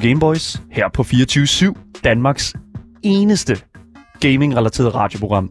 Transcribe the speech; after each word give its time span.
til 0.00 0.08
Gameboys 0.08 0.62
her 0.70 0.88
på 0.94 1.02
24-7, 1.02 2.00
Danmarks 2.04 2.54
eneste 3.02 3.56
gaming-relateret 4.20 4.94
radioprogram. 4.94 5.50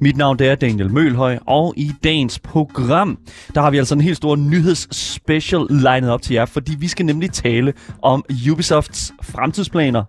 Mit 0.00 0.16
navn 0.16 0.38
det 0.38 0.48
er 0.48 0.54
Daniel 0.54 0.92
Mølhøj, 0.92 1.38
og 1.46 1.74
i 1.76 1.92
dagens 2.04 2.38
program, 2.38 3.18
der 3.54 3.60
har 3.60 3.70
vi 3.70 3.78
altså 3.78 3.94
en 3.94 4.00
helt 4.00 4.16
stor 4.16 4.36
nyhedsspecial 4.36 5.66
lined 5.70 6.08
op 6.08 6.22
til 6.22 6.34
jer, 6.34 6.44
fordi 6.44 6.76
vi 6.78 6.88
skal 6.88 7.06
nemlig 7.06 7.32
tale 7.32 7.72
om 8.02 8.24
Ubisofts 8.52 9.12
fremtidsplaner, 9.22 10.04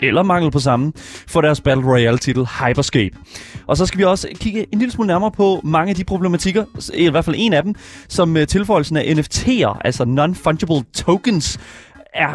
eller 0.00 0.22
mangel 0.22 0.50
på 0.50 0.58
samme, 0.58 0.92
for 1.28 1.40
deres 1.40 1.60
Battle 1.60 1.84
Royale-titel 1.84 2.46
Hyperscape. 2.46 3.16
Og 3.66 3.76
så 3.76 3.86
skal 3.86 3.98
vi 3.98 4.04
også 4.04 4.28
kigge 4.34 4.66
en 4.72 4.78
lille 4.78 4.92
smule 4.92 5.06
nærmere 5.06 5.30
på 5.30 5.60
mange 5.64 5.90
af 5.90 5.96
de 5.96 6.04
problematikker, 6.04 6.64
i 6.94 7.10
hvert 7.10 7.24
fald 7.24 7.36
en 7.38 7.52
af 7.52 7.62
dem, 7.62 7.74
som 8.08 8.36
øh, 8.36 8.46
tilføjelsen 8.46 8.96
af 8.96 9.02
NFT'er, 9.02 9.78
altså 9.84 10.04
Non-Fungible 10.04 11.02
Tokens, 11.02 11.58
er 12.14 12.30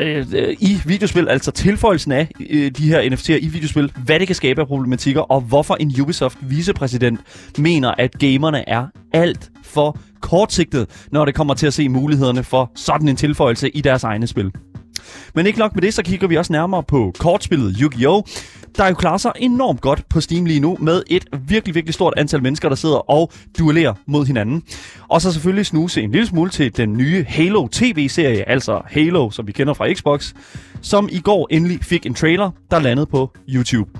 øh, 0.00 0.26
øh, 0.34 0.56
i 0.60 0.80
videospil, 0.86 1.28
altså 1.28 1.50
tilføjelsen 1.50 2.12
af 2.12 2.30
øh, 2.50 2.70
de 2.70 2.88
her 2.88 3.02
NFT'er 3.02 3.44
i 3.44 3.48
videospil, 3.48 3.92
hvad 4.04 4.18
det 4.18 4.26
kan 4.26 4.36
skabe 4.36 4.60
af 4.60 4.66
problematikker, 4.66 5.20
og 5.20 5.40
hvorfor 5.40 5.74
en 5.74 6.00
Ubisoft 6.00 6.38
vicepræsident 6.42 7.20
mener, 7.58 7.94
at 7.98 8.18
gamerne 8.18 8.68
er 8.68 8.86
alt 9.12 9.50
for 9.62 9.98
kortsigtet, 10.20 11.06
når 11.12 11.24
det 11.24 11.34
kommer 11.34 11.54
til 11.54 11.66
at 11.66 11.74
se 11.74 11.88
mulighederne 11.88 12.44
for 12.44 12.72
sådan 12.74 13.08
en 13.08 13.16
tilføjelse 13.16 13.68
i 13.70 13.80
deres 13.80 14.04
egne 14.04 14.26
spil. 14.26 14.52
Men 15.34 15.46
ikke 15.46 15.58
nok 15.58 15.74
med 15.74 15.82
det, 15.82 15.94
så 15.94 16.02
kigger 16.02 16.28
vi 16.28 16.36
også 16.36 16.52
nærmere 16.52 16.82
på 16.82 17.12
kortspillet 17.18 17.76
Yu-Gi-Oh! 17.80 18.22
Der 18.76 18.88
jo 18.88 18.94
klarer 18.94 19.18
sig 19.18 19.32
enormt 19.36 19.80
godt 19.80 20.08
på 20.08 20.20
Steam 20.20 20.44
lige 20.44 20.60
nu, 20.60 20.76
med 20.80 21.02
et 21.06 21.24
virkelig, 21.48 21.74
virkelig 21.74 21.94
stort 21.94 22.14
antal 22.16 22.42
mennesker, 22.42 22.68
der 22.68 22.76
sidder 22.76 23.10
og 23.10 23.32
duellerer 23.58 23.94
mod 24.06 24.26
hinanden. 24.26 24.62
Og 25.08 25.22
så 25.22 25.32
selvfølgelig 25.32 25.66
snuse 25.66 26.02
en 26.02 26.12
lille 26.12 26.26
smule 26.26 26.50
til 26.50 26.76
den 26.76 26.96
nye 26.96 27.24
Halo 27.28 27.66
TV-serie, 27.72 28.48
altså 28.48 28.80
Halo, 28.86 29.30
som 29.30 29.46
vi 29.46 29.52
kender 29.52 29.74
fra 29.74 29.92
Xbox, 29.92 30.32
som 30.82 31.08
i 31.12 31.20
går 31.20 31.48
endelig 31.50 31.78
fik 31.82 32.06
en 32.06 32.14
trailer, 32.14 32.50
der 32.70 32.78
landede 32.78 33.06
på 33.06 33.30
YouTube. 33.48 33.90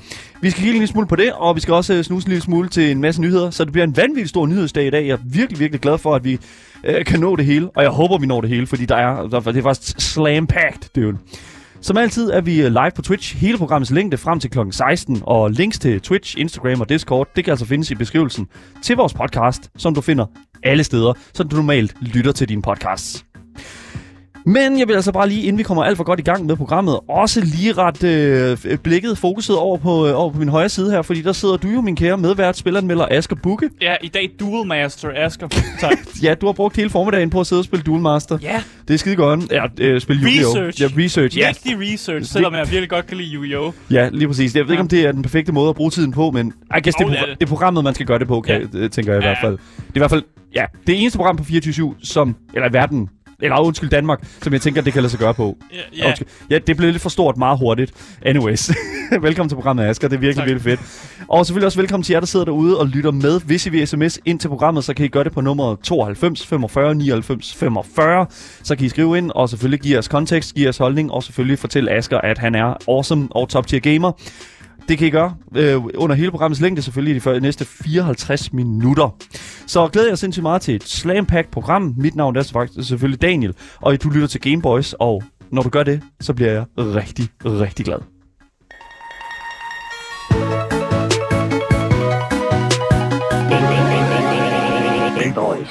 Vi 0.40 0.50
skal 0.50 0.60
kigge 0.60 0.70
en 0.70 0.78
lille 0.78 0.86
smule 0.86 1.06
på 1.06 1.16
det, 1.16 1.32
og 1.32 1.56
vi 1.56 1.60
skal 1.60 1.74
også 1.74 1.94
øh, 1.94 2.04
snuse 2.04 2.26
en 2.26 2.30
lille 2.30 2.42
smule 2.42 2.68
til 2.68 2.90
en 2.90 3.00
masse 3.00 3.20
nyheder, 3.20 3.50
så 3.50 3.64
det 3.64 3.72
bliver 3.72 3.84
en 3.84 3.96
vanvittig 3.96 4.28
stor 4.28 4.46
nyhedsdag 4.46 4.86
i 4.86 4.90
dag. 4.90 5.06
Jeg 5.06 5.12
er 5.12 5.18
virkelig, 5.24 5.60
virkelig 5.60 5.80
glad 5.80 5.98
for, 5.98 6.14
at 6.14 6.24
vi 6.24 6.38
øh, 6.84 7.04
kan 7.04 7.20
nå 7.20 7.36
det 7.36 7.44
hele, 7.44 7.70
og 7.70 7.82
jeg 7.82 7.90
håber, 7.90 8.18
vi 8.18 8.26
når 8.26 8.40
det 8.40 8.50
hele, 8.50 8.66
fordi 8.66 8.84
der 8.84 8.96
er, 8.96 9.28
der, 9.28 9.40
det 9.40 9.56
er 9.56 9.62
faktisk 9.62 10.00
slam-packed, 10.00 10.90
dude. 10.96 11.18
Som 11.80 11.96
altid 11.96 12.30
er 12.30 12.40
vi 12.40 12.50
live 12.50 12.90
på 12.96 13.02
Twitch 13.02 13.36
hele 13.36 13.58
programmets 13.58 13.90
længde 13.90 14.16
frem 14.16 14.40
til 14.40 14.50
kl. 14.50 14.58
16, 14.70 15.22
og 15.22 15.50
links 15.50 15.78
til 15.78 16.00
Twitch, 16.00 16.38
Instagram 16.38 16.80
og 16.80 16.88
Discord, 16.88 17.28
det 17.36 17.44
kan 17.44 17.50
altså 17.50 17.66
findes 17.66 17.90
i 17.90 17.94
beskrivelsen 17.94 18.48
til 18.82 18.96
vores 18.96 19.14
podcast, 19.14 19.70
som 19.76 19.94
du 19.94 20.00
finder 20.00 20.26
alle 20.62 20.84
steder, 20.84 21.12
så 21.34 21.42
du 21.42 21.56
normalt 21.56 21.94
lytter 22.00 22.32
til 22.32 22.48
dine 22.48 22.62
podcasts. 22.62 23.27
Men 24.46 24.78
jeg 24.78 24.88
vil 24.88 24.94
altså 24.94 25.12
bare 25.12 25.28
lige, 25.28 25.42
inden 25.42 25.58
vi 25.58 25.62
kommer 25.62 25.84
alt 25.84 25.96
for 25.96 26.04
godt 26.04 26.20
i 26.20 26.22
gang 26.22 26.46
med 26.46 26.56
programmet, 26.56 26.98
også 27.08 27.40
lige 27.40 27.72
ret 27.72 28.04
øh, 28.04 28.78
blikket 28.78 29.18
fokuset 29.18 29.56
over 29.56 29.76
på, 29.76 30.06
øh, 30.06 30.18
over 30.20 30.32
på 30.32 30.38
min 30.38 30.48
højre 30.48 30.68
side 30.68 30.90
her, 30.90 31.02
fordi 31.02 31.22
der 31.22 31.32
sidder 31.32 31.56
du 31.56 31.68
jo, 31.68 31.80
min 31.80 31.96
kære 31.96 32.18
medvært, 32.18 32.56
spilleranmelder 32.56 33.06
Asger 33.10 33.36
Bukke. 33.36 33.70
Ja, 33.80 33.94
i 34.02 34.08
dag 34.08 34.30
Duel 34.40 34.66
Master 34.68 35.08
Asger. 35.16 35.48
Tak. 35.80 35.92
Ja, 36.22 36.34
du 36.34 36.46
har 36.46 36.52
brugt 36.52 36.76
hele 36.76 36.90
formiddagen 36.90 37.30
på 37.30 37.40
at 37.40 37.46
sidde 37.46 37.60
og 37.60 37.64
spille 37.64 37.82
Duel 37.82 38.00
Master. 38.02 38.38
ja, 38.42 38.62
Det 38.88 38.94
er 38.94 38.98
skide 38.98 39.16
godt. 39.16 39.52
Ja, 39.52 39.64
øh, 39.80 40.00
spille 40.00 40.22
Yu-Gi-Oh! 40.22 40.54
Research. 40.54 40.82
Ja, 40.82 41.04
research. 41.04 41.38
Ja, 41.38 41.48
rigtig 41.48 41.92
research, 41.92 42.32
selvom 42.32 42.54
jeg 42.54 42.66
virkelig 42.70 42.88
godt 42.90 43.06
kan 43.06 43.16
lide 43.16 43.34
Yu-Gi-Oh! 43.34 43.72
ja, 43.90 44.08
lige 44.12 44.28
præcis. 44.28 44.54
Jeg 44.56 44.64
ved 44.64 44.70
ikke, 44.70 44.80
om 44.80 44.88
det 44.88 45.00
er 45.06 45.12
den 45.12 45.22
perfekte 45.22 45.52
måde 45.52 45.68
at 45.68 45.74
bruge 45.76 45.90
tiden 45.90 46.12
på, 46.12 46.30
men 46.30 46.46
I 46.46 46.80
guess, 46.84 46.96
er, 47.00 47.04
det 47.06 47.18
er 47.18 47.24
det. 47.26 47.34
det 47.40 47.46
er 47.46 47.48
programmet, 47.48 47.84
man 47.84 47.94
skal 47.94 48.06
gøre 48.06 48.18
det 48.18 48.28
på, 48.28 48.40
kan, 48.40 48.68
ja. 48.74 48.88
tænker 48.88 49.12
jeg 49.12 49.22
i 49.22 49.24
Ja. 49.26 49.28
hvert 49.30 49.38
fald. 49.42 49.52
Det 49.52 49.82
er 49.92 49.96
i 49.96 49.98
hvert 49.98 50.10
fald, 50.10 50.22
ja, 50.54 50.64
det 50.86 51.00
eneste 51.00 51.16
program 51.18 51.36
på 51.36 51.44
24 51.44 51.94
som, 52.02 52.36
eller 52.54 52.68
i 52.68 52.72
verden, 52.72 53.08
eller 53.42 53.60
undskyld 53.60 53.90
Danmark, 53.90 54.18
som 54.42 54.52
jeg 54.52 54.60
tænker, 54.60 54.82
det 54.82 54.92
kan 54.92 55.02
lade 55.02 55.10
sig 55.10 55.20
gøre 55.20 55.34
på. 55.34 55.56
Ja, 55.72 55.76
ja. 55.98 56.06
Undskyld. 56.06 56.28
ja 56.50 56.58
det 56.58 56.76
blev 56.76 56.90
lidt 56.92 57.02
for 57.02 57.08
stort 57.08 57.36
meget 57.36 57.58
hurtigt. 57.58 57.92
Anyways, 58.22 58.70
velkommen 59.22 59.48
til 59.48 59.54
programmet, 59.56 59.84
Asger. 59.84 60.08
Det 60.08 60.16
er 60.16 60.20
virkelig, 60.20 60.36
Tak. 60.36 60.46
virkelig 60.46 60.78
fedt. 60.78 61.20
Og 61.28 61.46
selvfølgelig 61.46 61.66
også 61.66 61.78
velkommen 61.78 62.04
til 62.04 62.12
jer, 62.12 62.20
der 62.20 62.26
sidder 62.26 62.44
derude 62.44 62.78
og 62.78 62.86
lytter 62.86 63.10
med. 63.10 63.40
Hvis 63.40 63.66
I 63.66 63.70
vil 63.70 63.86
sms 63.86 64.18
ind 64.24 64.40
til 64.40 64.48
programmet, 64.48 64.84
så 64.84 64.94
kan 64.94 65.04
I 65.04 65.08
gøre 65.08 65.24
det 65.24 65.32
på 65.32 65.40
nummer 65.40 65.76
92 65.82 66.46
45 66.46 66.94
99 66.94 67.54
45. 67.54 68.26
Så 68.62 68.76
kan 68.76 68.86
I 68.86 68.88
skrive 68.88 69.18
ind 69.18 69.30
og 69.34 69.48
selvfølgelig 69.48 69.80
give 69.80 69.98
os 69.98 70.08
kontekst, 70.08 70.54
give 70.54 70.68
os 70.68 70.78
holdning 70.78 71.12
og 71.12 71.22
selvfølgelig 71.22 71.58
fortælle 71.58 71.90
Asger, 71.90 72.18
at 72.18 72.38
han 72.38 72.54
er 72.54 72.74
awesome 72.88 73.28
og 73.30 73.48
top 73.48 73.66
tier 73.66 73.80
gamer. 73.80 74.12
Det 74.88 74.98
kan 74.98 75.06
I 75.06 75.10
gøre 75.10 75.34
øh, 75.56 75.76
under 75.94 76.16
hele 76.16 76.30
programmets 76.30 76.60
længde, 76.60 76.82
selvfølgelig 76.82 77.14
de 77.14 77.20
før- 77.20 77.38
næste 77.40 77.64
54 77.64 78.52
minutter. 78.52 79.16
Så 79.66 79.88
glæder 79.88 80.08
jeg 80.08 80.18
sindssygt 80.18 80.42
meget 80.42 80.62
til 80.62 80.74
et 80.74 80.84
slam 80.84 81.26
pack 81.26 81.50
program. 81.50 81.94
Mit 81.96 82.14
navn 82.16 82.36
er 82.36 82.42
faktisk 82.52 82.88
selvfølgelig 82.88 83.22
Daniel, 83.22 83.54
og 83.80 84.02
du 84.02 84.08
lytter 84.10 84.28
til 84.28 84.40
Gameboys, 84.40 84.94
og 84.98 85.22
når 85.50 85.62
du 85.62 85.68
gør 85.68 85.82
det, 85.82 86.02
så 86.20 86.34
bliver 86.34 86.50
jeg 86.52 86.64
rigtig, 86.76 87.28
rigtig 87.44 87.84
glad. 87.84 87.98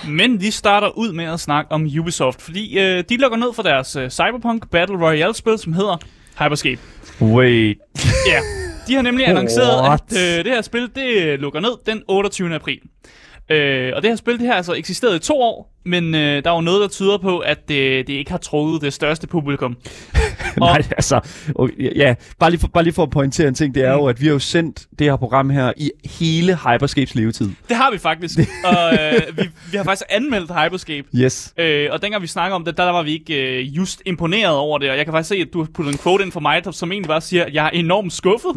Men 0.08 0.42
vi 0.42 0.52
starter 0.52 0.98
ud 0.98 1.14
med 1.14 1.26
at 1.26 1.40
snakke 1.40 1.72
om 1.72 1.88
Ubisoft, 2.00 2.42
fordi 2.42 2.80
øh, 2.80 3.04
de 3.10 3.18
lukker 3.18 3.38
ned 3.38 3.54
for 3.54 3.64
deres 3.64 3.96
øh, 3.96 4.10
Cyberpunk 4.10 4.70
Battle 4.72 4.98
Royale-spil, 5.08 5.58
som 5.60 5.74
hedder 5.74 5.98
Hyperscape. 6.44 6.80
Wait. 7.22 7.78
Ja, 8.28 8.40
de 8.88 8.96
har 8.96 9.02
nemlig 9.02 9.28
annonceret, 9.28 9.82
What? 9.82 10.02
at 10.12 10.18
øh, 10.40 10.46
det 10.46 10.54
her 10.54 10.62
spil, 10.62 10.90
det 10.96 11.24
øh, 11.24 11.40
lukker 11.40 11.60
ned 11.60 11.72
den 11.86 12.04
28. 12.08 12.56
april. 12.56 12.80
Øh, 13.50 13.92
og 13.96 14.02
det 14.02 14.12
her 14.12 14.16
spil, 14.16 14.40
det 14.40 14.48
har 14.48 14.54
altså 14.54 14.74
eksisteret 14.74 15.16
i 15.16 15.20
to 15.20 15.42
år, 15.42 15.74
men 15.86 16.16
øh, 16.16 16.44
der 16.44 16.52
er 16.52 16.56
jo 16.56 16.62
noget, 16.62 16.82
der 16.82 16.88
tyder 16.88 17.18
på, 17.18 17.40
at 17.40 17.70
det, 17.70 18.08
det 18.08 18.14
ikke 18.14 18.32
har 18.32 18.38
trukket 18.38 18.82
det 18.82 18.94
største 18.94 19.28
publikum. 19.28 19.78
Nej, 20.58 20.84
altså, 20.92 21.20
okay, 21.56 21.96
ja, 21.96 22.16
bare 22.40 22.50
lige, 22.50 22.60
for, 22.60 22.68
bare 22.68 22.84
lige 22.84 22.94
for 22.94 23.04
at 23.04 23.10
pointere 23.10 23.48
en 23.48 23.54
ting, 23.54 23.76
det 23.76 23.84
er 23.84 23.94
jo, 23.94 24.06
at 24.06 24.22
vi 24.22 24.26
har 24.26 24.34
jo 24.34 24.40
sendt 24.40 24.88
det 25.00 25.08
her 25.08 25.16
program 25.16 25.50
her 25.50 25.74
i 25.78 25.92
hele 26.20 26.56
Hyperscapes 26.56 27.16
levetid. 27.16 27.50
Det 27.70 27.78
har 27.78 27.92
vi 27.92 27.98
faktisk, 27.98 28.40
og 28.74 28.94
øh, 28.94 29.38
vi, 29.38 29.50
vi 29.72 29.78
har 29.78 29.84
faktisk 29.84 30.06
anmeldt 30.10 30.52
Hyperscape. 30.52 31.08
Yes. 31.16 31.54
Øh, 31.58 31.88
og 31.92 32.02
dengang 32.02 32.22
vi 32.22 32.28
snakker 32.28 32.56
om 32.56 32.66
det, 32.66 32.78
der, 32.78 32.86
der 32.86 32.92
var 32.92 33.04
vi 33.04 33.12
ikke 33.12 33.60
øh, 33.60 33.78
just 33.78 34.02
imponeret 34.06 34.56
over 34.56 34.78
det. 34.78 34.90
Og 34.90 34.98
jeg 34.98 35.06
kan 35.06 35.14
faktisk 35.14 35.30
se, 35.30 35.36
at 35.36 35.48
du 35.54 35.60
har 35.60 35.70
puttet 35.74 35.94
en 35.94 36.00
quote 36.00 36.24
ind 36.24 36.32
for 36.32 36.40
mig, 36.40 36.64
der, 36.64 36.72
som 36.72 36.92
egentlig 36.92 37.10
bare 37.10 37.22
siger, 37.22 37.46
at 37.46 37.54
jeg 37.54 37.66
er 37.66 37.70
enormt 37.70 38.14
skuffet. 38.14 38.52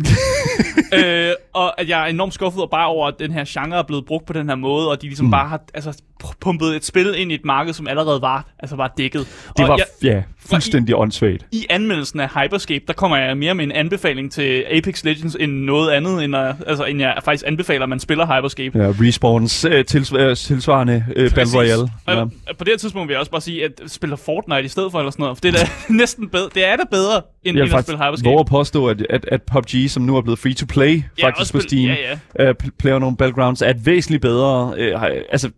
øh, 0.99 1.33
og 1.53 1.81
at 1.81 1.89
jeg 1.89 2.03
er 2.03 2.07
enormt 2.07 2.35
skuffet 2.35 2.63
og 2.63 2.71
bare 2.71 2.87
over, 2.87 3.09
at 3.09 3.15
den 3.19 3.33
her 3.33 3.45
genre 3.49 3.79
er 3.79 3.83
blevet 3.83 4.07
brugt 4.07 4.27
på 4.27 4.33
den 4.33 4.49
her 4.49 4.57
måde, 4.57 4.91
og 4.91 5.03
de 5.03 5.07
ligesom 5.07 5.27
mm. 5.27 5.31
bare 5.31 5.49
har 5.49 5.61
altså, 5.75 6.03
pumpet 6.41 6.77
et 6.77 6.85
spil 6.85 7.15
ind 7.17 7.33
i 7.33 7.35
et 7.35 7.45
marked, 7.45 7.73
som 7.73 7.89
allerede 7.89 8.23
var, 8.23 8.47
altså 8.59 8.77
var 8.77 8.93
dækket. 8.99 9.21
Det 9.57 9.65
og 9.65 9.69
var, 9.69 9.77
jeg, 9.77 9.87
ja, 10.13 10.23
fuldstændig 10.51 10.97
åndssvagt. 10.97 11.47
i 11.53 11.67
anmeldelsen 11.71 12.21
af 12.21 12.29
Hyperscape, 12.43 12.85
der 12.87 12.93
kommer 12.93 13.17
jeg 13.17 13.37
mere 13.37 13.55
med 13.55 13.65
en 13.65 13.73
anbefaling 13.73 14.33
til 14.33 14.65
Apex 14.71 15.05
Legends 15.05 15.37
end 15.41 15.53
noget 15.53 15.91
andet, 15.91 16.25
end, 16.25 16.37
at, 16.37 16.55
altså, 16.67 16.85
end 16.85 17.01
jeg 17.01 17.17
faktisk 17.25 17.45
anbefaler, 17.47 17.83
at 17.83 17.89
man 17.89 18.01
spiller 18.01 18.27
Hyperscape. 18.37 18.79
Ja, 18.83 18.93
Respawns 19.01 19.65
øh, 19.65 19.85
tils, 19.85 20.13
øh, 20.13 20.37
tilsvarende 20.37 21.05
øh, 21.17 21.31
Battle. 21.35 21.59
Royale. 21.59 21.83
Og 22.07 22.15
Ja. 22.15 22.25
På 22.59 22.65
det 22.65 22.69
her 22.73 22.77
tidspunkt 22.79 23.09
vil 23.09 23.15
jeg 23.15 23.19
også 23.21 23.31
bare 23.31 23.41
sige, 23.41 23.65
at 23.65 23.71
spiller 23.87 24.17
Fortnite 24.17 24.63
i 24.65 24.69
stedet 24.69 24.93
for, 24.93 24.99
eller 24.99 25.11
sådan 25.11 25.23
noget. 25.23 25.37
For 25.37 25.41
det 25.41 25.49
er 25.55 25.65
da 25.65 25.71
næsten 26.03 26.29
bedre. 26.29 26.49
Det 26.55 26.65
er 26.67 26.77
da 26.77 26.83
bedre, 26.91 27.23
end, 27.45 27.57
Jeg 27.59 27.65
end 27.67 27.75
at 27.75 27.85
spille 27.85 27.99
Hyperscape. 28.05 28.41
at 28.41 28.47
påstå, 28.47 28.87
at, 28.87 29.07
at, 29.11 29.25
at 29.33 29.43
PUBG, 29.43 29.91
som 29.91 30.03
nu 30.03 30.17
er 30.17 30.21
blevet 30.23 30.39
free-to-play, 30.39 31.03
Ja, 31.19 31.27
faktisk 31.27 31.53
på 31.55 31.61
Steam, 31.61 31.97
ja, 32.39 32.49
uh, 32.51 32.55
PlayerUnknown 32.79 33.17
Battlegrounds, 33.17 33.63
er 33.63 33.71
et 33.71 33.87
væsentligt 33.87 34.23
bedre 34.23 34.75
har- 34.99 35.13
altså, 35.33 35.51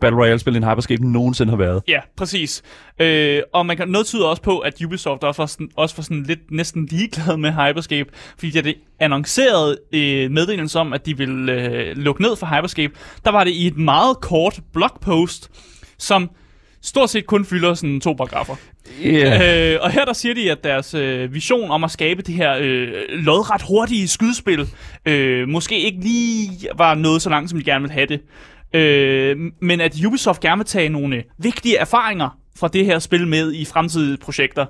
Battle 0.00 0.20
Royale-spil, 0.20 0.56
end 0.56 0.64
Hyperscape 0.64 1.04
nogensinde 1.04 1.50
har 1.50 1.56
været. 1.56 1.82
Ja, 1.88 2.00
præcis. 2.16 2.62
Øh, 3.00 3.42
og 3.52 3.66
man 3.66 3.76
kan, 3.76 3.88
noget 3.88 4.06
tyder 4.06 4.26
også 4.26 4.42
på, 4.42 4.58
at 4.58 4.82
Ubisoft 4.84 5.24
også 5.24 5.42
var 5.42 5.46
sådan, 5.46 5.68
også 5.76 5.96
var 5.96 6.02
sådan 6.02 6.22
lidt 6.22 6.50
næsten 6.50 6.86
ligeglad 6.90 7.36
med 7.36 7.50
Hyperscape, 7.50 8.10
fordi 8.38 8.50
da 8.50 8.60
det 8.60 8.74
annoncerede 9.00 9.78
øh, 9.92 10.30
meddelelse 10.30 10.78
om, 10.78 10.92
at 10.92 11.06
de 11.06 11.18
ville 11.18 11.52
øh, 11.52 11.96
lukke 11.96 12.22
ned 12.22 12.36
for 12.36 12.56
Hyperscape, 12.56 12.94
der 13.24 13.30
var 13.30 13.44
det 13.44 13.50
i 13.50 13.66
et 13.66 13.76
meget 13.76 14.20
kort 14.20 14.60
blogpost, 14.72 15.50
som 15.98 16.30
stort 16.82 17.10
set 17.10 17.26
kun 17.26 17.44
fylder 17.44 17.74
sådan 17.74 18.00
to 18.00 18.12
paragrafer. 18.12 18.56
Yeah. 19.04 19.72
Øh, 19.72 19.78
og 19.82 19.90
her 19.90 20.04
der 20.04 20.12
siger 20.12 20.34
de, 20.34 20.50
at 20.50 20.64
deres 20.64 20.94
øh, 20.94 21.34
vision 21.34 21.70
om 21.70 21.84
at 21.84 21.90
skabe 21.90 22.22
det 22.22 22.34
her 22.34 22.56
øh, 22.60 22.88
lodret 23.08 23.62
hurtige 23.62 24.08
skydespil, 24.08 24.68
øh, 25.06 25.48
måske 25.48 25.78
ikke 25.80 26.00
lige 26.00 26.50
var 26.76 26.94
noget 26.94 27.22
så 27.22 27.30
langt, 27.30 27.50
som 27.50 27.58
de 27.58 27.64
gerne 27.64 27.82
ville 27.82 27.94
have 27.94 28.06
det. 28.06 28.20
Øh, 28.76 29.36
men 29.60 29.80
at 29.80 30.04
Ubisoft 30.06 30.40
gerne 30.40 30.58
vil 30.58 30.66
tage 30.66 30.88
nogle 30.88 31.22
vigtige 31.38 31.76
erfaringer 31.76 32.38
fra 32.56 32.68
det 32.68 32.84
her 32.84 32.98
spil 32.98 33.28
med 33.28 33.52
i 33.52 33.64
fremtidige 33.64 34.16
projekter. 34.16 34.66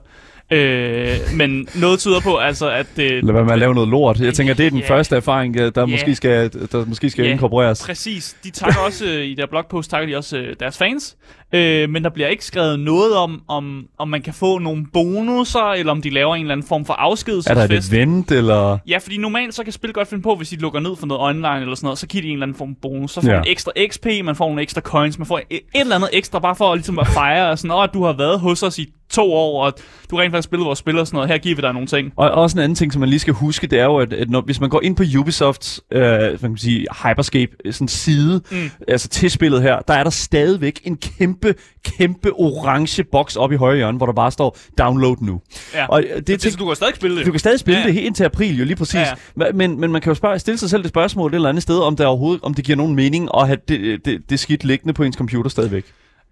Øh, 0.50 1.16
men 1.34 1.68
noget 1.74 1.98
tyder 1.98 2.20
på, 2.20 2.36
altså, 2.36 2.70
at 2.70 2.86
det... 2.96 3.24
Lad 3.24 3.32
være 3.34 3.44
med 3.44 3.52
at 3.52 3.58
lave 3.58 3.74
noget 3.74 3.88
lort. 3.88 4.20
Jeg 4.20 4.34
tænker, 4.34 4.54
det 4.54 4.66
er 4.66 4.70
den 4.70 4.78
Ja. 4.78 4.88
første 4.88 5.16
erfaring, 5.16 5.54
der 5.54 5.70
Ja. 5.76 5.86
måske 5.86 6.14
skal, 6.14 6.52
der 6.72 6.84
måske 6.84 7.10
skal 7.10 7.24
Ja. 7.24 7.30
inkorporeres. 7.32 7.82
Præcis. 7.86 8.36
De 8.44 8.50
takker 8.50 8.80
også, 8.80 9.04
øh, 9.06 9.24
i 9.24 9.34
der 9.34 9.46
blogpost 9.46 9.90
takker 9.90 10.08
de 10.08 10.16
også 10.16 10.36
øh, 10.38 10.56
deres 10.60 10.78
fans. 10.78 11.16
Øh, 11.52 11.90
men 11.90 12.04
der 12.04 12.10
bliver 12.10 12.28
ikke 12.28 12.44
skrevet 12.44 12.80
noget 12.80 13.16
om, 13.16 13.42
om, 13.48 13.84
om 13.98 14.08
man 14.08 14.22
kan 14.22 14.34
få 14.34 14.58
nogle 14.58 14.86
bonusser, 14.92 15.72
eller 15.72 15.92
om 15.92 16.02
de 16.02 16.10
laver 16.10 16.34
en 16.34 16.40
eller 16.42 16.52
anden 16.52 16.66
form 16.68 16.84
for 16.84 16.92
Er 16.92 17.54
der 17.54 17.64
et 17.76 17.92
event, 17.92 18.30
eller... 18.32 18.78
Ja, 18.88 18.98
fordi 18.98 19.16
normalt 19.16 19.54
så 19.54 19.64
kan 19.64 19.72
spil 19.72 19.92
godt 19.92 20.08
finde 20.08 20.22
på, 20.22 20.34
hvis 20.34 20.48
de 20.48 20.56
lukker 20.56 20.80
ned 20.80 20.96
for 20.96 21.06
noget 21.06 21.22
online 21.22 21.60
eller 21.60 21.74
sådan 21.74 21.86
noget, 21.86 21.98
så 21.98 22.06
giver 22.06 22.22
de 22.22 22.28
en 22.28 22.32
eller 22.34 22.46
anden 22.46 22.58
form 22.58 22.74
for 22.74 22.78
bonus. 22.88 23.12
Så 23.12 23.20
får 23.20 23.28
Ja. 23.28 23.34
man 23.36 23.44
ekstra 23.48 23.72
XP, 23.88 24.06
man 24.24 24.36
får 24.36 24.46
nogle 24.46 24.62
ekstra 24.62 24.80
coins, 24.80 25.18
man 25.18 25.26
får 25.26 25.38
et, 25.38 25.44
et 25.50 25.80
eller 25.80 25.94
andet 25.96 26.10
ekstra, 26.12 26.38
bare 26.38 26.56
for 26.56 26.72
at, 26.72 26.76
ligesom 26.78 26.98
at 26.98 27.06
fejre, 27.06 27.50
og 27.50 27.58
sådan, 27.58 27.70
åh, 27.70 27.88
du 27.94 28.04
har 28.04 28.12
været 28.12 28.40
hos 28.40 28.62
os 28.62 28.78
i 28.78 28.86
to 29.10 29.32
år, 29.32 29.64
og 29.64 29.72
du 30.10 30.16
har 30.16 30.22
rent 30.22 30.32
faktisk 30.32 30.44
spillet 30.48 30.66
vores 30.66 30.78
spil 30.78 30.98
og 30.98 31.06
sådan 31.06 31.16
noget, 31.16 31.30
her 31.30 31.38
giver 31.38 31.56
vi 31.56 31.62
dig 31.62 31.72
nogle 31.72 31.86
ting. 31.88 32.12
Og 32.16 32.30
også 32.30 32.56
en 32.58 32.62
anden 32.62 32.76
ting, 32.76 32.92
som 32.92 33.00
man 33.00 33.08
lige 33.08 33.18
skal 33.20 33.34
huske, 33.34 33.66
det 33.66 33.80
er 33.80 33.84
jo, 33.84 33.96
at, 33.96 34.12
at 34.12 34.30
når, 34.30 34.40
hvis 34.40 34.60
man 34.60 34.70
går 34.70 34.80
ind 34.82 34.96
på 34.96 35.02
Ubisofts 35.18 35.80
øh, 35.92 36.00
hvad 36.00 36.38
kan 36.38 36.50
man 36.50 36.56
sige, 36.58 36.86
Hyperscape 37.02 37.52
øh, 37.64 37.72
sådan 37.72 37.88
side, 37.88 38.40
mm. 38.50 38.70
altså 38.88 39.08
til 39.08 39.30
spillet 39.30 39.62
her, 39.62 39.78
der 39.88 39.94
er 39.94 40.02
der 40.02 40.10
stadigvæk 40.10 40.80
en 40.84 40.96
kæmpe, 40.96 41.54
kæmpe 41.84 42.32
orange 42.32 43.04
boks 43.04 43.36
op 43.36 43.52
i 43.52 43.56
højre 43.56 43.76
hjørne, 43.76 43.96
hvor 43.96 44.06
der 44.06 44.12
bare 44.12 44.30
står, 44.30 44.56
download 44.78 45.16
nu. 45.20 45.40
Ja. 45.74 45.86
Og 45.86 46.02
øh, 46.02 46.16
det, 46.16 46.26
Det, 46.28 46.42
så 46.42 46.56
du 46.58 46.66
kan 46.66 46.76
stadig 46.76 46.94
spille 46.96 47.16
det. 47.18 47.26
du 47.26 47.30
kan 47.30 47.40
stadig 47.40 47.60
spille 47.60 47.80
Ja. 47.80 47.86
det 47.86 47.94
helt 47.94 48.06
indtil 48.06 48.24
april, 48.24 48.58
jo 48.58 48.64
lige 48.64 48.76
præcis. 48.76 48.94
Ja, 48.94 49.06
Ja. 49.40 49.52
Men, 49.52 49.80
men 49.80 49.92
man 49.92 50.00
kan 50.00 50.10
jo 50.10 50.14
spørge, 50.14 50.38
stille 50.38 50.58
sig 50.58 50.70
selv 50.70 50.82
det 50.82 50.88
spørgsmål 50.88 51.30
et 51.30 51.34
eller 51.34 51.48
andet 51.48 51.62
sted, 51.62 51.78
om 51.78 51.96
det 51.96 52.06
overhovedet 52.06 52.42
om 52.42 52.54
det 52.54 52.64
giver 52.64 52.76
nogen 52.76 52.94
mening 52.94 53.28
at 53.38 53.46
have 53.46 53.58
det, 53.68 54.04
det, 54.04 54.30
det 54.30 54.40
skidt 54.40 54.64
liggende 54.64 54.94
på 54.94 55.02
ens 55.02 55.16
computer 55.16 55.50
stadigvæk. 55.50 55.84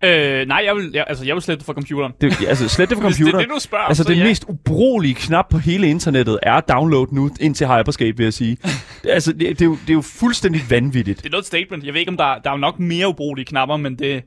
Øh, 0.05 0.47
nej, 0.49 0.63
jeg 0.67 0.77
vil, 0.77 0.91
jeg, 0.95 1.05
altså, 1.09 1.25
jeg 1.25 1.35
vil 1.35 1.43
slette 1.43 1.59
det 1.59 1.67
fra 1.67 1.73
computeren. 1.73 2.13
Det, 2.21 2.35
altså 2.49 2.69
slet 2.69 2.91
det 2.91 2.99
fra 2.99 3.05
Hvis 3.09 3.17
det 3.17 3.23
er 3.23 3.25
computeren. 3.31 3.49
det, 3.49 3.55
du 3.57 3.61
spørger, 3.61 3.85
altså 3.85 4.03
så 4.03 4.09
den 4.09 4.19
ja. 4.19 4.25
mest 4.25 4.45
ubrugelige 4.49 5.15
knap 5.15 5.49
på 5.51 5.59
hele 5.59 5.87
internettet 5.89 6.39
er 6.43 6.61
download 6.61 7.07
nu 7.13 7.31
ind 7.41 7.55
til 7.55 7.67
Hyperscape, 7.67 8.17
vil 8.17 8.25
jeg 8.25 8.33
sige. 8.35 8.57
Det- 9.03 9.11
altså, 9.19 9.33
det, 9.33 9.41
det, 9.41 9.61
er 9.61 9.65
jo, 9.65 9.73
det 9.73 9.91
er 9.91 9.95
jo 9.95 10.03
fuldstændig 10.03 10.63
vanvittigt. 10.71 11.19
Det 11.19 11.27
er 11.27 11.31
noget 11.31 11.47
statement. 11.47 11.85
Jeg 11.85 11.93
ved 11.93 12.01
ikke, 12.01 12.11
om 12.11 12.17
der, 12.17 12.39
der 12.45 12.51
er 12.51 12.57
nok 12.57 12.79
mere 12.79 13.09
ubrugelige 13.09 13.45
knapper, 13.47 13.77
men 13.77 13.93
det, 13.99 14.23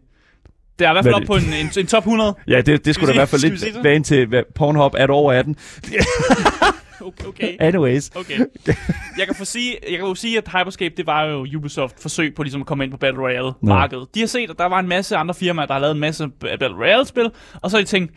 det 0.79 0.87
er 0.87 0.91
i 0.91 0.93
hvert 0.93 1.05
fald 1.05 1.13
op 1.15 1.21
på 1.27 1.35
en, 1.35 1.53
en, 1.61 1.71
en 1.79 1.87
top 1.87 2.03
100. 2.03 2.35
Ja, 2.47 2.61
det, 2.61 2.85
det 2.85 2.95
skulle 2.95 3.07
da 3.07 3.13
i 3.13 3.17
hvert 3.17 3.29
fald 3.29 3.41
lidt 3.41 3.61
det? 3.61 3.83
være 3.83 3.95
ind 3.95 4.03
til 4.03 4.25
hvad, 4.25 4.43
Pornhub 4.55 4.93
det 4.97 5.09
over 5.09 5.33
18. 5.33 5.55
Okay. 7.01 7.25
okay. 7.25 7.55
Anyways. 7.59 8.11
Okay. 8.15 8.37
Jeg 9.17 9.25
kan, 9.25 9.35
få 9.35 9.45
sige, 9.45 9.75
jeg 9.89 9.97
kan 9.97 10.07
jo 10.07 10.15
sige, 10.15 10.37
at 10.37 10.47
Hyperscape, 10.47 10.93
det 10.97 11.05
var 11.05 11.23
jo 11.23 11.47
Ubisoft 11.57 12.01
forsøg 12.01 12.35
på 12.35 12.43
ligesom 12.43 12.61
at 12.61 12.67
komme 12.67 12.83
ind 12.83 12.91
på 12.91 12.97
Battle 12.97 13.21
Royale-markedet. 13.21 14.07
De 14.15 14.19
har 14.19 14.27
set, 14.27 14.49
at 14.49 14.57
der 14.57 14.65
var 14.65 14.79
en 14.79 14.87
masse 14.87 15.15
andre 15.15 15.33
firmaer, 15.33 15.65
der 15.65 15.73
har 15.73 15.81
lavet 15.81 15.93
en 15.93 15.99
masse 16.01 16.27
Battle 16.39 16.77
Royale-spil, 16.77 17.31
og 17.61 17.71
så 17.71 17.77
har 17.77 17.81
de 17.81 17.87
tænkt, 17.87 18.13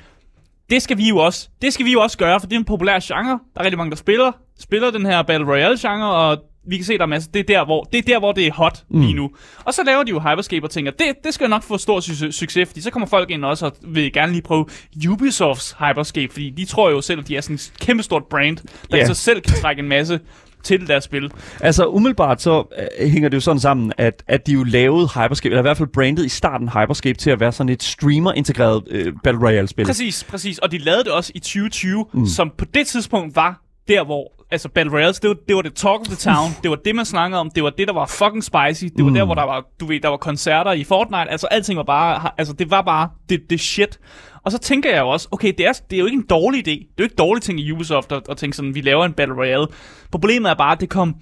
det 0.70 0.82
skal 0.82 0.98
vi 0.98 1.08
jo 1.08 1.16
også. 1.16 1.48
Det 1.62 1.72
skal 1.72 1.86
vi 1.86 1.92
jo 1.92 2.00
også 2.00 2.18
gøre, 2.18 2.40
for 2.40 2.46
det 2.46 2.56
er 2.56 2.58
en 2.58 2.64
populær 2.64 2.98
genre. 3.02 3.40
Der 3.54 3.60
er 3.60 3.64
rigtig 3.64 3.78
mange, 3.78 3.90
der 3.90 3.96
spiller, 3.96 4.32
spiller 4.58 4.90
den 4.90 5.06
her 5.06 5.22
Battle 5.22 5.46
Royale-genre, 5.46 6.14
og 6.14 6.38
vi 6.70 6.76
kan 6.76 6.84
se, 6.84 6.98
der 6.98 7.02
er 7.02 7.06
masser. 7.06 7.30
Det 7.30 7.40
er 7.40 7.44
der, 7.44 7.64
hvor 7.64 7.82
det 7.82 7.98
er, 7.98 8.02
der, 8.02 8.18
hvor 8.18 8.32
det 8.32 8.46
er 8.46 8.52
hot 8.52 8.84
mm. 8.90 9.00
lige 9.00 9.14
nu. 9.14 9.30
Og 9.64 9.74
så 9.74 9.82
laver 9.86 10.02
de 10.02 10.10
jo 10.10 10.20
Hyperscape 10.20 10.66
og 10.66 10.70
tænker, 10.70 10.92
det, 10.92 11.06
det 11.24 11.34
skal 11.34 11.50
nok 11.50 11.62
få 11.62 11.78
stor 11.78 12.00
su- 12.00 12.30
succes, 12.30 12.68
fordi 12.68 12.80
så 12.80 12.90
kommer 12.90 13.06
folk 13.06 13.30
ind 13.30 13.44
også 13.44 13.66
og 13.66 13.72
vil 13.82 14.12
gerne 14.12 14.32
lige 14.32 14.42
prøve 14.42 14.66
Ubisofts 15.10 15.76
Hyperscape, 15.78 16.32
fordi 16.32 16.50
de 16.50 16.64
tror 16.64 16.90
jo 16.90 17.00
selv, 17.00 17.20
at 17.20 17.28
de 17.28 17.36
er 17.36 17.40
sådan 17.40 17.54
et 17.54 17.72
kæmpestort 17.80 18.24
brand, 18.30 18.56
der 18.90 18.96
yeah. 18.96 19.06
så 19.06 19.14
selv 19.14 19.40
kan 19.40 19.56
trække 19.56 19.80
en 19.80 19.88
masse 19.88 20.20
til 20.62 20.88
deres 20.88 21.04
spil. 21.04 21.30
Altså 21.60 21.86
umiddelbart 21.86 22.42
så 22.42 22.64
øh, 23.00 23.10
hænger 23.10 23.28
det 23.28 23.34
jo 23.34 23.40
sådan 23.40 23.60
sammen, 23.60 23.92
at, 23.98 24.22
at 24.28 24.46
de 24.46 24.52
jo 24.52 24.64
lavede 24.64 25.08
Hyperscape, 25.08 25.48
eller 25.48 25.60
i 25.60 25.62
hvert 25.62 25.76
fald 25.76 25.88
brandet 25.88 26.26
i 26.26 26.28
starten 26.28 26.68
Hyperscape 26.68 27.18
til 27.18 27.30
at 27.30 27.40
være 27.40 27.52
sådan 27.52 27.68
et 27.68 27.82
streamer-integreret 27.82 28.82
øh, 28.90 29.12
Battle 29.24 29.42
Royale-spil. 29.42 29.86
Præcis, 29.86 30.24
præcis. 30.24 30.58
Og 30.58 30.72
de 30.72 30.78
lavede 30.78 31.04
det 31.04 31.12
også 31.12 31.32
i 31.34 31.38
2020, 31.38 32.06
mm. 32.12 32.26
som 32.26 32.52
på 32.58 32.64
det 32.64 32.86
tidspunkt 32.86 33.36
var 33.36 33.62
der, 33.88 34.04
hvor 34.04 34.39
altså 34.52 34.68
Battle 34.68 34.92
Royale, 34.92 35.12
det 35.12 35.28
var, 35.28 35.36
det 35.48 35.56
var 35.56 35.62
det 35.62 35.74
talk 35.74 36.00
of 36.00 36.06
the 36.06 36.16
town, 36.16 36.50
det 36.62 36.70
var 36.70 36.76
det, 36.76 36.94
man 36.94 37.04
snakkede 37.04 37.40
om, 37.40 37.50
det 37.54 37.62
var 37.62 37.70
det, 37.70 37.88
der 37.88 37.94
var 37.94 38.06
fucking 38.06 38.44
spicy, 38.44 38.84
det 38.96 39.04
var 39.04 39.10
der, 39.10 39.24
hvor 39.24 39.34
der 39.34 39.42
var, 39.44 39.64
du 39.80 39.86
ved, 39.86 40.00
der 40.00 40.08
var 40.08 40.16
koncerter 40.16 40.72
i 40.72 40.84
Fortnite, 40.84 41.30
altså 41.30 41.46
alting 41.46 41.76
var 41.76 41.82
bare, 41.84 42.30
altså 42.38 42.54
det 42.54 42.70
var 42.70 42.82
bare, 42.82 43.08
det, 43.28 43.40
det 43.50 43.60
shit. 43.60 43.98
Og 44.44 44.52
så 44.52 44.58
tænker 44.58 44.90
jeg 44.90 45.00
jo 45.00 45.08
også, 45.08 45.28
okay, 45.30 45.52
det 45.58 45.66
er, 45.66 45.72
det 45.90 45.96
er 45.96 46.00
jo 46.00 46.06
ikke 46.06 46.16
en 46.18 46.26
dårlig 46.30 46.58
idé, 46.68 46.70
det 46.70 46.80
er 46.80 46.94
jo 46.98 47.04
ikke 47.04 47.16
dårlig 47.16 47.42
ting 47.42 47.60
i 47.60 47.72
Ubisoft 47.72 48.12
at, 48.12 48.22
at 48.30 48.36
tænke 48.36 48.56
sådan, 48.56 48.74
vi 48.74 48.80
laver 48.80 49.04
en 49.04 49.12
Battle 49.12 49.36
Royale. 49.36 49.66
Problemet 50.12 50.50
er 50.50 50.54
bare, 50.54 50.72
at 50.72 50.80
det 50.80 50.88
kom, 50.88 51.14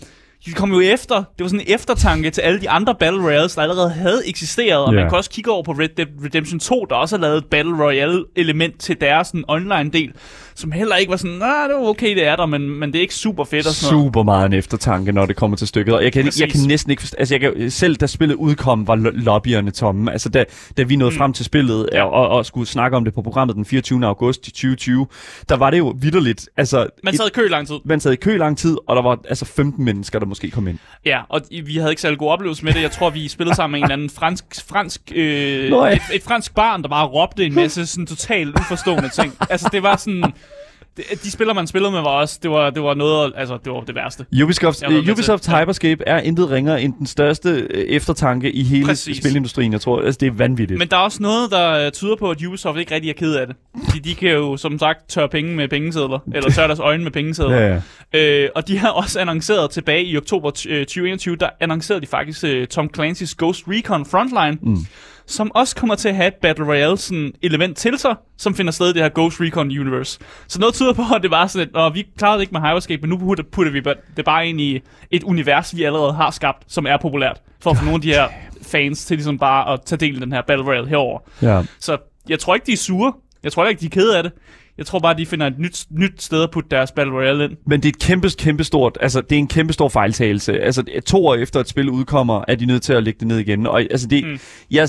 de 0.46 0.52
kom 0.52 0.72
jo 0.72 0.80
efter, 0.80 1.14
det 1.16 1.24
var 1.44 1.48
sådan 1.48 1.66
en 1.66 1.74
eftertanke 1.74 2.30
til 2.30 2.40
alle 2.40 2.60
de 2.60 2.70
andre 2.70 2.94
Battle 2.94 3.22
Royales, 3.22 3.54
der 3.54 3.62
allerede 3.62 3.90
havde 3.90 4.22
eksisteret, 4.28 4.84
og 4.84 4.92
Ja. 4.94 5.00
man 5.00 5.08
kan 5.08 5.16
også 5.18 5.30
kigge 5.30 5.50
over 5.50 5.62
på 5.62 5.72
Red 5.72 5.88
Dead 5.88 6.06
Redemption 6.24 6.60
2, 6.60 6.86
der 6.90 6.96
også 6.96 7.16
har 7.16 7.20
lavet 7.20 7.36
et 7.38 7.44
Battle 7.46 7.84
Royale 7.84 8.24
element 8.36 8.80
til 8.80 9.00
deres 9.00 9.26
sådan, 9.26 9.44
online 9.48 9.90
del, 9.90 10.12
som 10.58 10.72
heller 10.72 10.96
ikke 10.96 11.10
var 11.10 11.16
sådan, 11.16 11.36
nej, 11.36 11.66
det 11.68 11.76
var 11.76 11.88
okay, 11.88 12.14
det 12.16 12.26
er 12.26 12.36
der, 12.36 12.46
men, 12.46 12.68
men 12.70 12.92
det 12.92 12.98
er 12.98 13.02
ikke 13.02 13.14
super 13.14 13.44
fedt 13.44 13.66
og 13.66 13.72
sådan 13.72 13.94
noget. 13.94 14.06
Super 14.06 14.22
meget 14.22 14.46
en 14.46 14.52
eftertanke, 14.52 15.12
når 15.12 15.26
det 15.26 15.36
kommer 15.36 15.56
til 15.56 15.66
stykket. 15.68 15.94
Og 15.94 16.04
jeg 16.04 16.12
kan, 16.12 16.20
jeg 16.24 16.26
Præcis. 16.26 16.52
kan 16.52 16.68
næsten 16.68 16.90
ikke 16.90 17.00
forstå... 17.00 17.16
Altså, 17.18 17.34
jeg 17.34 17.40
kan, 17.40 17.70
selv 17.70 17.96
da 17.96 18.06
spillet 18.06 18.34
udkom, 18.34 18.86
var 18.86 18.94
lo- 18.94 19.10
lobbyerne 19.14 19.70
tomme. 19.70 20.12
Altså, 20.12 20.28
da, 20.28 20.44
da 20.76 20.82
vi 20.82 20.96
nåede 20.96 21.12
mm. 21.14 21.18
frem 21.18 21.32
til 21.32 21.44
spillet 21.44 21.88
Ja. 21.92 22.04
og, 22.04 22.28
og, 22.28 22.46
skulle 22.46 22.66
snakke 22.66 22.96
om 22.96 23.04
det 23.04 23.14
på 23.14 23.22
programmet 23.22 23.56
den 23.56 23.64
24. 23.64 24.06
august 24.06 24.42
2020, 24.42 25.06
der 25.48 25.56
var 25.56 25.70
det 25.70 25.78
jo 25.78 25.94
vidderligt. 26.00 26.48
Altså, 26.56 26.86
Man 27.04 27.16
sad 27.16 27.26
i 27.26 27.30
kø 27.30 27.44
i 27.46 27.48
lang 27.48 27.66
tid. 27.66 27.76
man 27.84 28.00
sad 28.00 28.12
i 28.12 28.16
kø 28.16 28.36
lang 28.36 28.58
tid, 28.58 28.76
og 28.86 28.96
der 28.96 29.02
var 29.02 29.18
altså 29.28 29.44
15 29.44 29.84
mennesker, 29.84 30.18
der 30.18 30.26
måske 30.26 30.50
kom 30.50 30.68
ind. 30.68 30.78
Ja, 31.06 31.20
og 31.28 31.40
i- 31.50 31.60
vi 31.60 31.76
havde 31.76 31.90
ikke 31.92 32.02
særlig 32.02 32.18
god 32.18 32.28
oplevelse 32.30 32.64
med 32.64 32.72
det. 32.72 32.82
Jeg 32.82 32.90
tror, 32.90 33.10
vi 33.10 33.28
spillede 33.28 33.56
sammen 33.56 33.72
med 33.72 33.78
en 33.78 33.84
eller 33.84 33.92
anden 33.92 34.10
fransk, 34.10 34.44
fransk 34.68 35.00
øh, 35.14 35.64
et, 35.64 36.00
et 36.14 36.22
fransk 36.22 36.54
barn, 36.54 36.82
der 36.82 36.88
bare 36.88 37.06
råbte 37.06 37.44
en 37.46 37.54
masse 37.54 37.86
sådan 37.86 38.06
totalt 38.06 38.58
uforstående 38.60 39.08
ting. 39.08 39.34
Altså, 39.50 39.68
det 39.72 39.82
var 39.82 39.96
sådan... 39.96 40.24
De 41.24 41.30
spillere, 41.30 41.54
man 41.54 41.66
spillede 41.66 41.92
med, 41.92 42.00
var 42.00 42.08
også... 42.10 42.38
Det 42.42 42.50
var, 42.50 42.70
det 42.70 42.82
var 42.82 42.94
noget... 42.94 43.32
Altså, 43.36 43.58
det 43.64 43.72
var 43.72 43.80
det 43.80 43.94
værste. 43.94 44.26
Ubisoft, 44.44 44.78
til- 44.78 45.10
Ubisoft 45.10 45.48
ja. 45.48 45.60
Hyperscape 45.60 46.04
er 46.06 46.20
intet 46.20 46.50
ringere 46.50 46.82
end 46.82 46.94
den 46.98 47.06
største 47.06 47.48
øh, 47.50 47.84
eftertanke 47.84 48.52
i 48.52 48.62
hele 48.62 48.84
Præcis. 48.86 49.16
spilindustrien, 49.16 49.72
jeg 49.72 49.80
tror. 49.80 50.00
Altså, 50.02 50.18
det 50.20 50.26
er 50.26 50.30
vanvittigt. 50.32 50.78
Men 50.78 50.88
der 50.88 50.96
er 50.96 51.00
også 51.00 51.22
noget, 51.22 51.50
der 51.50 51.86
øh, 51.86 51.92
tyder 51.92 52.16
på, 52.16 52.30
at 52.30 52.44
Ubisoft 52.44 52.78
ikke 52.78 52.94
rigtig 52.94 53.10
er 53.10 53.14
ked 53.14 53.34
af 53.34 53.46
det. 53.46 53.56
Fordi 53.84 53.98
de 53.98 54.14
kan 54.14 54.30
jo, 54.30 54.56
som 54.56 54.78
sagt, 54.78 55.08
tørre 55.08 55.28
penge 55.28 55.54
med 55.56 55.68
pengesedler. 55.68 56.18
Eller 56.34 56.50
tørre 56.50 56.66
deres 56.68 56.80
øjne 56.80 57.02
med 57.04 57.10
pengesedler. 57.12 57.56
Ja, 57.68 57.80
ja. 58.14 58.42
Øh, 58.44 58.48
og 58.54 58.68
de 58.68 58.78
har 58.78 58.88
også 58.88 59.20
annonceret 59.20 59.70
tilbage 59.70 60.04
i 60.04 60.16
oktober 60.16 60.50
t- 60.58 60.70
øh, 60.72 60.80
2021, 60.86 61.36
der 61.36 61.48
annoncerede 61.60 62.00
de 62.00 62.06
faktisk 62.06 62.44
øh, 62.44 62.66
Tom 62.66 62.90
Clancy's 62.98 63.34
Ghost 63.38 63.62
Recon 63.68 64.06
Frontline, 64.06 64.58
mm. 64.62 64.86
Som 65.28 65.52
også 65.54 65.76
kommer 65.76 65.94
til 65.94 66.08
at 66.08 66.16
have 66.16 66.28
et 66.28 66.34
Battle 66.34 66.66
Royale 66.66 66.96
sådan, 66.96 67.32
element 67.42 67.76
til 67.76 67.98
sig, 67.98 68.14
som 68.36 68.54
finder 68.54 68.72
sted 68.72 68.90
i 68.90 68.92
det 68.92 69.02
her 69.02 69.10
Ghost 69.14 69.40
Recon 69.40 69.66
Universe. 69.66 70.18
Så 70.48 70.60
noget 70.60 70.74
tyder 70.74 70.92
på, 70.92 71.02
at 71.16 71.22
det 71.22 71.30
var 71.30 71.46
sådan, 71.46 71.76
at 71.76 71.94
vi 71.94 72.06
klarede 72.18 72.38
det 72.38 72.42
ikke 72.42 72.52
med 72.52 72.60
Hyperscape, 72.60 73.00
men 73.00 73.10
nu 73.10 73.18
putter, 73.18 73.44
putter 73.52 73.72
vi 73.72 73.82
det 74.16 74.24
bare 74.24 74.48
ind 74.48 74.60
i 74.60 74.80
et 75.10 75.22
univers, 75.22 75.76
vi 75.76 75.82
allerede 75.84 76.12
har 76.12 76.30
skabt, 76.30 76.72
som 76.72 76.86
er 76.86 76.96
populært, 76.96 77.40
for 77.60 77.70
at 77.70 77.76
få 77.76 77.84
nogle 77.84 77.94
af 77.94 78.00
de 78.02 78.12
her 78.12 78.28
fans 78.62 79.04
til 79.04 79.16
ligesom 79.16 79.38
bare 79.38 79.72
at 79.72 79.80
tage 79.82 79.98
del 79.98 80.16
i 80.16 80.20
den 80.20 80.32
her 80.32 80.42
Battle 80.42 80.66
Royale 80.66 80.88
herover. 80.88 81.20
ja. 81.42 81.62
Så 81.80 81.96
jeg 82.28 82.38
tror 82.38 82.54
ikke, 82.54 82.66
de 82.66 82.72
er 82.72 82.76
sure. 82.76 83.12
Jeg 83.42 83.52
tror 83.52 83.66
ikke, 83.66 83.80
de 83.80 83.86
er 83.86 83.90
kede 83.90 84.16
af 84.16 84.22
det. 84.22 84.32
Jeg 84.78 84.86
tror 84.86 84.98
bare, 84.98 85.16
de 85.16 85.26
finder 85.26 85.46
et 85.46 85.58
nyt, 85.58 85.86
nyt 85.90 86.22
sted 86.22 86.42
at 86.42 86.50
putte 86.50 86.70
deres 86.70 86.92
Battle 86.92 87.14
Royale 87.14 87.44
ind. 87.44 87.52
Men 87.66 87.80
det 87.80 87.88
er 87.88 87.92
et 87.92 87.98
kæmpe, 87.98 88.28
kæmpe 88.38 88.64
stort, 88.64 88.98
altså 89.00 89.20
det 89.20 89.32
er 89.32 89.38
en 89.38 89.48
kæmpe 89.48 89.72
stor 89.72 89.88
fejltagelse. 89.88 90.52
Altså 90.52 90.82
to 91.06 91.26
år 91.26 91.34
efter 91.34 91.60
et 91.60 91.68
spil 91.68 91.90
udkommer, 91.90 92.44
er 92.48 92.54
de 92.54 92.66
nødt 92.66 92.82
til 92.82 92.92
at 92.92 93.02
lægge 93.02 93.18
det 93.20 93.28
ned 93.28 93.38
igen. 93.38 93.66
Og 93.66 93.80
altså 93.80 94.06
det, 94.06 94.26
mm. 94.26 94.38
jeg, 94.70 94.88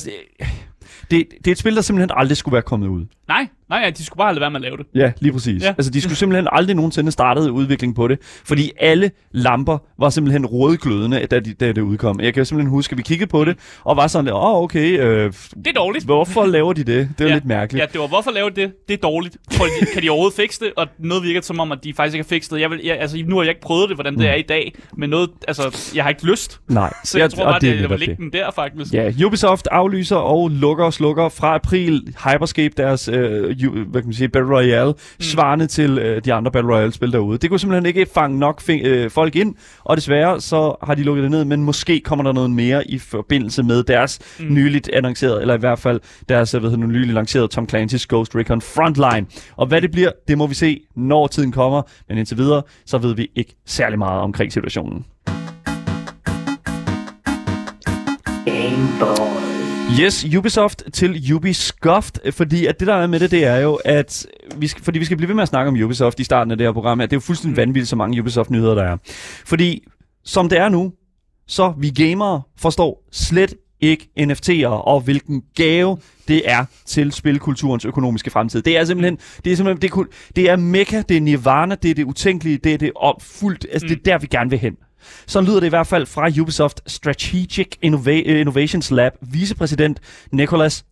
det, 1.11 1.27
det 1.37 1.47
er 1.47 1.51
et 1.51 1.57
spil, 1.57 1.75
der 1.75 1.81
simpelthen 1.81 2.11
aldrig 2.17 2.37
skulle 2.37 2.53
være 2.53 2.61
kommet 2.61 2.87
ud. 2.87 3.05
Nej, 3.27 3.47
nej, 3.69 3.81
ja, 3.83 3.89
de 3.89 4.05
skulle 4.05 4.17
bare 4.17 4.33
lade 4.33 4.41
være 4.41 4.51
med 4.51 4.57
at 4.57 4.61
lave 4.61 4.77
det. 4.77 4.85
Ja, 4.95 5.11
lige 5.19 5.33
præcis. 5.33 5.63
Ja. 5.63 5.67
Altså, 5.67 5.91
de 5.91 6.01
skulle 6.01 6.17
simpelthen 6.17 6.47
aldrig 6.51 6.75
nogensinde 6.75 7.11
startet 7.11 7.49
udvikling 7.49 7.95
på 7.95 8.07
det, 8.07 8.19
fordi 8.45 8.71
alle 8.79 9.11
lamper 9.31 9.77
var 9.99 10.09
simpelthen 10.09 10.45
rødglødende, 10.45 11.25
da, 11.25 11.39
de, 11.39 11.53
da 11.53 11.67
det 11.67 11.81
udkom. 11.81 12.19
Jeg 12.19 12.33
kan 12.33 12.45
simpelthen 12.45 12.69
huske, 12.69 12.93
at 12.93 12.97
vi 12.97 13.03
kiggede 13.03 13.29
på 13.29 13.45
det, 13.45 13.57
og 13.83 13.97
var 13.97 14.07
sådan 14.07 14.25
lidt, 14.25 14.35
åh, 14.35 14.43
oh, 14.43 14.63
okay, 14.63 14.99
øh, 14.99 15.33
Det 15.55 15.67
er 15.67 15.71
dårligt. 15.73 16.05
hvorfor 16.05 16.45
laver 16.45 16.73
de 16.73 16.83
det? 16.83 17.09
Det 17.17 17.23
er 17.23 17.27
ja. 17.27 17.33
lidt 17.33 17.45
mærkeligt. 17.45 17.81
Ja, 17.81 17.85
det 17.93 18.01
var, 18.01 18.07
hvorfor 18.07 18.31
lave 18.31 18.49
det? 18.49 18.71
Det 18.87 18.93
er 18.93 18.97
dårligt. 18.97 19.37
Tror 19.51 19.65
de, 19.65 19.85
kan 19.93 20.03
de 20.03 20.09
overhovedet 20.09 20.35
fikse 20.35 20.59
det? 20.65 20.71
Og 20.77 20.87
noget 20.99 21.23
virker 21.23 21.41
som 21.41 21.59
om, 21.59 21.71
at 21.71 21.83
de 21.83 21.93
faktisk 21.93 22.15
ikke 22.15 22.23
har 22.23 22.29
fikset 22.29 22.51
det. 22.51 22.61
Jeg 22.61 22.69
vil, 22.69 22.79
jeg, 22.83 22.99
altså, 22.99 23.17
nu 23.25 23.35
har 23.35 23.43
jeg 23.43 23.49
ikke 23.49 23.61
prøvet 23.61 23.89
det, 23.89 23.97
hvordan 23.97 24.17
det 24.17 24.29
er 24.29 24.35
i 24.35 24.41
dag, 24.41 24.75
men 24.97 25.09
noget, 25.09 25.29
altså, 25.47 25.91
jeg 25.95 26.03
har 26.03 26.09
ikke 26.09 26.25
lyst. 26.25 26.59
Nej. 26.67 26.93
Så 27.03 27.19
jeg, 27.19 27.31
tror 27.31 27.43
og 27.43 27.51
bare, 27.51 27.59
det, 27.59 27.61
det, 27.61 27.71
var 27.71 27.81
netop 27.81 27.99
ligge 27.99 28.15
den 28.15 28.33
der, 28.33 28.51
faktisk. 28.51 28.93
Ja, 28.93 29.11
Ubisoft 29.25 29.67
aflyser 29.71 30.15
og 30.15 30.49
lukker 30.49 30.85
og 30.85 30.93
slukker 30.93 31.29
fra 31.29 31.55
april 31.55 32.15
Hyperscape 32.25 32.73
deres 32.77 33.07
øh, 33.07 33.58
hvad 33.67 34.01
kan 34.01 34.07
man 34.07 34.13
sige, 34.13 34.29
Battle 34.29 34.55
Royale, 34.55 34.91
mm. 34.91 35.21
svarende 35.21 35.67
til 35.67 35.97
øh, 35.97 36.21
de 36.25 36.33
andre 36.33 36.51
Battle 36.51 36.73
Royale-spil 36.73 37.11
derude. 37.11 37.37
Det 37.37 37.49
kunne 37.49 37.59
simpelthen 37.59 37.85
ikke 37.85 38.07
fange 38.13 38.39
nok 38.39 38.61
fing- 38.61 38.85
øh, 38.85 39.11
folk 39.11 39.35
ind, 39.35 39.55
og 39.83 39.97
desværre 39.97 40.41
så 40.41 40.75
har 40.83 40.95
de 40.95 41.03
lukket 41.03 41.23
det 41.23 41.31
ned, 41.31 41.45
men 41.45 41.63
måske 41.63 41.99
kommer 41.99 42.23
der 42.23 42.31
noget 42.31 42.51
mere 42.51 42.87
i 42.87 42.99
forbindelse 42.99 43.63
med 43.63 43.83
deres 43.83 44.19
mm. 44.39 44.53
nyligt 44.53 44.89
annoncerede, 44.93 45.41
eller 45.41 45.53
i 45.53 45.59
hvert 45.59 45.79
fald 45.79 45.99
deres 46.29 46.51
hvad 46.51 46.61
hedder, 46.61 46.77
det, 46.77 46.89
nyligt 46.89 47.13
lancerede 47.13 47.47
Tom 47.47 47.67
Clancy's 47.73 48.05
Ghost 48.09 48.35
Recon 48.35 48.61
Frontline. 48.61 49.27
Og 49.55 49.67
hvad 49.67 49.81
det 49.81 49.91
bliver, 49.91 50.11
det 50.27 50.37
må 50.37 50.47
vi 50.47 50.53
se, 50.55 50.81
når 50.95 51.27
tiden 51.27 51.51
kommer, 51.51 51.81
men 52.09 52.17
indtil 52.17 52.37
videre, 52.37 52.61
så 52.85 52.97
ved 52.97 53.15
vi 53.15 53.27
ikke 53.35 53.55
særlig 53.65 53.99
meget 53.99 54.21
omkring 54.21 54.53
situationen. 54.53 55.05
Game 58.45 58.87
Boy. 58.99 59.38
Yes, 59.97 60.25
Ubisoft 60.37 60.83
til 60.93 61.33
Ubiscoft, 61.33 62.19
fordi 62.31 62.65
at 62.65 62.79
det 62.79 62.87
der 62.87 62.93
er 62.93 63.07
med 63.07 63.19
det, 63.19 63.31
det 63.31 63.45
er 63.45 63.57
jo, 63.57 63.79
at 63.85 64.27
vi 64.57 64.67
skal, 64.67 64.83
fordi 64.83 64.99
vi 64.99 65.05
skal 65.05 65.17
blive 65.17 65.27
ved 65.27 65.35
med 65.35 65.43
at 65.43 65.49
snakke 65.49 65.69
om 65.69 65.75
Ubisoft 65.83 66.19
i 66.19 66.23
starten 66.23 66.51
af 66.51 66.57
det 66.57 66.67
her 66.67 66.71
program, 66.71 67.01
at 67.01 67.09
det 67.09 67.15
er 67.15 67.17
jo 67.17 67.21
fuldstændig 67.21 67.57
vanvittigt, 67.57 67.87
så 67.87 67.95
mange 67.95 68.21
Ubisoft-nyheder 68.21 68.75
der 68.75 68.83
er. 68.83 68.97
Fordi 69.45 69.83
som 70.23 70.49
det 70.49 70.57
er 70.57 70.69
nu, 70.69 70.93
så 71.47 71.73
vi 71.77 71.89
gamere 71.89 72.41
forstår 72.57 73.03
slet 73.11 73.55
ikke 73.81 74.09
NFT'er, 74.19 74.67
og 74.67 75.01
hvilken 75.01 75.43
gave 75.55 75.97
det 76.27 76.41
er 76.45 76.65
til 76.85 77.11
spilkulturens 77.11 77.85
økonomiske 77.85 78.29
fremtid. 78.29 78.61
Det 78.61 78.77
er 78.77 78.85
simpelthen, 78.85 79.17
det 79.45 79.51
er 79.51 79.55
simpelthen, 79.55 79.81
det 79.81 79.91
er, 79.91 80.03
det 80.35 80.49
er 80.49 80.55
mekka, 80.55 81.03
det 81.09 81.17
er 81.17 81.21
nirvana, 81.21 81.75
det 81.75 81.91
er 81.91 81.95
det 81.95 82.03
utænkelige, 82.03 82.57
det 82.57 82.73
er 82.73 82.77
det 82.77 82.91
opfuldt, 82.95 83.65
altså 83.71 83.85
mm. 83.85 83.89
det 83.89 83.97
er 83.97 84.11
der, 84.11 84.17
vi 84.17 84.27
gerne 84.27 84.49
vil 84.49 84.59
hen. 84.59 84.75
Så 85.27 85.41
lyder 85.41 85.59
det 85.59 85.67
i 85.67 85.69
hvert 85.69 85.87
fald 85.87 86.05
fra 86.05 86.41
Ubisoft 86.41 86.81
Strategic 86.87 87.67
Innova- 87.85 88.09
Innovations 88.29 88.91
Lab, 88.91 89.11
vicepræsident 89.21 89.99
Nicholas 90.31 90.85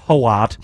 Howard. 0.00 0.56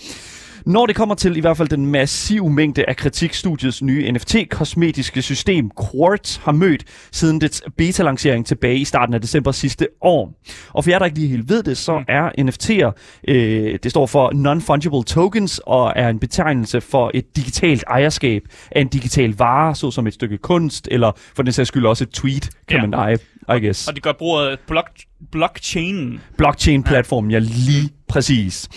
Når 0.67 0.87
det 0.87 0.97
kommer 0.97 1.15
til 1.15 1.37
i 1.37 1.41
hvert 1.41 1.57
fald 1.57 1.69
den 1.69 1.87
massive 1.87 2.51
mængde 2.53 2.85
af 2.89 2.97
kritikstudiets 2.97 3.83
nye 3.83 4.13
NFT-kosmetiske 4.13 5.23
system, 5.23 5.71
Quartz 5.93 6.37
har 6.37 6.53
mødt 6.53 6.85
siden 7.13 7.41
dets 7.41 7.63
beta-lancering 7.77 8.47
tilbage 8.47 8.77
i 8.79 8.85
starten 8.85 9.15
af 9.15 9.21
december 9.21 9.53
sidste 9.53 9.89
år. 10.01 10.41
Og 10.73 10.85
for 10.85 10.91
jer, 10.91 10.99
der 10.99 11.07
ikke 11.07 11.19
lige 11.19 11.29
helt 11.29 11.49
ved 11.49 11.63
det, 11.63 11.77
så 11.79 12.05
er 12.09 12.31
NFT'er, 12.41 13.21
øh, 13.29 13.79
det 13.83 13.91
står 13.91 14.07
for 14.07 14.31
Non-Fungible 14.33 15.05
Tokens, 15.15 15.61
og 15.67 15.93
er 15.97 16.09
en 16.09 16.19
betegnelse 16.19 16.81
for 16.81 17.11
et 17.15 17.37
digitalt 17.37 17.85
ejerskab 17.89 18.43
af 18.71 18.81
en 18.81 18.89
digital 18.89 19.35
vare, 19.39 19.75
såsom 19.75 20.07
et 20.07 20.15
stykke 20.15 20.39
kunst, 20.39 20.89
eller 20.91 21.13
for 21.37 21.43
den 21.43 21.53
sags 21.53 21.69
skyld 21.69 21.87
også 21.87 22.05
et 22.05 22.11
tweet, 22.11 22.51
kan 22.69 22.81
Ja. 22.81 22.87
man 22.87 23.09
eye, 23.09 23.19
I 23.57 23.67
guess. 23.67 23.89
Og 23.89 23.97
de 23.97 24.01
gør 24.01 24.13
brug 24.19 24.39
af 24.41 24.57
block- 24.73 25.27
blockchain. 25.33 26.21
blockchain-platformen, 26.39 27.31
ja 27.31 27.39
lige 27.39 27.89
præcis. 28.09 28.69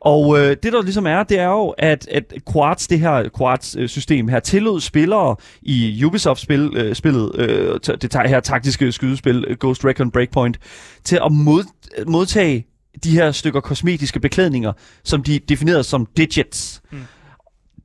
Og 0.00 0.38
øh, 0.38 0.56
det 0.62 0.72
der 0.72 0.82
ligesom 0.82 1.06
er, 1.06 1.22
det 1.22 1.38
er 1.38 1.48
jo, 1.48 1.68
at, 1.68 2.08
at 2.08 2.34
Quartz, 2.52 2.86
det 2.86 3.00
her 3.00 3.28
Quartz-system 3.38 4.28
her, 4.28 4.40
tillod 4.40 4.80
spillere 4.80 5.36
i 5.62 6.04
Ubisoft-spillet, 6.04 6.74
øh, 6.74 6.94
spillet, 6.94 7.38
øh, 7.38 7.80
det 8.02 8.14
her 8.26 8.40
taktiske 8.40 8.92
skydespil, 8.92 9.44
øh, 9.48 9.56
Ghost 9.60 9.84
Recon 9.84 10.10
Breakpoint, 10.10 10.58
til 11.04 11.20
at 11.24 11.32
mod, 11.32 11.64
modtage 12.06 12.66
de 13.04 13.10
her 13.10 13.32
stykker 13.32 13.60
kosmetiske 13.60 14.20
beklædninger, 14.20 14.72
som 15.04 15.22
de 15.22 15.38
definerede 15.38 15.84
som 15.84 16.06
digits. 16.16 16.82
Mm. 16.92 16.98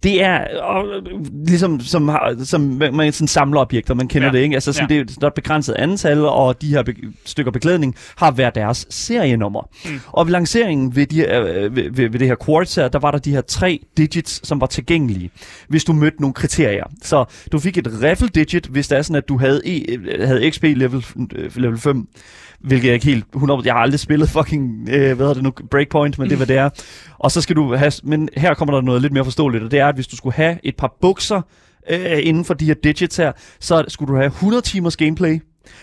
Det 0.04 0.24
er 0.24 0.62
og, 0.62 0.86
ligesom 1.48 1.80
som, 1.80 2.08
har, 2.08 2.36
som 2.44 2.62
man, 2.62 3.12
sådan 3.14 3.28
samler 3.28 3.62
objekter, 3.62 3.94
man 3.94 4.08
kender 4.08 4.28
Ja. 4.28 4.32
det, 4.32 4.40
ikke? 4.40 4.56
Altså 4.56 4.74
sådan, 4.74 4.92
Ja. 4.98 5.04
det 5.04 5.24
er 5.24 5.28
et 5.28 5.34
begrænset 5.34 5.74
antal, 5.74 6.20
og 6.25 6.62
de 6.62 6.68
her 6.68 6.84
be- 6.84 6.96
stykker 7.25 7.52
beklædning 7.52 7.96
har 8.18 8.32
hver 8.32 8.50
deres 8.50 8.88
serienummer. 8.90 9.70
Mm. 9.86 10.00
Og 10.08 10.25
ved 10.28 10.32
lanceringen 10.32 10.96
ved, 10.96 11.06
de 11.06 11.22
øh, 11.36 11.75
ved, 11.75 11.92
ved, 11.92 12.10
ved 12.10 12.20
det 12.20 12.28
her 12.28 12.36
Quartz 12.46 12.75
her, 12.75 12.88
der 12.88 13.00
var 13.00 13.12
der 13.12 13.18
de 13.18 13.32
her 13.32 13.42
tre 13.42 13.80
digits, 13.98 14.48
som 14.48 14.62
var 14.62 14.68
tilgængelige, 14.68 15.30
hvis 15.68 15.84
du 15.84 15.94
mødte 15.94 16.22
nogle 16.22 16.34
kriterier. 16.34 16.84
Så 17.04 17.25
du 17.52 17.60
fik 17.60 17.78
et 17.78 17.88
riffle 18.04 18.28
digit, 18.28 18.66
hvis 18.66 18.88
det 18.88 18.98
er 18.98 19.02
sådan, 19.02 19.16
at 19.16 19.30
du 19.30 19.38
havde, 19.38 19.62
e, 19.66 19.92
øh, 19.92 20.28
havde 20.28 20.52
XP 20.52 20.64
level, 20.64 21.06
øh, 21.36 21.52
level 21.56 21.78
5, 21.80 22.08
hvilket 22.60 22.88
jeg 22.88 22.94
ikke 22.94 23.06
helt 23.06 23.26
100%, 23.36 23.66
jeg 23.66 23.74
har 23.74 23.80
aldrig 23.80 24.00
spillet 24.00 24.30
fucking, 24.30 24.90
øh, 24.90 25.00
hvad 25.00 25.16
hedder 25.16 25.34
det 25.34 25.44
nu, 25.44 25.52
Breakpoint, 25.72 26.20
men 26.20 26.30
det 26.30 26.34
er, 26.34 26.38
hvad 26.38 26.48
det 26.48 26.58
er. 26.58 26.70
Og 27.20 27.32
så 27.32 27.42
skal 27.42 27.56
du 27.56 27.76
have, 27.76 27.92
men 28.04 28.30
her 28.38 28.54
kommer 28.54 28.74
der 28.76 28.82
noget 28.82 29.02
lidt 29.02 29.14
mere 29.14 29.24
forståeligt, 29.24 29.64
og 29.64 29.72
det 29.72 29.80
er, 29.80 29.88
at 29.88 29.96
hvis 29.96 30.08
du 30.08 30.16
skulle 30.16 30.36
have 30.36 30.58
et 30.64 30.76
par 30.76 30.98
bukser 31.02 31.42
øh, 31.90 32.20
inden 32.24 32.46
for 32.46 32.54
de 32.54 32.66
her 32.66 32.74
digits 32.74 33.18
her, 33.18 33.32
så 33.60 33.86
skulle 33.88 34.14
du 34.14 34.18
have 34.18 34.28
100 34.28 34.62
timers 34.62 34.98
gameplay. 34.98 35.40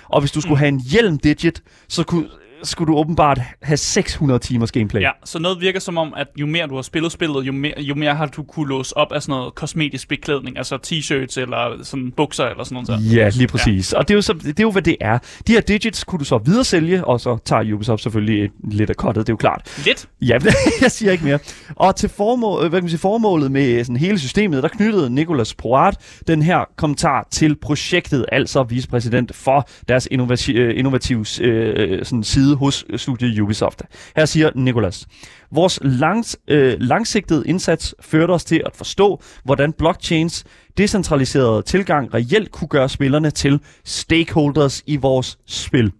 Og 0.08 0.20
hvis 0.20 0.32
du 0.32 0.40
skulle 0.40 0.58
have 0.58 0.68
en 0.68 0.80
hjelm 0.80 1.18
digit, 1.18 1.62
så 1.88 2.04
kunne, 2.04 2.26
skulle 2.62 2.92
du 2.92 2.98
åbenbart 2.98 3.40
have 3.62 3.76
600 3.76 4.38
timers 4.38 4.72
gameplay. 4.72 5.00
Ja, 5.00 5.10
så 5.24 5.38
noget 5.38 5.60
virker 5.60 5.80
som 5.80 5.98
om, 5.98 6.14
at 6.16 6.26
jo 6.36 6.46
mere 6.46 6.66
du 6.66 6.74
har 6.74 6.82
spillet 6.82 7.12
spillet, 7.12 7.46
jo 7.46 7.52
mere, 7.52 7.74
jo 7.78 7.94
mere 7.94 8.14
har 8.14 8.26
du 8.26 8.42
kunne 8.42 8.68
låse 8.68 8.96
op 8.96 9.12
af 9.12 9.22
sådan 9.22 9.32
noget 9.32 9.54
kosmetisk 9.54 10.08
beklædning, 10.08 10.58
altså 10.58 10.78
t-shirts 10.86 11.40
eller 11.40 11.78
sådan 11.82 12.12
bukser 12.16 12.44
eller 12.44 12.64
sådan 12.64 12.84
noget. 12.88 13.02
Så. 13.10 13.16
Ja, 13.16 13.28
lige 13.28 13.46
præcis. 13.46 13.92
Ja. 13.92 13.98
Og 13.98 14.08
det 14.08 14.14
er, 14.14 14.18
jo 14.18 14.22
så, 14.22 14.32
det 14.32 14.60
er 14.60 14.62
jo, 14.62 14.70
hvad 14.70 14.82
det 14.82 14.96
er. 15.00 15.18
De 15.46 15.52
her 15.52 15.60
digits 15.60 16.04
kunne 16.04 16.18
du 16.18 16.24
så 16.24 16.38
videre 16.38 16.64
sælge, 16.64 17.04
og 17.04 17.20
så 17.20 17.38
tager 17.44 17.74
Ubisoft 17.74 18.02
selvfølgelig 18.02 18.44
et, 18.44 18.50
lidt 18.72 18.90
af 18.90 18.96
kottet, 18.96 19.26
det 19.26 19.32
er 19.32 19.34
jo 19.34 19.36
klart. 19.36 19.82
Lidt. 19.86 20.08
Ja, 20.22 20.38
jeg 20.82 20.90
siger 20.90 21.12
ikke 21.12 21.24
mere. 21.24 21.38
Og 21.76 21.96
til 21.96 22.08
formål, 22.08 22.60
hvad 22.60 22.70
kan 22.70 22.84
man 22.84 22.90
sige, 22.90 23.00
formålet 23.00 23.52
med 23.52 23.84
sådan 23.84 23.96
hele 23.96 24.18
systemet, 24.18 24.62
der 24.62 24.68
knyttede 24.68 25.14
Nicolas 25.14 25.54
Porat 25.54 25.96
den 26.26 26.42
her 26.42 26.64
kommentar 26.76 27.28
til 27.30 27.56
projektet, 27.56 28.26
altså 28.32 28.62
vicepræsident 28.62 29.34
for 29.34 29.68
deres 29.88 30.08
innovati- 30.12 30.56
øh, 30.56 30.78
innovative 30.78 31.24
øh, 31.40 32.04
sådan 32.04 32.22
side 32.22 32.51
hos 32.56 32.84
studiet 32.96 33.40
Ubisoft. 33.40 33.82
Her 34.16 34.24
siger 34.24 34.50
Nicolas, 34.54 35.06
vores 35.50 35.78
langs, 35.82 36.36
øh, 36.48 36.76
langsigtede 36.80 37.42
indsats 37.46 37.94
førte 38.00 38.30
os 38.30 38.44
til 38.44 38.62
at 38.66 38.76
forstå, 38.76 39.22
hvordan 39.44 39.72
blockchains 39.72 40.44
decentraliserede 40.78 41.62
tilgang 41.62 42.14
reelt 42.14 42.52
kunne 42.52 42.68
gøre 42.68 42.88
spillerne 42.88 43.30
til 43.30 43.60
stakeholders 43.84 44.82
i 44.86 44.96
vores 44.96 45.38
spil. 45.46 45.92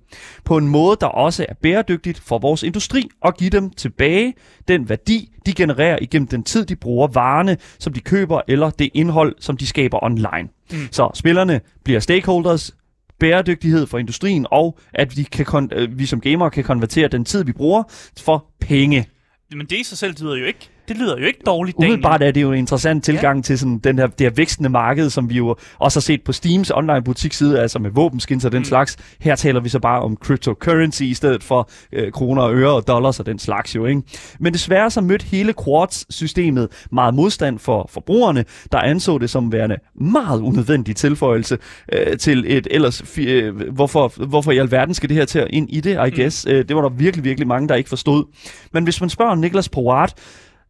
På 0.44 0.56
en 0.56 0.68
måde, 0.68 0.97
der 1.00 1.06
også 1.06 1.47
er 1.49 1.54
bæredygtigt 1.62 2.21
for 2.21 2.38
vores 2.38 2.62
industri 2.62 3.09
og 3.21 3.35
give 3.35 3.50
dem 3.50 3.71
tilbage 3.71 4.35
den 4.68 4.88
værdi, 4.88 5.32
de 5.47 5.52
genererer 5.52 5.99
igennem 6.00 6.28
den 6.28 6.42
tid, 6.42 6.64
de 6.64 6.76
bruger 6.76 7.06
varerne, 7.06 7.56
som 7.78 7.92
de 7.92 8.00
køber, 8.00 8.40
eller 8.49 8.71
det 8.71 8.90
indhold, 8.94 9.35
som 9.40 9.56
de 9.56 9.66
skaber 9.66 10.04
online. 10.04 10.49
Mm. 10.73 10.88
Så 10.90 11.11
spillerne 11.14 11.61
bliver 11.85 12.00
stakeholders, 12.00 12.75
bæredygtighed 13.23 13.87
for 13.87 13.99
industrien, 13.99 14.47
og 14.50 14.79
at 14.95 15.17
vi, 15.17 15.23
kan 15.23 15.47
kon- 15.47 15.75
øh, 15.79 15.99
vi 15.99 16.07
som 16.07 16.21
gamere 16.21 16.50
kan 16.50 16.64
konvertere 16.64 17.09
den 17.09 17.25
tid, 17.25 17.45
vi 17.45 17.52
bruger, 17.52 17.83
for 18.21 18.47
penge. 18.61 19.07
Men 19.55 19.67
det 19.67 19.79
i 19.79 19.83
sig 19.83 19.99
selv 19.99 20.14
lyder 20.21 20.37
jo 20.37 20.45
ikke, 20.45 20.71
det 20.89 20.97
lyder 20.97 21.19
jo 21.19 21.27
ikke 21.27 21.41
dårligt, 21.47 21.77
Daniel. 21.77 21.91
Umiddelbart 21.91 22.23
er 22.23 22.31
det 22.31 22.43
jo 22.43 22.53
en 22.53 22.59
interessant 22.59 23.05
tilgang 23.05 23.39
ja. 23.39 23.43
til 23.43 23.59
sådan 23.59 23.79
den 23.79 23.99
her, 23.99 24.07
det 24.07 24.27
her 24.27 24.31
vækstende 24.31 24.71
marked, 24.71 25.11
som 25.11 25.31
vi 25.31 25.35
jo 25.35 25.57
også 25.79 25.99
har 25.99 26.03
set 26.03 26.23
på 26.25 26.33
Steams 26.33 26.71
online 26.71 27.03
butikside, 27.05 27.61
altså 27.61 27.79
med 27.79 27.91
våbenskins 27.91 28.45
og 28.45 28.53
den 28.53 28.59
mm. 28.59 28.65
slags. 28.65 28.97
Her 29.21 29.35
taler 29.35 29.61
vi 29.61 29.69
så 29.69 29.79
bare 29.79 30.01
om 30.01 30.17
cryptocurrency 30.17 31.03
i 31.03 31.15
stedet 31.15 31.45
for 31.45 31.71
øh, 31.93 32.12
kroner 32.12 32.43
og 32.43 32.55
øre 32.55 32.73
og 32.73 32.87
dollars 32.87 33.21
og 33.21 33.27
den 33.27 33.39
slags 33.39 33.77
jo, 33.77 33.87
ikke? 33.87 34.03
Men 34.41 34.53
desværre 34.53 34.91
så 34.91 35.01
mødte 35.01 35.27
hele 35.27 35.55
Quartz-systemet 35.65 36.69
meget 36.93 37.15
modstand 37.15 37.59
for 37.59 37.91
forbrugerne, 37.93 38.45
der 38.73 38.79
anså 38.79 39.19
det 39.19 39.31
som 39.31 39.53
værende 39.53 39.77
meget 39.95 40.41
unødvendig 40.41 40.97
tilføjelse 40.97 41.59
øh, 41.93 42.19
til 42.19 42.45
et 42.47 42.69
ellers... 42.71 43.03
Fi- 43.03 43.29
øh, 43.29 43.71
hvorfor, 43.73 44.27
hvorfor 44.27 44.53
i 44.53 44.59
alverden 44.59 44.95
skal 44.95 45.09
det 45.09 45.17
her 45.17 45.25
til 45.25 45.47
ind 45.51 45.71
i 45.71 45.81
det, 45.81 45.99
I 46.07 46.21
guess? 46.21 46.47
Mm. 46.47 46.53
Øh, 46.53 46.69
det 46.69 46.77
var 46.77 46.83
der 46.83 46.89
virkelig, 46.89 47.25
virkelig 47.25 47.49
mange, 47.49 47.69
der 47.69 47.75
ikke 47.75 47.89
forstod. 47.89 48.25
Men 48.73 48.85
hvis 48.85 49.01
man 49.01 49.11
spørger 49.11 49.35
Niklas 49.35 49.69
Porat, 49.69 50.15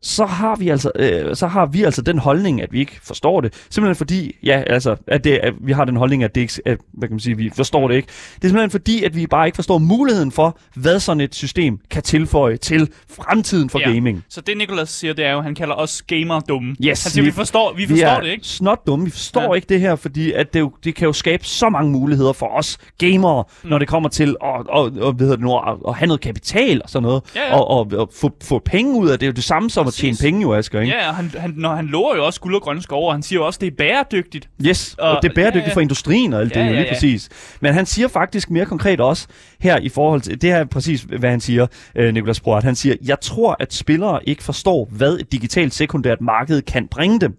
så 0.03 0.27
har 0.27 0.57
vi 0.57 0.69
altså 0.69 0.91
øh, 0.97 1.37
så 1.37 1.47
har 1.47 1.67
vi 1.67 1.83
altså 1.85 2.03
den 2.03 2.19
holdning 2.19 2.63
at 2.63 2.73
vi 2.73 2.81
ikke 2.81 2.99
forstår 3.03 3.41
det 3.41 3.55
simpelthen 3.71 3.97
fordi 3.97 4.37
ja 4.45 4.63
altså 4.67 4.97
at 5.07 5.25
det 5.25 5.31
at 5.33 5.55
vi 5.61 5.73
har 5.73 5.85
den 5.85 5.97
holdning 5.97 6.25
at 6.25 6.35
det 6.35 6.41
ikke 6.41 6.53
at, 6.67 6.79
hvad 6.93 7.09
kan 7.09 7.15
man 7.15 7.21
sige 7.21 7.37
vi 7.37 7.51
forstår 7.57 7.89
det 7.89 7.95
ikke 7.97 8.09
det 8.35 8.45
er 8.45 8.49
simpelthen 8.49 8.71
fordi 8.71 9.05
at 9.05 9.17
vi 9.17 9.27
bare 9.27 9.47
ikke 9.47 9.57
forstår 9.57 9.79
muligheden 9.79 10.33
for 10.33 10.59
hvad 10.75 11.01
sådan 11.01 11.21
et 11.21 11.35
system 11.35 11.79
kan 11.91 12.03
tilføje 12.03 12.57
til 12.57 12.89
fremtiden 13.11 13.71
for 13.71 13.79
Ja. 13.79 13.91
gaming 13.93 14.25
Så 14.29 14.41
det 14.41 14.57
Nicholas 14.57 14.89
siger, 14.91 15.15
det 15.15 15.25
er 15.25 15.33
jo, 15.33 15.39
at 15.39 15.45
han 15.45 15.55
kalder 15.55 15.75
os 15.75 16.03
gamer 16.03 16.41
dumme. 16.41 16.77
Yes, 16.85 17.03
han 17.05 17.11
siger, 17.11 17.23
vi 17.23 17.29
vi- 17.29 17.33
forstår, 17.35 17.73
vi 17.77 17.83
vi 17.85 17.89
forstår 17.89 18.07
er 18.09 18.21
det 18.21 18.29
ikke. 18.31 18.47
snot 18.47 18.87
dumme. 18.87 19.05
Vi 19.05 19.11
forstår 19.11 19.43
Ja. 19.43 19.53
ikke 19.53 19.67
det 19.69 19.81
her, 19.81 19.97
fordi 19.97 20.33
at 20.33 20.55
det, 20.55 20.61
jo, 20.61 20.73
det 20.85 20.95
kan 20.95 21.07
jo 21.07 21.13
skabe 21.13 21.45
så 21.45 21.69
mange 21.69 21.91
muligheder 21.91 22.33
for 22.33 22.47
os 22.47 22.79
gamere, 22.99 23.45
mm. 23.65 23.71
når 23.71 23.79
det 23.79 23.89
kommer 23.89 24.09
til 24.09 24.37
at, 24.45 24.51
at, 24.77 24.85
at, 24.87 24.93
hvad 24.93 25.19
hedder 25.19 25.37
det 25.37 25.41
nu, 25.45 25.59
at, 25.59 25.77
at 25.89 25.95
have 25.95 26.07
noget 26.07 26.21
kapital 26.21 26.81
og 26.85 26.91
sådan 26.91 27.03
noget. 27.03 27.23
Ja, 27.37 27.41
ja. 27.47 27.55
Og, 27.55 27.69
og, 27.71 27.93
og 27.99 28.11
få, 28.21 28.31
få 28.43 28.59
penge 28.65 28.99
ud 28.99 29.09
af 29.09 29.13
det. 29.13 29.21
Det 29.21 29.27
er 29.27 29.31
jo 29.31 29.33
det 29.35 29.45
samme 29.45 29.71
som. 29.71 29.87
At 29.93 29.97
tjene 29.97 30.17
penge 30.21 30.43
jo, 30.43 30.55
Asger, 30.55 30.81
ikke? 30.81 30.93
Ja, 30.95 31.09
og 31.09 31.15
han, 31.15 31.31
han, 31.39 31.55
når 31.57 31.75
han 31.75 31.87
lover 31.87 32.17
jo 32.17 32.27
også 32.27 32.41
guld 32.41 32.55
og 32.55 32.63
grønne 32.63 32.83
skove, 32.83 33.07
og 33.07 33.15
han 33.15 33.23
siger 33.23 33.41
jo 33.41 33.47
også, 33.47 33.57
at 33.57 33.61
det 33.61 33.67
er 33.67 33.77
bæredygtigt. 33.79 34.49
Yes, 34.67 34.95
og, 34.99 35.11
Og- 35.11 35.19
det 35.23 35.31
er 35.31 35.35
bæredygtigt 35.35 35.65
ja, 35.65 35.69
ja. 35.71 35.75
for 35.75 35.81
industrien 35.81 36.33
og 36.33 36.41
alt 36.41 36.57
Ja, 36.57 36.61
det, 36.61 36.67
jo 36.67 36.73
lige 36.73 36.85
ja. 36.85 36.93
præcis. 36.95 37.29
Men 37.61 37.75
han 37.75 37.87
siger 37.87 38.09
faktisk 38.09 38.51
mere 38.51 38.67
konkret 38.67 39.01
også 39.01 39.27
her 39.61 39.79
i 39.79 39.89
forhold 39.89 40.21
til, 40.21 40.43
det 40.43 40.51
her 40.51 40.57
er 40.57 40.65
præcis, 40.65 41.03
hvad 41.19 41.31
han 41.31 41.41
siger, 41.41 41.67
øh, 41.97 42.15
Nicolas 42.15 42.41
Proat. 42.41 42.65
Han 42.65 42.75
siger, 42.75 42.95
jeg 43.05 43.21
tror, 43.21 43.57
at 43.61 43.75
spillere 43.75 44.21
ikke 44.29 44.43
forstår, 44.43 44.89
hvad 44.91 45.17
et 45.19 45.33
digitalt 45.33 45.75
sekundært 45.75 46.21
marked 46.21 46.63
kan 46.63 46.89
bringe 46.89 47.21
dem. 47.21 47.35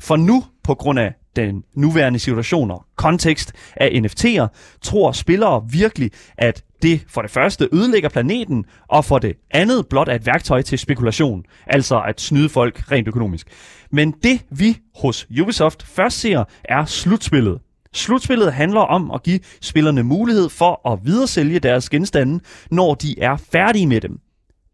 For 0.00 0.16
nu, 0.16 0.44
på 0.64 0.74
grund 0.74 0.98
af 0.98 1.12
den 1.36 1.64
nuværende 1.74 2.18
situation 2.18 2.70
og 2.70 2.84
kontekst 2.96 3.52
af 3.76 3.88
NFT'er, 3.88 4.46
tror 4.82 5.12
spillere 5.12 5.64
virkelig, 5.70 6.10
at 6.38 6.64
det 6.82 7.04
for 7.08 7.22
det 7.22 7.30
første 7.30 7.68
ødelægger 7.72 8.08
planeten, 8.08 8.64
og 8.88 9.04
for 9.04 9.18
det 9.18 9.36
andet 9.50 9.86
blot 9.86 10.08
er 10.08 10.14
et 10.14 10.26
værktøj 10.26 10.62
til 10.62 10.78
spekulation, 10.78 11.42
altså 11.66 12.00
at 12.00 12.20
snyde 12.20 12.48
folk 12.48 12.92
rent 12.92 13.08
økonomisk. 13.08 13.46
Men 13.90 14.10
det 14.22 14.40
vi 14.50 14.78
hos 14.94 15.26
Ubisoft 15.42 15.82
først 15.82 16.20
ser, 16.20 16.44
er 16.64 16.84
slutspillet. 16.84 17.58
Slutspillet 17.92 18.52
handler 18.52 18.80
om 18.80 19.10
at 19.10 19.22
give 19.22 19.40
spillerne 19.60 20.02
mulighed 20.02 20.48
for 20.48 20.92
at 20.92 20.98
videresælge 21.04 21.58
deres 21.58 21.90
genstande, 21.90 22.40
når 22.70 22.94
de 22.94 23.20
er 23.20 23.36
færdige 23.36 23.86
med 23.86 24.00
dem. 24.00 24.18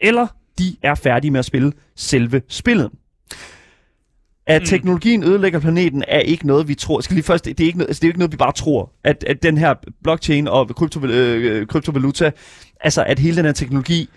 Eller 0.00 0.26
de 0.59 0.76
er 0.83 0.95
færdige 0.95 1.31
med 1.31 1.38
at 1.38 1.45
spille 1.45 1.73
selve 1.97 2.42
spillet. 2.49 2.90
At 4.47 4.63
Mm. 4.63 4.67
teknologien 4.67 5.25
ødelægger 5.25 5.59
planeten 5.61 6.05
er 6.09 6.19
ikke 6.19 6.47
noget, 6.47 6.69
vi 6.69 6.75
tror. 6.75 7.01
Skal 7.01 7.15
lige 7.15 7.25
først, 7.25 7.45
det 7.45 7.61
er 7.61 7.65
ikke 7.67 7.79
noget, 7.79 7.89
altså 7.89 8.01
det 8.01 8.05
er 8.05 8.11
ikke 8.11 8.19
noget, 8.19 8.33
vi 8.33 8.37
bare 8.37 8.53
tror. 8.53 8.93
At, 9.05 9.25
at 9.27 9.43
den 9.43 9.59
her 9.59 9.75
blockchain 10.03 10.49
og 10.49 10.69
kryptoval, 10.77 11.11
øh, 11.11 11.67
kryptovaluta, 11.67 12.31
altså 12.81 13.05
at 13.05 13.19
hele 13.19 13.37
den 13.37 13.45
her 13.45 13.53
teknologi 13.53 14.09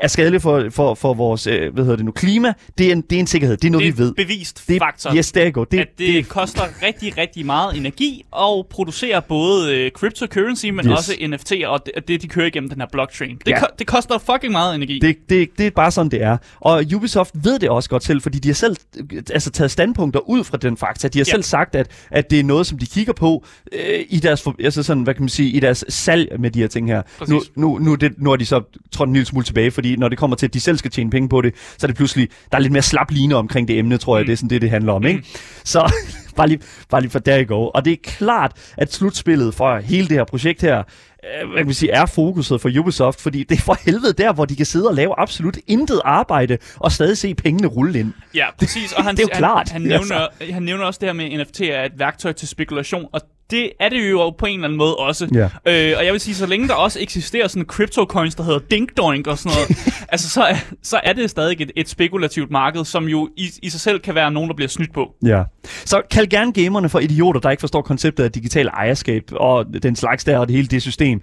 er 0.00 0.08
skadelig 0.08 0.42
for, 0.42 0.66
for, 0.70 0.94
for 0.94 1.14
vores 1.14 1.46
øh, 1.46 1.74
hvad 1.74 1.84
hedder 1.84 1.96
det 1.96 2.04
nu, 2.04 2.10
klima, 2.12 2.52
det 2.78 2.88
er, 2.88 2.92
en, 2.92 3.00
det 3.00 3.16
er 3.16 3.20
en 3.20 3.26
sikkerhed. 3.26 3.56
Det 3.56 3.68
er 3.68 3.72
noget, 3.72 3.86
det 3.86 3.98
vi 3.98 4.02
ved. 4.02 4.08
er 4.08 4.12
bevist 4.16 4.64
Det 4.68 4.78
faktor. 4.78 5.14
Yes, 5.16 5.32
there 5.32 5.46
you 5.46 5.52
go. 5.52 5.64
Det, 5.70 5.78
at 5.80 5.88
det, 5.98 6.14
det 6.14 6.28
koster 6.28 6.62
rigtig, 6.82 7.18
rigtig 7.18 7.46
meget 7.46 7.76
energi 7.76 8.24
at 8.38 8.66
producere 8.70 9.22
både 9.22 9.76
øh, 9.76 9.90
cryptocurrency, 9.90 10.66
men 10.66 10.86
Yes. 10.86 10.92
også 10.92 11.12
NFT'er, 11.12 11.66
og 11.66 11.80
det, 11.86 12.08
det, 12.08 12.22
de 12.22 12.28
kører 12.28 12.46
igennem 12.46 12.70
den 12.70 12.80
her 12.80 12.88
blockchain. 12.92 13.36
Det, 13.38 13.48
Ja. 13.50 13.60
ko- 13.60 13.66
det 13.78 13.86
koster 13.86 14.18
fucking 14.18 14.52
meget 14.52 14.74
energi. 14.74 14.98
Det, 14.98 15.16
det, 15.28 15.48
det 15.58 15.66
er 15.66 15.70
bare 15.70 15.90
sådan, 15.90 16.10
det 16.10 16.22
er. 16.22 16.36
Og 16.60 16.84
Ubisoft 16.94 17.34
ved 17.44 17.58
det 17.58 17.68
også 17.68 17.88
godt 17.90 18.04
selv, 18.04 18.20
fordi 18.22 18.38
de 18.38 18.48
har 18.48 18.54
selv 18.54 18.76
øh, 19.12 19.22
altså, 19.32 19.50
taget 19.50 19.70
standpunkter 19.70 20.20
ud 20.28 20.44
fra 20.44 20.56
den 20.56 20.76
fakta. 20.76 21.08
De 21.08 21.18
har 21.18 21.24
Ja. 21.28 21.30
selv 21.30 21.42
sagt, 21.42 21.74
at, 21.74 21.90
at 22.10 22.30
det 22.30 22.40
er 22.40 22.44
noget, 22.44 22.66
som 22.66 22.78
de 22.78 22.86
kigger 22.86 23.12
på 23.12 23.44
øh, 23.72 24.04
i 24.08 24.18
deres, 24.18 24.42
for- 24.42 24.54
altså 24.64 24.82
sådan, 24.82 25.02
hvad 25.02 25.14
kan 25.14 25.22
man 25.22 25.28
sige, 25.28 25.50
i 25.50 25.60
deres 25.60 25.84
salg 25.88 26.40
med 26.40 26.50
de 26.50 26.58
her 26.60 26.68
ting 26.68 26.88
her. 26.88 27.02
Præcis. 27.18 27.30
Nu, 27.30 27.42
nu, 27.56 27.78
nu, 27.78 27.92
er 27.92 27.96
det, 27.96 28.12
nu 28.18 28.32
er 28.32 28.36
de 28.36 28.46
så 28.46 28.62
trådt 28.92 29.06
en 29.08 29.12
lille 29.12 29.26
smule 29.26 29.44
tilbage, 29.44 29.70
fordi 29.86 29.96
når 30.00 30.08
det 30.08 30.18
kommer 30.18 30.36
til, 30.36 30.46
at 30.46 30.54
de 30.54 30.60
selv 30.60 30.78
skal 30.78 30.90
tjene 30.90 31.10
penge 31.10 31.28
på 31.28 31.40
det, 31.40 31.54
så 31.78 31.86
er 31.86 31.86
det 31.86 31.96
pludselig, 31.96 32.28
der 32.50 32.56
er 32.58 32.62
lidt 32.62 32.72
mere 32.72 32.82
slap 32.82 33.10
line 33.10 33.34
omkring 33.36 33.68
det 33.68 33.78
emne, 33.78 33.98
tror 33.98 34.16
jeg, 34.16 34.22
Mm. 34.22 34.26
det 34.26 34.32
er 34.32 34.36
sådan 34.36 34.50
det, 34.50 34.62
det 34.62 34.70
handler 34.70 34.92
om. 34.92 35.06
Ikke? 35.06 35.22
Så 35.64 35.92
bare 36.36 36.48
lige, 36.48 36.60
bare 36.90 37.00
lige 37.00 37.10
for 37.10 37.18
der 37.18 37.36
i 37.36 37.44
går. 37.44 37.70
Og 37.70 37.84
det 37.84 37.92
er 37.92 37.96
klart, 38.04 38.52
at 38.76 38.92
slutspillet 38.92 39.54
for 39.54 39.78
hele 39.78 40.08
det 40.08 40.16
her 40.16 40.24
projekt 40.24 40.62
her, 40.62 40.78
øh, 40.78 41.48
hvad 41.48 41.56
kan 41.58 41.66
man 41.66 41.74
sige, 41.74 41.90
er 41.92 42.06
fokuset 42.06 42.60
for 42.60 42.70
Ubisoft, 42.80 43.20
fordi 43.20 43.42
det 43.44 43.58
er 43.58 43.62
for 43.62 43.76
helvede 43.84 44.12
der, 44.12 44.32
hvor 44.32 44.44
de 44.44 44.56
kan 44.56 44.66
sidde 44.66 44.88
og 44.88 44.94
lave 44.94 45.20
absolut 45.20 45.58
intet 45.66 46.00
arbejde, 46.04 46.58
og 46.76 46.92
stadig 46.92 47.18
se 47.18 47.34
pengene 47.34 47.68
rulle 47.68 47.98
ind. 47.98 48.12
Ja, 48.34 48.46
præcis. 48.58 48.92
Og 48.92 49.04
han, 49.06 49.16
Det 49.16 49.22
er 49.22 49.26
jo 49.26 49.28
han, 49.32 49.40
klart, 49.40 49.68
Han, 49.68 49.80
nævner, 49.80 49.98
altså. 50.16 50.28
han 50.52 50.62
nævner 50.62 50.84
også 50.84 50.98
det 51.00 51.08
her 51.08 51.12
med, 51.14 51.24
at 51.24 51.46
NFT 51.48 51.60
er 51.60 51.84
et 51.84 51.92
værktøj 51.98 52.32
til 52.32 52.48
spekulation, 52.48 53.04
og 53.12 53.20
det 53.50 53.72
er 53.80 53.88
det 53.88 54.10
jo 54.10 54.30
på 54.30 54.46
en 54.46 54.54
eller 54.54 54.64
anden 54.64 54.78
måde 54.78 54.96
også. 54.96 55.28
Ja. 55.34 55.44
Øh, 55.44 55.98
og 55.98 56.04
jeg 56.04 56.12
vil 56.12 56.20
sige, 56.20 56.34
så 56.34 56.46
længe 56.46 56.68
der 56.68 56.74
også 56.74 56.98
eksisterer 57.00 57.48
sådan 57.48 57.66
crypto-coins, 57.72 58.36
der 58.36 58.42
hedder 58.42 58.58
Dinkdoink 58.70 59.26
og 59.26 59.38
sådan 59.38 59.56
noget, 59.56 59.78
altså 60.12 60.28
så 60.28 60.42
er, 60.42 60.56
så 60.82 61.00
er 61.04 61.12
det 61.12 61.30
stadig 61.30 61.60
et, 61.60 61.70
et 61.76 61.88
spekulativt 61.88 62.50
marked, 62.50 62.84
som 62.84 63.08
jo 63.08 63.28
i, 63.36 63.50
i 63.62 63.70
sig 63.70 63.80
selv 63.80 64.00
kan 64.00 64.14
være 64.14 64.30
nogen, 64.30 64.48
der 64.50 64.56
bliver 64.56 64.68
snydt 64.68 64.92
på. 64.92 65.14
Ja. 65.24 65.42
Så 65.84 66.02
kald 66.10 66.26
gerne 66.26 66.52
gamerne 66.52 66.88
for 66.88 66.98
idioter, 66.98 67.40
der 67.40 67.50
ikke 67.50 67.60
forstår 67.60 67.82
konceptet 67.82 68.24
af 68.24 68.32
digital 68.32 68.66
ejerskab 68.66 69.22
og 69.32 69.66
den 69.82 69.96
slags 69.96 70.24
der 70.24 70.38
og 70.38 70.48
det 70.48 70.56
hele 70.56 70.68
det 70.68 70.82
system. 70.82 71.22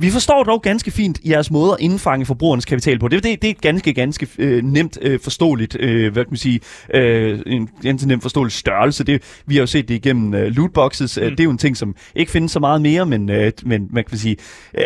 Vi 0.00 0.10
forstår 0.10 0.42
dog 0.44 0.62
ganske 0.62 0.90
fint 0.90 1.20
jeres 1.26 1.50
måde 1.50 1.72
at 1.72 1.76
indfange 1.80 2.26
forbrugernes 2.26 2.64
kapital 2.64 2.98
på. 2.98 3.08
Det, 3.08 3.22
det, 3.24 3.42
det 3.42 3.50
er 3.50 3.54
ganske, 3.54 3.92
ganske 3.92 4.28
øh, 4.38 4.64
nemt 4.64 4.98
øh, 5.02 5.20
forståeligt, 5.20 5.76
øh, 5.80 6.12
hvad 6.12 6.24
kan 6.24 6.30
man 6.30 6.36
sige, 6.36 6.60
øh, 6.94 7.40
en 7.46 7.68
ganske 7.82 8.08
nemt 8.08 8.22
forståelig 8.22 8.52
størrelse. 8.52 9.04
Det, 9.04 9.40
vi 9.46 9.54
har 9.54 9.60
jo 9.62 9.66
set 9.66 9.88
det 9.88 9.94
igennem 9.94 10.34
øh, 10.34 10.46
lootboxes. 10.46 11.18
Mm. 11.18 11.24
Mm. 11.24 11.30
Det 11.30 11.40
er 11.40 11.44
jo 11.44 11.50
en 11.50 11.58
ting, 11.58 11.76
som 11.76 11.94
ikke 12.14 12.32
findes 12.32 12.52
så 12.52 12.60
meget 12.60 12.82
mere, 12.82 13.06
men, 13.06 13.30
øh, 13.30 13.52
men 13.62 13.88
man 13.90 14.04
kan 14.04 14.18
sige, 14.18 14.36
øh, 14.78 14.84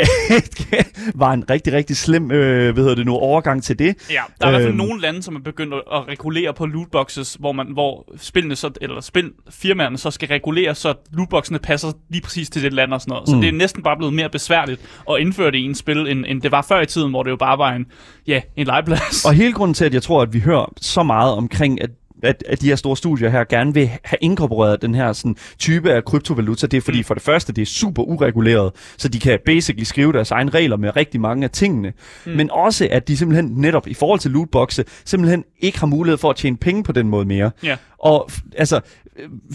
var 1.15 1.33
en 1.33 1.51
rigtig, 1.51 1.73
rigtig 1.73 1.97
slem, 1.97 2.31
øh, 2.31 2.73
hvad 2.75 2.83
hedder 2.83 2.97
det 2.97 3.07
nu, 3.07 3.13
overgang 3.15 3.63
til 3.63 3.79
det. 3.79 3.95
Ja, 4.11 4.21
der 4.41 4.47
er 4.47 4.51
i 4.51 4.53
hvert 4.53 4.61
fald 4.63 4.69
Øhm. 4.69 4.77
nogle 4.77 5.01
lande, 5.01 5.23
som 5.23 5.37
er 5.37 5.41
begyndt 5.41 5.75
at, 5.75 5.81
at 5.93 6.09
regulere 6.09 6.55
på 6.55 6.67
lootboxes, 6.67 7.37
hvor 7.41 7.53
man 7.53 7.67
hvor 7.73 8.13
spillene 8.17 8.57
så 8.57 8.71
eller 8.81 9.01
spilfirmaerne 9.01 9.99
så 9.99 10.11
skal 10.11 10.29
regulere, 10.29 10.75
så 10.75 10.95
lootboxene 11.13 11.59
passer 11.59 11.93
lige 12.11 12.23
præcis 12.23 12.51
til 12.51 12.63
det 12.63 12.73
land 12.73 12.93
og 12.93 13.01
sådan 13.01 13.11
noget. 13.11 13.29
Så 13.29 13.35
Mm. 13.35 13.41
det 13.41 13.49
er 13.49 13.53
næsten 13.53 13.83
bare 13.83 13.97
blevet 13.97 14.15
mere 14.15 14.29
besværligt 14.29 14.81
at 15.11 15.21
indføre 15.21 15.51
det 15.51 15.59
i 15.59 15.63
en 15.65 15.75
spil, 15.75 15.99
end, 15.99 16.25
end 16.29 16.43
det 16.43 16.53
var 16.53 16.63
før 16.69 16.81
i 16.81 16.87
tiden, 16.87 17.11
hvor 17.11 17.23
det 17.23 17.31
jo 17.31 17.37
bare 17.37 17.59
var 17.59 17.73
en 17.73 17.87
ja, 18.27 18.41
en 18.57 18.67
legeplads. 18.67 19.25
Og 19.25 19.33
hele 19.35 19.53
grunden 19.53 19.75
til, 19.75 19.85
at 19.85 19.95
jeg 19.95 20.03
tror, 20.03 20.23
at 20.23 20.33
vi 20.33 20.41
hører 20.41 20.73
så 20.81 21.03
meget 21.03 21.33
omkring, 21.35 21.83
at 21.83 21.91
at, 22.23 22.45
at 22.49 22.61
de 22.61 22.67
her 22.67 22.77
store 22.77 22.97
studier 22.97 23.29
her 23.31 23.45
gerne 23.45 23.75
vil 23.75 23.91
have 24.05 24.19
inkorporeret 24.21 24.83
den 24.83 24.95
her 24.95 25.13
sådan, 25.13 25.37
type 25.59 25.93
af 25.93 26.05
kryptovaluta, 26.05 26.67
det 26.67 26.77
er 26.77 26.81
fordi 26.81 26.99
Mm. 26.99 27.05
for 27.05 27.15
det 27.15 27.23
første, 27.23 27.53
det 27.53 27.63
er 27.63 27.67
super 27.67 28.03
ureguleret, 28.03 28.73
så 28.99 29.09
de 29.09 29.21
kan 29.21 29.39
basically 29.47 29.85
skrive 29.85 30.13
deres 30.13 30.31
egne 30.31 30.51
regler 30.51 30.77
med 30.77 30.97
rigtig 30.97 31.21
mange 31.21 31.45
af 31.45 31.51
tingene, 31.51 31.93
mm. 32.27 32.33
men 32.33 32.51
også 32.51 32.89
at 32.91 33.09
de 33.09 33.17
simpelthen 33.17 33.53
netop 33.57 33.87
i 33.89 33.95
forhold 33.95 34.21
til 34.21 34.31
lootboxe, 34.31 34.85
simpelthen 35.05 35.45
ikke 35.61 35.79
har 35.81 35.87
mulighed 35.87 36.19
for 36.19 36.31
at 36.31 36.37
tjene 36.37 36.57
penge 36.57 36.83
på 36.85 36.93
den 36.93 37.09
måde 37.09 37.25
mere. 37.27 37.51
Ja. 37.63 37.77
Og 37.99 38.31
altså, 38.57 38.81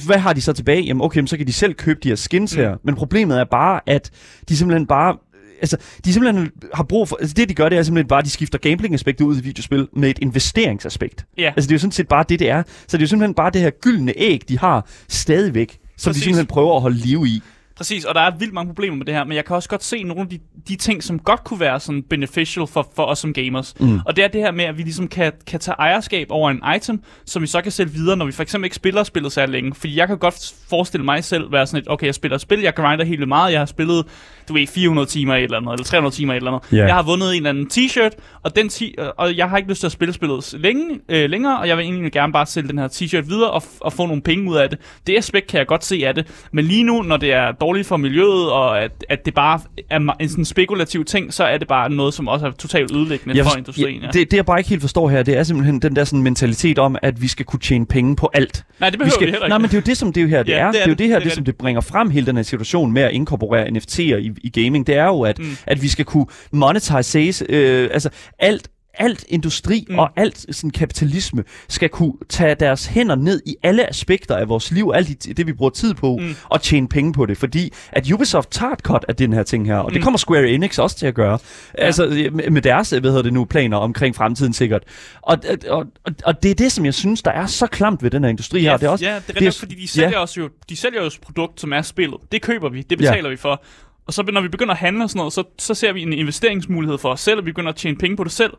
hvad 0.06 0.18
har 0.18 0.34
de 0.34 0.42
så 0.42 0.54
tilbage? 0.54 0.82
Jamen 0.82 1.02
okay, 1.02 1.26
så 1.26 1.38
kan 1.38 1.48
de 1.48 1.54
selv 1.54 1.74
købe 1.74 2.00
de 2.04 2.10
her 2.10 2.16
skins 2.16 2.56
Mm. 2.56 2.62
her, 2.62 2.76
men 2.84 2.96
problemet 2.96 3.40
er 3.40 3.44
bare, 3.44 3.80
at 3.88 4.12
de 4.50 4.58
simpelthen 4.58 4.88
bare 4.88 5.18
altså, 5.62 5.78
de 6.06 6.14
simpelthen 6.14 6.52
har 6.74 6.84
brug 6.84 7.08
for, 7.08 7.18
altså 7.22 7.34
det 7.34 7.50
de 7.50 7.54
gør, 7.54 7.70
det 7.70 7.78
er 7.78 7.84
simpelthen 7.84 8.08
bare, 8.08 8.20
at 8.20 8.26
de 8.26 8.30
skifter 8.30 8.58
gambling-aspektet 8.58 9.26
ud 9.26 9.38
i 9.38 9.44
videospil 9.44 9.88
med 9.94 10.10
et 10.10 10.20
investeringsaspekt. 10.20 11.26
Ja. 11.38 11.48
Altså 11.56 11.68
det 11.68 11.72
er 11.72 11.76
jo 11.76 11.80
sådan 11.80 11.92
set 11.92 12.08
bare 12.08 12.26
det, 12.30 12.40
det 12.40 12.50
er. 12.50 12.64
Så 12.88 12.98
det 12.98 12.98
er 12.98 13.02
jo 13.02 13.08
simpelthen 13.08 13.34
bare 13.34 13.52
det 13.52 13.62
her 13.62 13.70
gyldne 13.70 14.14
æg, 14.16 14.42
de 14.50 14.60
har 14.60 14.88
stadigvæk, 15.08 15.80
som 15.98 16.10
Præcis. 16.10 16.22
de 16.22 16.24
simpelthen 16.24 16.48
prøver 16.48 16.76
at 16.76 16.82
holde 16.82 16.98
liv 16.98 17.26
i. 17.26 17.42
Præcis, 17.80 18.06
og 18.06 18.16
der 18.16 18.22
er 18.22 18.32
vildt 18.38 18.54
mange 18.54 18.74
problemer 18.74 18.98
med 18.98 19.06
det 19.06 19.14
her, 19.14 19.24
men 19.24 19.36
jeg 19.36 19.46
kan 19.46 19.56
også 19.56 19.70
godt 19.70 19.84
se 19.84 20.04
nogle 20.04 20.22
af 20.22 20.30
de, 20.30 20.40
de 20.68 20.76
ting, 20.76 21.04
som 21.04 21.20
godt 21.20 21.44
kunne 21.44 21.60
være 21.60 21.80
sådan 21.80 22.04
beneficial 22.04 22.68
for, 22.68 22.92
for 22.96 23.04
os 23.04 23.20
som 23.20 23.34
gamers. 23.34 23.74
Mm. 23.80 24.00
Og 24.06 24.16
det 24.16 24.24
er 24.24 24.28
det 24.28 24.42
her 24.42 24.52
med, 24.52 24.66
at 24.66 24.78
vi 24.78 24.84
ligesom 24.84 25.08
kan, 25.08 25.32
kan 25.48 25.60
tage 25.60 25.76
ejerskab 25.80 26.28
over 26.30 26.50
en 26.50 26.62
item, 26.76 27.04
som 27.26 27.42
vi 27.42 27.48
så 27.48 27.62
kan 27.62 27.72
sælge 27.72 27.92
videre, 27.92 28.18
når 28.18 28.26
vi 28.26 28.32
for 28.32 28.44
eksempel 28.44 28.66
ikke 28.66 28.76
spiller 28.76 29.04
spillet 29.04 29.32
så 29.32 29.46
længe. 29.46 29.76
Fordi 29.76 29.96
jeg 29.96 30.08
kan 30.08 30.18
godt 30.18 30.54
forestille 30.70 31.06
mig 31.06 31.24
selv 31.24 31.52
være 31.52 31.68
sådan 31.68 31.82
et, 31.82 31.92
okay, 31.92 32.06
jeg 32.06 32.16
spiller 32.16 32.38
spil, 32.38 32.62
jeg 32.62 32.74
grinder 32.74 33.06
helt 33.06 33.28
meget, 33.28 33.52
jeg 33.52 33.62
har 33.62 33.66
spillet, 33.66 34.06
du 34.50 34.54
ved, 34.54 34.68
400 34.68 35.08
timer 35.08 35.36
i 35.36 35.38
et 35.40 35.44
eller 35.44 35.58
andet, 35.58 35.72
eller 35.74 35.84
300 35.84 36.16
timer 36.16 36.34
i 36.34 36.38
et 36.38 36.40
eller 36.42 36.52
andet. 36.52 36.72
Ja. 36.78 36.86
Jeg 36.86 36.96
har 36.96 37.04
vundet 37.04 37.30
en 37.30 37.36
eller 37.36 37.50
anden 37.50 37.68
t-shirt, 37.74 38.10
og, 38.44 38.56
den 38.56 38.70
ti- 38.70 38.96
og 39.18 39.38
jeg 39.38 39.50
har 39.50 39.58
ikke 39.58 39.70
lyst 39.70 39.80
til 39.80 39.88
at 39.88 39.92
spille 39.92 40.14
spillet 40.14 40.54
længe, 40.60 40.84
øh, 41.10 41.30
længere, 41.30 41.60
og 41.60 41.68
jeg 41.68 41.78
vil 41.78 41.84
egentlig 41.86 42.12
gerne 42.12 42.34
bare 42.34 42.46
sælge 42.46 42.68
den 42.70 42.78
her 42.80 42.88
t-shirt 42.88 43.28
videre 43.30 43.52
og, 43.52 43.64
og 43.82 43.94
få 43.94 44.06
nogle 44.06 44.22
penge 44.22 44.50
ud 44.52 44.56
af 44.58 44.70
det. 44.70 44.80
Det 45.08 45.18
aspekt 45.18 45.48
kan 45.48 45.58
jeg 45.58 45.68
godt 45.68 45.86
se 45.86 46.02
af 46.08 46.16
det, 46.16 46.28
men 46.52 46.66
lige 46.66 46.84
nu, 46.84 47.02
når 47.02 47.18
det 47.18 47.34
er 47.34 47.52
dårligt 47.52 47.88
for 47.88 47.98
miljøet, 47.98 48.52
og 48.52 48.82
at, 48.84 48.92
at 49.10 49.26
det 49.26 49.34
bare 49.34 49.60
er 49.90 50.00
en 50.20 50.30
sådan 50.30 50.46
spekulativ 50.46 51.06
ting, 51.06 51.34
så 51.34 51.44
er 51.44 51.58
det 51.58 51.68
bare 51.68 51.90
noget, 51.92 52.14
som 52.14 52.28
også 52.28 52.46
er 52.48 52.52
totalt 52.52 52.92
ødelæggende 52.96 53.38
Jeg 53.38 53.46
for 53.46 53.58
industrien. 53.58 54.02
Ja. 54.02 54.08
det, 54.08 54.32
det 54.32 54.38
jeg 54.38 54.46
bare 54.46 54.60
ikke 54.60 54.70
helt 54.70 54.82
forstår 54.82 55.10
her, 55.10 55.24
det 55.24 55.38
er 55.38 55.44
simpelthen 55.44 55.80
den 55.82 55.96
der 55.96 56.04
sådan 56.04 56.24
mentalitet 56.24 56.80
om, 56.80 56.96
at 57.02 57.22
vi 57.22 57.28
skal 57.28 57.46
kunne 57.46 57.60
tjene 57.60 57.86
penge 57.86 58.16
på 58.16 58.30
alt. 58.34 58.64
Nej, 58.80 58.90
det 58.90 58.94
Vi 58.94 58.98
behøver 58.98 59.06
vi, 59.10 59.12
skal, 59.14 59.26
heller 59.28 59.38
ikke. 59.46 59.50
nej, 59.50 59.58
men 59.58 59.66
det 59.68 59.74
er 59.74 59.78
jo 59.78 59.84
det, 59.86 59.98
som 59.98 60.14
det 60.14 60.22
er 60.22 60.24
jo 60.24 60.30
her 60.30 60.44
det 60.44 60.52
Ja, 60.52 60.58
er. 60.60 60.66
det 60.66 60.74
Det 60.74 60.80
er 60.80 60.84
er, 60.84 60.88
jo 60.88 60.92
det. 60.92 61.00
det 61.00 61.08
her, 61.08 61.16
Det 61.16 61.24
det, 61.24 61.32
er 61.32 61.36
som 61.36 61.46
det 61.46 61.56
bringer 61.56 61.82
frem 61.82 62.10
hele 62.10 62.26
den 62.26 62.36
her 62.36 62.44
situation 62.44 62.92
med 62.94 63.02
at 63.02 63.12
inkorporere 63.12 63.68
NFT'er 63.68 64.02
i, 64.02 64.32
i 64.44 64.64
gaming. 64.64 64.88
Det 64.88 64.96
er 64.96 65.06
jo, 65.06 65.22
at, 65.22 65.40
Mm. 65.40 65.58
at 65.68 65.82
vi 65.82 65.88
skal 65.88 66.06
kunne 66.06 66.26
monetize, 66.52 67.46
øh, 67.50 67.90
altså 67.94 68.10
alt 68.40 68.68
alt 68.94 69.26
industri 69.28 69.86
Mm. 69.90 70.00
og 70.00 70.10
alt 70.16 70.46
sådan 70.56 70.70
kapitalisme 70.72 71.44
skal 71.70 71.90
kunne 71.90 72.14
tage 72.30 72.56
deres 72.56 72.86
hænder 72.86 73.16
ned 73.16 73.42
i 73.46 73.56
alle 73.64 73.90
aspekter 73.90 74.36
af 74.36 74.50
vores 74.50 74.72
liv, 74.72 74.92
alt 74.96 75.38
det, 75.38 75.48
vi 75.48 75.54
bruger 75.54 75.70
tid 75.70 75.94
på, 75.94 76.18
Mm. 76.22 76.36
og 76.44 76.62
tjene 76.62 76.88
penge 76.88 77.14
på 77.14 77.26
det. 77.26 77.38
Fordi 77.38 77.74
at 77.92 78.12
Ubisoft 78.12 78.52
tager 78.52 78.72
et 78.74 78.80
cut 78.80 79.06
af 79.08 79.16
den 79.16 79.34
her 79.34 79.44
ting 79.44 79.66
her, 79.68 79.76
og 79.78 79.86
mm. 79.90 79.94
Det 79.94 80.04
kommer 80.04 80.18
Square 80.18 80.48
Enix 80.50 80.78
også 80.80 80.98
til 80.98 81.06
at 81.06 81.14
gøre. 81.16 81.32
Ja. 81.32 81.38
Ja. 81.82 81.86
Altså 81.86 82.30
med 82.34 82.50
med 82.50 82.62
deres, 82.62 82.90
hvad 82.90 83.02
hedder 83.02 83.22
det 83.22 83.34
nu, 83.34 83.46
planer 83.46 83.78
omkring 83.78 84.16
fremtiden 84.16 84.54
sikkert. 84.54 84.84
Og, 85.22 85.38
og, 85.70 85.86
og, 86.06 86.12
og 86.26 86.44
det 86.44 86.52
er 86.52 86.56
det, 86.56 86.72
som 86.72 86.86
jeg 86.86 86.94
synes, 86.94 87.22
der 87.22 87.32
er 87.32 87.46
så 87.46 87.68
klamt 87.68 88.04
ved 88.04 88.12
den 88.12 88.24
her 88.24 88.30
industri 88.30 88.62
her. 88.62 88.72
Ja, 88.72 88.78
Det 88.78 88.84
er 88.84 88.90
også, 88.90 89.06
ja, 89.06 89.16
det 89.16 89.24
er 89.30 89.36
rigtigt, 89.36 89.60
fordi 89.60 89.76
de 89.76 89.88
sælger, 89.88 90.10
ja. 90.10 90.24
os 90.24 90.38
jo, 90.38 90.50
de 90.70 90.76
sælger 90.76 91.02
jo 91.02 91.08
et 91.08 91.20
produkt, 91.22 91.62
som 91.62 91.74
er 91.74 91.82
spillet. 91.82 92.18
Det 92.32 92.42
køber 92.42 92.70
vi, 92.70 92.82
det 92.82 92.98
betaler 92.98 93.30
vi 93.30 93.36
for. 93.38 93.64
Og 94.10 94.14
så 94.14 94.24
når 94.34 94.42
vi 94.42 94.48
begynder 94.48 94.74
at 94.74 94.80
handle 94.80 95.04
og 95.04 95.10
sådan 95.10 95.18
noget, 95.18 95.34
så, 95.34 95.44
så 95.60 95.74
ser 95.74 95.94
vi 95.94 96.02
en 96.02 96.14
investeringsmulighed 96.14 96.98
for 96.98 97.10
os 97.10 97.20
selv, 97.22 97.40
og 97.40 97.46
vi 97.46 97.52
begynder 97.52 97.70
at 97.70 97.76
tjene 97.76 97.98
penge 97.98 98.18
på 98.18 98.24
det 98.24 98.32
selv. 98.32 98.54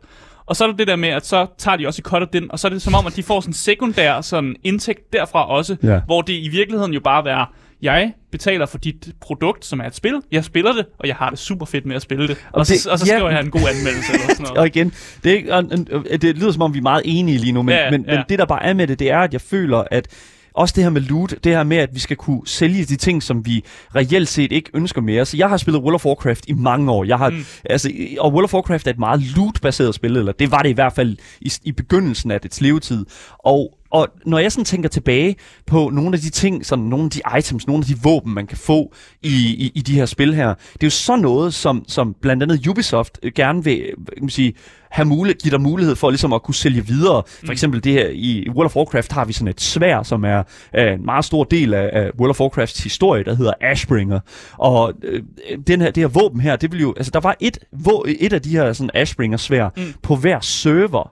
Og 0.45 0.55
så 0.55 0.63
er 0.63 0.67
der 0.67 0.75
det 0.75 0.87
der 0.87 0.95
med, 0.95 1.09
at 1.09 1.25
så 1.25 1.47
tager 1.57 1.77
de 1.77 1.87
også 1.87 1.99
i 1.99 2.03
cut 2.03 2.33
den, 2.33 2.51
og 2.51 2.59
så 2.59 2.67
er 2.67 2.69
det 2.69 2.81
som 2.81 2.95
om, 2.95 3.07
at 3.07 3.15
de 3.15 3.23
får 3.23 3.39
sådan 3.41 3.49
en 3.49 3.53
sekundær 3.53 4.21
sådan 4.21 4.55
indtægt 4.63 5.13
derfra 5.13 5.47
også, 5.49 5.75
Ja. 5.83 5.99
hvor 6.05 6.21
det 6.21 6.33
i 6.33 6.47
virkeligheden 6.51 6.93
jo 6.93 6.99
bare 6.99 7.25
være, 7.25 7.45
jeg 7.81 8.13
betaler 8.31 8.65
for 8.65 8.77
dit 8.77 9.09
produkt, 9.21 9.65
som 9.65 9.79
er 9.79 9.83
et 9.85 9.95
spil, 9.95 10.21
jeg 10.31 10.43
spiller 10.43 10.73
det, 10.73 10.85
og 10.99 11.07
jeg 11.07 11.15
har 11.15 11.29
det 11.29 11.39
super 11.39 11.65
fedt 11.65 11.85
med 11.85 11.95
at 11.95 12.01
spille 12.01 12.27
det. 12.27 12.37
Og, 12.51 12.59
Og 12.59 12.65
så, 12.65 12.73
det- 12.73 12.87
og 12.87 12.99
så 12.99 13.05
ja. 13.05 13.11
skriver 13.17 13.29
jeg 13.31 13.39
en 13.41 13.51
god 13.51 13.61
anmeldelse 13.61 14.13
eller 14.13 14.27
sådan 14.27 14.45
Og 14.49 14.53
noget. 14.55 14.75
igen, 14.75 14.93
det, 15.23 15.49
er, 15.49 15.55
og, 15.55 15.63
og, 16.13 16.21
det 16.21 16.37
lyder 16.37 16.51
som 16.51 16.61
om, 16.61 16.73
vi 16.73 16.77
er 16.77 16.81
meget 16.83 17.01
enige 17.05 17.37
lige 17.37 17.51
nu, 17.51 17.61
men, 17.61 17.75
Ja, 17.75 17.91
men, 17.91 18.05
ja. 18.07 18.15
men 18.15 18.23
det 18.29 18.39
der 18.39 18.45
bare 18.45 18.63
er 18.63 18.73
med 18.73 18.87
det, 18.87 18.99
det 18.99 19.11
er, 19.11 19.19
at 19.19 19.33
jeg 19.33 19.41
føler, 19.41 19.83
at 19.91 20.07
også 20.53 20.73
det 20.75 20.83
her 20.83 20.91
med 20.91 21.01
loot, 21.01 21.33
det 21.43 21.51
her 21.51 21.63
med, 21.63 21.77
at 21.77 21.89
vi 21.93 21.99
skal 21.99 22.17
kunne 22.17 22.41
sælge 22.45 22.85
de 22.85 22.95
ting, 22.95 23.23
som 23.23 23.45
vi 23.45 23.63
reelt 23.95 24.27
set 24.29 24.51
ikke 24.51 24.69
ønsker 24.73 25.01
mere. 25.01 25.25
Så 25.25 25.37
jeg 25.37 25.49
har 25.49 25.57
spillet 25.57 25.81
World 25.81 25.95
of 25.95 26.05
Warcraft 26.05 26.43
i 26.47 26.53
mange 26.53 26.91
år. 26.91 27.03
Jeg 27.03 27.17
har, 27.17 27.29
Mm. 27.29 27.45
altså, 27.65 27.91
og 28.19 28.33
World 28.33 28.43
of 28.43 28.53
Warcraft 28.53 28.87
er 28.87 28.91
et 28.91 28.99
meget 28.99 29.21
loot-baseret 29.35 29.95
spil, 29.95 30.17
eller 30.17 30.31
det 30.31 30.51
var 30.51 30.61
det 30.61 30.69
i 30.69 30.73
hvert 30.73 30.93
fald 30.93 31.17
i, 31.41 31.51
i 31.63 31.71
begyndelsen 31.71 32.31
af 32.31 32.41
dets 32.41 32.61
levetid. 32.61 33.05
Og 33.39 33.77
og 33.91 34.07
når 34.25 34.39
jeg 34.39 34.51
sådan 34.51 34.65
tænker 34.65 34.89
tilbage 34.89 35.35
på 35.67 35.89
nogle 35.93 36.13
af 36.13 36.19
de 36.19 36.29
ting, 36.29 36.65
sådan 36.65 36.85
nogle 36.85 37.05
af 37.05 37.11
de 37.11 37.21
items, 37.39 37.67
nogle 37.67 37.81
af 37.81 37.85
de 37.87 38.01
våben, 38.03 38.33
man 38.33 38.47
kan 38.47 38.57
få 38.57 38.93
i, 39.23 39.29
i, 39.57 39.71
i 39.75 39.81
de 39.81 39.93
her 39.95 40.05
spil 40.05 40.33
her, 40.35 40.47
det 40.73 40.83
er 40.83 40.87
jo 40.87 40.89
sådan 40.89 41.21
noget, 41.21 41.53
som, 41.53 41.83
som 41.87 42.15
blandt 42.21 42.43
andet 42.43 42.67
Ubisoft 42.67 43.19
øh, 43.23 43.31
gerne 43.35 43.63
vil 43.63 43.83
hvad 43.97 44.15
kan 44.15 44.23
man 44.23 44.29
sige, 44.29 44.53
have 44.91 45.05
mulighed, 45.07 45.41
give 45.41 45.51
dig 45.51 45.61
mulighed 45.61 45.95
for 45.95 46.09
ligesom 46.09 46.33
at 46.33 46.43
kunne 46.43 46.55
sælge 46.55 46.85
videre. 46.87 47.23
For 47.27 47.45
Mm. 47.45 47.51
eksempel 47.51 47.83
det 47.83 47.93
her 47.93 48.09
i 48.13 48.47
World 48.49 48.65
of 48.65 48.75
Warcraft 48.75 49.11
har 49.11 49.25
vi 49.25 49.33
sådan 49.33 49.47
et 49.47 49.61
svær, 49.61 50.03
som 50.03 50.23
er 50.25 50.43
øh, 50.75 50.93
en 50.93 51.05
meget 51.05 51.25
stor 51.25 51.43
del 51.43 51.73
af, 51.73 51.89
af 51.93 52.09
World 52.19 52.29
of 52.29 52.39
Warcrafts 52.41 52.83
historie, 52.83 53.23
der 53.23 53.35
hedder 53.35 53.53
Ashbringer. 53.61 54.19
Og 54.57 54.93
øh, 55.03 55.23
den 55.67 55.81
her, 55.81 55.91
det 55.91 56.03
her 56.03 56.07
våben 56.07 56.41
her, 56.41 56.55
det 56.55 56.71
vil 56.71 56.81
jo, 56.81 56.93
altså 56.97 57.11
der 57.11 57.19
var 57.19 57.35
et, 57.39 57.57
et 58.19 58.33
af 58.33 58.41
de 58.41 58.49
her 58.49 58.73
sådan 58.73 58.89
Ashbringer 58.93 59.37
svær 59.37 59.69
mm. 59.77 59.83
på 60.03 60.15
hver 60.15 60.39
server. 60.39 61.11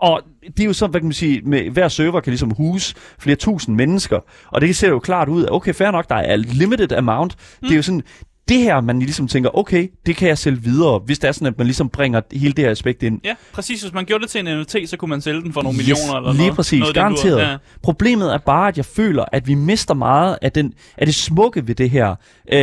Og 0.00 0.22
det 0.56 0.60
er 0.60 0.64
jo 0.64 0.72
så, 0.72 0.86
hvad 0.86 1.00
kan 1.00 1.06
man 1.06 1.12
sige, 1.12 1.42
med 1.44 1.70
hver 1.70 1.88
server 1.88 2.20
kan 2.20 2.30
ligesom 2.30 2.50
huse 2.50 2.94
flere 3.18 3.36
tusind 3.36 3.76
mennesker. 3.76 4.20
Og 4.46 4.60
det 4.60 4.76
ser 4.76 4.88
jo 4.88 4.98
klart 4.98 5.28
ud, 5.28 5.44
at 5.44 5.52
okay, 5.52 5.74
fair 5.74 5.90
nok, 5.90 6.08
der 6.08 6.14
er 6.14 6.36
limited 6.36 6.92
amount. 6.92 7.34
Mm. 7.36 7.68
Det 7.68 7.72
er 7.72 7.76
jo 7.76 7.82
sådan, 7.82 8.02
det 8.48 8.58
her, 8.58 8.80
man 8.80 8.98
ligesom 8.98 9.28
tænker, 9.28 9.58
okay, 9.58 9.88
det 10.06 10.16
kan 10.16 10.28
jeg 10.28 10.38
sælge 10.38 10.62
videre, 10.62 10.98
hvis 10.98 11.18
det 11.18 11.28
er 11.28 11.32
sådan, 11.32 11.46
at 11.48 11.58
man 11.58 11.66
ligesom 11.66 11.88
bringer 11.88 12.20
hele 12.32 12.52
det 12.52 12.64
her 12.64 12.70
aspekt 12.70 13.02
ind. 13.02 13.20
Ja, 13.24 13.34
præcis. 13.52 13.82
Hvis 13.82 13.92
man 13.92 14.04
gjorde 14.04 14.22
det 14.22 14.30
til 14.30 14.48
en 14.48 14.58
NFT, 14.60 14.76
så 14.86 14.96
kunne 14.96 15.08
man 15.08 15.20
sælge 15.20 15.42
den 15.42 15.52
for 15.52 15.62
nogle 15.62 15.76
millioner 15.76 16.14
eller 16.16 16.32
lige 16.32 16.40
noget. 16.42 16.56
præcis, 16.56 16.80
noget 16.80 16.94
garanteret. 16.94 17.40
Ja. 17.40 17.56
Problemet 17.82 18.34
er 18.34 18.38
bare, 18.38 18.68
at 18.68 18.76
jeg 18.76 18.84
føler, 18.84 19.24
at 19.32 19.48
vi 19.48 19.54
mister 19.54 19.94
meget 19.94 20.38
af, 20.42 20.52
den, 20.52 20.72
af 20.98 21.06
det 21.06 21.14
smukke 21.14 21.66
ved 21.68 21.74
det 21.74 21.90
her, 21.90 22.14
øh, 22.52 22.58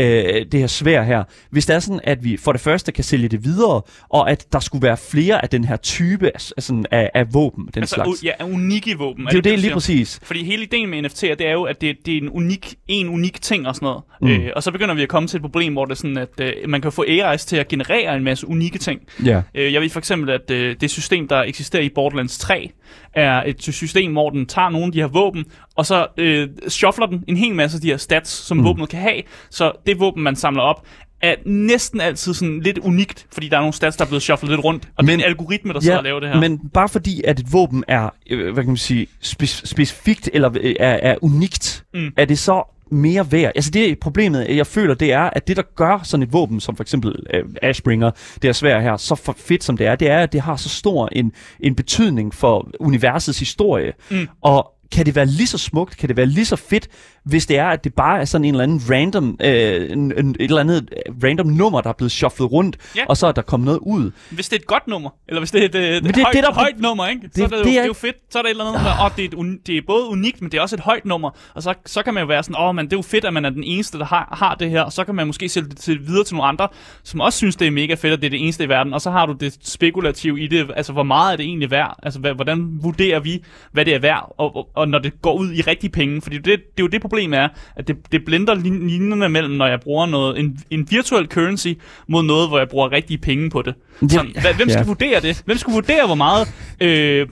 det 0.52 0.60
her 0.60 0.68
svær 0.68 1.04
her. 1.04 1.24
Hvis 1.50 1.66
det 1.66 1.76
er 1.76 1.80
sådan, 1.80 2.00
at 2.04 2.24
vi 2.24 2.38
for 2.38 2.52
det 2.52 2.62
første 2.62 2.92
kan 2.92 3.04
sælge 3.04 3.28
det 3.28 3.44
videre, 3.44 3.82
og 4.10 4.32
at 4.32 4.46
der 4.54 4.60
skulle 4.60 4.82
være 4.84 4.98
flere 4.98 5.42
af 5.44 5.50
den 5.50 5.66
her 5.66 5.76
type 5.78 6.32
af, 6.36 6.42
sådan, 6.42 6.86
af, 6.92 7.10
af 7.14 7.34
våben, 7.34 7.70
den 7.74 7.84
Altså, 7.84 7.96
slags. 7.96 8.10
u- 8.10 8.24
ja, 8.24 8.46
unikke 8.46 8.98
våben. 8.98 9.26
det 9.26 9.32
er 9.32 9.38
jo 9.38 9.42
du 9.42 9.50
det 9.50 9.60
lige 9.60 9.74
præcis. 9.74 10.20
Fordi 10.24 10.44
hele 10.44 10.64
ideen 10.64 10.90
med 10.90 11.06
NFT'er, 11.06 11.36
det 11.36 11.42
er 11.48 11.52
jo, 11.52 11.64
at 11.64 11.82
det, 11.82 11.96
det 12.06 12.14
er 12.14 12.18
en 12.22 12.30
unik, 12.30 12.76
en 12.88 13.10
unik 13.10 13.42
ting 13.42 13.68
og 13.68 13.76
sådan 13.76 13.86
noget. 13.86 14.04
Mm. 14.22 14.28
Øh, 14.46 14.52
og 14.56 14.64
så 14.64 14.72
begynder 14.72 14.96
vi 14.96 15.02
at 15.04 15.10
komme 15.10 15.28
til 15.28 15.38
et 15.38 15.42
problem, 15.42 15.75
hvor 15.76 15.86
det 15.86 15.92
er 15.92 15.96
sådan, 15.96 16.18
at 16.18 16.40
øh, 16.40 16.54
man 16.68 16.82
kan 16.82 16.92
få 16.92 17.06
AI's 17.08 17.46
til 17.46 17.58
at 17.58 17.68
generere 17.68 18.16
en 18.16 18.24
masse 18.24 18.48
unikke 18.48 18.78
ting. 18.78 19.02
Ja. 19.26 19.42
Øh, 19.56 19.74
jeg 19.74 19.82
ved 19.82 19.90
for 19.90 20.00
eksempel, 20.00 20.30
at 20.30 20.52
øh, 20.52 20.76
det 20.82 20.92
system, 20.92 21.28
der 21.28 21.44
eksisterer 21.44 21.84
i 21.84 21.90
Borderlands 21.90 22.38
3, 22.38 22.72
er 23.14 23.44
et 23.46 23.62
system, 23.62 24.12
hvor 24.12 24.30
den 24.30 24.46
tager 24.46 24.70
nogle 24.70 24.86
af 24.86 24.92
de 24.92 25.00
her 25.00 25.08
våben, 25.08 25.46
og 25.76 25.86
så 25.86 26.08
øh, 26.18 26.50
shuffler 26.68 27.06
den 27.06 27.24
en 27.28 27.38
hel 27.38 27.56
masse 27.56 27.78
af 27.78 27.82
de 27.82 27.88
her 27.88 27.98
stats, 27.98 28.30
som 28.30 28.58
mm. 28.58 28.64
våbnet 28.64 28.90
kan 28.90 29.00
have. 29.00 29.22
Så 29.50 29.72
det 29.86 30.00
våben, 30.00 30.24
man 30.24 30.36
samler 30.36 30.62
op, 30.62 30.86
er 31.22 31.36
næsten 31.46 32.02
altid 32.02 32.34
sådan 32.34 32.60
lidt 32.60 32.78
unikt, 32.78 33.28
fordi 33.32 33.50
der 33.50 33.58
er 33.58 33.62
nogle 33.62 33.74
stats, 33.74 33.98
der 33.98 34.06
er 34.06 34.08
blevet 34.08 34.24
shufflet 34.24 34.52
lidt 34.52 34.64
rundt. 34.64 34.90
Og 34.98 35.06
men, 35.06 35.08
det 35.08 35.14
er 35.14 35.18
en 35.18 35.32
algoritme, 35.32 35.74
der 35.74 35.80
sidder 35.80 35.98
og 35.98 36.04
laver 36.04 36.20
det 36.20 36.30
her. 36.30 36.40
Men 36.40 36.70
bare 36.74 36.90
fordi, 36.90 37.22
at 37.24 37.40
et 37.40 37.54
våben 37.54 37.84
er, 37.88 38.10
øh, 38.30 38.54
hvad 38.54 38.64
kan 38.64 38.70
man 38.70 38.78
sige, 38.78 39.08
spe- 39.24 39.66
specifikt 39.66 40.30
eller 40.34 40.52
øh, 40.62 40.76
er, 40.80 41.00
er 41.02 41.16
unikt. 41.22 41.84
Mm. 41.94 42.14
er 42.18 42.26
det 42.26 42.40
så 42.40 42.75
mere 42.92 43.32
værd. 43.32 43.52
Altså 43.56 43.72
det 43.72 44.00
problemet, 44.00 44.56
jeg 44.58 44.68
føler, 44.68 44.94
det 44.94 45.14
er, 45.14 45.22
at 45.22 45.48
det, 45.48 45.58
der 45.58 45.64
gør 45.76 46.00
sådan 46.04 46.24
et 46.24 46.34
våben, 46.34 46.60
som 46.60 46.76
for 46.76 46.84
eksempel 46.84 47.16
øh, 47.34 47.44
Ashbringer, 47.62 48.12
det 48.42 48.48
er 48.48 48.54
svært 48.54 48.84
her, 48.84 48.98
så 48.98 49.16
for 49.16 49.36
fedt 49.38 49.64
som 49.64 49.78
det 49.78 49.88
er, 49.88 49.96
det 49.96 50.10
er, 50.10 50.20
at 50.20 50.34
det 50.34 50.42
har 50.42 50.56
så 50.56 50.70
stor 50.70 51.10
en, 51.12 51.32
en 51.60 51.76
betydning 51.76 52.34
for 52.34 52.70
universets 52.80 53.40
historie. 53.40 53.94
Mm. 54.12 54.28
Og 54.42 54.75
kan 54.92 55.06
det 55.06 55.16
være 55.16 55.26
lige 55.26 55.48
så 55.48 55.58
smukt, 55.58 55.98
kan 55.98 56.10
det 56.10 56.18
være 56.18 56.26
lige 56.26 56.46
så 56.46 56.56
fedt, 56.56 56.88
hvis 57.24 57.46
det 57.46 57.58
er, 57.58 57.66
at 57.68 57.84
det 57.84 57.94
bare 57.94 58.20
er 58.22 58.26
sådan 58.26 58.46
en 58.46 58.54
eller 58.54 58.64
anden 58.64 58.82
random, 58.92 59.38
øh, 59.42 59.92
en, 59.92 60.14
en, 60.18 60.30
et 60.30 60.36
eller 60.40 60.60
andet 60.60 60.90
random 61.24 61.48
nummer, 61.48 61.82
der 61.82 61.90
er 61.90 61.94
blevet 61.94 62.12
shufflet 62.12 62.52
rundt, 62.52 62.78
Ja. 62.96 63.06
og 63.10 63.18
så 63.18 63.28
er 63.28 63.32
der 63.32 63.42
kommet 63.42 63.66
noget 63.66 63.80
ud. 63.80 64.12
Hvis 64.32 64.50
det 64.50 64.56
er 64.56 64.60
et 64.60 64.68
godt 64.68 64.88
nummer, 64.88 65.10
eller 65.28 65.40
hvis 65.42 65.52
det 65.52 65.62
er 65.62 65.66
et, 65.66 65.76
et, 65.98 66.04
det 66.04 66.18
er 66.18 66.24
højt, 66.24 66.34
det, 66.36 66.44
der 66.44 66.50
er 66.50 66.54
højt 66.54 66.80
nummer, 66.80 67.08
ikke? 67.08 67.22
så 67.24 67.30
det- 67.36 67.44
er 67.44 67.48
det, 67.48 67.52
jo, 67.54 67.58
det 67.58 67.66
det, 67.66 67.78
er- 67.78 67.82
er 67.82 67.86
jo 67.86 67.94
fedt. 67.94 68.16
Så 68.30 68.38
er 68.40 68.42
der 68.42 68.50
et 68.50 68.52
eller 68.52 68.66
andet, 68.66 68.82
der, 68.82 69.06
åh, 69.06 69.12
det, 69.18 69.34
er 69.34 69.44
et 69.54 69.68
det 69.68 69.78
er 69.78 69.82
både 69.88 70.08
unikt, 70.08 70.42
men 70.42 70.52
det 70.52 70.58
er 70.58 70.62
også 70.62 70.76
et 70.76 70.80
højt 70.80 71.06
nummer. 71.06 71.30
Og 71.54 71.64
så, 71.64 71.74
så 71.86 72.04
kan 72.04 72.14
man 72.14 72.22
jo 72.22 72.28
være 72.28 72.44
sådan, 72.44 72.56
åh, 72.62 72.76
men 72.76 72.86
det 72.86 72.94
er 72.94 72.98
jo 72.98 73.02
fedt, 73.02 73.26
at 73.26 73.34
man 73.34 73.46
er 73.46 73.50
den 73.50 73.64
eneste, 73.64 73.98
der 74.00 74.06
har, 74.06 74.36
har 74.40 74.56
det 74.56 74.70
her. 74.70 74.82
Og 74.82 74.94
så 74.94 75.04
kan 75.04 75.16
man 75.16 75.28
måske 75.28 75.50
sælge 75.50 75.70
det 75.70 75.78
til, 75.78 76.08
videre 76.08 76.24
til 76.24 76.36
nogle 76.36 76.48
andre, 76.48 76.68
som 77.04 77.20
også 77.22 77.38
synes, 77.38 77.56
det 77.56 77.68
er 77.68 77.72
mega 77.72 77.94
fedt, 77.94 78.14
at 78.14 78.20
det 78.20 78.26
er 78.26 78.30
det 78.30 78.42
eneste 78.44 78.64
i 78.64 78.70
verden. 78.70 78.94
Og 78.94 79.02
så 79.02 79.12
har 79.12 79.26
du 79.26 79.34
det 79.34 79.58
spekulative 79.64 80.42
i 80.42 80.48
det, 80.48 80.72
altså 80.76 80.94
hvor 80.94 81.04
meget 81.04 81.34
er 81.34 81.38
det 81.38 81.46
egentlig 81.46 81.72
værd? 81.72 82.00
Altså 82.04 82.20
hvordan 82.20 82.68
vurderer 82.84 83.20
vi, 83.20 83.44
hvad 83.72 83.86
det 83.86 83.96
er 83.96 84.00
værd? 84.00 84.36
Og, 84.38 84.56
og, 84.56 84.70
og 84.76 84.88
når 84.88 85.00
det 85.00 85.22
går 85.22 85.34
ud 85.34 85.52
i 85.54 85.62
rigtige 85.62 85.90
penge. 85.92 86.22
Fordi 86.22 86.36
det, 86.38 86.46
det 86.46 86.54
er 86.56 86.60
jo 86.80 86.88
det 86.88 87.02
problem 87.02 87.34
er, 87.34 87.48
at 87.76 87.88
det, 87.88 87.96
det 88.12 88.26
blender 88.26 88.54
lin- 88.56 88.88
linjerne 88.90 89.30
mellem, 89.30 89.54
når 89.54 89.68
jeg 89.68 89.80
bruger 89.80 90.06
noget, 90.06 90.40
en, 90.40 90.60
en 90.70 90.88
virtual 90.92 91.28
currency, 91.28 91.68
mod 92.08 92.24
noget, 92.24 92.48
hvor 92.50 92.58
jeg 92.58 92.70
bruger 92.70 92.92
rigtige 92.92 93.18
penge 93.18 93.50
på 93.50 93.62
det. 93.62 93.74
Sådan, 94.10 94.26
hva- 94.38 94.56
hvem 94.56 94.70
skal 94.70 94.80
ja. 94.82 94.86
vurdere 94.86 95.20
det? 95.22 95.42
Hvem 95.46 95.58
skal 95.58 95.74
vurdere, 95.74 96.06
hvor 96.06 96.16
meget 96.16 96.48
øh, 96.82 97.28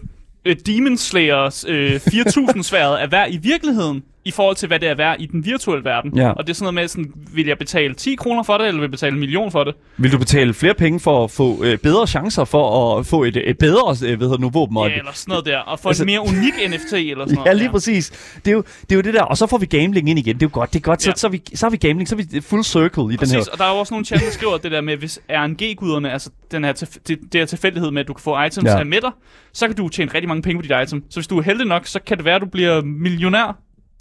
øh, 0.46 0.56
Demon 0.66 0.98
Slayers 0.98 1.66
øh, 1.68 1.96
4000-sværet 2.14 3.02
er 3.04 3.08
værd 3.08 3.28
i 3.34 3.38
virkeligheden, 3.38 4.04
i 4.26 4.32
forhold 4.32 4.56
til, 4.56 4.68
hvad 4.68 4.80
det 4.80 4.90
er 4.90 4.96
værd 4.96 5.16
i 5.20 5.26
den 5.26 5.46
virtuelle 5.46 5.86
verden? 5.86 6.18
Ja. 6.18 6.30
Og 6.30 6.44
det 6.48 6.50
er 6.50 6.56
sådan 6.56 6.64
noget 6.64 6.74
med, 6.74 6.88
sådan, 6.88 7.12
vil 7.34 7.46
jeg 7.48 7.58
betale 7.58 7.94
10 7.94 8.16
kroner 8.16 8.44
for 8.44 8.58
det, 8.58 8.68
eller 8.68 8.80
vil 8.80 8.86
jeg 8.86 8.92
betale 8.92 9.14
en 9.14 9.20
million 9.20 9.52
for 9.52 9.64
det? 9.64 9.76
Vil 9.98 10.12
du 10.12 10.18
betale 10.18 10.54
flere 10.54 10.74
penge 10.74 11.00
for 11.00 11.24
at 11.24 11.32
få 11.32 11.64
øh, 11.64 11.78
bedre 11.78 12.08
chancer 12.08 12.46
for 12.46 12.98
at 13.00 13.06
få 13.06 13.24
et, 13.24 13.38
et 13.50 13.58
bedre 13.58 13.90
øh, 14.08 14.18
hvad 14.18 14.28
hedder 14.28 14.38
nu, 14.38 14.50
våben? 14.50 14.78
Ja, 14.78 14.84
eller 14.98 15.12
sådan 15.14 15.32
noget 15.32 15.46
der. 15.46 15.58
Og 15.58 15.80
få 15.80 15.88
Altså- 15.88 16.04
en 16.04 16.06
mere 16.06 16.22
unik 16.22 16.54
NFT, 16.70 16.94
eller 16.94 17.26
sådan 17.26 17.36
noget. 17.36 17.48
Ja, 17.48 17.54
lige 17.54 17.70
præcis. 17.70 18.10
Det 18.46 18.52
er, 18.52 18.56
jo, 18.56 18.64
det 18.82 18.92
er 18.92 18.96
jo 18.96 19.02
det 19.02 19.14
der. 19.14 19.22
Og 19.24 19.38
så 19.38 19.48
får 19.48 19.58
vi 19.58 19.66
gambling 19.66 20.10
ind 20.10 20.20
igen. 20.20 20.36
Det 20.36 20.44
er 20.44 20.48
jo 20.48 20.60
godt. 20.60 20.74
Det 20.74 20.80
er 20.80 20.84
godt. 20.84 21.02
Så, 21.02 21.10
Ja. 21.10 21.14
så, 21.16 21.28
er 21.28 21.32
vi, 21.32 21.42
så 21.56 21.66
er 21.66 21.70
vi 21.70 21.78
gambling. 21.78 22.08
Så 22.10 22.16
er 22.16 22.24
vi 22.34 22.42
full 22.42 22.64
circle 22.64 23.04
i 23.04 23.08
den 23.08 23.18
Præcis, 23.18 23.34
her. 23.36 23.44
og 23.52 23.58
der 23.58 23.64
er 23.66 23.72
jo 23.74 23.78
også 23.80 23.94
nogle 23.94 24.06
chat, 24.06 24.20
der 24.20 24.32
skriver 24.32 24.58
det 24.58 24.72
der 24.72 24.82
med, 24.82 24.98
hvis 24.98 25.20
RNG-guderne, 25.30 26.12
altså 26.12 26.30
den 26.52 26.64
her 26.64 26.74
tilf- 26.74 26.98
det, 27.08 27.20
det 27.32 27.42
her 27.42 27.46
tilfældighed 27.46 27.92
med, 27.92 28.02
at 28.02 28.08
du 28.08 28.14
kan 28.14 28.22
få 28.22 28.44
items 28.44 28.66
Ja. 28.66 28.72
ja. 28.74 28.80
af 28.80 28.86
med 28.86 29.02
dig, 29.02 29.12
så 29.54 29.68
kan 29.68 29.76
du 29.76 29.90
tjene 29.90 30.12
rigtig 30.14 30.28
mange 30.28 30.42
penge 30.42 30.58
på 30.58 30.62
dit 30.62 30.72
item. 30.88 31.04
Så 31.10 31.20
hvis 31.20 31.28
du 31.28 31.38
er 31.38 31.42
heldig 31.42 31.68
nok, 31.68 31.88
så 31.88 32.00
kan 32.08 32.18
det 32.18 32.26
være, 32.26 32.36
at 32.36 32.42
du 32.42 32.46
bliver 32.48 32.82
millionær 32.82 33.58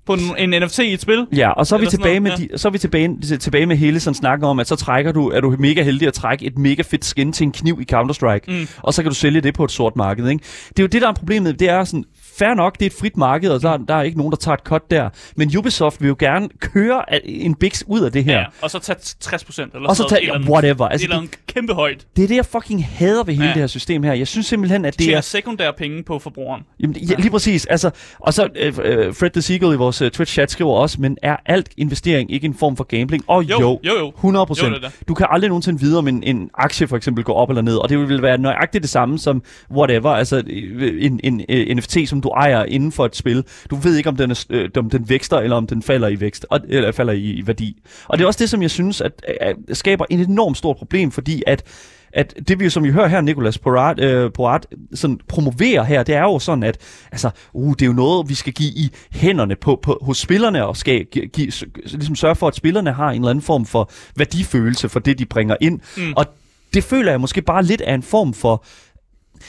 på 0.06 0.14
en, 0.14 0.52
en 0.52 0.62
NFT 0.62 0.78
i 0.78 0.92
et 0.92 1.00
spil. 1.00 1.26
Ja, 1.36 1.50
og 1.50 1.66
så 1.66 1.74
er 1.74 1.80
vi 1.80 1.86
tilbage 1.86 2.20
med, 2.20 2.30
noget, 2.30 2.50
de, 2.52 2.58
så 2.58 2.68
er 2.68 2.72
vi 2.72 2.78
tilbage, 2.78 3.16
til- 3.26 3.38
tilbage 3.38 3.66
med 3.66 3.76
hele 3.76 4.00
sådan 4.00 4.14
snakken 4.14 4.44
om, 4.44 4.58
at 4.60 4.68
så 4.68 4.76
trækker 4.76 5.12
du, 5.12 5.28
er 5.28 5.40
du 5.40 5.56
mega 5.58 5.82
heldig 5.82 6.08
at 6.08 6.14
trække 6.14 6.44
et 6.46 6.58
mega 6.58 6.82
fedt 6.82 7.04
skin 7.04 7.32
til 7.32 7.44
en 7.44 7.52
kniv 7.52 7.78
i 7.80 7.94
Counter-Strike, 7.94 8.44
Mm. 8.60 8.68
og 8.82 8.94
så 8.94 9.02
kan 9.02 9.10
du 9.10 9.14
sælge 9.14 9.40
det 9.40 9.54
på 9.54 9.64
et 9.64 9.70
sort 9.70 9.96
marked, 9.96 10.28
ikke? 10.28 10.44
Det 10.68 10.78
er 10.78 10.82
jo 10.82 10.86
det, 10.86 11.02
der 11.02 11.08
er 11.08 11.12
problemet. 11.12 11.60
Det 11.60 11.68
er 11.68 11.84
sådan, 11.84 12.04
fair 12.38 12.54
nok, 12.54 12.74
det 12.74 12.82
er 12.82 12.86
et 12.86 12.92
frit 13.00 13.16
marked, 13.16 13.50
og 13.50 13.62
der, 13.62 13.76
der 13.76 13.94
er 13.94 14.02
ikke 14.02 14.18
nogen, 14.18 14.30
der 14.30 14.36
tager 14.36 14.54
et 14.56 14.60
cut 14.64 14.90
der. 14.90 15.08
Men 15.36 15.56
Ubisoft 15.58 16.00
vil 16.00 16.08
jo 16.08 16.16
gerne 16.18 16.48
køre 16.60 17.26
en 17.26 17.54
bix 17.54 17.82
ud 17.86 18.00
af 18.00 18.12
det 18.12 18.24
her. 18.24 18.38
Ja, 18.38 18.44
og 18.62 18.70
så 18.70 18.78
tage 18.78 18.96
60% 19.24 19.62
eller 19.74 19.88
Og 19.88 19.96
så 19.96 20.06
tage, 20.08 20.26
ja, 20.26 20.38
whatever. 20.40 20.88
Altså, 20.88 21.06
det, 21.10 21.18
en 21.18 21.30
kæmpe 21.46 21.74
højt. 21.74 22.06
det 22.16 22.24
er 22.24 22.28
det, 22.28 22.36
jeg 22.36 22.46
fucking 22.46 22.86
hader 22.86 23.24
ved 23.24 23.34
hele 23.34 23.46
Ja. 23.46 23.52
det 23.52 23.60
her 23.60 23.66
system 23.66 24.02
her. 24.02 24.12
Jeg 24.12 24.28
synes 24.28 24.46
simpelthen, 24.46 24.84
at 24.84 24.92
det 24.98 25.04
Tjener 25.04 25.16
er... 25.16 25.20
sekundære 25.20 25.72
penge 25.78 26.02
på 26.02 26.18
forbrugeren. 26.18 26.62
Jamen, 26.80 26.96
ja, 26.96 27.14
lige 27.18 27.30
præcis. 27.30 27.66
Altså, 27.66 27.90
og 28.18 28.34
så 28.34 28.48
øh, 28.56 28.74
øh, 28.84 29.14
Fred 29.14 29.30
the 29.30 29.42
Seagull 29.42 29.74
i 29.74 29.76
vores 29.76 30.02
uh, 30.02 30.08
Twitch-chat 30.08 30.50
skriver 30.50 30.72
også, 30.74 31.00
men 31.00 31.16
er 31.22 31.36
alt 31.46 31.68
investering 31.76 32.32
ikke 32.32 32.44
en 32.44 32.54
form 32.54 32.76
for 32.76 32.84
gambling? 32.84 33.24
Og 33.26 33.44
Jo, 33.44 33.60
jo, 33.60 33.80
jo, 33.84 33.92
jo. 33.98 34.08
100 34.08 34.40
Jo, 34.40 34.44
procent. 34.44 34.76
Du 35.08 35.14
kan 35.14 35.26
aldrig 35.30 35.48
nogensinde 35.48 35.80
vide, 35.80 35.98
om 35.98 36.08
en, 36.08 36.22
en 36.22 36.50
aktie 36.54 36.86
for 36.88 36.96
eksempel 36.96 37.24
går 37.24 37.34
op 37.34 37.48
eller 37.48 37.62
ned, 37.62 37.76
og 37.76 37.88
det 37.88 37.98
vil 37.98 38.22
være 38.22 38.38
nøjagtigt 38.38 38.82
det 38.82 38.90
samme 38.90 39.18
som 39.18 39.42
whatever, 39.70 40.10
altså 40.10 40.42
øh, 40.46 41.04
en, 41.04 41.20
en, 41.24 41.44
en 41.48 41.76
NFT, 41.76 41.96
som 42.06 42.21
du 42.22 42.28
ejer 42.28 42.64
inden 42.64 42.92
for 42.92 43.06
et 43.06 43.16
spil. 43.16 43.44
Du 43.70 43.76
ved 43.76 43.96
ikke, 43.96 44.08
om 44.08 44.16
den, 44.16 44.30
er, 44.30 44.44
øh, 44.50 44.68
om 44.76 44.90
den 44.90 45.08
vækster, 45.08 45.38
eller 45.38 45.56
om 45.56 45.66
den 45.66 45.82
falder 45.82 46.08
i 46.08 46.20
vækst, 46.20 46.46
og, 46.50 46.60
eller 46.68 46.92
falder 46.92 47.12
i, 47.12 47.30
i 47.30 47.46
værdi. 47.46 47.82
Og 48.08 48.18
det 48.18 48.24
er 48.24 48.26
også 48.26 48.38
det, 48.38 48.50
som 48.50 48.62
jeg 48.62 48.70
synes, 48.70 49.00
at, 49.00 49.24
at 49.40 49.56
skaber 49.72 50.04
en 50.10 50.30
enormt 50.30 50.56
stort 50.56 50.76
problem, 50.76 51.10
fordi 51.10 51.42
at 51.46 51.64
at 52.12 52.34
det 52.48 52.60
vi 52.60 52.70
som 52.70 52.84
vi 52.84 52.90
hører 52.90 53.08
her, 53.08 53.20
Nicolas 53.20 53.58
Porat, 53.58 54.00
øh, 54.00 54.32
Porat 54.32 54.66
sådan 54.94 55.20
promoverer 55.28 55.82
her, 55.82 56.02
det 56.02 56.14
er 56.14 56.22
jo 56.22 56.38
sådan, 56.38 56.62
at 56.62 56.78
altså, 57.12 57.30
uh, 57.52 57.72
det 57.72 57.82
er 57.82 57.86
jo 57.86 57.92
noget, 57.92 58.28
vi 58.28 58.34
skal 58.34 58.52
give 58.52 58.70
i 58.70 58.90
hænderne 59.12 59.56
på, 59.56 59.78
på, 59.82 59.98
hos 60.02 60.18
spillerne, 60.18 60.66
og 60.66 60.76
skal 60.76 61.04
give, 61.04 61.26
give, 61.26 61.52
ligesom 61.84 62.16
sørge 62.16 62.34
for, 62.34 62.48
at 62.48 62.54
spillerne 62.54 62.92
har 62.92 63.10
en 63.10 63.16
eller 63.20 63.30
anden 63.30 63.42
form 63.42 63.66
for 63.66 63.90
værdifølelse 64.16 64.88
for 64.88 65.00
det, 65.00 65.18
de 65.18 65.26
bringer 65.26 65.56
ind. 65.60 65.80
Mm. 65.96 66.12
Og 66.16 66.26
det 66.74 66.84
føler 66.84 67.10
jeg 67.10 67.20
måske 67.20 67.42
bare 67.42 67.62
lidt 67.62 67.80
af 67.80 67.94
en 67.94 68.02
form 68.02 68.34
for 68.34 68.64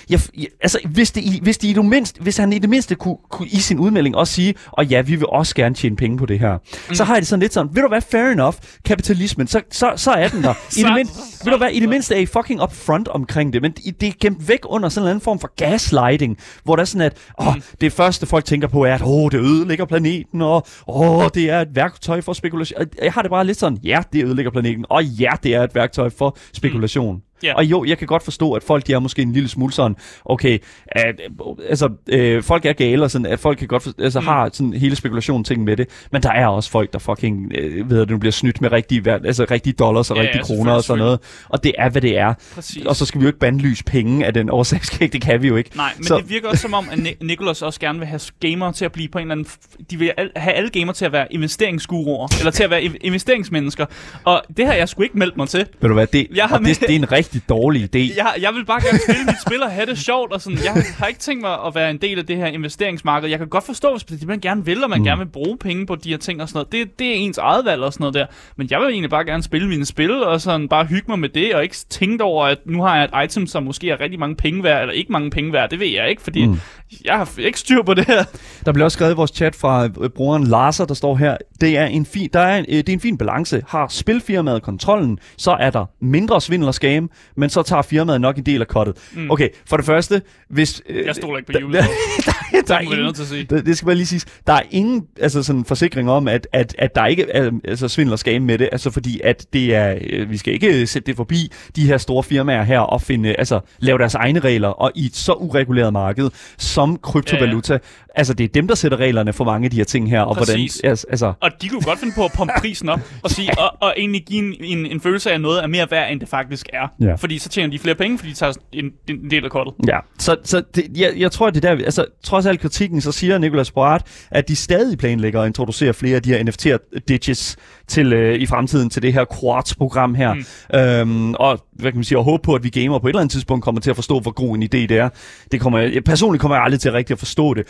jeg, 0.10 0.20
jeg, 0.38 0.48
altså, 0.62 0.80
hvis, 0.86 1.12
det, 1.12 1.22
i- 1.22 1.40
hvis, 1.44 1.58
de 1.58 1.68
i 1.70 1.74
det 1.74 1.86
mindste, 1.86 2.22
hvis 2.22 2.38
han 2.38 2.54
i 2.54 2.60
det 2.60 2.70
mindste 2.70 2.96
kunne, 2.96 3.18
kunne 3.32 3.48
i 3.48 3.56
sin 3.60 3.80
udmelding 3.80 4.16
også 4.16 4.34
sige, 4.34 4.54
og 4.72 4.86
ja, 4.86 5.02
vi 5.02 5.16
vil 5.16 5.28
også 5.28 5.56
gerne 5.56 5.76
tjene 5.76 5.96
penge 5.96 6.18
på 6.18 6.26
det 6.26 6.40
her, 6.40 6.58
mm. 6.90 6.96
så 6.96 7.04
har 7.04 7.14
jeg 7.16 7.22
det 7.22 7.28
sådan 7.28 7.40
lidt 7.42 7.54
sådan, 7.54 7.76
ved 7.76 7.82
du 7.82 7.88
hvad, 7.88 8.02
fair 8.02 8.32
enough, 8.32 8.56
kapitalismen, 8.86 9.48
så, 9.48 9.62
så, 9.72 9.92
så 9.96 10.12
er 10.12 10.28
den 10.28 10.44
der. 10.44 10.54
I 10.78 10.84
det, 10.84 10.94
mindste, 10.96 11.46
ved 11.46 11.52
du 11.52 11.58
hvad, 11.58 11.70
i 11.70 11.80
det 11.80 11.90
mindste 11.90 12.16
er 12.16 12.20
I 12.20 12.26
fucking 12.26 12.62
upfront 12.64 13.08
omkring 13.08 13.54
det, 13.54 13.62
men 13.62 13.72
det 13.72 14.08
er 14.08 14.12
gemt 14.22 14.48
væk 14.48 14.60
under 14.66 14.90
sådan 14.90 15.06
en 15.06 15.10
anden 15.10 15.22
form 15.22 15.40
for 15.40 15.52
gaslighting, 15.56 16.38
hvor 16.64 16.76
der 16.76 16.82
er 16.82 16.86
sådan, 16.86 17.02
at 17.06 17.18
åh, 17.42 17.56
det 17.82 17.94
første 17.94 18.26
folk 18.26 18.46
tænker 18.46 18.68
på 18.68 18.84
er, 18.86 18.94
at 18.96 19.02
åh, 19.06 19.32
det 19.32 19.40
ødelægger 19.40 19.86
planeten, 19.86 20.42
og 20.42 20.68
åh, 20.88 21.24
det 21.34 21.50
er 21.50 21.62
et 21.62 21.68
værktøj 21.76 22.22
for 22.22 22.34
spekulation. 22.34 22.80
Jeg 23.02 23.14
har 23.14 23.22
det 23.22 23.32
bare 23.32 23.46
lidt 23.46 23.60
sådan, 23.60 23.78
ja, 23.84 24.02
det 24.14 24.24
ødelægger 24.26 24.52
planeten, 24.52 24.86
og 24.90 25.04
ja, 25.06 25.32
det 25.44 25.56
er 25.56 25.64
et 25.64 25.76
værktøj 25.76 26.10
for 26.18 26.38
spekulation. 26.54 27.22
Ja. 27.44 27.54
Og 27.56 27.66
jo, 27.66 27.86
jeg 27.86 27.98
kan 27.98 28.08
godt 28.08 28.24
forstå, 28.24 28.54
at 28.54 28.64
folk 28.64 28.88
de 28.88 28.94
er 28.94 29.00
måske 29.00 29.22
en 29.22 29.34
lille 29.34 29.50
smule 29.50 29.74
sådan, 29.74 29.96
okay, 30.26 30.58
at, 30.88 31.22
altså, 31.70 31.90
øh, 32.10 32.44
folk 32.44 32.66
er 32.66 32.74
gale, 32.74 33.04
og 33.04 33.12
sådan, 33.12 33.26
at 33.28 33.40
folk 33.40 33.58
kan 33.58 33.68
godt 33.68 33.84
for, 33.84 33.92
altså, 34.00 34.20
mm. 34.20 34.26
har 34.28 34.50
sådan 34.54 34.74
hele 34.74 34.96
spekulation 34.96 35.44
ting 35.44 35.64
med 35.64 35.78
det, 35.78 35.88
men 36.12 36.24
der 36.24 36.32
er 36.32 36.48
også 36.48 36.70
folk, 36.72 36.94
der 36.94 37.00
fucking, 37.00 37.52
øh, 37.58 37.90
ved 37.90 38.02
at 38.02 38.10
du 38.10 38.18
bliver 38.18 38.32
snydt 38.32 38.62
med 38.62 38.72
rigtige, 38.72 39.12
altså, 39.12 39.46
rigtige 39.52 39.74
dollars 39.74 40.12
og 40.12 40.18
Ja, 40.18 40.22
ja, 40.22 40.28
ja, 40.28 40.34
rigtige 40.38 40.56
kroner 40.56 40.72
og 40.74 40.84
sådan 40.84 41.00
noget, 41.00 41.20
og 41.50 41.64
det 41.64 41.72
er, 41.78 41.90
hvad 41.90 42.02
det 42.02 42.18
er. 42.18 42.34
Præcis. 42.56 42.86
Og 42.86 42.96
så 42.96 43.06
skal 43.06 43.20
vi 43.22 43.24
jo 43.24 43.28
ikke 43.30 43.40
bandlyse 43.40 43.84
penge 43.84 44.26
af 44.26 44.34
den 44.34 44.50
årsagsskæg, 44.50 45.14
det 45.14 45.22
kan 45.22 45.42
vi 45.42 45.48
jo 45.48 45.56
ikke. 45.56 45.70
Nej, 45.76 45.92
men 45.98 46.04
så, 46.06 46.18
det 46.18 46.30
virker 46.30 46.48
også 46.50 46.62
som 46.62 46.74
om, 46.74 46.88
at 46.92 47.00
Ni- 47.00 47.26
Nicholas 47.26 47.62
også 47.62 47.80
gerne 47.80 48.00
vil 48.00 48.08
have 48.08 48.20
gamere 48.40 48.74
til 48.74 48.86
at 48.86 48.92
blive 48.92 49.08
på 49.08 49.18
en 49.18 49.22
eller 49.22 49.32
anden... 49.32 49.46
f- 49.46 49.84
De 49.92 49.98
vil 49.98 50.12
al- 50.18 50.32
have 50.36 50.54
alle 50.54 50.70
gamere 50.70 50.94
til 50.96 51.06
at 51.06 51.12
være 51.12 51.34
investeringsguruer, 51.34 52.28
eller 52.40 52.52
til 52.52 52.64
at 52.64 52.70
være 52.70 52.84
investeringsmennesker. 52.84 53.86
Og 54.24 54.44
det 54.58 54.66
har 54.66 54.74
jeg 54.74 54.90
sgu 54.90 55.02
ikke 55.04 55.18
meldt 55.18 55.38
mig 55.38 55.50
til. 55.50 55.66
Ved 55.82 55.88
du 55.90 55.94
hvad, 55.94 56.08
det, 56.08 56.28
Jeg 56.36 56.46
har 56.46 56.58
det, 56.58 56.66
med- 56.68 56.76
det 56.76 56.90
er 56.90 56.96
en 56.96 57.12
rigtig 57.12 57.33
dårlig 57.50 57.82
idé. 57.84 58.18
Jeg, 58.18 58.34
jeg 58.42 58.54
vil 58.54 58.66
bare 58.66 58.82
gerne 58.82 59.00
spille 59.00 59.26
mit 59.26 59.42
spil 59.42 59.64
og 59.64 59.72
have 59.72 59.86
det 59.86 59.98
sjovt, 59.98 60.34
og 60.34 60.42
sådan. 60.42 60.60
Jeg 60.64 60.84
har 60.98 61.08
ikke 61.08 61.20
tænkt 61.20 61.42
mig 61.42 61.58
at 61.66 61.76
være 61.76 61.90
en 61.90 61.98
del 61.98 62.20
af 62.20 62.26
det 62.26 62.38
her 62.38 62.46
investeringsmarked. 62.46 63.30
Jeg 63.30 63.40
kan 63.40 63.48
godt 63.48 63.66
forstå, 63.66 63.98
hvis 64.08 64.26
man 64.26 64.40
gerne 64.40 64.66
vil, 64.66 64.84
og 64.84 64.90
man 64.90 65.00
mm. 65.00 65.06
gerne 65.06 65.20
vil 65.20 65.32
bruge 65.32 65.58
penge 65.58 65.86
på 65.86 65.96
de 65.96 66.10
her 66.10 66.18
ting 66.18 66.42
og 66.42 66.50
sådan 66.50 66.58
noget. 66.58 66.72
Det, 66.72 67.00
det 67.00 67.08
er 67.08 67.14
ens 67.14 67.38
eget 67.38 67.66
valg 67.66 67.82
og 67.82 67.94
sådan 67.94 68.04
noget 68.04 68.14
der. 68.14 68.26
Men 68.58 68.68
jeg 68.72 68.80
vil 68.80 68.88
egentlig 68.88 69.10
bare 69.10 69.26
gerne 69.26 69.44
spille 69.44 69.70
mine 69.70 69.86
spil, 69.86 70.24
og 70.24 70.42
sådan 70.42 70.68
bare 70.68 70.86
hygge 70.86 71.06
mig 71.08 71.20
med 71.20 71.30
det, 71.30 71.56
og 71.56 71.64
ikke 71.64 71.76
tænke 71.90 72.24
over, 72.24 72.46
at 72.46 72.58
nu 72.66 72.82
har 72.82 72.96
jeg 72.96 73.24
et 73.24 73.26
item, 73.26 73.48
som 73.48 73.64
måske 73.64 73.90
er 73.90 74.00
rigtig 74.00 74.20
mange 74.20 74.36
penge 74.36 74.64
værd, 74.64 74.82
eller 74.82 74.94
ikke 74.94 75.12
mange 75.12 75.30
penge 75.30 75.54
værd. 75.54 75.70
Det 75.70 75.80
ved 75.80 75.88
jeg 75.88 76.10
ikke, 76.10 76.22
fordi 76.22 76.46
mm. 76.46 76.60
Jeg 77.06 77.14
har 77.18 77.30
ikke 77.38 77.60
styr 77.60 77.82
på 77.84 77.94
det 77.94 78.06
her. 78.06 78.24
Der 78.66 78.72
bliver 78.72 78.86
også 78.86 78.96
skrevet 78.96 79.12
i 79.14 79.16
vores 79.16 79.32
chat 79.32 79.56
fra 79.56 79.86
øh, 79.86 80.10
brugeren 80.10 80.44
Larser, 80.44 80.86
der 80.86 80.94
står 80.94 81.16
her, 81.16 81.38
det 81.62 81.78
er 81.78 81.86
en 81.86 82.06
fin, 82.06 82.30
der 82.34 82.40
er 82.40 82.58
en, 82.58 82.66
øh, 82.70 82.78
det 82.78 82.90
er 82.90 82.94
en 82.94 83.00
fin 83.00 83.18
balance. 83.18 83.64
Har 83.68 83.88
spilfirmaet 83.88 84.62
kontrollen, 84.64 85.20
så 85.38 85.52
er 85.52 85.70
der 85.70 85.86
mindre 86.02 86.42
svindel 86.42 86.68
og 86.68 86.74
scam, 86.74 87.10
men 87.38 87.50
så 87.50 87.64
tager 87.64 87.82
firmaet 87.82 88.22
nok 88.22 88.38
en 88.38 88.44
del 88.46 88.62
af 88.62 88.68
kottet. 88.68 88.96
Mm. 89.14 89.32
Okay, 89.32 89.50
for 89.66 89.78
det 89.78 89.86
første, 89.86 90.22
hvis... 90.50 90.82
Øh, 90.90 91.06
Jeg 91.06 91.16
stoler 91.16 91.38
ikke 91.38 91.52
på 91.52 91.58
der- 91.60 91.66
Ubisoft. 91.66 91.88
der, 92.26 92.32
der, 92.52 92.62
der 92.68 92.76
er 92.76 92.80
ingen, 92.80 93.14
til 93.14 93.22
at 93.22 93.28
sige. 93.28 93.44
det, 93.44 93.66
det 93.66 93.78
skal 93.78 93.88
man 93.88 93.98
lige 93.98 94.08
sige. 94.08 94.22
Der 94.48 94.54
er 94.54 94.62
ingen 94.72 95.04
altså 95.20 95.44
sådan 95.44 95.66
forsikring 95.66 96.12
om, 96.12 96.28
at, 96.28 96.48
at, 96.54 96.76
at 96.80 96.96
der 96.96 97.06
ikke 97.06 97.26
er 97.32 97.52
altså, 97.66 97.88
svindel 97.88 98.14
og 98.14 98.20
skam 98.20 98.42
med 98.42 98.58
det. 98.58 98.70
Altså 98.72 98.92
fordi, 98.92 99.22
at 99.24 99.46
det 99.54 99.76
er, 99.76 99.98
øh, 100.10 100.30
vi 100.30 100.38
skal 100.38 100.54
ikke 100.54 100.88
sætte 100.88 101.06
det 101.08 101.16
forbi 101.16 101.52
de 101.76 101.86
her 101.88 101.98
store 101.98 102.24
firmaer 102.24 102.64
her 102.64 102.80
og 102.80 103.02
finde, 103.02 103.36
altså, 103.36 103.60
lave 103.80 103.98
deres 103.98 104.16
egne 104.16 104.40
regler 104.40 104.68
og 104.70 104.92
i 104.96 105.06
et 105.06 105.16
så 105.16 105.34
ureguleret 105.34 105.94
marked 105.94 106.30
som 106.58 106.83
kryptovaluta. 107.02 107.74
Ja, 107.74 107.80
ja. 108.08 108.14
Altså 108.16 108.34
det 108.34 108.44
er 108.44 108.48
dem, 108.48 108.68
der 108.68 108.76
sætter 108.76 108.98
reglerne 108.98 109.34
for 109.34 109.44
mange 109.44 109.66
af 109.66 109.72
de 109.72 109.78
her 109.78 109.84
ting 109.84 110.10
her. 110.10 110.22
Og 110.22 110.36
Præcis. 110.36 110.76
hvordan, 110.78 110.98
altså, 111.10 111.34
Og 111.42 111.52
de 111.62 111.70
kunne 111.70 111.82
godt 111.82 112.00
finde 112.00 112.14
på 112.16 112.26
at 112.26 112.32
pumpe 112.38 112.54
prisen 112.62 112.90
op 112.90 113.00
og, 113.24 113.32
sige, 113.32 113.60
og, 113.60 113.72
og 113.82 113.94
egentlig 113.98 114.26
give 114.26 114.62
en, 114.62 114.78
en, 114.80 114.86
en 114.86 115.02
følelse 115.02 115.30
af, 115.30 115.36
at 115.36 115.42
noget 115.42 115.64
er 115.64 115.68
mere 115.68 115.88
værd, 115.92 116.12
end 116.12 116.20
det 116.20 116.30
faktisk 116.30 116.70
er. 116.74 116.88
Ja. 117.02 117.16
Fordi 117.16 117.38
så 117.38 117.50
tjener 117.50 117.72
de 117.72 117.80
flere 117.80 117.96
penge, 117.96 118.18
fordi 118.18 118.30
de 118.32 118.36
tager 118.36 118.54
en, 118.74 118.86
en 119.10 119.32
del 119.32 119.46
af 119.46 119.52
kortet. 119.52 119.74
Ja, 119.88 120.00
så, 120.20 120.36
så 120.44 120.64
det, 120.76 120.88
jeg, 120.96 121.14
jeg 121.18 121.32
tror, 121.32 121.48
at 121.48 121.54
det 121.56 121.64
der, 121.64 121.72
altså 121.72 122.06
trods 122.24 122.46
alt 122.46 122.60
kritikken, 122.60 123.02
så 123.02 123.12
siger 123.12 123.38
Nicolas 123.38 123.72
Boart, 123.72 124.28
at 124.32 124.48
de 124.48 124.56
stadig 124.56 124.98
planlægger 124.98 125.42
at 125.42 125.48
introducere 125.48 125.94
flere 125.94 126.16
af 126.16 126.24
de 126.24 126.30
her 126.30 126.44
NFT-digits 126.44 127.56
til, 127.88 128.14
øh, 128.14 128.36
i 128.36 128.46
fremtiden 128.46 128.90
til 128.90 129.02
det 129.02 129.14
her 129.14 129.26
Quartz-program 129.42 130.16
her. 130.16 130.34
Mm. 130.34 130.80
Øhm, 130.80 131.34
og 131.34 131.66
hvad 131.76 131.92
kan 131.92 131.98
man 131.98 132.04
sige, 132.04 132.18
og 132.18 132.24
håbe 132.24 132.44
på, 132.44 132.56
at 132.56 132.64
vi 132.64 132.70
gamer 132.70 133.00
på 133.00 133.08
et 133.08 133.12
eller 133.12 133.22
andet 133.22 133.32
tidspunkt 133.32 133.64
kommer 133.64 133.82
til 133.82 133.90
at 133.90 133.96
forstå, 133.96 134.20
hvor 134.20 134.32
god 134.32 134.56
en 134.56 134.64
idé 134.64 134.68
det 134.68 134.92
er. 134.92 135.10
Det 135.52 135.62
kommer, 135.62 135.80
jeg, 135.80 136.04
personligt 136.04 136.42
kommer 136.42 136.56
jeg 136.56 136.64
aldrig 136.64 136.80
til 136.80 136.92
rigtig 136.92 137.14
at 137.14 137.20
forstå 137.20 137.54
det. 137.54 137.66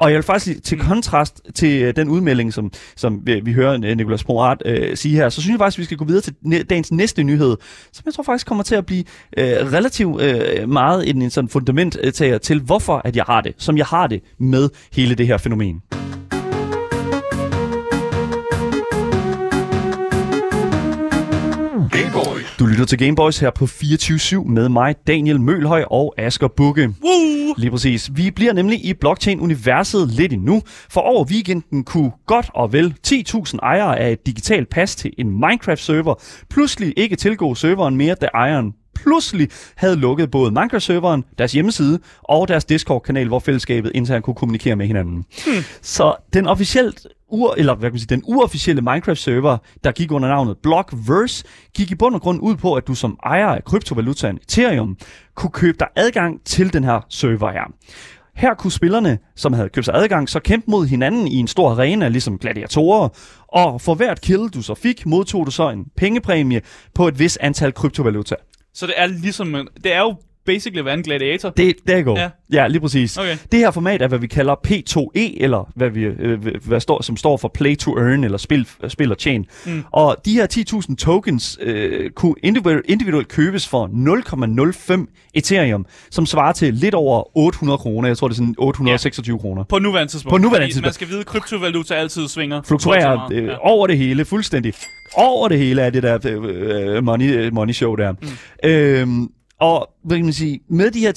Og 0.00 0.10
jeg 0.10 0.16
vil 0.16 0.22
faktisk 0.22 0.62
til 0.62 0.78
kontrast 0.78 1.42
til 1.54 1.82
øh, 1.82 1.96
den 1.96 2.08
udmelding, 2.08 2.54
som, 2.54 2.72
som 2.96 3.20
vi, 3.26 3.40
vi 3.40 3.52
hører 3.52 3.72
øh, 3.84 3.96
Nicolas 3.96 4.24
Porat 4.24 4.62
øh, 4.64 4.96
sige 4.96 5.16
her, 5.16 5.28
så 5.28 5.40
synes 5.40 5.52
jeg 5.52 5.58
faktisk, 5.58 5.78
at 5.78 5.80
vi 5.80 5.84
skal 5.84 5.96
gå 5.96 6.04
videre 6.04 6.22
til 6.22 6.34
dagens 6.70 6.92
næste 6.92 7.22
nyhed, 7.22 7.56
som 7.92 8.02
jeg 8.06 8.14
tror 8.14 8.22
faktisk 8.22 8.46
kommer 8.46 8.64
til 8.64 8.74
at 8.74 8.86
blive 8.86 9.04
øh, 9.36 9.46
relativt 9.46 10.22
øh, 10.22 10.68
meget 10.68 11.10
en, 11.10 11.22
en 11.22 11.30
sådan 11.30 11.48
fundamenttager 11.48 12.38
til, 12.38 12.60
hvorfor 12.60 13.02
at 13.04 13.16
jeg 13.16 13.24
har 13.24 13.40
det, 13.40 13.54
som 13.58 13.76
jeg 13.76 13.86
har 13.86 14.06
det 14.06 14.22
med 14.38 14.68
hele 14.92 15.14
det 15.14 15.26
her 15.26 15.38
fænomen. 15.38 15.82
Du 22.58 22.66
lytter 22.66 22.84
til 22.84 22.98
Gameboys 22.98 23.38
her 23.38 23.50
på 23.50 23.64
24-7 23.64 24.48
med 24.48 24.68
mig, 24.68 24.94
Daniel 25.06 25.40
Mølhøj 25.40 25.84
og 25.90 26.14
Asger 26.16 26.48
Bukke. 26.48 26.82
Woo! 27.04 27.54
Lige 27.56 27.70
præcis. 27.70 28.10
Vi 28.14 28.30
bliver 28.30 28.52
nemlig 28.52 28.84
i 28.84 28.94
blockchain-universet 28.94 30.08
lidt 30.10 30.32
endnu, 30.32 30.62
for 30.90 31.00
over 31.00 31.24
weekenden 31.24 31.84
kunne 31.84 32.10
godt 32.26 32.50
og 32.54 32.72
vel 32.72 32.94
10.000 33.06 33.56
ejere 33.62 33.98
af 33.98 34.12
et 34.12 34.26
digitalt 34.26 34.70
pas 34.70 34.96
til 34.96 35.12
en 35.18 35.30
Minecraft-server 35.30 36.14
pludselig 36.50 36.94
ikke 36.96 37.16
tilgå 37.16 37.54
serveren 37.54 37.96
mere, 37.96 38.14
da 38.14 38.26
ejeren 38.34 38.72
pludselig 39.02 39.48
havde 39.76 39.96
lukket 39.96 40.30
både 40.30 40.50
Minecraft-serveren, 40.50 41.24
deres 41.38 41.52
hjemmeside 41.52 41.98
og 42.22 42.48
deres 42.48 42.64
Discord-kanal, 42.64 43.28
hvor 43.28 43.38
fællesskabet 43.38 43.92
internt 43.94 44.24
kunne 44.24 44.34
kommunikere 44.34 44.76
med 44.76 44.86
hinanden. 44.86 45.14
Hmm. 45.46 45.64
Så 45.82 46.14
den 46.32 46.46
officielt 46.46 47.06
ur, 47.30 47.54
eller 47.56 47.74
hvad 47.74 47.90
kan 47.90 47.92
man 47.92 47.98
sige, 47.98 48.16
den 48.16 48.22
uofficielle 48.26 48.82
Minecraft-server, 48.82 49.56
der 49.84 49.92
gik 49.92 50.12
under 50.12 50.28
navnet 50.28 50.56
Blockverse, 50.62 51.44
gik 51.76 51.90
i 51.90 51.94
bund 51.94 52.14
og 52.14 52.20
grund 52.20 52.40
ud 52.42 52.56
på, 52.56 52.74
at 52.74 52.86
du 52.86 52.94
som 52.94 53.18
ejer 53.24 53.46
af 53.46 53.64
kryptovalutaen 53.64 54.36
Ethereum 54.36 54.96
kunne 55.34 55.50
købe 55.50 55.76
dig 55.80 55.88
adgang 55.96 56.44
til 56.44 56.72
den 56.72 56.84
her 56.84 57.00
server 57.08 57.52
her. 57.52 57.72
Her 58.34 58.54
kunne 58.54 58.72
spillerne, 58.72 59.18
som 59.36 59.52
havde 59.52 59.68
købt 59.68 59.84
sig 59.84 59.94
adgang, 59.94 60.28
så 60.28 60.40
kæmpe 60.40 60.70
mod 60.70 60.86
hinanden 60.86 61.28
i 61.28 61.36
en 61.36 61.46
stor 61.46 61.70
arena, 61.70 62.08
ligesom 62.08 62.38
gladiatorer. 62.38 63.08
Og 63.48 63.80
for 63.80 63.94
hvert 63.94 64.20
kill, 64.20 64.48
du 64.48 64.62
så 64.62 64.74
fik, 64.74 65.06
modtog 65.06 65.46
du 65.46 65.50
så 65.50 65.70
en 65.70 65.84
pengepræmie 65.96 66.60
på 66.94 67.08
et 67.08 67.18
vis 67.18 67.36
antal 67.36 67.74
kryptovaluta. 67.74 68.34
Så 68.78 68.86
det 68.86 68.94
er 68.96 69.06
ligesom, 69.06 69.54
øh, 69.54 69.66
det 69.84 69.92
er 69.92 70.00
jo 70.00 70.16
basically 70.48 70.84
være 70.84 70.94
en 70.94 71.02
gladiator. 71.02 71.50
Det, 71.50 71.76
der 71.86 72.02
går. 72.02 72.18
Ja. 72.18 72.30
Ja. 72.52 72.66
lige 72.66 72.80
præcis. 72.80 73.16
Okay. 73.16 73.36
Det 73.52 73.58
her 73.58 73.70
format 73.70 74.02
er, 74.02 74.08
hvad 74.08 74.18
vi 74.18 74.26
kalder 74.26 74.54
P2E, 74.66 75.42
eller 75.44 75.72
hvad 75.74 75.90
vi, 75.90 76.00
øh, 76.04 76.56
hvad 76.64 76.80
står, 76.80 77.02
som 77.02 77.16
står 77.16 77.36
for 77.36 77.48
Play 77.54 77.76
to 77.76 77.98
Earn, 77.98 78.24
eller 78.24 78.38
spil, 78.38 78.68
spil 78.88 79.10
og 79.10 79.18
tjen. 79.18 79.46
Mm. 79.66 79.84
Og 79.92 80.16
de 80.24 80.32
her 80.32 80.46
10.000 80.90 80.96
tokens 80.96 81.58
øh, 81.62 82.10
kunne 82.10 82.34
individuelt, 82.42 83.28
købes 83.28 83.68
for 83.68 83.86
0,05 84.96 85.30
Ethereum, 85.34 85.86
som 86.10 86.26
svarer 86.26 86.52
til 86.52 86.74
lidt 86.74 86.94
over 86.94 87.36
800 87.38 87.78
kroner. 87.78 88.08
Jeg 88.08 88.18
tror, 88.18 88.28
det 88.28 88.34
er 88.34 88.36
sådan 88.36 88.54
826 88.58 89.34
ja. 89.34 89.40
kroner. 89.40 89.64
På 89.64 89.78
nuværende 89.78 90.12
tidspunkt. 90.12 90.32
På 90.32 90.38
nuværende 90.38 90.66
tidspunkt. 90.66 90.86
Man 90.86 90.92
skal 90.92 91.08
vide, 91.08 91.20
at 91.20 91.26
kryptovaluta 91.26 91.94
altid 91.94 92.28
svinger. 92.28 92.62
fluktuerer 92.62 93.32
øh. 93.32 93.44
Ja. 93.44 93.54
over 93.60 93.86
det 93.86 93.98
hele, 93.98 94.24
fuldstændig. 94.24 94.72
Over 95.14 95.48
det 95.48 95.58
hele 95.58 95.82
er 95.82 95.90
det 95.90 96.02
der 96.02 96.18
øh, 96.24 97.04
money, 97.04 97.48
money 97.48 97.72
show 97.72 97.94
der. 97.94 98.12
Mm. 98.12 98.28
Øhm, 98.64 99.28
og 99.60 99.90
hvad 100.04 100.16
kan 100.16 100.24
man 100.24 100.32
sige, 100.32 100.60
med 100.68 100.90
de 100.90 101.00
her 101.00 101.12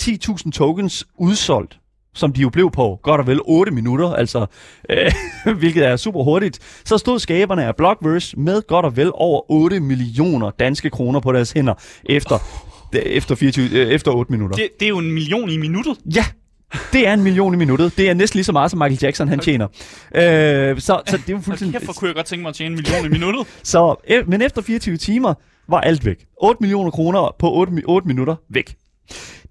10.000 0.46 0.52
tokens 0.52 1.08
udsolgt, 1.18 1.80
som 2.14 2.34
de 2.34 2.42
jo 2.42 2.50
blev 2.50 2.72
på 2.72 3.00
godt 3.04 3.22
og 3.22 3.28
vel 3.28 3.40
8 3.46 3.72
minutter, 3.72 4.14
altså, 4.14 4.46
øh, 4.90 5.12
hvilket 5.60 5.88
er 5.88 5.96
super 5.96 6.24
hurtigt, 6.24 6.60
så 6.86 6.98
stod 6.98 7.20
skaberne 7.20 7.66
af 7.66 7.76
Blockverse 7.76 8.40
med 8.40 8.62
godt 8.68 8.86
og 8.86 8.98
vel 8.98 9.12
over 9.14 9.52
8 9.52 9.80
millioner 9.80 10.50
danske 10.50 10.90
kroner 10.90 11.20
på 11.20 11.32
deres 11.32 11.52
hænder 11.52 11.74
efter, 12.06 12.38
efter, 12.94 13.36
24, 13.36 13.70
øh, 13.80 13.88
efter 13.88 14.12
8 14.12 14.32
minutter. 14.32 14.56
Det, 14.56 14.70
det 14.80 14.86
er 14.86 14.90
jo 14.90 14.98
en 14.98 15.12
million 15.12 15.50
i 15.50 15.58
minuttet. 15.58 15.98
Ja, 16.16 16.26
det 16.94 17.08
er 17.08 17.14
en 17.14 17.24
million 17.24 17.54
i 17.54 17.58
minuttet. 17.58 17.98
Det 17.98 18.10
er 18.10 18.14
næsten 18.14 18.38
lige 18.38 18.46
så 18.46 18.52
meget, 18.52 18.72
som 18.72 18.78
Michael 18.80 19.00
Jackson 19.02 19.28
han 19.28 19.40
tjener. 19.40 19.68
Øh, 20.16 20.80
så, 20.80 21.02
så 21.08 21.18
det 21.18 21.30
er 21.30 21.34
jo 21.34 21.40
fuldstændig... 21.40 21.74
kæft, 21.74 21.84
hvor 21.84 21.94
kunne 21.94 22.08
jeg 22.08 22.16
godt 22.16 22.26
tænke 22.26 22.42
mig 22.42 22.50
at 22.50 22.56
tjene 22.56 22.70
en 22.70 22.76
million 22.76 23.06
i 23.06 23.10
minuttet. 23.10 23.48
Så, 23.64 23.96
e- 24.08 24.24
men 24.30 24.42
efter 24.42 24.62
24 24.62 24.98
timer 24.98 25.34
var 25.72 25.82
alt 25.82 26.06
væk. 26.06 26.26
8 26.42 26.58
millioner 26.62 26.92
kroner 26.92 27.36
på 27.40 27.54
8, 27.54 27.74
mi- 27.74 27.82
8 27.86 28.08
minutter 28.08 28.36
væk. 28.50 28.76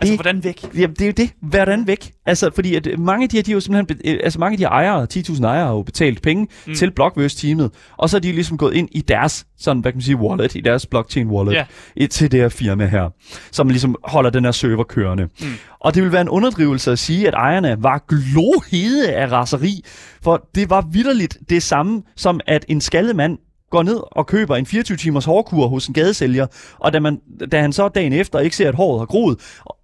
Altså, 0.00 0.12
Det- 0.12 0.16
hvordan 0.16 0.44
væk? 0.44 0.64
Jamen, 0.74 0.96
det 0.96 1.02
er 1.02 1.06
jo 1.06 1.12
det. 1.16 1.30
Hvordan 1.42 1.87
væk? 1.87 2.12
Altså, 2.26 2.50
fordi 2.54 2.74
at 2.74 2.88
mange 2.98 3.22
af 3.22 3.28
de 3.28 3.37
her, 3.37 3.42
de 3.42 3.50
er 3.50 3.54
jo 3.54 3.61
simpelthen, 3.61 4.14
øh, 4.14 4.20
altså 4.24 4.38
mange 4.38 4.54
af 4.54 4.59
de 4.59 4.64
her 4.64 4.68
ejere, 4.70 5.06
10.000 5.06 5.44
ejere, 5.46 5.66
har 5.66 5.72
jo 5.72 5.83
betalt 5.83 6.22
penge 6.22 6.48
mm. 6.66 6.74
til 6.74 6.90
Blockverse-teamet, 6.90 7.70
og 7.98 8.11
så 8.11 8.16
er 8.16 8.20
de 8.20 8.33
ligesom 8.33 8.59
gået 8.59 8.74
ind 8.74 8.88
i 8.92 9.00
deres, 9.00 9.46
sådan, 9.59 9.80
hvad 9.80 9.92
kan 9.92 9.96
man 9.96 10.02
sige, 10.02 10.16
wallet, 10.16 10.54
i 10.54 10.61
deres 10.61 10.87
blockchain-wallet, 10.87 11.52
i- 11.96 12.06
til 12.06 12.33
det 12.33 12.40
her 12.40 12.48
firma 12.48 12.87
her, 12.87 13.09
som 13.52 13.68
ligesom 13.68 13.96
holder 14.04 14.30
den 14.30 14.44
her 14.44 14.52
server 14.52 14.85
kørende. 14.85 15.24
Mm. 15.40 15.46
Og 15.80 15.94
det 15.94 16.02
vil 16.02 16.12
være 16.12 16.20
en 16.20 16.28
underdrivelse 16.28 16.92
at 16.92 16.98
sige, 16.98 17.28
at 17.28 17.35
ejerne 17.35 17.76
var 17.78 18.04
glohede 18.09 19.12
af 19.12 19.33
raseri, 19.33 19.85
for 20.22 20.48
det 20.54 20.70
var 20.70 20.87
vidderligt 20.92 21.38
det 21.50 21.62
samme, 21.62 22.02
som 22.16 22.40
at 22.46 22.64
en 22.68 22.80
skaldet 22.80 23.16
mand 23.16 23.38
går 23.70 23.83
ned 23.83 24.00
og 24.12 24.26
køber 24.26 24.56
en 24.56 24.66
24-timers 24.66 25.24
hårkur 25.24 25.66
hos 25.66 25.87
en 25.87 25.94
gadesælger, 25.94 26.46
og 26.78 26.92
da, 26.92 27.00
man, 27.00 27.20
da 27.52 27.61
han 27.61 27.72
så 27.72 27.88
dagen 27.88 28.12
efter 28.12 28.38
ikke 28.38 28.56
ser, 28.56 28.68
at 28.68 28.74
håret 28.74 29.00
har 29.00 29.06
groet, 29.06 29.38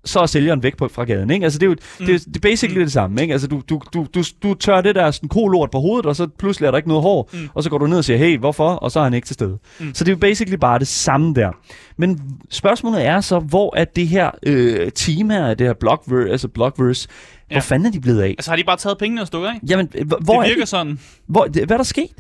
så 0.05 0.21
er 0.21 0.27
sælgeren 0.27 0.63
væk 0.63 0.77
på, 0.77 0.89
fra 0.89 1.05
gaden. 1.05 1.31
Ikke? 1.31 1.45
Altså, 1.45 1.59
det 1.59 1.67
er 1.67 1.71
jo 1.71 1.77
mm. 2.01 2.07
det, 2.07 2.15
er- 2.15 2.19
det 2.19 2.37
er 2.37 2.41
basically 2.41 2.79
mm. 2.79 2.85
det 2.85 2.93
samme. 2.93 3.21
Ikke? 3.23 3.33
Altså, 3.33 3.49
du, 3.49 3.63
du, 3.69 3.81
du, 3.95 4.07
du, 4.15 4.23
du 4.43 4.55
tør 4.55 4.81
det 4.81 4.95
der 4.95 5.11
sådan 5.11 5.29
kolort 5.29 5.71
på 5.71 5.81
hovedet, 5.81 6.07
og 6.07 6.17
så 6.17 6.29
pludselig 6.39 6.67
er 6.67 6.71
der 6.71 6.77
ikke 6.79 6.89
noget 6.89 7.03
hår, 7.03 7.31
mm. 7.33 7.39
og 7.55 7.63
så 7.63 7.71
går 7.71 7.79
du 7.79 7.87
ned 7.87 7.99
og 7.99 8.05
siger, 8.05 8.17
hey, 8.19 8.39
hvorfor? 8.39 8.69
Og 8.71 8.91
så 8.91 9.01
er 9.01 9.05
han 9.05 9.15
ikke 9.15 9.27
til 9.27 9.35
stede. 9.35 9.59
Mm. 9.81 9.95
Så 9.95 10.05
det 10.05 10.11
er 10.11 10.15
jo 10.15 10.19
basically 10.21 10.57
bare 10.57 10.79
det 10.79 10.89
samme 10.89 11.35
der. 11.35 11.51
Men 11.97 12.21
spørgsmålet 12.51 13.07
er 13.07 13.21
så, 13.21 13.39
hvor 13.39 13.77
er 13.77 13.85
det 13.85 14.09
her 14.09 14.31
øh, 14.47 14.91
team 14.93 15.31
her, 15.31 15.55
det 15.55 15.67
her 15.67 15.75
Blockverse, 15.75 16.31
altså 16.33 16.49
Blockverse, 16.49 17.09
ja. 17.51 17.55
Hvor 17.55 17.61
fanden 17.61 17.87
er 17.87 17.91
de 17.91 18.01
blevet 18.01 18.23
af? 18.23 18.29
Altså, 18.29 18.51
har 18.51 18.57
de 18.57 18.65
bare 18.65 18.77
taget 18.77 18.99
pengene 18.99 19.21
og 19.21 19.27
stukket 19.27 19.49
af? 19.49 19.53
Jamen, 19.69 19.89
hvor, 20.07 20.17
det 20.17 20.29
er 20.31 20.43
virker 20.43 20.63
de? 20.63 20.67
sådan. 20.67 20.99
Hvor, 21.27 21.49
hvad 21.53 21.71
er 21.71 21.77
der 21.77 21.83
sket? 21.85 22.11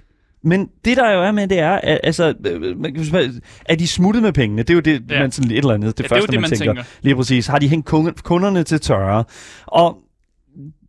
Men 0.44 0.68
det 0.84 0.96
der 0.96 1.12
jo 1.12 1.22
er 1.22 1.32
med, 1.32 1.48
det 1.48 1.58
er, 1.58 1.70
at, 1.72 2.00
altså, 2.04 2.34
øh, 2.46 2.76
er 3.66 3.74
de 3.74 3.86
smuttet 3.88 4.22
med 4.22 4.32
pengene? 4.32 4.62
Det 4.62 4.70
er 4.70 4.74
jo 4.74 4.80
det, 4.80 5.02
ja. 5.10 5.18
Man 5.20 5.32
sådan 5.32 5.50
et 5.50 5.58
eller 5.58 5.74
andet, 5.74 5.98
det 5.98 6.02
Ja, 6.02 6.08
det 6.08 6.08
første, 6.08 6.26
det, 6.26 6.34
man, 6.34 6.40
man 6.40 6.50
tænker. 6.50 6.64
tænker. 6.74 6.82
Lige 7.02 7.16
præcis. 7.16 7.46
Har 7.46 7.58
de 7.58 7.68
hængt 7.68 7.86
kun- 7.86 8.14
kunderne 8.22 8.62
til 8.62 8.80
tørre? 8.80 9.24
Og 9.66 9.96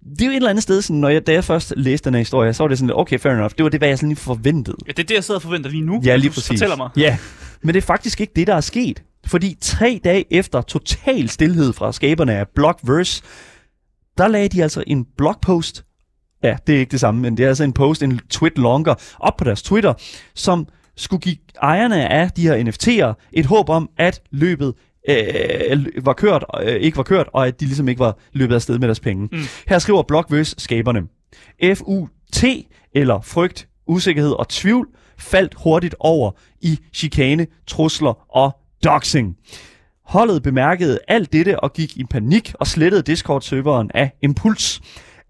det 0.09 0.21
er 0.21 0.25
jo 0.25 0.31
et 0.31 0.35
eller 0.35 0.49
andet 0.49 0.63
sted, 0.63 0.81
sådan, 0.81 0.99
når 0.99 1.09
jeg, 1.09 1.27
da 1.27 1.33
jeg 1.33 1.43
først 1.43 1.73
læste 1.77 2.05
den 2.05 2.13
her 2.13 2.19
historie, 2.19 2.53
så 2.53 2.63
var 2.63 2.67
det 2.67 2.77
sådan, 2.77 2.93
okay, 2.95 3.19
fair 3.19 3.33
enough. 3.33 3.51
Det 3.57 3.63
var 3.63 3.69
det, 3.69 3.79
hvad 3.79 3.87
jeg 3.87 3.97
sådan 3.97 4.09
lige 4.09 4.19
forventede. 4.19 4.77
Ja, 4.87 4.91
det 4.91 4.99
er 4.99 5.07
det, 5.07 5.15
jeg 5.15 5.23
sidder 5.23 5.37
og 5.37 5.41
forventer 5.41 5.69
lige 5.69 5.85
nu. 5.85 6.01
Ja, 6.05 6.15
lige 6.15 6.29
præcis. 6.29 6.47
Fortæller 6.47 6.75
mig. 6.77 6.89
Ja, 6.97 7.17
men 7.63 7.73
det 7.75 7.81
er 7.81 7.85
faktisk 7.85 8.21
ikke 8.21 8.33
det, 8.35 8.47
der 8.47 8.55
er 8.55 8.61
sket. 8.61 9.03
Fordi 9.27 9.57
tre 9.61 9.99
dage 10.03 10.33
efter 10.33 10.61
total 10.61 11.29
stillhed 11.29 11.73
fra 11.73 11.91
skaberne 11.91 12.33
af 12.35 12.45
Blockverse, 12.55 13.23
der 14.17 14.27
lagde 14.27 14.47
de 14.49 14.63
altså 14.63 14.83
en 14.87 15.05
blogpost, 15.17 15.83
ja, 16.47 16.57
det 16.67 16.75
er 16.75 16.79
ikke 16.79 16.91
det 16.91 16.99
samme, 16.99 17.21
men 17.21 17.37
det 17.37 17.43
er 17.43 17.47
altså 17.47 17.63
en 17.63 17.73
post, 17.73 18.03
en 18.03 18.19
tweet 18.29 18.57
longer, 18.57 18.95
op 19.19 19.37
på 19.37 19.43
deres 19.43 19.61
Twitter, 19.61 19.93
som 20.35 20.67
skulle 20.95 21.21
give 21.21 21.37
ejerne 21.61 22.07
af 22.09 22.31
de 22.31 22.41
her 22.41 22.63
NFT'er 22.63 23.29
et 23.33 23.45
håb 23.45 23.69
om, 23.69 23.89
at 23.97 24.21
løbet 24.31 24.73
øh, 25.09 26.05
var 26.05 26.13
kørt, 26.13 26.45
øh, 26.63 26.75
ikke 26.75 26.97
var 26.97 27.03
kørt, 27.03 27.29
og 27.33 27.47
at 27.47 27.59
de 27.59 27.65
ligesom 27.65 27.87
ikke 27.87 27.99
var 27.99 28.17
løbet 28.33 28.55
af 28.55 28.61
sted 28.61 28.79
med 28.79 28.87
deres 28.87 28.99
penge. 28.99 29.29
Mm. 29.31 29.39
Her 29.67 29.79
skriver 29.79 30.03
Blockverse-skaberne, 30.03 31.01
FUT, 31.75 32.45
eller 32.93 33.21
frygt, 33.21 33.67
usikkerhed 33.87 34.31
og 34.31 34.49
tvivl, 34.49 34.87
faldt 35.19 35.55
hurtigt 35.63 35.95
over 35.99 36.31
i 36.61 36.79
chikane, 36.93 37.47
trusler 37.67 38.35
og 38.35 38.51
doxing. 38.83 39.35
Holdet 40.05 40.43
bemærkede 40.43 40.99
alt 41.07 41.33
dette 41.33 41.59
og 41.59 41.73
gik 41.73 41.97
i 41.97 42.03
panik 42.03 42.53
og 42.59 42.67
slettede 42.67 43.01
Discord-serveren 43.01 43.91
af 43.93 44.11
Impuls. 44.21 44.81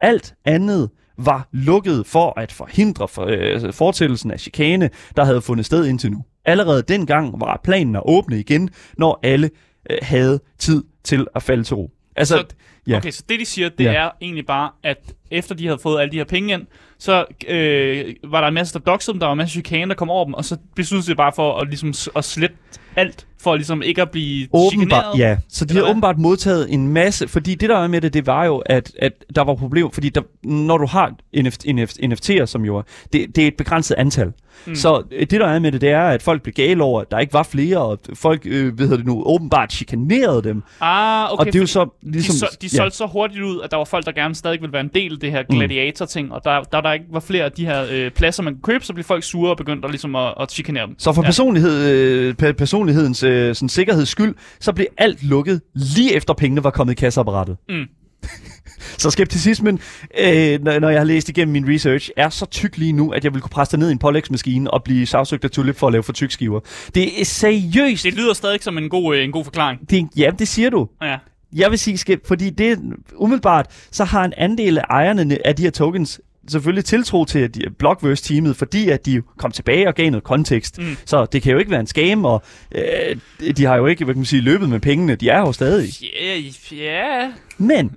Alt 0.02 0.34
andet 0.46 0.90
var 1.18 1.48
lukket 1.52 2.06
for 2.06 2.40
at 2.40 2.52
forhindre 2.52 3.08
for, 3.08 3.26
øh, 3.30 3.74
fortællelsen 3.74 4.32
af 4.32 4.40
chikane, 4.40 4.90
der 5.16 5.24
havde 5.26 5.42
fundet 5.42 5.66
sted 5.66 5.86
indtil 5.86 6.12
nu. 6.12 6.24
Allerede 6.46 6.82
dengang 6.88 7.42
var 7.42 7.60
planen 7.64 7.96
at 7.96 8.02
åbne 8.06 8.40
igen, 8.40 8.70
når 8.98 9.20
alle 9.24 9.50
øh, 9.90 9.98
havde 10.02 10.40
tid 10.60 10.84
til 11.04 11.28
at 11.36 11.44
falde 11.44 11.64
til 11.64 11.76
ro. 11.76 11.92
Altså, 12.16 12.38
Så- 12.38 12.56
ja. 12.88 12.98
Okay, 12.98 13.12
så 13.12 13.24
det 13.30 13.40
de 13.40 13.46
siger, 13.46 13.70
det 13.70 13.84
Ja. 13.84 13.94
er 13.94 14.10
egentlig 14.22 14.46
bare, 14.46 14.70
at 14.84 15.14
efter 15.32 15.56
de 15.56 15.66
havde 15.68 15.80
fået 15.84 16.02
alle 16.02 16.12
de 16.12 16.18
her 16.18 16.24
penge 16.24 16.54
ind, 16.54 16.62
så 17.00 17.26
øh, 17.48 18.16
var 18.24 18.42
der 18.42 18.48
en 18.48 18.54
masse, 18.54 18.74
der 18.74 18.80
doxede 18.80 19.14
dem, 19.14 19.20
der 19.20 19.28
var 19.28 19.34
en 19.34 19.38
masse 19.38 19.52
chikane, 19.52 19.90
der 19.90 19.96
kom 19.96 20.10
over 20.10 20.26
dem, 20.26 20.34
og 20.34 20.46
så 20.46 20.58
besluttede 20.76 21.12
de 21.12 21.16
bare 21.16 21.32
for 21.36 21.58
at, 21.60 21.68
ligesom, 21.68 21.94
at 22.16 22.26
slette 22.26 22.56
alt, 22.96 23.27
for 23.40 23.56
ligesom 23.56 23.82
ikke 23.82 24.02
at 24.02 24.10
blive 24.12 24.48
chikaneret. 24.72 25.20
ja. 25.20 25.38
Så 25.50 25.66
de 25.66 25.74
har 25.74 25.82
hvad? 25.82 25.90
åbenbart 25.90 26.18
modtaget 26.18 26.74
en 26.74 26.88
masse, 26.88 27.28
fordi 27.28 27.56
det 27.56 27.70
der 27.70 27.78
er 27.78 27.88
med 27.88 28.02
det, 28.02 28.14
det 28.14 28.28
var 28.28 28.46
jo, 28.46 28.58
at, 28.58 28.92
at 29.00 29.12
der 29.36 29.44
var 29.44 29.56
problemer, 29.56 29.90
fordi 29.94 30.10
der, 30.10 30.22
når 30.44 30.78
du 30.78 30.86
har 30.86 31.14
NFT, 31.44 31.66
NFT, 31.74 32.00
NFT'er, 32.00 32.46
som 32.46 32.66
jo 32.66 32.78
er, 32.78 32.82
det, 33.14 33.36
det 33.36 33.44
er 33.44 33.48
et 33.48 33.58
begrænset 33.58 33.96
antal. 33.98 34.32
Mm. 34.66 34.76
Så 34.76 35.04
øh, 35.12 35.20
det 35.20 35.32
der 35.32 35.48
er 35.48 35.60
med 35.60 35.72
det, 35.72 35.82
det 35.82 35.90
er, 35.90 36.02
at 36.04 36.22
folk 36.22 36.42
blev 36.42 36.54
gale 36.54 36.84
over, 36.84 37.02
at 37.02 37.12
der 37.12 37.20
ikke 37.20 37.34
var 37.34 37.44
flere, 37.44 37.78
og 37.78 38.00
folk, 38.14 38.42
øh, 38.46 38.80
ved 38.80 38.98
det 38.98 39.06
nu, 39.06 39.24
åbenbart 39.26 39.74
chikanerede 39.74 40.44
dem. 40.44 40.64
Ah, 40.82 41.34
okay. 41.34 41.40
og 41.40 41.46
det 41.46 41.56
er 41.56 41.60
jo 41.60 41.66
så 41.66 41.88
ligesom... 42.04 42.34
de, 42.34 42.40
så, 42.40 42.58
de 42.62 42.70
solgte 42.70 42.98
så 42.98 43.06
hurtigt 43.06 43.44
ud, 43.44 43.62
at 43.64 43.72
der 43.72 43.78
var 43.78 43.84
folk, 43.86 44.06
der 44.06 44.12
gerne 44.12 44.36
stadig 44.36 44.62
ville 44.62 44.74
være 44.74 44.82
en 44.82 44.92
del 44.94 45.14
af 45.14 45.20
det 45.20 45.32
her 45.32 45.44
Mm. 45.50 45.56
gladiator-ting, 45.56 46.32
og 46.34 46.42
der, 46.44 46.62
der, 46.64 46.82
der 46.82 46.94
ikke 46.94 47.06
var 47.12 47.20
flere 47.20 47.44
af 47.44 47.52
de 47.52 47.66
her 47.66 47.86
øh, 47.92 48.12
pladser, 48.12 48.44
man 48.44 48.54
kunne 48.54 48.74
købe, 48.74 48.86
så 48.86 48.94
blev 48.94 49.04
folk 49.04 49.24
sure 49.24 49.50
og 49.52 49.58
begyndte 49.58 49.86
at, 49.86 49.92
ligesom 49.92 50.16
at, 50.16 50.34
at 50.40 50.52
chikanere 50.52 50.88
dem. 50.88 50.96
Så 51.00 51.14
for 51.14 51.22
Ja. 51.22 51.26
personlighed, 51.28 51.90
øh, 51.92 52.36
pe- 52.44 52.52
personlighedens 52.52 53.24
øh, 53.28 53.56
sådan, 53.56 53.70
sikkerheds 53.70 54.10
skyld, 54.10 54.36
så 54.60 54.74
blev 54.74 54.88
alt 54.98 55.24
lukket 55.24 55.62
lige 55.74 56.16
efter 56.16 56.34
pengene 56.34 56.64
var 56.64 56.70
kommet 56.70 56.94
i 56.94 56.96
kasseapparatet. 56.96 57.58
Mm. 57.70 57.86
så 59.02 59.10
skepticismen, 59.10 59.80
øh, 60.20 60.64
når, 60.64 60.80
når 60.80 60.90
jeg 60.90 61.00
har 61.00 61.06
læst 61.06 61.30
igennem 61.30 61.54
min 61.54 61.74
research, 61.74 62.10
er 62.18 62.30
så 62.30 62.46
tyk 62.46 62.78
lige 62.78 62.92
nu, 62.92 63.12
at 63.12 63.24
jeg 63.24 63.34
vil 63.34 63.42
kunne 63.42 63.50
presse 63.50 63.72
det 63.72 63.80
ned 63.80 63.90
i 63.90 63.92
en 63.92 64.00
pålægsmaskine 64.00 64.72
og 64.72 64.84
blive 64.84 65.06
sagsøgt 65.06 65.44
af 65.44 65.52
Tulip 65.52 65.76
for 65.76 65.88
at 65.88 65.94
lave 65.94 66.04
for 66.04 66.14
tyk 66.14 66.32
skiver. 66.32 66.60
Det 66.96 67.22
er 67.22 67.26
seriøst. 67.26 68.04
Det 68.04 68.14
lyder 68.14 68.34
stadig 68.34 68.64
som 68.64 68.78
en 68.78 68.90
god, 68.90 69.16
øh, 69.16 69.24
en 69.24 69.32
god 69.32 69.44
forklaring. 69.44 69.90
Det, 69.90 70.08
ja, 70.18 70.32
det 70.40 70.48
siger 70.48 70.70
du. 70.70 70.88
Ja. 71.02 71.18
Jeg 71.54 71.72
vil 71.72 71.80
sige, 71.80 72.20
fordi 72.26 72.50
det 72.50 72.80
umiddelbart, 73.16 73.88
så 73.92 74.04
har 74.04 74.26
en 74.26 74.34
andel 74.38 74.78
af 74.78 74.84
ejerne 74.90 75.38
af 75.48 75.56
de 75.56 75.64
her 75.64 75.72
tokens 75.72 76.22
selvfølgelig 76.50 76.86
tiltro 76.86 77.26
til 77.26 77.40
at 77.40 77.56
de- 77.56 77.62
Blockverse-teamet, 77.80 78.56
fordi 78.56 78.90
at 78.90 79.06
de 79.06 79.22
kom 79.38 79.52
tilbage 79.52 79.88
og 79.88 79.96
gav 79.96 80.10
noget 80.10 80.24
kontekst. 80.24 80.78
Mm. 80.80 80.98
Så 81.06 81.26
det 81.26 81.42
kan 81.42 81.52
jo 81.52 81.58
ikke 81.58 81.72
være 81.72 81.80
en 81.80 81.88
scam, 81.88 82.26
og 82.26 82.42
øh, 82.76 83.54
de 83.58 83.66
har 83.66 83.76
jo 83.76 83.86
ikke 83.86 84.06
hvad 84.06 84.14
kan 84.14 84.20
man 84.20 84.26
sige, 84.26 84.42
løbet 84.42 84.70
med 84.70 84.80
pengene. 84.80 85.16
De 85.16 85.30
er 85.30 85.40
jo 85.40 85.52
stadig. 85.52 85.90
Ja, 86.22 86.36
ja. 86.76 87.32
Men 87.58 87.92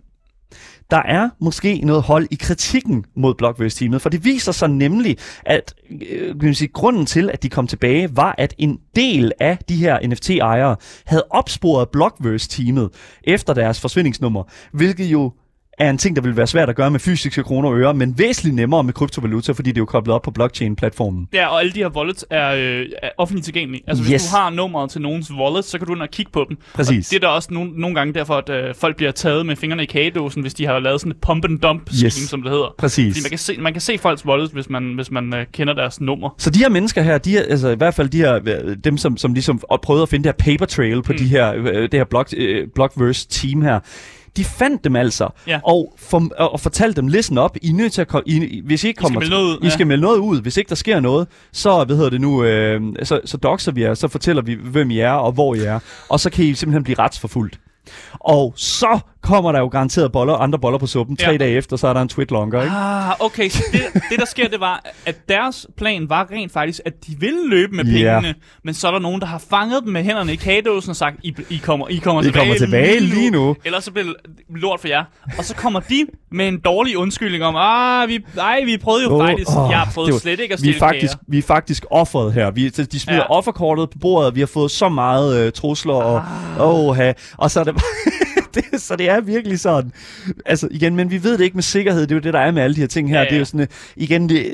der 0.90 1.02
er 1.02 1.28
måske 1.40 1.80
noget 1.84 2.02
hold 2.02 2.26
i 2.30 2.34
kritikken 2.40 3.04
mod 3.16 3.34
Blockverse-teamet, 3.34 4.02
for 4.02 4.08
det 4.08 4.24
viser 4.24 4.52
sig 4.52 4.68
nemlig, 4.70 5.16
at 5.46 5.74
øh, 6.10 6.28
kan 6.28 6.36
man 6.42 6.54
sige, 6.54 6.68
grunden 6.68 7.06
til, 7.06 7.30
at 7.30 7.42
de 7.42 7.48
kom 7.48 7.66
tilbage, 7.66 8.16
var, 8.16 8.34
at 8.38 8.54
en 8.58 8.78
del 8.96 9.32
af 9.40 9.58
de 9.68 9.76
her 9.76 10.06
NFT-ejere 10.06 10.76
havde 11.06 11.24
opsporet 11.30 11.88
Blockverse-teamet 11.88 12.90
efter 13.24 13.54
deres 13.54 13.80
forsvindingsnummer, 13.80 14.42
hvilket 14.72 15.04
jo 15.06 15.32
er 15.80 15.90
en 15.90 15.98
ting, 15.98 16.16
der 16.16 16.22
vil 16.22 16.36
være 16.36 16.46
svært 16.46 16.68
at 16.68 16.76
gøre 16.76 16.90
med 16.90 17.00
fysiske 17.00 17.42
kroner 17.42 17.68
og 17.68 17.78
øre, 17.78 17.94
men 17.94 18.18
væsentligt 18.18 18.56
nemmere 18.56 18.84
med 18.84 18.92
kryptovaluta, 18.92 19.52
fordi 19.52 19.70
det 19.70 19.76
er 19.76 19.80
jo 19.80 19.84
koblet 19.84 20.14
op 20.14 20.22
på 20.22 20.30
blockchain-platformen. 20.30 21.28
Ja, 21.32 21.46
og 21.46 21.60
alle 21.60 21.72
de 21.72 21.78
her 21.78 21.88
wallets 21.88 22.24
er, 22.30 22.54
øh, 22.54 22.86
er 23.02 23.08
offentligt 23.18 23.44
tilgængelige. 23.44 23.82
Altså, 23.86 24.04
hvis 24.04 24.12
Yes. 24.12 24.30
du 24.30 24.36
har 24.36 24.50
nummeret 24.50 24.90
til 24.90 25.00
nogens 25.00 25.32
wallet, 25.32 25.64
så 25.64 25.78
kan 25.78 25.86
du 25.86 25.92
ind 25.94 26.02
og 26.02 26.08
kigge 26.10 26.32
på 26.32 26.46
dem. 26.48 26.56
Præcis. 26.74 27.06
Og 27.06 27.10
det 27.10 27.16
er 27.16 27.20
der 27.20 27.28
også 27.34 27.48
nogle, 27.54 27.70
nogle 27.76 27.94
gange 27.96 28.14
derfor, 28.14 28.34
at 28.34 28.48
øh, 28.48 28.74
folk 28.74 28.96
bliver 28.96 29.12
taget 29.12 29.46
med 29.46 29.56
fingrene 29.56 29.82
i 29.82 29.86
kagedåsen, 29.86 30.42
hvis 30.42 30.54
de 30.54 30.66
har 30.66 30.78
lavet 30.78 31.00
sådan 31.00 31.10
et 31.12 31.18
pump 31.20 31.44
and 31.44 31.58
dump 31.58 31.88
scheme, 31.92 32.06
Yes. 32.06 32.14
som 32.14 32.42
det 32.42 32.50
hedder. 32.50 32.74
Præcis. 32.78 33.14
Fordi 33.14 33.22
man 33.24 33.30
kan 33.30 33.38
se, 33.38 33.56
man 33.60 33.72
kan 33.72 33.80
se 33.80 33.98
folks 33.98 34.26
wallets, 34.26 34.52
hvis 34.52 34.70
man, 34.70 34.94
hvis 34.94 35.10
man 35.10 35.34
øh, 35.34 35.46
kender 35.52 35.74
deres 35.74 36.00
nummer. 36.00 36.34
Så 36.38 36.50
de 36.50 36.58
her 36.58 36.68
mennesker 36.68 37.02
her, 37.02 37.18
de 37.18 37.30
her, 37.30 37.42
altså 37.42 37.68
i 37.68 37.76
hvert 37.76 37.94
fald 37.94 38.08
de 38.08 38.18
her, 38.18 38.34
øh, 38.46 38.76
dem 38.84 38.96
som, 38.96 39.16
som 39.16 39.32
ligesom 39.34 39.60
prøvede 39.82 40.02
at 40.02 40.08
finde 40.08 40.24
det 40.28 40.34
her 40.38 40.54
paper 40.54 40.66
trail 40.66 41.02
på 41.02 41.12
mm. 41.12 41.18
de 41.18 41.24
her, 41.28 41.54
øh, 41.56 41.82
det 41.82 41.94
her 41.94 42.04
block, 42.04 42.34
øh, 42.36 42.66
Blockverse 42.74 43.28
team 43.28 43.62
her, 43.62 43.80
de 44.36 44.44
fandt 44.44 44.84
dem 44.84 44.96
altså, 44.96 45.28
Ja. 45.46 45.60
og, 45.64 45.94
for, 45.98 46.28
og 46.38 46.60
fortalte 46.60 47.00
dem, 47.00 47.08
listen 47.08 47.38
op, 47.38 47.56
I 47.62 47.70
er 47.70 47.74
nødt 47.74 47.92
til 47.92 48.00
at 48.00 48.08
komme, 48.08 48.22
I, 48.26 48.60
hvis 48.64 48.84
I 48.84 48.88
ikke 48.88 48.98
I 48.98 49.00
skal 49.00 49.04
kommer 49.04 49.20
melde 49.20 49.30
noget 49.34 49.44
ud, 49.44 49.58
I 49.62 49.64
ja. 49.64 49.70
skal 49.70 49.86
melde 49.86 50.02
noget 50.02 50.18
ud. 50.18 50.40
Hvis 50.42 50.56
ikke 50.56 50.68
der 50.68 50.74
sker 50.74 51.00
noget, 51.00 51.28
så, 51.52 51.84
hvad 51.84 51.96
hedder 51.96 52.10
det 52.10 52.20
nu, 52.20 52.44
øh, 52.44 52.80
så, 53.02 53.20
så 53.24 53.36
doxer 53.36 53.72
vi 53.72 53.82
jer, 53.82 53.94
så 53.94 54.08
fortæller 54.08 54.42
vi, 54.42 54.54
hvem 54.54 54.90
I 54.90 54.98
er 54.98 55.12
og 55.12 55.32
hvor 55.32 55.54
I 55.54 55.58
er, 55.60 55.78
og 56.08 56.20
så 56.20 56.30
kan 56.30 56.44
I 56.44 56.54
simpelthen 56.54 56.84
blive 56.84 56.98
retsforfulgt. 56.98 57.60
Og 58.20 58.52
så 58.56 58.98
kommer 59.22 59.52
der 59.52 59.58
jo 59.58 59.66
garanteret 59.68 60.12
boller, 60.12 60.34
andre 60.34 60.58
boller 60.58 60.78
på 60.78 60.86
suppen. 60.86 61.16
Tre 61.16 61.30
Ja. 61.30 61.36
dage 61.36 61.56
efter, 61.56 61.76
så 61.76 61.86
er 61.88 61.92
der 61.92 62.00
en 62.02 62.08
tweet 62.08 62.30
longer, 62.30 62.62
ikke? 62.62 62.74
Ah, 62.76 63.12
okay. 63.20 63.48
Så 63.48 63.62
det, 63.72 63.80
det, 64.10 64.18
der 64.18 64.24
sker, 64.26 64.48
det 64.48 64.60
var, 64.60 64.84
at 65.06 65.28
deres 65.28 65.66
plan 65.76 66.08
var 66.10 66.28
rent 66.32 66.52
faktisk, 66.52 66.80
at 66.84 66.92
de 67.06 67.14
ville 67.18 67.48
løbe 67.48 67.76
med 67.76 67.84
pengene, 67.84 68.34
men 68.64 68.74
så 68.74 68.86
er 68.88 68.92
der 68.92 68.98
nogen, 68.98 69.20
der 69.20 69.26
har 69.26 69.42
fanget 69.50 69.82
dem 69.84 69.92
med 69.92 70.02
hænderne 70.04 70.32
i 70.32 70.36
kagedåsen 70.36 70.90
og 70.90 70.96
sagt, 70.96 71.16
I, 71.22 71.34
I, 71.50 71.56
kommer, 71.56 71.88
I 71.88 71.96
kommer 71.96 72.22
I 72.22 72.24
tilbage, 72.24 72.42
kommer 72.44 72.58
tilbage 72.58 73.00
lige 73.00 73.30
nu. 73.30 73.56
Ellers 73.64 73.84
så 73.84 73.92
bliver 73.92 74.06
det 74.06 74.16
lort 74.48 74.80
for 74.80 74.88
jer. 74.88 75.04
Og 75.38 75.44
så 75.44 75.54
kommer 75.56 75.80
de 75.80 76.06
med 76.32 76.48
en 76.48 76.58
dårlig 76.60 76.96
undskyldning 76.98 77.44
om, 77.44 77.54
ah, 77.58 78.08
vi, 78.08 78.18
nej, 78.36 78.60
vi 78.64 78.76
prøvede 78.78 79.04
jo 79.04 79.10
Åh, 79.10 79.26
faktisk, 79.28 79.50
åh, 79.50 79.68
jeg 79.70 79.78
har 79.78 79.90
prøvet 79.94 80.12
var- 80.12 80.18
slet 80.18 80.40
ikke 80.40 80.54
at 80.54 80.62
vi 80.62 80.68
er 80.68 80.72
stille 80.72 80.78
faktisk, 80.78 81.12
vi 81.28 81.38
er 81.38 81.42
faktisk 81.42 81.84
offeret 81.90 82.32
her. 82.32 82.50
Vi, 82.50 82.68
de 82.68 83.00
smider 83.00 83.18
Ja. 83.20 83.30
offerkortet 83.30 83.90
på 83.90 83.98
bordet, 84.00 84.34
vi 84.34 84.40
har 84.40 84.46
fået 84.46 84.70
så 84.70 84.88
meget 84.88 85.46
øh, 85.46 85.52
trusler, 85.52 85.94
og, 85.94 86.22
Ah. 86.60 86.88
åh, 86.88 86.98
og 87.38 87.50
så 87.50 87.60
er 87.60 87.64
det, 87.64 87.74
det, 88.54 88.80
så 88.80 88.96
det 88.96 89.10
er 89.10 89.20
virkelig 89.20 89.60
sådan. 89.60 89.92
Altså 90.46 90.68
igen, 90.70 90.96
men 90.96 91.10
vi 91.10 91.22
ved 91.22 91.38
det 91.38 91.44
ikke 91.44 91.56
med 91.56 91.62
sikkerhed, 91.62 92.02
det 92.02 92.10
er 92.10 92.14
jo 92.14 92.20
det, 92.20 92.34
der 92.34 92.40
er 92.40 92.50
med 92.50 92.62
alle 92.62 92.76
de 92.76 92.80
her 92.80 92.88
ting 92.88 93.08
her. 93.08 93.16
Ja, 93.16 93.20
Ja. 93.20 93.24
Det 93.24 93.34
er 93.34 93.38
jo 93.38 93.44
sådan, 93.44 93.60
øh, 93.60 93.66
igen, 93.96 94.28
det, 94.28 94.46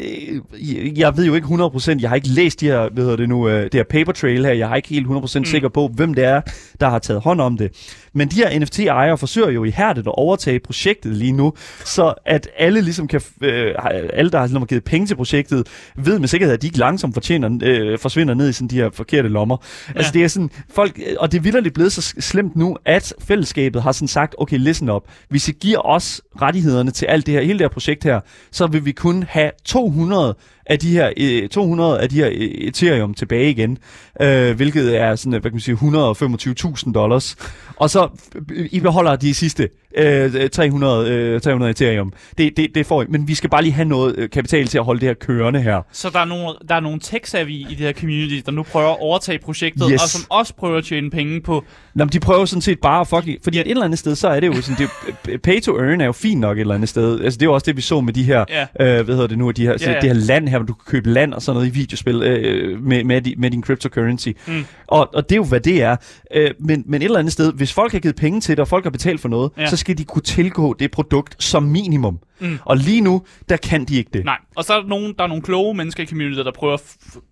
øh, 0.79 0.99
jeg 0.99 1.17
ved 1.17 1.25
jo 1.25 1.35
ikke 1.35 1.47
100%, 1.47 2.01
jeg 2.01 2.11
har 2.11 2.17
ikke 2.17 2.29
læst 2.29 2.61
de 2.61 2.67
her, 2.67 2.89
hvad 2.89 3.05
hedder 3.05 3.17
det 3.17 3.29
nu, 3.29 3.49
øh, 3.49 3.63
det 3.63 3.75
her 3.75 3.85
paper 3.91 4.13
trail 4.13 4.45
her, 4.45 4.53
jeg 4.53 4.69
har 4.69 4.77
ikke 4.77 4.89
helt 4.89 5.07
100% 5.07 5.39
mm. 5.39 5.45
sikker 5.45 5.69
på, 5.69 5.89
hvem 5.95 6.15
det 6.15 6.25
er, 6.25 6.41
der 6.81 6.89
har 6.89 6.99
taget 6.99 7.23
hånd 7.23 7.41
om 7.41 7.57
det. 7.57 7.71
Men 8.17 8.29
de 8.29 8.37
her 8.37 8.59
NFT-ejere 8.59 9.19
forsøger 9.19 9.51
jo 9.51 9.65
ihærdigt 9.65 10.07
at 10.07 10.15
overtage 10.15 10.61
projektet 10.61 11.17
lige 11.17 11.33
nu, 11.33 11.53
så 11.85 12.15
at 12.25 12.49
alle 12.59 12.81
ligesom 12.81 13.09
kan, 13.09 13.21
øh, 13.41 13.75
alle 14.13 14.31
der 14.31 14.39
har 14.39 14.47
ligesom 14.47 14.67
givet 14.67 14.85
penge 14.85 15.07
til 15.07 15.15
projektet, 15.15 15.67
ved 15.97 16.19
med 16.19 16.29
sikkerhed, 16.29 16.55
at 16.55 16.63
de 16.63 16.67
ikke 16.67 16.79
langsomt 16.79 17.15
fortjener, 17.15 17.59
øh, 17.63 17.99
forsvinder 17.99 18.35
ned 18.35 18.49
i 18.49 18.53
sådan 18.53 18.69
de 18.69 18.77
her 18.77 18.91
forkerte 18.93 19.29
lommer. 19.29 19.57
Ja. 19.89 19.93
Altså 19.99 20.13
det 20.13 20.25
er 20.25 20.29
sådan, 20.29 20.51
folk, 20.71 21.01
og 21.19 21.33
det 21.33 21.39
er 21.39 21.43
vildt 21.43 21.75
blevet 21.75 21.93
så 21.93 22.15
slemt 22.19 22.57
nu, 22.57 22.77
at 22.85 23.13
fællesskabet 23.21 23.83
har 23.83 23.93
sådan 23.93 24.09
sagt, 24.09 24.35
okay, 24.39 24.59
listen 24.59 24.89
up, 24.89 25.03
hvis 25.29 25.49
I 25.49 25.53
giver 25.53 25.87
os 25.87 26.21
rettighederne 26.43 26.91
til 26.91 27.07
alt 27.07 27.27
det 27.27 27.35
her, 27.35 27.41
hele 27.41 27.59
det 27.59 27.65
her 27.65 27.69
projekt 27.69 28.05
her, 28.05 28.21
så 28.51 28.67
vil 28.67 28.85
vi 28.85 28.93
kun 28.93 29.23
have 29.29 29.51
200 29.65 30.35
af 30.67 30.79
de 30.79 30.91
her 30.91 31.13
øh, 31.17 31.49
200 31.49 32.01
af 32.01 32.09
de 32.09 32.17
her 32.17 32.29
øh, 32.29 32.35
Ethereum 32.41 33.15
tilbage 33.15 33.51
igen, 33.51 33.79
øh, 34.21 34.57
hvilket 34.57 34.97
er 34.97 35.17
sådan, 35.17 35.31
hvad 35.31 35.41
kan 35.41 35.53
man 35.53 35.61
sige, 35.61 35.75
125.000 36.87 36.93
dollars. 36.93 37.37
Og 37.77 37.91
så 37.91 38.09
øh, 38.51 38.69
I 38.73 38.81
beholder 38.81 39.17
de 39.17 39.35
sidste 39.35 39.69
øh, 39.97 40.51
300, 40.51 41.11
øh, 41.11 41.41
300 41.41 41.71
Ethereum. 41.71 42.13
Det, 42.39 42.57
det, 42.57 42.75
det 42.75 42.87
får 42.87 43.03
I. 43.03 43.05
Men 43.09 43.29
vi 43.29 43.35
skal 43.35 43.51
bare 43.51 43.63
lige 43.63 43.73
have 43.73 43.89
noget 43.89 44.15
øh, 44.19 44.31
kapital 44.31 44.67
til 44.67 44.79
at 44.79 44.85
holde 44.85 45.01
det 45.01 45.09
her 45.09 45.15
kørende 45.15 45.61
her. 45.63 45.83
Så 45.93 46.11
der 46.11 46.19
er 46.19 46.25
nogle, 46.25 46.49
der 46.69 46.75
er 46.75 46.81
nogle 46.81 47.01
tech-savvy 47.05 47.49
i 47.51 47.67
det 47.71 47.77
her 47.79 47.93
community, 47.93 48.41
der 48.47 48.53
nu 48.53 48.63
prøver 48.63 48.91
at 48.91 49.01
overtage 49.01 49.39
projektet, 49.39 49.89
Yes. 49.93 50.03
og 50.03 50.09
som 50.09 50.21
også 50.31 50.55
prøver 50.55 50.79
at 50.79 50.85
tjene 50.85 51.11
penge 51.11 51.41
på... 51.41 51.65
Nå, 51.95 52.05
men 52.05 52.13
de 52.13 52.21
prøver 52.21 52.45
sådan 52.45 52.63
set 52.63 52.79
bare 52.81 53.01
at 53.01 53.09
fucking... 53.09 53.39
Fordi 53.45 53.59
et 53.59 53.71
eller 53.71 53.85
andet 53.85 53.99
sted, 53.99 54.15
så 54.15 54.29
er 54.29 54.41
det 54.41 54.47
jo 54.47 54.61
sådan... 54.63 54.89
Det, 55.27 55.43
pay 55.43 55.61
to 55.61 55.79
earn 55.79 56.01
er 56.01 56.05
jo 56.05 56.13
fint 56.13 56.41
nok 56.41 56.57
et 56.57 56.61
eller 56.61 56.75
andet 56.75 56.89
sted. 56.89 57.21
Altså, 57.21 57.39
det 57.39 57.43
er 57.43 57.47
jo 57.47 57.55
også 57.55 57.65
det, 57.67 57.77
vi 57.77 57.83
så 57.83 58.01
med 58.01 58.13
de 58.13 58.23
her... 58.23 58.45
Ja. 58.49 58.63
Øh, 58.99 59.05
hvad 59.05 59.15
hedder 59.15 59.27
det 59.29 59.39
nu? 59.39 59.51
De 59.51 59.63
her, 59.63 59.75
Ja, 59.81 59.91
ja. 59.93 60.01
det 60.01 60.05
her 60.05 60.13
land 60.15 60.49
her, 60.49 60.59
hvor 60.59 60.67
du 60.67 60.73
kan 60.75 60.85
købe 60.87 61.11
land 61.11 61.35
og 61.35 61.43
sådan 61.43 61.57
noget 61.57 61.69
i 61.69 61.71
videospil 61.79 62.23
øh, 62.23 62.83
med, 62.83 63.05
med, 63.05 63.27
di- 63.27 63.35
med 63.39 63.51
din 63.51 63.63
cryptocurrency. 63.63 64.29
Mm. 64.47 64.65
Og, 64.87 65.15
og 65.15 65.23
det 65.29 65.33
er 65.33 65.37
jo, 65.37 65.45
hvad 65.45 65.61
det 65.61 65.83
er. 65.83 65.97
Øh, 66.35 66.51
men, 66.61 66.83
men 66.87 67.03
et 67.03 67.05
eller 67.05 67.19
andet 67.19 67.33
sted, 67.33 67.53
hvis 67.53 67.73
folk 67.73 67.93
har 67.93 67.99
givet 67.99 68.17
penge 68.17 68.41
til 68.41 68.53
det, 68.57 68.61
og 68.61 68.69
folk 68.69 68.85
har 68.85 68.91
betalt 68.91 69.21
for 69.21 69.29
noget, 69.29 69.51
ja. 69.59 69.67
så 69.67 69.77
skal 69.87 69.99
de 69.99 70.05
kunne 70.05 70.23
tilgå 70.23 70.75
det 70.79 70.91
produkt 70.91 71.43
som 71.43 71.63
minimum. 71.63 72.19
Mm. 72.41 72.59
Og 72.65 72.77
lige 72.77 73.01
nu, 73.01 73.23
der 73.49 73.57
kan 73.57 73.85
de 73.85 73.97
ikke 73.97 74.11
det. 74.13 74.25
Nej, 74.25 74.39
og 74.57 74.65
så 74.65 74.75
er 74.75 74.81
der 74.81 74.89
nogle, 74.89 75.15
der 75.19 75.25
er 75.25 75.29
nogle 75.29 75.43
kloge 75.43 75.75
mennesker 75.75 76.03
i 76.03 76.07
community, 76.07 76.39
der 76.41 76.53
prøver 76.53 76.75
at 76.75 76.83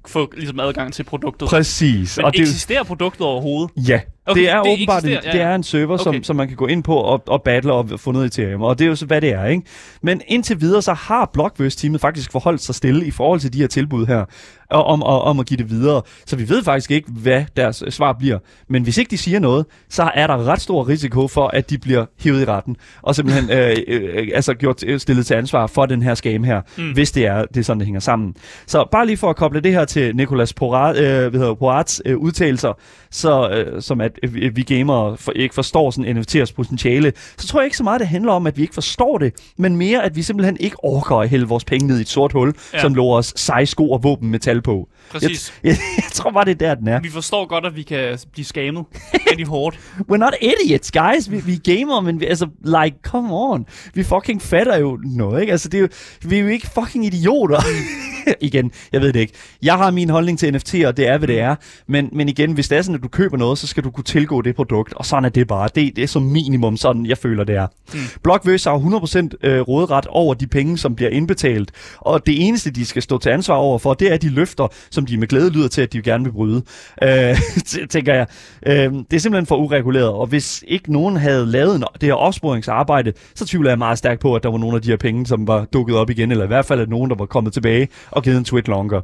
få 0.07 0.33
ligesom 0.37 0.61
adgang 0.61 0.93
til 0.93 1.03
produktet. 1.05 1.49
Præcis. 1.49 2.17
Men 2.17 2.25
og 2.25 2.33
det, 2.33 2.41
eksisterer 2.41 2.83
produktet 2.83 3.21
overhovedet? 3.27 3.71
Ja, 3.89 4.01
Okay, 4.27 4.41
det 4.41 4.51
er 4.51 4.63
det 4.63 4.73
åbenbart 4.73 5.05
en, 5.05 5.11
ja, 5.11 5.19
det 5.33 5.41
er 5.41 5.55
en 5.55 5.63
server, 5.63 5.97
som, 5.97 6.09
Okay. 6.09 6.23
som 6.23 6.37
man 6.37 6.49
kan 6.49 6.57
gå 6.57 6.67
ind 6.67 6.83
på 6.83 6.97
og, 6.97 7.23
og 7.27 7.43
battle 7.43 7.73
og 7.73 8.01
få 8.01 8.13
noget 8.13 8.27
Ethereum, 8.27 8.63
og 8.63 8.79
det 8.79 8.85
er 8.85 8.89
jo 8.89 8.97
så, 8.97 9.07
hvad 9.07 9.21
det 9.21 9.33
er, 9.33 9.45
ikke? 9.47 9.63
Men 10.03 10.21
indtil 10.29 10.61
videre, 10.61 10.83
så 10.83 10.93
har 10.93 11.31
Blockverse-teamet 11.33 12.01
faktisk 12.01 12.33
forholdt 12.33 12.61
sig 12.63 12.75
stille 12.75 13.07
i 13.07 13.11
forhold 13.11 13.41
til 13.41 13.53
de 13.53 13.59
her 13.59 13.67
tilbud 13.67 14.07
her. 14.07 14.25
og- 14.71 14.85
om, 14.85 15.03
og, 15.03 15.23
om 15.23 15.41
at 15.41 15.47
give 15.47 15.59
det 15.59 15.71
videre. 15.71 16.03
Så 16.27 16.37
vi 16.37 16.49
ved 16.49 16.65
faktisk 16.65 16.91
ikke, 16.91 17.11
hvad 17.13 17.45
deres 17.57 17.83
øh, 17.87 17.93
svar 17.93 18.13
bliver. 18.13 18.39
Men 18.69 18.83
hvis 18.83 18.99
ikke 18.99 19.11
de 19.11 19.19
siger 19.19 19.39
noget, 19.39 19.67
så 19.91 20.11
er 20.15 20.27
der 20.27 20.45
ret 20.49 20.61
stor 20.61 20.89
risiko 20.89 21.29
for, 21.29 21.49
at 21.49 21.71
de 21.71 21.79
bliver 21.79 22.07
hivet 22.21 22.41
i 22.43 22.45
retten, 22.45 22.77
og 23.03 23.15
simpelthen 23.15 23.51
øh, 23.59 23.77
øh, 23.89 24.29
altså 24.35 24.55
gjort, 24.55 24.83
stillet 24.99 25.27
til 25.27 25.35
ansvar 25.35 25.67
for 25.67 25.87
den 25.87 26.03
her 26.03 26.15
scam 26.15 26.45
her, 26.45 26.61
mm. 26.79 26.93
hvis 26.93 27.13
det 27.13 27.27
er, 27.27 27.45
det 27.45 27.57
er 27.57 27.65
sådan, 27.65 27.81
det 27.81 27.87
hænger 27.87 28.01
sammen. 28.01 28.35
Så 28.67 28.89
bare 28.93 29.07
lige 29.07 29.17
for 29.17 29.31
at 29.31 29.37
koble 29.37 29.61
det 29.61 29.73
her 29.73 29.85
til 29.85 30.17
Nicolas 30.17 30.53
Porat, 30.53 30.97
øh, 30.97 31.31
hvad 31.31 31.41
hedder, 31.41 31.55
Porats 31.55 32.03
øh, 32.05 32.19
udtalelser, 32.19 32.73
så, 33.11 33.49
øh, 33.49 33.83
som 33.83 34.01
at 34.01 34.19
øh, 34.23 34.57
vi 34.57 34.63
gamere 34.63 35.17
for, 35.17 35.33
ikke 35.33 35.55
forstår 35.55 35.91
sådan 35.91 36.19
NFT'ers 36.19 36.55
potentiale, 36.57 37.13
så 37.37 37.47
tror 37.47 37.61
jeg 37.61 37.67
ikke 37.67 37.77
så 37.77 37.85
meget, 37.85 38.01
det 38.01 38.09
handler 38.09 38.33
om, 38.33 38.47
at 38.47 38.57
vi 38.57 38.63
ikke 38.63 38.75
forstår 38.75 39.19
det, 39.19 39.33
men 39.59 39.77
mere, 39.77 40.05
at 40.05 40.17
vi 40.17 40.23
simpelthen 40.23 40.57
ikke 40.61 40.85
orker 40.85 41.17
at 41.17 41.29
hælde 41.29 41.49
vores 41.49 41.65
penge 41.65 41.87
ned 41.87 41.99
i 41.99 42.01
et 42.01 42.09
sort 42.09 42.33
hul, 42.33 42.55
ja. 42.75 42.81
som 42.81 42.95
lå 42.95 43.11
os 43.11 43.33
seje 43.37 43.67
sko 43.67 43.91
og 43.91 44.03
våben 44.03 44.31
med 44.31 44.39
tal 44.39 44.63
på. 44.63 44.89
Præcis. 45.11 45.55
Jeg, 45.63 45.69
jeg, 45.71 45.79
jeg 45.97 46.05
tror 46.13 46.31
bare, 46.31 46.45
det 46.45 46.51
er 46.51 46.69
der, 46.69 46.75
den 46.75 46.89
er. 46.89 47.01
Vi 47.01 47.11
forstår 47.11 47.47
godt, 47.47 47.67
at 47.67 47.77
vi 47.77 47.83
kan 47.83 48.19
blive 48.33 48.45
skammet 48.45 48.85
rigtig 49.31 49.47
hårdt. 49.47 49.77
We're 50.11 50.17
not 50.17 50.33
idiots, 50.41 50.93
guys. 50.93 51.31
Vi, 51.31 51.41
vi 51.47 51.53
er 51.53 51.77
gamere, 51.77 52.03
men 52.03 52.21
vi, 52.21 52.27
altså, 52.27 52.49
like, 52.65 52.97
come 53.03 53.29
on. 53.33 53.67
Vi 53.95 54.03
fucking 54.03 54.43
fatter 54.43 54.79
jo 54.79 54.84
noget, 55.05 55.41
ikke? 55.41 55.51
Altså, 55.51 55.69
det 55.69 55.79
er 55.79 55.83
jo, 55.83 55.89
vi 56.23 56.37
er 56.37 56.41
jo 56.41 56.49
ikke 56.49 56.71
fucking 56.75 57.07
idioter. 57.07 57.61
igen, 58.41 58.71
jeg 58.93 59.01
ved 59.01 59.13
det 59.13 59.21
ikke. 59.21 59.33
Jeg 59.63 59.75
har 59.75 59.91
min 59.91 60.11
holdning 60.11 60.39
til 60.39 60.57
NFT'er, 60.57 60.87
og 60.87 60.97
det 60.97 61.09
er, 61.09 61.19
hvad 61.19 61.29
det 61.29 61.41
er. 61.41 61.55
Men, 61.87 62.09
men 62.13 62.29
igen, 62.29 62.53
hvis 62.53 62.69
det 62.69 62.79
er 62.79 62.83
sådan, 62.83 62.95
at 62.95 63.03
du 63.03 63.09
køber 63.09 63.37
noget, 63.37 63.59
så 63.59 63.67
skal 63.67 63.85
du 63.85 63.91
kunne 63.91 64.05
tilgå 64.05 64.43
det 64.43 64.57
produkt, 64.57 64.95
og 64.95 65.07
sådan 65.07 65.25
er 65.25 65.29
det 65.29 65.49
bare. 65.49 65.69
Det, 65.75 65.97
det 65.97 66.05
er 66.05 66.09
som 66.09 66.23
minimum 66.23 66.77
sådan, 66.77 67.07
jeg 67.07 67.19
føler, 67.19 67.45
det 67.45 67.57
er. 67.57 67.67
Mm. 67.95 67.99
Blockverse 68.23 68.71
har 68.71 68.79
100% 68.79 69.49
øh, 69.49 69.61
råderet 69.61 70.07
over 70.07 70.35
de 70.35 70.47
penge, 70.47 70.79
som 70.79 70.95
bliver 70.95 71.11
indbetalt, 71.11 71.73
og 71.99 72.27
det 72.27 72.47
eneste, 72.47 72.71
de 72.71 72.87
skal 72.87 73.03
stå 73.03 73.19
til 73.19 73.31
ansvar 73.31 73.55
over 73.55 73.79
for, 73.79 73.95
det 73.95 74.13
er 74.13 74.17
de 74.17 74.29
løfter, 74.29 74.69
som 74.91 75.07
de 75.07 75.17
med 75.17 75.29
glæde 75.29 75.51
lyder 75.51 75.69
til, 75.69 75.83
at 75.83 75.93
de 75.93 76.03
gerne 76.03 76.25
vil 76.25 76.33
bryde. 76.33 76.63
Øh, 77.03 77.37
tænker 77.91 78.15
jeg. 78.15 78.27
Øh, 78.67 78.93
det 78.93 79.17
er 79.17 79.19
simpelthen 79.19 79.47
for 79.47 79.57
ureguleret, 79.57 80.09
og 80.09 80.27
hvis 80.27 80.65
ikke 80.69 80.93
nogen 80.93 81.17
havde 81.17 81.47
lavet 81.47 81.85
det 81.95 82.03
her 82.03 82.15
opsporingsarbejde, 82.15 83.13
så 83.35 83.47
tvivler 83.47 83.71
jeg 83.71 83.79
meget 83.79 83.99
stærkt 83.99 84.21
på, 84.21 84.35
at 84.35 84.43
der 84.43 84.51
var 84.51 84.59
nogle 84.75 84.79
af 84.79 84.83
de 84.83 84.91
her 84.91 84.97
penge, 84.97 85.27
som 85.27 85.47
var 85.47 85.65
dukket 85.65 85.97
op 85.97 86.11
igen, 86.11 86.31
eller 86.31 86.45
i 86.45 86.47
hvert 86.47 86.65
fald 86.65 86.81
at 86.81 86.89
nogen, 86.89 87.11
der 87.11 87.17
var 87.17 87.27
kommet 87.27 87.53
tilbage 87.53 87.89
og 88.11 88.23
givet 88.23 88.39
en 88.39 88.45
tweet 88.45 88.69
longer. 88.69 89.01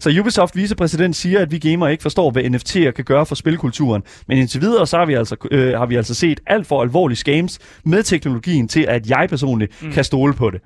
Så 0.00 0.20
Ubisoft 0.20 0.56
vicepræsident 0.56 1.16
siger, 1.16 1.40
at 1.40 1.52
vi 1.52 1.58
gamere 1.58 1.90
ikke 1.90 2.02
forstår, 2.02 2.30
hvad 2.30 2.42
NFT'er 2.42 2.90
kan 2.90 3.04
gøre 3.04 3.26
for 3.26 3.34
spilkulturen, 3.34 4.02
men 4.28 4.38
indtil 4.38 4.60
videre 4.60 4.86
så 4.86 4.98
har 4.98 5.06
vi 5.06 5.14
altså, 5.14 5.36
øh, 5.50 5.78
har 5.78 5.86
vi 5.86 5.96
altså 5.96 6.14
set 6.14 6.40
alt 6.46 6.66
for 6.66 6.82
alvorlige 6.82 7.16
scams 7.16 7.58
med 7.84 8.02
teknologien 8.02 8.68
til, 8.68 8.84
at 8.88 9.10
jeg 9.10 9.26
personligt 9.28 9.82
mm. 9.82 9.92
kan 9.92 10.04
stole 10.04 10.34
på 10.34 10.50
det. 10.50 10.60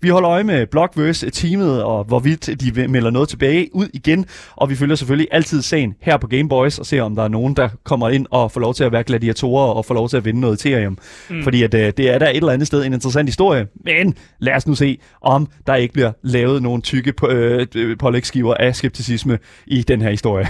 Vi 0.00 0.08
holder 0.08 0.30
øje 0.30 0.44
med 0.44 0.66
Blockverse-teamet, 0.66 1.82
og 1.82 2.04
hvorvidt 2.04 2.50
de 2.60 2.88
melder 2.88 3.10
noget 3.10 3.28
tilbage 3.28 3.68
ud 3.72 3.88
igen, 3.94 4.26
og 4.56 4.70
vi 4.70 4.74
følger 4.74 4.96
selvfølgelig 4.96 5.28
altid 5.30 5.62
sagen 5.62 5.94
her 6.00 6.16
på 6.16 6.26
Game 6.26 6.48
Boys 6.48 6.78
og 6.78 6.86
ser, 6.86 7.02
om 7.02 7.14
der 7.14 7.22
er 7.22 7.28
nogen, 7.28 7.54
der 7.56 7.68
kommer 7.84 8.08
ind 8.08 8.26
og 8.30 8.52
får 8.52 8.60
lov 8.60 8.74
til 8.74 8.84
at 8.84 8.92
være 8.92 9.04
gladiatorer 9.04 9.72
og 9.72 9.84
får 9.84 9.94
lov 9.94 10.08
til 10.08 10.16
at 10.16 10.24
vinde 10.24 10.40
noget 10.40 10.66
Ethereum. 10.66 10.98
Mm. 11.30 11.42
Fordi 11.42 11.62
at, 11.62 11.74
øh, 11.74 11.92
det 11.96 12.10
er 12.10 12.18
der 12.18 12.28
et 12.28 12.36
eller 12.36 12.52
andet 12.52 12.66
sted 12.66 12.84
en 12.84 12.92
interessant 12.92 13.28
historie, 13.28 13.66
men 13.84 13.97
lad 14.40 14.54
os 14.54 14.66
nu 14.66 14.74
se, 14.74 14.98
om 15.22 15.48
der 15.66 15.74
ikke 15.74 15.92
bliver 15.92 16.12
lavet 16.22 16.62
nogle 16.62 16.82
tykke 16.82 17.12
på- 17.12 17.28
øh, 17.28 17.66
øh, 17.74 17.98
pålægsskiver 17.98 18.54
af 18.54 18.76
skepticisme 18.76 19.38
i 19.66 19.82
den 19.82 20.02
her 20.02 20.10
historie. 20.10 20.46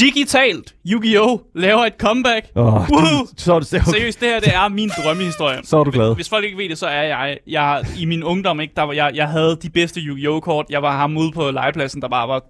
Digitalt, 0.00 0.74
Yu-Gi-Oh! 0.86 1.38
laver 1.54 1.84
et 1.84 1.92
comeback. 1.98 2.46
Oh, 2.54 2.64
Woohoo! 2.64 3.26
så, 3.36 3.54
er 3.54 3.58
du, 3.58 3.64
så, 3.66 3.80
Seriøst, 3.90 4.20
det 4.20 4.28
her 4.28 4.40
det 4.40 4.54
er 4.54 4.68
min 4.68 4.90
drømmehistorie. 5.04 5.58
så 5.64 5.76
er 5.78 5.84
du 5.84 5.90
glad. 5.90 6.14
Hvis 6.14 6.28
folk 6.28 6.44
ikke 6.44 6.58
ved 6.58 6.68
det, 6.68 6.78
så 6.78 6.86
er 6.86 7.02
jeg, 7.02 7.38
jeg 7.46 7.84
i 7.98 8.04
min 8.04 8.22
ungdom, 8.22 8.60
ikke, 8.60 8.72
der 8.76 8.82
var, 8.82 8.92
jeg, 8.92 9.10
jeg 9.14 9.28
havde 9.28 9.58
de 9.62 9.70
bedste 9.70 10.00
Yu-Gi-Oh! 10.00 10.40
kort. 10.40 10.66
Jeg 10.70 10.82
var 10.82 10.96
ham 10.96 11.16
ude 11.16 11.32
på 11.32 11.50
legepladsen, 11.50 12.02
der 12.02 12.08
bare 12.08 12.28
var 12.28 12.42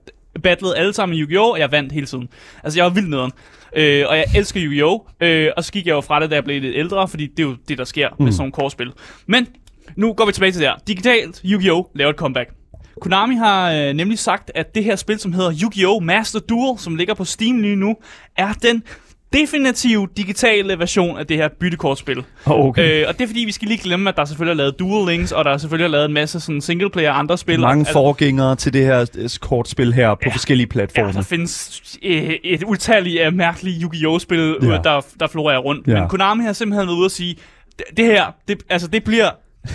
battlet 0.42 0.74
alle 0.76 0.92
sammen 0.92 1.18
i 1.18 1.20
Yu-Gi-Oh! 1.20 1.50
og 1.50 1.58
jeg 1.58 1.72
vandt 1.72 1.92
hele 1.92 2.06
tiden. 2.06 2.28
Altså, 2.64 2.78
jeg 2.78 2.84
var 2.84 2.90
vildt 2.90 3.10
nederen. 3.10 3.32
Øh, 3.76 4.04
og 4.08 4.16
jeg 4.16 4.24
elsker 4.36 4.60
Yu-Gi-Oh! 4.60 4.98
Øh, 5.20 5.50
og 5.56 5.64
så 5.64 5.72
gik 5.72 5.86
jeg 5.86 5.92
jo 5.92 6.00
fra 6.00 6.20
det, 6.20 6.30
da 6.30 6.34
jeg 6.34 6.44
blev 6.44 6.60
lidt 6.60 6.76
ældre, 6.76 7.08
fordi 7.08 7.26
det 7.26 7.42
er 7.42 7.48
jo 7.48 7.56
det, 7.68 7.78
der 7.78 7.84
sker 7.84 8.08
mm. 8.08 8.24
med 8.24 8.32
sådan 8.32 8.40
nogle 8.40 8.52
kortspil. 8.52 8.92
Men 9.26 9.46
nu 9.96 10.12
går 10.12 10.26
vi 10.26 10.32
tilbage 10.32 10.52
til 10.52 10.60
det 10.60 10.68
her. 10.68 10.76
Digitalt 10.86 11.40
Yu-Gi-Oh! 11.44 11.84
laver 11.94 12.10
et 12.10 12.16
comeback. 12.16 12.50
Konami 13.00 13.34
har 13.34 13.72
øh, 13.72 13.92
nemlig 13.92 14.18
sagt, 14.18 14.50
at 14.54 14.74
det 14.74 14.84
her 14.84 14.96
spil, 14.96 15.18
som 15.18 15.32
hedder 15.32 15.52
Yu-Gi-Oh! 15.62 16.02
Master 16.02 16.40
Duel, 16.40 16.78
som 16.78 16.96
ligger 16.96 17.14
på 17.14 17.24
Steam 17.24 17.60
lige 17.60 17.76
nu, 17.76 17.96
er 18.36 18.52
den 18.52 18.82
definitive 19.34 20.08
digitale 20.16 20.78
version 20.78 21.18
af 21.18 21.26
det 21.26 21.36
her 21.36 21.48
byttekortspil. 21.60 22.24
Okay. 22.46 23.00
Øh, 23.02 23.08
og 23.08 23.14
det 23.18 23.22
er 23.24 23.26
fordi, 23.28 23.40
vi 23.40 23.52
skal 23.52 23.68
lige 23.68 23.82
glemme, 23.82 24.08
at 24.10 24.16
der 24.16 24.24
selvfølgelig 24.24 24.52
er 24.52 24.56
lavet 24.56 24.78
Duel 24.78 25.08
Links, 25.10 25.32
og 25.32 25.44
der 25.44 25.50
er 25.50 25.56
selvfølgelig 25.58 25.90
lavet 25.90 26.04
en 26.04 26.12
masse 26.12 26.40
sådan 26.40 26.60
singleplayer 26.60 27.10
og 27.10 27.18
andre 27.18 27.38
spil. 27.38 27.60
Mange 27.60 27.80
altså, 27.80 27.92
forgængere 27.92 28.56
til 28.56 28.72
det 28.72 28.84
her 28.84 29.06
øh, 29.18 29.28
kortspil 29.40 29.92
her 29.92 30.14
på 30.14 30.20
Ja. 30.26 30.30
forskellige 30.32 30.66
Ja, 30.66 30.72
platforme. 30.72 31.12
der 31.12 31.22
findes 31.22 31.82
øh, 32.02 32.30
et 32.44 32.62
utalligt 32.62 33.20
af 33.20 33.32
mærkelige 33.32 33.82
Yu-Gi-Oh-spil, 33.82 34.56
Ja. 34.62 34.66
ja. 34.72 34.78
der, 34.84 35.00
der 35.20 35.26
florerer 35.26 35.58
rundt. 35.58 35.86
Ja. 35.88 36.00
Men 36.00 36.08
Konami 36.08 36.44
har 36.44 36.52
simpelthen 36.52 36.86
været 36.88 36.96
ude 36.96 37.04
at 37.04 37.10
sige, 37.12 37.36
det, 37.78 37.84
det 37.96 38.04
her, 38.04 38.24
det, 38.48 38.62
altså 38.70 38.88
det 38.88 39.04
bliver... 39.04 39.30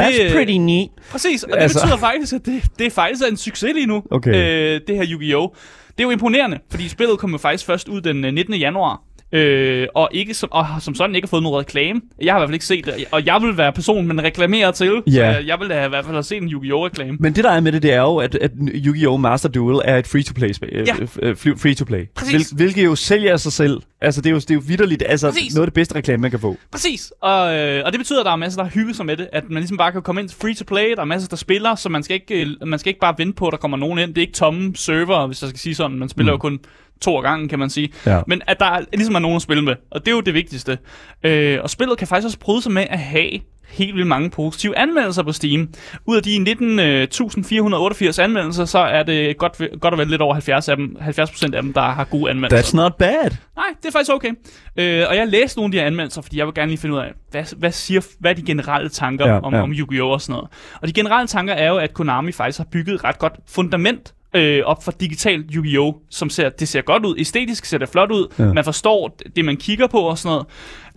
That's 0.00 0.22
øh, 0.24 0.32
pretty 0.32 0.52
neat. 0.52 0.88
Præcis, 1.10 1.42
og 1.42 1.50
det 1.52 1.56
Altså- 1.62 1.80
betyder 1.80 1.96
faktisk, 1.96 2.32
at 2.32 2.46
det, 2.46 2.62
det 2.78 2.92
faktisk 2.92 3.22
er 3.22 3.26
en 3.26 3.36
succes 3.36 3.74
lige 3.74 3.86
nu, 3.86 4.02
Okay. 4.10 4.30
øh, 4.74 4.80
det 4.88 4.96
her 4.96 5.04
Yu-Gi-Oh! 5.10 5.48
Det 5.88 6.00
er 6.00 6.02
jo 6.04 6.10
imponerende, 6.10 6.58
fordi 6.70 6.88
spillet 6.88 7.18
kom 7.18 7.30
jo 7.30 7.38
faktisk 7.38 7.66
først 7.66 7.88
ud 7.88 8.00
den 8.00 8.24
øh, 8.24 8.32
19. 8.32 8.54
januar, 8.54 9.02
øh, 9.32 9.86
og, 9.94 10.08
ikke 10.12 10.34
som, 10.34 10.48
og 10.52 10.66
som 10.80 10.94
sådan 10.94 11.14
ikke 11.16 11.26
har 11.26 11.30
fået 11.30 11.42
noget 11.42 11.58
reklame. 11.58 12.00
Jeg 12.22 12.32
har 12.34 12.38
i 12.38 12.40
hvert 12.40 12.48
fald 12.48 12.54
ikke 12.54 12.66
set 12.66 12.86
det, 12.86 12.94
og 13.10 13.26
jeg 13.26 13.42
vil 13.42 13.56
være 13.56 13.72
personen, 13.72 14.06
man 14.08 14.24
reklamerer 14.24 14.70
til, 14.70 15.02
Ja. 15.06 15.12
så 15.12 15.22
jeg, 15.22 15.46
jeg 15.46 15.60
vil 15.60 15.68
da 15.68 15.84
i 15.84 15.88
hvert 15.88 16.04
fald 16.04 16.14
have 16.14 16.22
set 16.22 16.42
en 16.42 16.48
Yu-Gi-Oh! 16.48 16.84
reklame. 16.84 17.16
Men 17.20 17.34
det 17.34 17.44
der 17.44 17.50
er 17.50 17.60
med 17.60 17.72
det, 17.72 17.82
det 17.82 17.92
er 17.92 18.00
jo, 18.00 18.16
at, 18.16 18.34
at 18.34 18.50
Yu-Gi-Oh! 18.74 19.20
Master 19.20 19.48
Duel 19.48 19.80
er 19.84 19.96
et 19.96 20.06
free-to-play 20.06 20.52
spil. 20.52 20.68
Ja. 20.72 20.94
Øh, 21.22 21.32
fl- 21.32 21.62
free-to-play. 21.62 22.04
Præcis. 22.14 22.50
Hvil, 22.50 22.56
hvilket 22.56 22.84
jo 22.84 22.94
sælger 22.94 23.36
sig 23.36 23.52
selv. 23.52 23.80
Altså, 24.00 24.20
det 24.20 24.28
er 24.30 24.32
jo, 24.32 24.38
det 24.38 24.50
er 24.50 24.54
jo 24.54 24.62
vidderligt, 24.66 25.02
altså 25.06 25.30
Præcis. 25.30 25.54
noget 25.54 25.62
af 25.62 25.66
det 25.66 25.74
bedste 25.74 25.94
reklame, 25.94 26.20
man 26.20 26.30
kan 26.30 26.40
få. 26.40 26.56
Præcis, 26.72 27.12
og, 27.22 27.54
øh, 27.56 27.82
og 27.86 27.92
det 27.92 28.00
betyder, 28.00 28.20
at 28.20 28.26
der 28.26 28.32
er 28.32 28.36
masser, 28.36 28.62
der 28.62 28.70
hygger 28.70 28.94
sig 28.94 29.06
med 29.06 29.16
det, 29.16 29.28
at 29.32 29.44
man 29.50 29.58
ligesom 29.58 29.76
bare 29.76 29.92
kan 29.92 30.02
komme 30.02 30.20
ind 30.20 30.28
til 30.28 30.38
free 30.40 30.54
to 30.54 30.64
play, 30.64 30.90
der 30.94 31.00
er 31.00 31.04
masser, 31.04 31.28
der 31.28 31.36
spiller, 31.36 31.74
så 31.74 31.88
man 31.88 32.02
skal 32.02 32.14
ikke, 32.14 32.40
øh, 32.40 32.68
man 32.68 32.78
skal 32.78 32.90
ikke 32.90 33.00
bare 33.00 33.14
vente 33.18 33.32
på, 33.36 33.46
at 33.46 33.52
der 33.52 33.58
kommer 33.58 33.76
nogen 33.76 33.98
ind. 33.98 34.08
Det 34.08 34.18
er 34.18 34.22
ikke 34.26 34.32
tomme 34.32 34.76
server, 34.76 35.26
hvis 35.26 35.42
jeg 35.42 35.48
skal 35.48 35.58
sige 35.60 35.74
sådan. 35.74 35.98
Man 35.98 36.08
spiller 36.08 36.32
mm. 36.32 36.34
jo 36.34 36.38
kun 36.38 36.58
to 37.00 37.16
af 37.16 37.22
gangen, 37.22 37.48
kan 37.48 37.58
man 37.58 37.70
sige. 37.70 37.92
Ja. 38.06 38.20
Men 38.26 38.42
at 38.46 38.60
der 38.60 38.66
er, 38.66 38.80
ligesom 38.92 39.14
er 39.14 39.18
nogen 39.18 39.36
at 39.36 39.42
spille 39.42 39.62
med, 39.64 39.74
og 39.90 40.00
det 40.00 40.08
er 40.08 40.16
jo 40.16 40.20
det 40.20 40.34
vigtigste. 40.34 40.78
Øh, 41.22 41.58
og 41.62 41.70
spillet 41.70 41.98
kan 41.98 42.06
faktisk 42.06 42.26
også 42.26 42.38
bryde 42.38 42.62
sig 42.62 42.72
med 42.72 42.86
at 42.90 42.98
have 42.98 43.30
helt 43.68 43.94
vildt 43.94 44.08
mange 44.08 44.30
positive 44.30 44.78
anmeldelser 44.78 45.22
på 45.22 45.32
Steam. 45.32 45.68
Ud 46.06 46.16
af 46.16 46.22
de 46.22 46.36
19.488 46.36 48.22
anmeldelser, 48.22 48.64
så 48.64 48.78
er 48.78 49.02
det 49.02 49.36
godt, 49.38 49.62
godt 49.80 49.94
og 49.94 49.98
vel 49.98 50.06
lidt 50.06 50.22
over 50.22 50.34
70 50.34 50.68
af 50.68 50.76
dem, 50.76 50.96
70% 51.00 51.44
af 51.54 51.62
dem, 51.62 51.72
der 51.72 51.80
har 51.80 52.04
gode 52.04 52.30
anmeldelser. 52.30 52.64
That's 52.64 52.76
not 52.76 52.94
bad. 52.96 53.30
Nej, 53.56 53.64
det 53.82 53.88
er 53.88 53.92
faktisk 53.92 54.12
okay. 54.12 54.30
Øh, 54.76 55.04
og 55.08 55.16
jeg 55.16 55.26
læste 55.28 55.58
nogle 55.58 55.68
af 55.68 55.72
de 55.72 55.78
her 55.78 55.86
anmeldelser, 55.86 56.22
fordi 56.22 56.38
jeg 56.38 56.46
vil 56.46 56.54
gerne 56.54 56.70
lige 56.70 56.78
finde 56.78 56.94
ud 56.94 57.00
af, 57.00 57.12
hvad, 57.30 57.44
hvad, 57.56 57.72
siger, 57.72 58.00
hvad 58.20 58.30
er 58.30 58.34
de 58.34 58.42
generelle 58.42 58.88
tanker 58.88 59.26
Ja, 59.28 59.40
om, 59.40 59.52
ja. 59.52 59.58
ja. 59.58 59.62
om 59.62 59.72
Yu-Gi-Oh! 59.72 60.10
og 60.10 60.20
sådan 60.20 60.32
noget. 60.32 60.48
Og 60.82 60.88
de 60.88 60.92
generelle 60.92 61.26
tanker 61.26 61.54
er 61.54 61.68
jo, 61.68 61.76
at 61.76 61.94
Konami 61.94 62.32
faktisk 62.32 62.58
har 62.58 62.66
bygget 62.72 62.94
et 62.94 63.04
ret 63.04 63.18
godt 63.18 63.32
fundament 63.48 64.14
øh, 64.34 64.62
op 64.64 64.84
for 64.84 64.92
digital 64.92 65.44
Yu-Gi-Oh! 65.54 65.94
som 66.10 66.30
ser, 66.30 66.48
det 66.48 66.68
ser 66.68 66.80
godt 66.82 67.04
ud. 67.04 67.14
Æstetisk 67.18 67.64
ser 67.64 67.78
det 67.78 67.88
flot 67.88 68.10
ud. 68.10 68.26
Ja. 68.38 68.52
Man 68.52 68.64
forstår 68.64 69.16
det, 69.36 69.44
man 69.44 69.56
kigger 69.56 69.86
på 69.86 70.00
og 70.00 70.18
sådan 70.18 70.32
noget. 70.32 70.46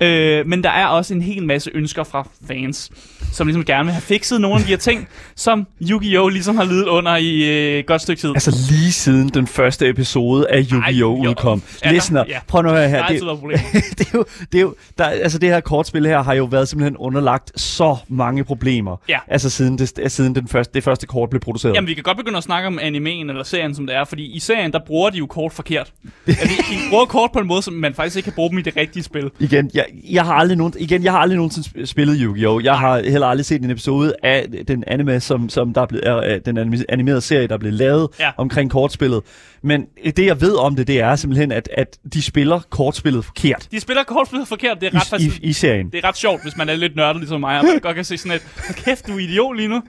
Øh, 0.01 0.47
men 0.47 0.63
der 0.63 0.69
er 0.69 0.85
også 0.85 1.13
en 1.13 1.21
hel 1.21 1.43
masse 1.43 1.71
ønsker 1.73 2.03
fra 2.03 2.27
fans, 2.47 2.91
som 3.31 3.47
ligesom 3.47 3.65
gerne 3.65 3.83
vil 3.83 3.93
have 3.93 4.01
fikset 4.01 4.41
nogle 4.41 4.57
af 4.57 4.61
de 4.63 4.67
her 4.67 4.77
ting, 4.77 5.07
som 5.35 5.67
Yu-Gi-Oh! 5.81 6.27
ligesom 6.27 6.55
har 6.55 6.63
lidet 6.63 6.87
under 6.87 7.15
i 7.15 7.43
øh, 7.43 7.79
et 7.79 7.85
godt 7.85 8.01
stykke 8.01 8.19
tid. 8.19 8.29
Altså 8.29 8.51
lige 8.69 8.91
siden 8.91 9.29
den 9.29 9.47
første 9.47 9.89
episode 9.89 10.49
af 10.49 10.65
Yu-Gi-Oh! 10.71 11.19
udkom. 11.19 11.63
Ja, 11.85 11.91
Listener, 11.91 12.23
ja. 12.27 12.39
prøv 12.47 12.61
nu 12.61 12.69
at 12.69 12.75
høre 12.75 12.89
her. 12.89 13.07
Det, 13.07 13.39
problemer. 13.39 13.63
det 13.97 14.07
er 14.07 14.11
jo, 14.13 14.25
det 14.51 14.57
er 14.57 14.61
jo 14.61 14.75
der, 14.97 15.05
altså 15.05 15.39
det 15.39 15.49
her 15.49 15.59
kortspil 15.59 16.05
her 16.05 16.23
har 16.23 16.33
jo 16.33 16.45
været 16.45 16.67
simpelthen 16.67 16.97
underlagt 16.97 17.59
så 17.59 17.97
mange 18.07 18.43
problemer. 18.43 18.97
Ja. 19.09 19.19
Altså 19.27 19.49
siden, 19.49 19.77
det, 19.77 20.11
siden 20.11 20.35
den 20.35 20.47
første, 20.47 20.73
det 20.73 20.83
første 20.83 21.07
kort 21.07 21.29
blev 21.29 21.39
produceret. 21.39 21.75
Jamen, 21.75 21.87
vi 21.87 21.93
kan 21.93 22.03
godt 22.03 22.17
begynde 22.17 22.37
at 22.37 22.43
snakke 22.43 22.67
om 22.67 22.79
animeen 22.79 23.29
eller 23.29 23.43
serien, 23.43 23.75
som 23.75 23.87
det 23.87 23.95
er, 23.95 24.03
fordi 24.03 24.25
i 24.25 24.39
serien, 24.39 24.71
der 24.71 24.79
bruger 24.87 25.09
de 25.09 25.17
jo 25.17 25.25
kort 25.25 25.53
forkert. 25.53 25.93
altså, 26.27 26.45
de, 26.45 26.75
de 26.75 26.79
bruger 26.89 27.05
kort 27.05 27.31
på 27.31 27.39
en 27.39 27.47
måde, 27.47 27.61
som 27.61 27.73
man 27.73 27.93
faktisk 27.93 28.15
ikke 28.15 28.25
kan 28.25 28.33
bruge 28.33 28.49
dem 28.49 28.57
i 28.57 28.61
det 28.61 28.77
rigtige 28.77 29.03
spil. 29.03 29.31
Igen, 29.39 29.71
jeg, 29.73 29.85
jeg 30.09 30.25
har 30.25 30.33
aldrig 30.33 30.57
nogen, 30.57 30.73
igen, 30.79 31.03
jeg 31.03 31.11
har 31.11 31.19
aldrig 31.19 31.35
nogensinde 31.37 31.67
sp- 31.67 31.85
spillet 31.85 32.17
Yu-Gi-Oh! 32.21 32.63
Jeg 32.63 32.77
har 32.79 33.01
heller 33.03 33.27
aldrig 33.27 33.45
set 33.45 33.61
en 33.63 33.69
episode 33.71 34.13
af 34.23 34.45
den 34.67 34.83
anime, 34.87 35.19
som, 35.19 35.49
som 35.49 35.73
der 35.73 35.81
er 35.81 35.85
blevet, 35.85 36.07
er, 36.07 36.39
den 36.39 36.57
anime- 36.57 36.83
animerede 36.89 37.21
serie, 37.21 37.47
der 37.47 37.53
er 37.53 37.57
blevet 37.57 37.73
lavet 37.73 38.07
Ja. 38.19 38.31
omkring 38.37 38.71
kortspillet. 38.71 39.21
Men 39.63 39.85
det, 40.17 40.25
jeg 40.25 40.41
ved 40.41 40.55
om 40.55 40.75
det, 40.75 40.87
det 40.87 40.99
er 41.01 41.15
simpelthen, 41.15 41.51
at, 41.51 41.69
at 41.77 41.97
de 42.13 42.21
spiller 42.21 42.59
kortspillet 42.69 43.25
forkert 43.25 43.67
De 43.71 43.79
spiller 43.79 44.03
kortspillet 44.03 44.47
forkert, 44.47 44.77
det 44.81 44.87
er 44.93 44.99
ret, 44.99 45.05
i, 45.05 45.09
faktisk, 45.09 45.39
i, 45.43 45.47
i 45.47 45.53
serien. 45.53 45.89
det 45.89 46.03
er 46.03 46.07
ret 46.07 46.17
sjovt, 46.17 46.43
hvis 46.43 46.57
man 46.57 46.69
er 46.69 46.75
lidt 46.75 46.95
nørdet 46.95 47.17
ligesom 47.21 47.39
mig, 47.39 47.59
og 47.59 47.65
man 47.65 47.79
godt 47.79 47.95
kan 47.95 48.05
se 48.05 48.17
sådan 48.17 48.31
et, 48.37 48.41
"Hold 48.67 48.75
kæft, 48.75 49.07
du 49.07 49.15
er 49.15 49.19
idiot 49.19 49.55
lige 49.57 49.67
nu. 49.67 49.81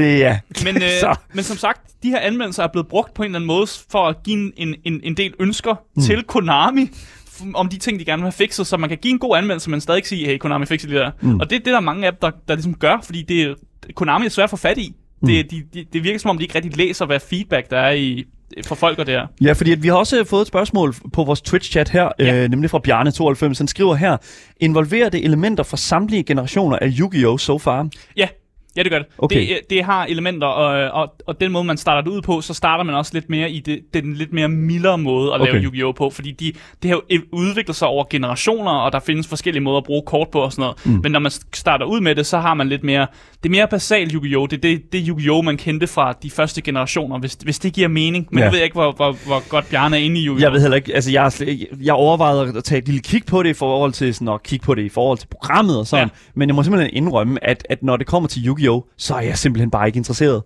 Ja. 0.00 0.38
Men, 0.64 0.76
øh, 0.76 0.82
Så. 1.00 1.14
men 1.34 1.44
som 1.44 1.56
sagt, 1.56 1.80
de 2.02 2.08
her 2.10 2.18
anmeldelser 2.18 2.62
er 2.62 2.68
blevet 2.72 2.88
brugt 2.88 3.14
på 3.14 3.22
en 3.22 3.26
eller 3.26 3.38
anden 3.38 3.46
måde 3.46 3.66
for 3.90 4.08
at 4.08 4.16
give 4.24 4.52
en, 4.58 4.74
en, 4.84 5.00
en, 5.04 5.16
del 5.16 5.32
ønsker 5.40 5.74
mm. 5.96 6.02
til 6.02 6.22
Konami 6.22 6.90
om 7.54 7.68
de 7.68 7.78
ting, 7.78 7.98
de 8.00 8.04
gerne 8.04 8.22
vil 8.22 8.26
have 8.26 8.32
fikset, 8.32 8.66
så 8.66 8.76
man 8.76 8.88
kan 8.88 8.98
give 8.98 9.12
en 9.12 9.18
god 9.18 9.36
anmeldelse, 9.36 9.70
men 9.70 9.80
stadig 9.80 10.06
sige, 10.06 10.26
hey, 10.26 10.38
Konami 10.38 10.66
fikser 10.66 10.88
det 10.88 10.96
der. 10.96 11.10
Mm. 11.20 11.40
Og 11.40 11.50
det 11.50 11.56
er 11.56 11.60
det, 11.60 11.66
der 11.66 11.76
er 11.76 11.80
mange 11.80 12.06
dem, 12.06 12.14
der, 12.22 12.30
der 12.48 12.54
ligesom 12.54 12.74
gør, 12.74 12.98
fordi 13.04 13.22
det 13.22 13.42
er, 13.42 13.54
Konami 13.94 14.24
er 14.26 14.30
svært 14.30 14.44
at 14.44 14.50
få 14.50 14.56
fat 14.56 14.78
i. 14.78 14.94
Mm. 15.22 15.28
Det, 15.28 15.50
de, 15.50 15.62
de, 15.74 15.84
det 15.92 16.04
virker 16.04 16.18
som 16.18 16.30
om, 16.30 16.38
de 16.38 16.44
ikke 16.44 16.54
rigtig 16.54 16.76
læser, 16.76 17.06
hvad 17.06 17.20
feedback 17.20 17.70
der 17.70 17.78
er 17.78 17.92
i, 17.92 18.24
for 18.64 18.74
folk 18.74 18.98
og 18.98 19.06
det 19.06 19.14
her. 19.14 19.26
Ja, 19.40 19.52
fordi 19.52 19.72
at 19.72 19.82
vi 19.82 19.88
har 19.88 19.94
også 19.94 20.24
fået 20.24 20.40
et 20.40 20.46
spørgsmål 20.48 20.94
på 21.12 21.24
vores 21.24 21.40
Twitch-chat 21.48 21.90
her, 21.92 22.08
Ja. 22.18 22.44
øh, 22.44 22.50
nemlig 22.50 22.70
fra 22.70 22.80
Bjarne92. 22.88 23.58
Han 23.58 23.66
skriver 23.68 23.94
her, 23.94 24.16
involverer 24.60 25.08
det 25.08 25.24
elementer 25.24 25.64
fra 25.64 25.76
samtlige 25.76 26.22
generationer 26.22 26.78
af 26.82 26.86
Yu-Gi-Oh! 26.98 27.38
so 27.38 27.58
far? 27.58 27.88
Ja, 28.16 28.28
ja 28.76 28.82
det 28.82 28.90
gør 28.90 28.98
det. 28.98 29.06
Okay. 29.18 29.48
Det, 29.48 29.58
det 29.70 29.84
har 29.84 30.04
elementer, 30.06 30.46
og, 30.46 30.90
og, 31.02 31.14
og 31.26 31.40
den 31.40 31.52
måde, 31.52 31.64
man 31.64 31.76
starter 31.76 32.00
det 32.02 32.10
ud 32.10 32.22
på, 32.22 32.40
så 32.40 32.54
starter 32.54 32.84
man 32.84 32.94
også 32.94 33.10
lidt 33.14 33.30
mere 33.30 33.50
i 33.50 33.60
det, 33.60 33.80
den 33.94 34.14
lidt 34.14 34.32
mere 34.32 34.48
mildere 34.48 34.98
måde 34.98 35.34
at 35.34 35.40
lave 35.40 35.50
Okay. 35.52 35.62
Yu-Gi-Oh! 35.66 35.92
på, 35.96 36.10
fordi 36.10 36.30
de, 36.30 36.52
det 36.82 36.90
har 36.90 37.00
jo 37.10 37.20
udviklet 37.32 37.76
sig 37.76 37.88
over 37.88 38.04
generationer, 38.10 38.70
og 38.70 38.92
der 38.92 39.00
findes 39.00 39.28
forskellige 39.28 39.62
måder 39.62 39.78
at 39.78 39.84
bruge 39.84 40.02
kort 40.06 40.28
på 40.28 40.38
og 40.40 40.52
sådan 40.52 40.62
noget. 40.62 40.76
Mm. 40.96 41.00
Men 41.02 41.12
når 41.12 41.18
man 41.18 41.30
starter 41.54 41.84
ud 41.86 42.00
med 42.00 42.14
det, 42.14 42.26
så 42.26 42.38
har 42.38 42.54
man 42.54 42.68
lidt 42.68 42.84
mere, 42.84 43.06
det 43.42 43.48
er 43.48 43.50
mere 43.50 43.68
basalt 43.68 44.12
Yu-Gi-Oh! 44.12 44.46
Det 44.50 44.52
er 44.52 44.60
det, 44.60 44.92
det 44.92 45.06
Yu-Gi-Oh! 45.08 45.44
man 45.44 45.56
kendte 45.56 45.86
fra 45.86 46.12
de 46.22 46.30
første 46.30 46.62
generationer, 46.62 47.18
hvis, 47.18 47.34
hvis 47.42 47.58
det 47.58 47.72
giver 47.72 47.88
mening. 47.88 48.26
Men 48.30 48.38
Ja. 48.38 48.44
jeg 48.44 48.52
ved 48.52 48.60
ikke, 48.62 48.74
hvor, 48.74 48.92
hvor, 48.92 49.16
hvor 49.26 49.48
godt 49.48 49.70
Bjarne 49.70 49.96
er 49.96 50.00
inde 50.00 50.20
i 50.20 50.26
Yu-Gi-Oh! 50.26 50.40
Jeg 50.42 50.52
ved 50.52 50.60
heller 50.60 50.76
ikke, 50.76 50.94
altså 50.94 51.10
jeg, 51.10 51.32
jeg 51.82 51.94
overvejede 51.94 52.52
at 52.56 52.64
tage 52.64 52.78
et 52.78 52.86
lille 52.86 53.00
kig 53.00 53.22
på 53.26 53.42
det 53.42 53.50
i 53.50 53.54
forhold 53.54 53.92
til 53.92 54.14
sådan 54.14 54.28
at 54.28 54.42
kigge 54.42 54.64
på 54.64 54.74
det 54.74 54.82
i 54.82 54.88
forhold 54.88 55.18
til 55.18 55.26
programmet 55.28 55.78
og 55.78 55.86
sådan, 55.86 56.06
Ja. 56.08 56.18
men 56.34 56.48
jeg 56.48 56.54
må 56.54 56.62
simpelthen 56.62 56.90
indrømme, 56.94 57.44
at, 57.44 57.66
at 57.70 57.82
når 57.82 57.96
det 57.96 58.06
kommer 58.06 58.28
til 58.28 58.40
Yu-Gi-Oh! 58.48 58.61
Så 58.98 59.14
er 59.14 59.20
jeg 59.20 59.38
simpelthen 59.38 59.70
bare 59.70 59.86
ikke 59.86 59.96
interesseret. 59.96 60.42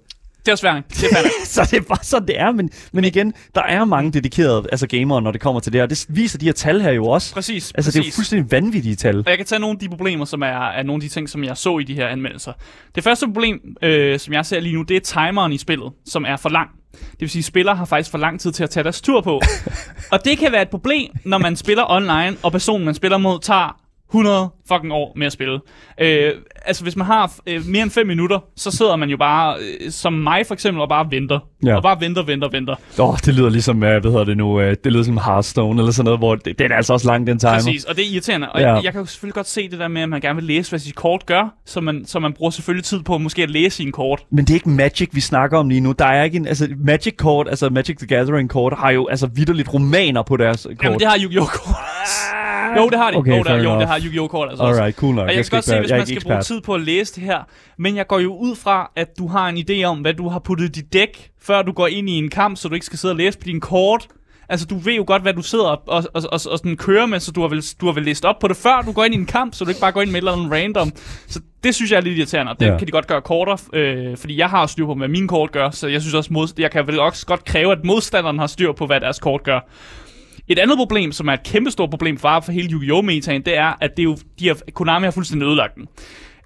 Det 0.46 0.52
er 0.52 0.56
svært. 0.56 0.82
Det 0.88 1.04
er 1.04 1.16
så 1.44 1.68
det 1.70 1.76
er 1.76 1.80
bare 1.80 1.98
sådan, 2.02 2.28
det 2.28 2.40
er, 2.40 2.52
men, 2.52 2.70
men 2.92 3.04
igen, 3.04 3.34
der 3.54 3.62
er 3.62 3.84
mange 3.84 4.12
dedikerede 4.12 4.66
altså 4.72 4.86
gamere, 4.86 5.22
når 5.22 5.32
det 5.32 5.40
kommer 5.40 5.60
til 5.60 5.72
det 5.72 5.80
her. 5.80 5.86
Det 5.86 6.06
viser 6.08 6.38
de 6.38 6.46
her 6.46 6.52
tal 6.52 6.80
her 6.80 6.92
jo 6.92 7.06
også. 7.06 7.34
Præcis, 7.34 7.72
Altså, 7.74 7.90
det 7.90 7.96
er 7.96 8.00
jo 8.00 8.02
præcis. 8.02 8.14
fuldstændig 8.14 8.52
vanvittige 8.52 8.96
tal. 8.96 9.18
Og 9.18 9.24
jeg 9.28 9.36
kan 9.36 9.46
tage 9.46 9.58
nogle 9.58 9.74
af 9.74 9.78
de 9.78 9.88
problemer, 9.88 10.24
som 10.24 10.42
er, 10.42 10.46
er 10.46 10.82
nogle 10.82 10.96
af 10.96 11.08
de 11.08 11.14
ting, 11.14 11.28
som 11.28 11.44
jeg 11.44 11.56
så 11.56 11.78
i 11.78 11.84
de 11.84 11.94
her 11.94 12.08
anmeldelser. 12.08 12.52
Det 12.94 13.04
første 13.04 13.26
problem, 13.26 13.60
øh, 13.82 14.18
som 14.18 14.34
jeg 14.34 14.46
ser 14.46 14.60
lige 14.60 14.74
nu, 14.74 14.82
det 14.82 14.96
er 14.96 15.00
timeren 15.00 15.52
i 15.52 15.58
spillet, 15.58 15.92
som 16.06 16.24
er 16.28 16.36
for 16.36 16.48
lang. 16.48 16.70
Det 16.92 17.20
vil 17.20 17.30
sige, 17.30 17.40
at 17.40 17.44
spillere 17.44 17.76
har 17.76 17.84
faktisk 17.84 18.10
for 18.10 18.18
lang 18.18 18.40
tid 18.40 18.52
til 18.52 18.64
at 18.64 18.70
tage 18.70 18.84
deres 18.84 19.00
tur 19.00 19.20
på. 19.20 19.40
og 20.12 20.24
det 20.24 20.38
kan 20.38 20.52
være 20.52 20.62
et 20.62 20.68
problem, 20.70 21.10
når 21.24 21.38
man 21.38 21.56
spiller 21.56 21.90
online, 21.90 22.36
og 22.42 22.52
personen, 22.52 22.84
man 22.84 22.94
spiller 22.94 23.18
mod, 23.18 23.40
tager 23.40 23.80
100 24.16 24.50
fucking 24.68 24.92
år 24.92 25.12
med 25.16 25.26
at 25.26 25.32
spille. 25.32 25.60
Øh, 26.00 26.32
altså, 26.66 26.82
hvis 26.82 26.96
man 26.96 27.06
har 27.06 27.32
øh, 27.46 27.66
mere 27.66 27.82
end 27.82 27.90
5 27.90 28.06
minutter, 28.06 28.38
så 28.56 28.70
sidder 28.70 28.96
man 28.96 29.08
jo 29.08 29.16
bare, 29.16 29.56
øh, 29.58 29.90
som 29.90 30.12
mig 30.12 30.46
for 30.46 30.54
eksempel, 30.54 30.80
og 30.80 30.88
bare 30.88 31.06
venter. 31.10 31.38
Ja. 31.64 31.76
Og 31.76 31.82
bare 31.82 32.00
venter, 32.00 32.22
venter, 32.22 32.48
venter. 32.48 32.74
Åh, 32.98 33.08
oh, 33.08 33.16
det 33.24 33.34
lyder 33.34 33.48
ligesom, 33.48 33.76
uh, 33.76 33.80
hvad 33.80 34.02
hedder 34.02 34.24
det 34.24 34.36
nu, 34.36 34.60
uh, 34.60 34.62
det 34.84 34.92
lyder 34.92 35.02
som 35.02 35.18
Hearthstone 35.18 35.80
eller 35.80 35.92
sådan 35.92 36.04
noget, 36.04 36.20
hvor 36.20 36.34
det, 36.34 36.58
den 36.58 36.72
er 36.72 36.76
altså 36.76 36.92
også 36.92 37.06
lang, 37.06 37.26
den 37.26 37.38
timer. 37.38 37.52
Præcis, 37.52 37.84
og 37.84 37.96
det 37.96 38.04
er 38.04 38.12
irriterende. 38.12 38.52
Og 38.52 38.60
ja. 38.60 38.74
jeg, 38.74 38.84
jeg 38.84 38.92
kan 38.92 39.00
jo 39.00 39.06
selvfølgelig 39.06 39.34
godt 39.34 39.48
se 39.48 39.68
det 39.68 39.78
der 39.78 39.88
med, 39.88 40.02
at 40.02 40.08
man 40.08 40.20
gerne 40.20 40.36
vil 40.36 40.44
læse, 40.44 40.70
hvad 40.70 40.78
sit 40.78 40.94
kort 40.94 41.26
gør, 41.26 41.54
så 41.66 41.80
man, 41.80 42.04
så 42.06 42.18
man 42.18 42.32
bruger 42.32 42.50
selvfølgelig 42.50 42.84
tid 42.84 43.02
på 43.02 43.18
måske 43.18 43.42
at 43.42 43.50
læse 43.50 43.76
sine 43.76 43.92
kort. 43.92 44.22
Men 44.30 44.44
det 44.44 44.50
er 44.50 44.54
ikke 44.54 44.68
Magic, 44.68 45.08
vi 45.12 45.20
snakker 45.20 45.58
om 45.58 45.68
lige 45.68 45.80
nu. 45.80 45.92
Der 45.92 46.06
er 46.06 46.24
ikke 46.24 46.36
en, 46.36 46.46
altså 46.46 46.68
Magic-kort, 46.78 47.48
altså 47.48 47.70
Magic 47.70 47.96
the 47.96 48.06
Gathering-kort, 48.06 48.74
har 48.78 48.90
jo 48.90 49.06
altså 49.06 49.26
vidderligt 49.26 49.74
romaner 49.74 50.22
på 50.22 50.36
deres 50.36 50.62
kort. 50.62 50.84
Jamen, 50.84 50.98
det 50.98 51.08
har 51.08 51.18
Yu-Gi-Oh! 51.18 51.46
kort. 51.46 51.76
jo, 52.76 52.88
det 52.88 52.98
har 52.98 53.10
de. 53.10 53.16
Okay, 53.16 53.38
jo, 53.38 53.42
der, 53.42 53.62
jo, 53.62 53.80
det 53.80 53.88
har 53.88 54.00
Yu-Gi-Oh! 54.04 54.28
kort 54.28 54.48
altså 54.48 54.64
også. 54.64 54.80
Alright, 54.80 54.96
cool 54.96 55.14
nok. 55.14 55.28
Og 55.28 55.34
jeg, 55.34 55.44
skal 55.44 55.50
kan 55.50 55.56
godt 55.56 55.64
se, 55.64 55.80
hvis 55.80 55.90
jeg 55.90 55.98
man 55.98 56.06
skal 56.06 56.22
bruge 56.22 56.42
tid 56.42 56.60
på 56.60 56.74
at 56.74 56.80
læse 56.80 57.14
det 57.14 57.22
her. 57.22 57.38
Men 57.78 57.96
jeg 57.96 58.06
går 58.06 58.18
jo 58.18 58.36
ud 58.36 58.56
fra, 58.56 58.90
at 58.96 59.18
du 59.18 59.28
har 59.28 59.48
en 59.48 59.56
idé 59.56 59.84
om, 59.84 59.98
hvad 59.98 60.14
du 60.14 60.28
har 60.28 60.38
puttet 60.38 60.64
i 60.64 60.68
dit 60.68 60.92
dæk, 60.92 61.30
før 61.42 61.62
du 61.62 61.72
går 61.72 61.86
ind 61.86 62.10
i 62.10 62.12
en 62.12 62.30
kamp, 62.30 62.56
så 62.56 62.68
du 62.68 62.74
ikke 62.74 62.86
skal 62.86 62.98
sidde 62.98 63.12
og 63.12 63.16
læse 63.16 63.38
på 63.38 63.44
dine 63.44 63.60
kort. 63.60 64.08
Altså, 64.48 64.66
du 64.66 64.78
ved 64.78 64.94
jo 64.94 65.04
godt, 65.06 65.22
hvad 65.22 65.34
du 65.34 65.42
sidder 65.42 65.64
og, 65.64 65.82
og, 65.86 66.04
og, 66.14 66.22
og, 66.32 66.32
og 66.32 66.40
sådan 66.40 66.76
kører 66.76 67.06
med, 67.06 67.20
så 67.20 67.32
du 67.32 67.40
har, 67.40 67.48
vel, 67.48 67.64
du 67.80 67.86
har 67.86 67.92
vel 67.92 68.04
læst 68.04 68.24
op 68.24 68.38
på 68.38 68.48
det, 68.48 68.56
før 68.56 68.82
du 68.86 68.92
går 68.92 69.04
ind 69.04 69.14
i 69.14 69.18
en 69.18 69.26
kamp, 69.26 69.54
så 69.54 69.64
du 69.64 69.70
ikke 69.70 69.80
bare 69.80 69.92
går 69.92 70.02
ind 70.02 70.10
med 70.10 70.14
et 70.14 70.18
eller 70.28 70.32
andet 70.32 70.52
random. 70.52 70.92
Så 71.26 71.40
det 71.64 71.74
synes 71.74 71.90
jeg 71.90 71.96
er 71.96 72.00
lidt 72.00 72.18
irriterende, 72.18 72.52
og 72.52 72.60
det 72.60 72.66
ja. 72.66 72.78
kan 72.78 72.86
de 72.86 72.92
godt 72.92 73.06
gøre 73.06 73.22
kortere, 73.22 73.58
øh, 73.72 74.16
fordi 74.16 74.38
jeg 74.38 74.48
har 74.48 74.66
styr 74.66 74.86
på, 74.86 74.94
hvad 74.94 75.08
mine 75.08 75.28
kort 75.28 75.52
gør, 75.52 75.70
så 75.70 75.88
jeg 75.88 76.00
synes 76.00 76.14
også, 76.14 76.32
mod, 76.32 76.48
jeg 76.58 76.70
kan 76.70 76.86
vel 76.86 77.00
også 77.00 77.26
godt 77.26 77.44
kræve, 77.44 77.72
at 77.72 77.78
modstanderen 77.84 78.38
har 78.38 78.46
styr 78.46 78.72
på, 78.72 78.86
hvad 78.86 79.00
deres 79.00 79.18
kort 79.18 79.42
gør. 79.42 79.60
Et 80.48 80.58
andet 80.58 80.76
problem, 80.76 81.12
som 81.12 81.28
er 81.28 81.32
et 81.32 81.42
kæmpestort 81.42 81.90
problem 81.90 82.18
for, 82.18 82.40
for 82.40 82.52
hele 82.52 82.68
Yu-Gi-Oh! 82.72 83.04
metaen, 83.04 83.42
det 83.42 83.56
er, 83.56 83.72
at 83.80 83.90
det 83.96 84.02
er 84.02 84.04
jo, 84.04 84.16
de 84.38 84.46
har, 84.46 84.58
Konami 84.74 85.04
har 85.04 85.10
fuldstændig 85.10 85.46
ødelagt 85.46 85.74
den. 85.74 85.86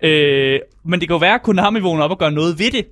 Øh, 0.03 0.61
men 0.85 1.01
det 1.01 1.09
kan 1.09 1.15
jo 1.15 1.19
være, 1.19 1.35
at 1.35 1.43
Konami 1.43 1.81
vågner 1.81 2.05
op 2.05 2.11
og 2.11 2.19
gør 2.19 2.31
noget 2.31 2.59
ved 2.59 2.71
det. 2.71 2.87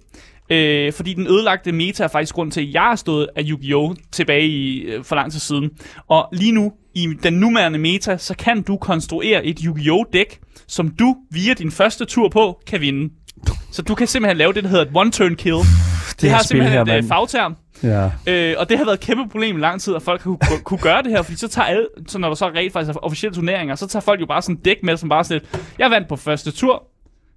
Øh, 0.51 0.93
fordi 0.93 1.15
den 1.15 1.27
ødelagte 1.27 1.73
meta 1.73 2.05
er 2.05 2.09
faktisk 2.09 2.35
grund 2.35 2.53
til, 2.53 2.61
at 2.61 2.75
jeg 2.75 2.83
har 2.83 2.97
stået 2.97 3.29
af 3.37 3.43
Yu-Gi-Oh! 3.43 3.95
tilbage 4.13 4.47
i, 4.47 4.81
øh, 4.81 5.05
for 5.05 5.17
lang 5.17 5.33
tid 5.33 5.41
siden. 5.41 5.71
Og 6.09 6.29
lige 6.33 6.53
nu, 6.53 6.73
i 6.95 7.07
den 7.23 7.33
nuværende 7.35 7.79
meta, 7.79 8.17
så 8.17 8.37
kan 8.37 8.63
du 8.63 8.77
konstruere 8.77 9.47
et 9.47 9.59
Yu-Gi-Oh! 9.59 10.05
dæk, 10.13 10.41
som 10.67 10.89
du 10.89 11.17
via 11.31 11.55
din 11.55 11.71
første 11.71 12.05
tur 12.05 12.29
på 12.29 12.61
kan 12.67 12.81
vinde. 12.81 13.15
Så 13.73 13.83
du 13.83 13.95
kan 13.95 14.07
simpelthen 14.07 14.37
lave 14.37 14.53
det, 14.53 14.65
der 14.65 14.71
hedder 14.71 14.85
et 14.85 14.91
one-turn 14.97 15.35
kill. 15.35 15.55
Det, 15.57 16.23
det 16.23 16.31
har 16.31 16.43
simpelthen 16.43 16.73
her, 16.73 16.81
et 16.81 16.87
mand. 16.87 17.09
fagterm. 17.09 17.57
Ja. 17.83 18.11
Øh, 18.27 18.55
og 18.59 18.69
det 18.69 18.79
har 18.79 18.85
været 18.85 18.95
et 18.95 19.01
kæmpe 19.01 19.29
problem 19.31 19.57
i 19.57 19.61
lang 19.61 19.81
tid, 19.81 19.95
at 19.95 20.03
folk 20.03 20.21
kunne, 20.21 20.39
kunne 20.65 20.81
gøre 20.81 21.03
det 21.03 21.11
her, 21.11 21.23
fordi 21.23 21.39
så 21.39 21.49
tager 21.49 21.67
alle, 21.67 21.87
så 22.09 22.19
når 22.19 22.29
der 22.29 22.35
så 22.35 22.45
er 22.45 22.51
rent 22.55 22.73
faktisk 22.73 22.97
er 22.97 23.01
officielle 23.01 23.35
turneringer, 23.35 23.75
så 23.75 23.87
tager 23.87 24.01
folk 24.01 24.21
jo 24.21 24.27
bare 24.27 24.43
sådan 24.43 24.57
et 24.57 24.65
dæk 24.65 24.77
med, 24.83 24.97
som 24.97 25.09
bare 25.09 25.25
sådan 25.25 25.43
lidt, 25.53 25.63
jeg 25.79 25.91
vandt 25.91 26.09
på 26.09 26.17
første 26.17 26.51
tur, 26.51 26.83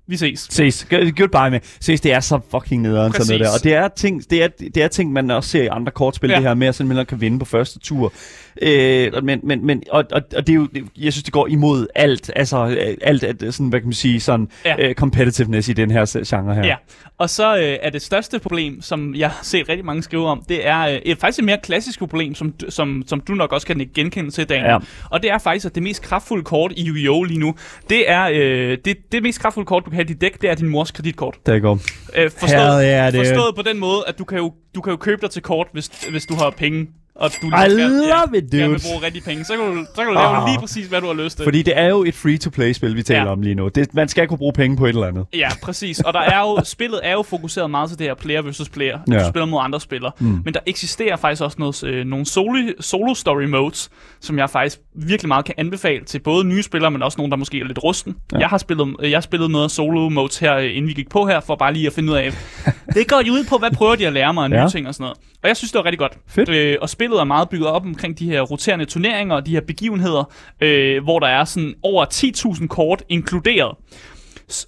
vi 0.08 0.18
ses. 0.18 0.48
Ses. 0.50 0.88
Goodbye 0.90 1.50
med. 1.52 1.60
Ses, 1.80 2.02
det 2.02 2.14
er 2.14 2.20
så 2.20 2.40
fucking 2.52 2.82
nederen 2.82 3.14
sådan 3.14 3.28
noget 3.28 3.40
der. 3.40 3.46
Præcis. 3.46 3.60
Og 3.60 3.64
det 3.64 3.74
er, 3.74 3.88
ting, 3.88 4.30
det, 4.30 4.44
er, 4.44 4.48
det 4.48 4.78
er 4.78 4.88
ting, 4.88 5.14
man 5.14 5.32
også 5.32 5.50
ser 5.50 5.64
i 5.64 5.68
andre 5.68 5.92
kortspil, 5.92 6.30
ja. 6.30 6.36
Det 6.36 6.44
her 6.44 6.54
med, 6.54 6.68
at 6.68 6.76
simpelthen 6.76 7.06
kan 7.06 7.22
vinde 7.22 7.40
på 7.40 7.46
første 7.46 7.80
tur. 7.80 8.14
Øh, 8.62 9.24
men, 9.24 9.40
men, 9.44 9.66
men, 9.66 9.84
og, 9.92 10.04
og, 10.12 10.22
og 10.36 10.48
det 10.48 10.54
er 10.54 10.56
jo, 10.56 10.66
det- 10.66 10.84
jeg 11.00 11.14
synes, 11.14 11.24
det 11.24 11.34
går 11.34 11.48
imod 11.48 11.88
alt. 11.96 12.32
Altså, 12.36 12.68
øh, 12.68 12.98
alt, 13.02 13.24
at, 13.24 13.54
sådan, 13.54 13.70
hvad 13.70 13.80
kan 13.80 13.88
man 13.88 13.94
sige, 13.94 14.20
sådan 14.20 14.48
ja. 14.66 14.76
Øh, 14.80 14.96
competitiveness 14.96 15.70
i 15.70 15.74
den 15.74 15.92
her 15.92 16.24
genre 16.28 16.56
her. 16.56 16.66
Ja, 16.66 16.76
og 17.18 17.30
så 17.30 17.58
øh, 17.58 17.78
er 17.82 17.90
det 17.90 18.02
største 18.02 18.40
problem, 18.40 18.82
som 18.82 19.16
jeg 19.16 19.30
har 19.30 19.40
set 19.44 19.70
rigtig 19.70 19.86
mange 19.86 20.04
skrive 20.04 20.28
om, 20.28 20.44
det 20.50 20.68
er 20.68 20.80
øh, 20.82 20.94
et, 21.06 21.18
faktisk 21.18 21.40
et 21.40 21.46
mere 21.46 21.58
klassisk 21.64 22.00
problem, 22.00 22.36
som, 22.36 22.54
som, 22.70 23.04
som 23.08 23.20
du 23.22 23.34
nok 23.34 23.52
også 23.52 23.68
kan 23.68 23.90
genkende 23.96 24.32
til, 24.32 24.50
Daniel. 24.50 24.66
Ja. 24.70 24.78
Og 25.10 25.22
det 25.24 25.32
er 25.32 25.38
faktisk, 25.38 25.66
at 25.66 25.76
det 25.76 25.84
mest 25.84 26.02
kraftfulde 26.02 26.44
kort 26.44 26.72
i 26.76 26.88
Yu-Gi-Oh! 26.88 27.24
lige 27.24 27.40
nu, 27.40 27.56
det 27.90 28.10
er 28.12 28.30
øh, 28.34 28.78
det, 28.86 28.98
det 29.12 29.24
mest 29.24 29.40
kraftfulde 29.42 29.66
kort, 29.68 29.86
du 29.86 29.90
kan 29.90 29.96
have 29.96 30.04
i 30.04 30.08
dit 30.08 30.22
dæk, 30.22 30.42
det 30.42 30.50
er 30.50 30.56
din 30.56 30.68
mors 30.70 30.92
kreditkort. 30.92 31.36
Der 31.46 31.60
går. 31.60 31.80
Øh, 32.16 32.32
forstået, 32.32 32.52
Hell 32.62 32.84
yeah, 32.84 33.14
dude. 33.14 33.26
forstået 33.26 33.56
på 33.56 33.62
den 33.62 33.80
måde, 33.80 34.04
at 34.08 34.18
du 34.20 34.24
kan 34.24 34.38
jo, 34.38 34.54
du 34.76 34.82
kan 34.82 34.92
jo 34.92 34.98
købe 34.98 35.22
dig 35.22 35.30
til 35.30 35.42
kort, 35.42 35.68
hvis, 35.74 35.88
hvis 36.10 36.26
du 36.26 36.36
har 36.36 36.50
penge 36.58 36.88
og 37.16 37.32
du 37.42 37.48
I 37.48 37.50
gerne- 37.50 37.74
love 37.76 38.38
it, 38.38 38.52
gerne 38.52 38.70
vil 38.70 38.70
dude. 38.70 38.80
bruge 38.92 39.06
rigtig 39.06 39.24
penge, 39.24 39.44
så 39.44 39.54
kan 39.54 39.66
du, 39.66 39.86
så 39.96 40.02
kan 40.02 40.06
du 40.08 40.14
lave 40.14 40.26
Ah. 40.28 40.48
lige 40.50 40.60
præcis, 40.60 40.88
hvad 40.88 41.02
du 41.02 41.08
har 41.08 41.14
lyst 41.14 41.38
til. 41.38 41.44
Fordi 41.44 41.62
det 41.62 41.78
er 41.78 41.88
jo 41.90 42.04
et 42.04 42.16
free-to-play-spil, 42.16 42.96
vi 42.96 43.04
taler 43.04 43.22
Ja. 43.24 43.32
om 43.32 43.42
lige 43.42 43.56
nu. 43.56 43.68
Det, 43.68 43.94
man 43.94 44.08
skal 44.08 44.28
kunne 44.28 44.38
bruge 44.38 44.54
penge 44.54 44.78
på 44.78 44.86
et 44.86 44.90
eller 44.90 45.08
andet. 45.08 45.26
Ja, 45.34 45.50
præcis. 45.64 46.00
Og 46.00 46.14
der 46.14 46.20
er 46.20 46.40
jo, 46.40 46.60
spillet 46.76 47.00
er 47.04 47.12
jo 47.12 47.22
fokuseret 47.22 47.72
meget 47.72 47.90
til 47.90 48.00
det 48.00 48.08
her 48.08 48.14
player 48.14 48.42
versus 48.42 48.70
player. 48.70 49.00
Ja. 49.08 49.14
Ja. 49.14 49.24
Du 49.24 49.30
spiller 49.30 49.46
mod 49.46 49.60
andre 49.64 49.82
spillere. 49.82 50.12
Mm. 50.20 50.42
Men 50.46 50.54
der 50.54 50.60
eksisterer 50.66 51.16
faktisk 51.16 51.42
også 51.42 51.56
noget, 51.60 51.84
øh, 51.84 52.06
nogle 52.06 52.26
solo, 52.26 52.58
solo 52.80 53.14
story 53.14 53.44
modes, 53.44 53.90
som 54.22 54.38
jeg 54.38 54.50
faktisk 54.50 54.80
virkelig 54.96 55.28
meget 55.28 55.46
kan 55.46 55.56
anbefale 55.58 56.06
til 56.06 56.20
både 56.20 56.44
nye 56.48 56.64
spillere, 56.64 56.92
men 56.92 57.04
også 57.04 57.16
nogen, 57.18 57.32
der 57.32 57.38
måske 57.38 57.60
er 57.60 57.64
lidt 57.66 57.84
rusten. 57.84 58.16
Ja. 58.34 58.38
Jeg 58.40 58.48
har 58.48 58.58
spillet, 58.58 58.96
øh, 59.00 59.10
jeg 59.12 59.16
har 59.18 59.22
spillet 59.22 59.52
noget 59.52 59.72
solo 59.72 60.10
modes 60.10 60.38
her, 60.38 60.56
øh, 60.58 60.66
inden 60.76 60.88
vi 60.88 60.94
gik 60.94 61.10
på 61.10 61.26
her, 61.26 61.40
for 61.40 61.56
bare 61.56 61.74
lige 61.74 61.88
at 61.88 61.94
finde 61.94 62.12
ud 62.12 62.18
af, 62.18 62.32
det 62.96 63.08
går 63.08 63.22
jo 63.28 63.34
ud 63.34 63.44
på, 63.50 63.58
hvad 63.58 63.72
prøver 63.72 63.96
de 63.96 64.08
at 64.08 64.14
lære 64.14 64.34
mig 64.34 64.44
af 64.44 64.50
nye 64.50 64.58
Ja. 64.58 64.68
ting 64.68 64.88
og 64.88 64.94
sådan 64.94 65.04
noget. 65.04 65.18
Og 65.44 65.48
jeg 65.48 65.58
synes, 65.58 65.72
det 65.72 65.80
var 65.80 65.86
rigtig 65.86 66.00
godt. 66.00 66.14
Fedt. 66.28 66.50
Øh, 66.50 66.78
og 66.82 66.90
spillet 67.02 67.20
er 67.20 67.24
meget 67.24 67.50
bygget 67.50 67.68
op 67.68 67.86
omkring 67.86 68.20
de 68.20 68.26
her 68.26 68.42
roterende 68.42 68.86
turneringer 68.86 69.36
og 69.36 69.46
de 69.46 69.52
her 69.52 69.62
begivenheder, 69.62 70.32
øh, 70.62 71.04
hvor 71.04 71.20
der 71.20 71.28
er 71.28 71.46
sådan 71.46 71.74
over 71.84 72.06
10.000 72.14 72.68
kort 72.68 73.04
inkluderet. 73.10 73.78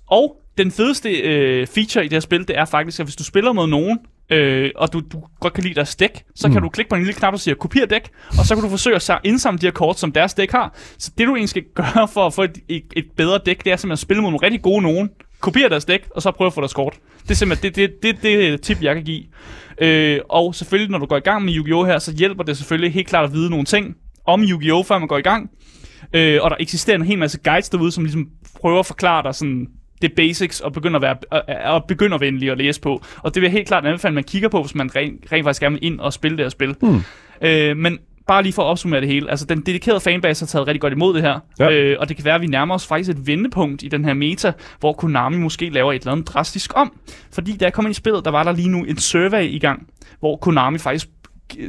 Og 0.07 0.35
den 0.57 0.71
fedeste 0.71 1.09
øh, 1.09 1.67
feature 1.67 2.05
i 2.05 2.07
det 2.07 2.15
her 2.15 2.19
spil, 2.19 2.47
det 2.47 2.57
er 2.57 2.65
faktisk, 2.65 2.99
at 2.99 3.05
hvis 3.05 3.15
du 3.15 3.23
spiller 3.23 3.53
mod 3.53 3.67
nogen, 3.67 3.99
øh, 4.29 4.71
og 4.75 4.93
du, 4.93 4.99
du 4.99 5.23
godt 5.39 5.53
kan 5.53 5.63
lide 5.63 5.75
deres 5.75 5.95
dæk, 5.95 6.23
så 6.35 6.47
mm. 6.47 6.53
kan 6.53 6.61
du 6.61 6.69
klikke 6.69 6.89
på 6.89 6.95
en 6.95 7.01
lille 7.01 7.13
knap, 7.13 7.33
der 7.33 7.37
siger 7.37 7.55
kopier 7.55 7.85
dæk, 7.85 8.09
og 8.39 8.45
så 8.45 8.55
kan 8.55 8.63
du 8.63 8.69
forsøge 8.69 8.95
at 8.95 9.09
sa- 9.09 9.21
indsamle 9.23 9.59
de 9.59 9.65
her 9.65 9.71
kort, 9.71 9.99
som 9.99 10.11
deres 10.11 10.33
dæk 10.33 10.51
har. 10.51 10.77
Så 10.97 11.11
det 11.17 11.27
du 11.27 11.31
egentlig 11.31 11.49
skal 11.49 11.63
gøre 11.83 12.07
for 12.07 12.25
at 12.25 12.33
få 12.33 12.43
et, 12.43 12.57
et, 12.69 12.83
et 12.95 13.05
bedre 13.17 13.39
dæk, 13.45 13.63
det 13.63 13.71
er 13.71 13.75
simpelthen 13.75 13.91
at 13.91 13.99
spille 13.99 14.21
mod 14.21 14.31
nogle 14.31 14.45
rigtig 14.45 14.61
gode 14.61 14.81
nogen, 14.81 15.09
kopiere 15.39 15.69
deres 15.69 15.85
dæk, 15.85 16.07
og 16.15 16.21
så 16.21 16.31
prøve 16.31 16.47
at 16.47 16.53
få 16.53 16.61
deres 16.61 16.73
kort. 16.73 16.93
Det 17.23 17.31
er 17.31 17.35
simpelthen 17.35 17.73
det, 17.73 17.75
det, 17.75 18.03
det, 18.03 18.23
det 18.23 18.53
et 18.53 18.61
tip, 18.61 18.81
jeg 18.81 18.95
kan 18.95 19.03
give. 19.03 19.23
Øh, 19.81 20.19
og 20.29 20.55
selvfølgelig, 20.55 20.91
når 20.91 20.97
du 20.99 21.05
går 21.05 21.17
i 21.17 21.19
gang 21.19 21.45
med 21.45 21.53
Yu-Gi-Oh! 21.53 21.85
her, 21.85 21.99
så 21.99 22.13
hjælper 22.17 22.43
det 22.43 22.57
selvfølgelig 22.57 22.93
helt 22.93 23.07
klart 23.07 23.25
at 23.25 23.33
vide 23.33 23.49
nogle 23.49 23.65
ting 23.65 23.95
om 24.25 24.41
Yu-Gi-Oh! 24.41 24.85
før 24.85 24.97
man 24.97 25.07
går 25.07 25.17
i 25.17 25.21
gang. 25.21 25.49
Øh, 26.13 26.39
og 26.41 26.49
der 26.49 26.57
eksisterer 26.59 26.97
en 26.97 27.05
hel 27.05 27.19
masse 27.19 27.39
guides 27.43 27.69
derude, 27.69 27.91
som 27.91 28.03
ligesom 28.03 28.27
prøver 28.61 28.79
at 28.79 28.85
forklare 28.85 29.23
dig 29.23 29.35
sådan 29.35 29.67
det 30.01 30.13
basics 30.15 30.59
og 30.59 30.73
begynder 30.73 30.99
at 30.99 31.01
være 31.01 31.15
og, 31.31 31.73
og 31.73 31.83
begynder 31.87 32.17
venlig 32.17 32.51
at 32.51 32.57
læse 32.57 32.81
på. 32.81 33.03
Og 33.17 33.35
det 33.35 33.41
vil 33.41 33.47
jeg 33.47 33.51
helt 33.51 33.67
klart 33.67 33.85
anbefale, 33.85 34.09
at 34.09 34.13
man 34.13 34.23
kigger 34.23 34.49
på, 34.49 34.61
hvis 34.61 34.75
man 34.75 34.95
rent, 34.95 35.31
rent 35.31 35.43
faktisk 35.43 35.61
gerne 35.61 35.75
vil 35.75 35.85
ind 35.85 35.99
og 35.99 36.13
spille 36.13 36.37
det 36.37 36.45
her 36.45 36.49
spil. 36.49 36.75
Hmm. 36.81 37.01
Øh, 37.41 37.77
men 37.77 37.99
bare 38.27 38.43
lige 38.43 38.53
for 38.53 38.61
at 38.61 38.67
opsummere 38.67 39.01
det 39.01 39.09
hele. 39.09 39.29
Altså, 39.29 39.45
den 39.45 39.61
dedikerede 39.61 39.99
fanbase 39.99 40.41
har 40.41 40.47
taget 40.47 40.67
rigtig 40.67 40.81
godt 40.81 40.93
imod 40.93 41.13
det 41.13 41.21
her. 41.21 41.39
Ja. 41.59 41.71
Øh, 41.71 41.97
og 41.99 42.09
det 42.09 42.15
kan 42.17 42.25
være, 42.25 42.35
at 42.35 42.41
vi 42.41 42.47
nærmer 42.47 42.75
os 42.75 42.87
faktisk 42.87 43.09
et 43.09 43.27
vendepunkt 43.27 43.83
i 43.83 43.87
den 43.87 44.05
her 44.05 44.13
meta, 44.13 44.51
hvor 44.79 44.93
Konami 44.93 45.37
måske 45.37 45.69
laver 45.69 45.93
et 45.93 45.99
eller 46.01 46.11
andet 46.11 46.27
drastisk 46.27 46.71
om. 46.75 46.93
Fordi 47.33 47.57
da 47.57 47.65
jeg 47.65 47.73
kom 47.73 47.85
ind 47.85 47.91
i 47.91 47.93
spillet, 47.93 48.25
der 48.25 48.31
var 48.31 48.43
der 48.43 48.51
lige 48.51 48.69
nu 48.69 48.83
en 48.83 48.97
survey 48.97 49.43
i 49.43 49.59
gang, 49.59 49.87
hvor 50.19 50.35
Konami 50.35 50.77
faktisk 50.77 51.07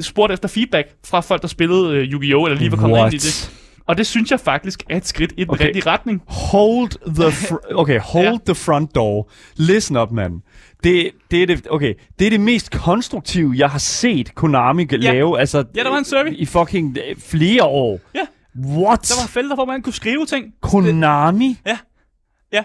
spurgte 0.00 0.32
efter 0.32 0.48
feedback 0.48 0.88
fra 1.06 1.20
folk, 1.20 1.42
der 1.42 1.48
spillede 1.48 1.96
øh, 1.96 2.12
Yu-Gi-Oh! 2.12 2.44
eller 2.44 2.58
lige 2.58 2.70
var 2.70 2.76
kommet 2.76 2.98
What? 2.98 3.12
ind 3.12 3.22
i 3.22 3.26
det. 3.26 3.50
Og 3.86 3.98
det 3.98 4.06
synes 4.06 4.30
jeg 4.30 4.40
faktisk 4.40 4.82
er 4.90 4.96
et 4.96 5.06
skridt 5.06 5.32
i 5.36 5.40
den 5.44 5.50
Okay. 5.50 5.66
rigtige 5.66 5.86
retning. 5.86 6.22
Hold 6.28 7.14
the 7.14 7.28
fr- 7.28 7.74
okay, 7.74 7.98
hold 8.00 8.24
Ja. 8.32 8.38
the 8.46 8.54
front 8.54 8.94
door. 8.94 9.30
Listen 9.56 9.96
up, 9.96 10.10
man. 10.12 10.32
Det, 10.84 11.10
det, 11.30 11.42
er 11.42 11.46
det, 11.46 11.66
okay, 11.70 11.94
det 12.18 12.26
er 12.26 12.30
det 12.30 12.40
mest 12.40 12.70
konstruktive, 12.70 13.54
jeg 13.56 13.70
har 13.70 13.78
set 13.78 14.34
Konami 14.34 14.86
ja. 14.92 14.96
lave. 14.96 15.40
Altså, 15.40 15.64
Ja, 15.76 15.82
der 15.82 15.90
var 15.90 15.98
en 15.98 16.04
survey. 16.04 16.32
I 16.36 16.46
fucking 16.46 16.98
øh, 17.08 17.16
flere 17.18 17.64
år. 17.64 18.00
Ja. 18.14 18.20
What? 18.68 19.00
Der 19.02 19.22
var 19.22 19.28
felter, 19.28 19.54
hvor 19.54 19.64
man 19.64 19.82
kunne 19.82 19.92
skrive 19.92 20.26
ting. 20.26 20.44
Konami? 20.62 21.56
Ja. 21.66 21.78
Ja. 22.52 22.62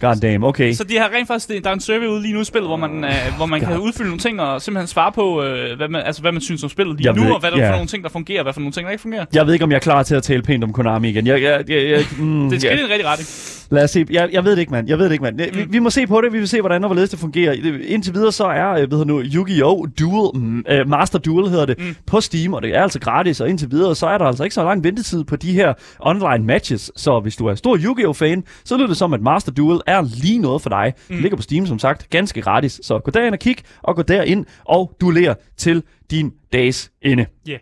God 0.00 0.16
damn, 0.16 0.44
okay. 0.44 0.72
Så 0.72 0.84
de 0.84 0.98
har 0.98 1.10
rent 1.14 1.26
faktisk, 1.28 1.64
der 1.64 1.70
er 1.70 1.74
en 1.74 1.80
survey 1.80 2.06
ude 2.06 2.22
lige 2.22 2.34
nu 2.34 2.40
i 2.40 2.44
spillet, 2.44 2.68
hvor 2.68 2.76
man, 2.76 3.04
øh, 3.04 3.10
hvor 3.36 3.46
man 3.46 3.60
kan 3.60 3.78
udfylde 3.78 4.08
nogle 4.08 4.20
ting 4.20 4.40
og 4.40 4.62
simpelthen 4.62 4.86
svare 4.86 5.12
på, 5.12 5.42
øh, 5.42 5.76
hvad, 5.76 5.88
man, 5.88 6.02
altså, 6.06 6.22
hvad 6.22 6.32
man 6.32 6.40
synes 6.42 6.62
om 6.64 6.68
spillet 6.70 6.96
lige 6.96 7.06
Jeg 7.06 7.14
nu, 7.16 7.22
ved- 7.22 7.30
og 7.32 7.40
hvad 7.40 7.50
der 7.50 7.56
er 7.56 7.60
ja. 7.60 7.68
for 7.68 7.74
nogle 7.74 7.86
ting, 7.88 8.02
der 8.04 8.10
fungerer, 8.10 8.38
og 8.40 8.42
hvad 8.42 8.52
for 8.52 8.60
nogle 8.60 8.72
ting, 8.72 8.84
der 8.86 8.90
ikke 8.90 9.02
fungerer. 9.02 9.24
Jeg 9.32 9.46
ved 9.46 9.52
ikke, 9.52 9.64
om 9.64 9.70
jeg 9.70 9.76
er 9.76 9.80
klar 9.80 10.02
til 10.02 10.14
at 10.14 10.22
tale 10.22 10.42
pænt 10.42 10.64
om 10.64 10.72
Konami 10.72 11.08
igen. 11.08 11.26
Jeg, 11.26 11.42
jeg, 11.42 11.70
jeg, 11.70 11.88
jeg, 11.90 12.04
mm, 12.18 12.50
Det 12.50 12.56
er 12.56 12.60
skridt 12.60 12.80
i 12.80 12.82
den 12.82 12.90
rigtige 12.90 13.08
retning. 13.08 13.28
Lad 13.70 13.84
os 13.84 13.90
se. 13.90 14.06
Jeg, 14.10 14.28
jeg 14.32 14.44
ved 14.44 14.52
det 14.52 14.58
ikke, 14.58 14.72
mand. 14.72 14.88
Jeg 14.88 14.98
ved 14.98 15.04
det 15.04 15.12
ikke, 15.12 15.22
mand. 15.22 15.36
Vi, 15.38 15.64
Mm. 15.64 15.72
vi 15.72 15.78
må 15.78 15.90
se 15.90 16.06
på 16.06 16.20
det. 16.20 16.32
Vi 16.32 16.38
vil 16.38 16.48
se, 16.48 16.60
hvordan 16.60 16.84
og 16.84 16.88
hvorledes 16.88 17.10
det 17.10 17.18
fungerer. 17.18 17.52
Indtil 17.86 18.14
videre 18.14 18.32
så 18.32 18.44
er, 18.44 18.70
øh, 18.70 18.76
hvad 18.88 18.98
hedder 18.98 19.04
nu, 19.04 19.22
Yu-Gi-Oh! 19.22 19.86
Duel, 19.98 20.62
øh, 20.68 20.88
Master 20.88 21.18
Duel 21.18 21.50
hedder 21.50 21.66
det, 21.66 21.78
mm. 21.78 21.94
på 22.06 22.20
Steam, 22.20 22.52
og 22.54 22.62
det 22.62 22.76
er 22.76 22.82
altså 22.82 23.00
gratis. 23.00 23.40
Og 23.40 23.48
indtil 23.48 23.70
videre, 23.70 23.94
så 23.94 24.06
er 24.06 24.18
der 24.18 24.24
altså 24.24 24.44
ikke 24.44 24.54
så 24.54 24.64
lang 24.64 24.84
ventetid 24.84 25.24
på 25.24 25.36
de 25.36 25.52
her 25.52 25.72
online 26.00 26.44
matches. 26.46 26.90
Så 26.96 27.20
hvis 27.20 27.36
du 27.36 27.46
er 27.46 27.54
stor 27.54 27.76
Yu-Gi-Oh! 27.76 28.14
fan, 28.14 28.44
så 28.64 28.76
lyder 28.76 28.86
det 28.88 28.96
som, 28.96 29.12
at 29.14 29.20
Master 29.22 29.52
Duel 29.52 29.80
er 29.86 30.02
lige 30.22 30.38
noget 30.38 30.62
for 30.62 30.70
dig. 30.70 30.92
Mm. 31.08 31.14
Det 31.14 31.22
ligger 31.22 31.36
på 31.36 31.42
Steam, 31.42 31.66
som 31.66 31.78
sagt, 31.78 32.10
ganske 32.10 32.40
gratis. 32.42 32.80
Så 32.82 32.98
gå 32.98 33.10
derind 33.10 33.34
og 33.34 33.38
kig, 33.38 33.56
og 33.82 33.96
gå 33.96 34.02
derind 34.02 34.44
og 34.64 34.92
dueller 35.00 35.34
til 35.56 35.82
din 36.10 36.32
dages 36.52 36.90
ende. 37.02 37.26
Yeah. 37.48 37.60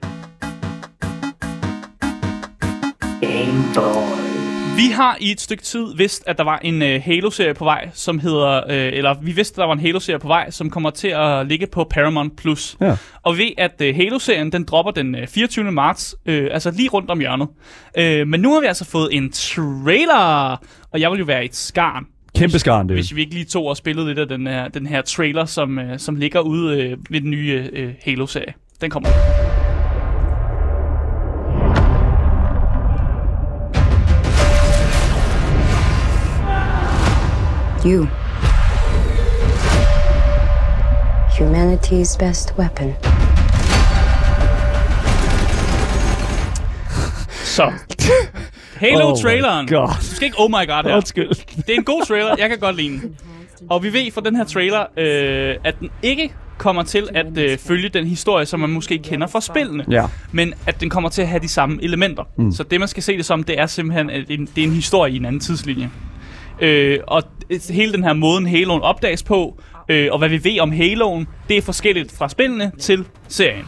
Game 3.21 3.63
Boy. 3.75 4.22
Vi 4.77 4.87
har 4.95 5.17
i 5.21 5.31
et 5.31 5.41
stykke 5.41 5.63
tid 5.63 5.87
vidst, 5.97 6.25
at 6.27 6.39
der 6.39 6.45
var 6.45 6.59
en 6.59 6.83
øh, 6.83 7.01
Halo-serie 7.05 7.55
på 7.55 7.65
vej, 7.65 7.89
som 7.93 8.19
hedder, 8.19 8.57
øh, 8.69 8.93
eller 8.93 9.15
vi 9.23 9.33
vidste, 9.33 9.55
at 9.55 9.57
der 9.57 9.65
var 9.67 9.73
en 9.73 9.81
Halo-serie 9.81 10.19
på 10.19 10.29
vej, 10.29 10.51
som 10.51 10.71
kommer 10.71 10.91
til 10.91 11.09
at 11.09 11.47
ligge 11.47 11.67
på 11.67 11.85
Paramount+. 11.91 12.37
Plus. 12.37 12.77
Ja. 12.81 12.97
Og 13.23 13.39
ved, 13.39 13.51
at 13.59 13.81
øh, 13.83 13.95
Halo-serien, 13.97 14.53
den 14.53 14.65
dropper 14.65 14.93
den 14.93 15.15
øh, 15.15 15.27
24. 15.27 15.73
marts, 15.73 16.15
øh, 16.27 16.49
altså 16.53 16.71
lige 16.71 16.89
rundt 16.89 17.11
om 17.11 17.19
hjørnet. 17.21 17.49
Øh, 17.99 18.27
men 18.29 18.41
nu 18.41 18.53
har 18.55 18.61
vi 18.61 18.67
altså 18.67 18.85
fået 18.85 19.09
en 19.13 19.33
trailer, 19.33 20.57
og 20.93 21.01
jeg 21.01 21.11
vil 21.11 21.19
jo 21.19 21.25
være 21.25 21.45
et 21.45 21.57
skarn, 21.57 22.07
Kæmpe 22.37 22.59
skarn, 22.59 22.89
det. 22.89 22.97
hvis 22.97 23.15
vi 23.17 23.21
ikke 23.21 23.35
lige 23.35 23.45
tog 23.45 23.67
og 23.67 23.77
spillede 23.77 24.07
lidt 24.07 24.19
af 24.19 24.29
den 24.29 24.47
her, 24.47 24.69
den 24.69 24.87
her 24.87 25.03
trailer, 25.03 25.45
som, 25.45 25.79
øh, 25.79 25.99
som 25.99 26.17
ligger 26.17 26.41
ude 26.41 26.83
øh, 26.83 26.97
ved 27.11 27.21
den 27.21 27.31
nye 27.31 27.69
øh, 27.73 27.93
Halo-serie. 28.05 28.53
Den 28.81 28.91
kommer. 28.91 29.09
You. 37.87 38.07
Humanity's 41.39 42.17
best 42.19 42.55
weapon. 42.59 42.95
Så. 47.31 47.73
Halo-traileren. 48.77 49.65
Oh 49.65 49.81
God. 49.81 49.89
du 50.01 50.05
skal 50.05 50.25
ikke 50.25 50.37
oh 50.41 50.51
my 50.51 50.67
god 50.67 50.85
her. 50.85 50.97
Undskyld. 50.97 51.29
Det 51.57 51.71
er 51.71 51.75
en 51.79 51.85
god 51.85 52.07
trailer, 52.07 52.35
jeg 52.39 52.49
kan 52.49 52.59
godt 52.59 52.77
lide 52.77 53.01
den. 53.01 53.17
Og 53.71 53.83
vi 53.83 53.93
ved 53.93 54.13
fra 54.13 54.21
den 54.21 54.37
her 54.37 54.45
trailer, 54.45 54.81
øh, 54.97 55.57
at 55.65 55.81
den 55.81 55.91
ikke 56.03 56.35
kommer 56.59 56.83
til 56.83 57.09
at 57.15 57.39
øh, 57.39 57.59
følge 57.59 57.89
den 57.89 58.07
historie, 58.07 58.47
som 58.47 58.61
man 58.61 58.71
måske 58.71 58.99
kender 58.99 59.27
fra 59.27 59.41
spillene. 59.41 59.85
Ja. 59.91 60.07
Men 60.33 60.55
at 60.67 60.81
den 60.81 60.91
kommer 60.91 61.11
til 61.11 61.23
at 61.23 61.29
have 61.29 61.41
de 61.41 61.49
samme 61.49 61.83
elementer. 61.83 62.23
Mm. 62.37 62.53
Så 62.53 62.63
det, 62.63 62.81
man 62.81 62.89
skal 62.89 63.03
se 63.03 63.17
det 63.17 63.25
som, 63.25 63.43
det 63.43 63.61
er 63.61 63.67
simpelthen 63.67 64.11
at 64.11 64.25
en, 64.29 64.49
det 64.57 64.65
er 64.65 64.67
en 64.67 64.73
historie 64.75 65.13
i 65.13 65.17
en 65.17 65.25
anden 65.25 65.41
tidslinje. 65.41 65.91
Øh, 66.63 66.99
og 67.07 67.23
hele 67.71 67.93
den 67.93 68.05
her 68.05 68.13
måden, 68.13 68.47
Halo'en 68.47 68.81
opdages 68.81 69.23
på, 69.23 69.61
øh, 69.89 70.09
og 70.13 70.19
hvad 70.19 70.29
vi 70.29 70.45
ved 70.45 70.61
om 70.61 70.73
Halo'en, 70.73 71.25
det 71.49 71.57
er 71.57 71.63
forskelligt 71.63 72.13
fra 72.19 72.29
spillene 72.29 72.73
til 72.79 73.05
serien. 73.29 73.65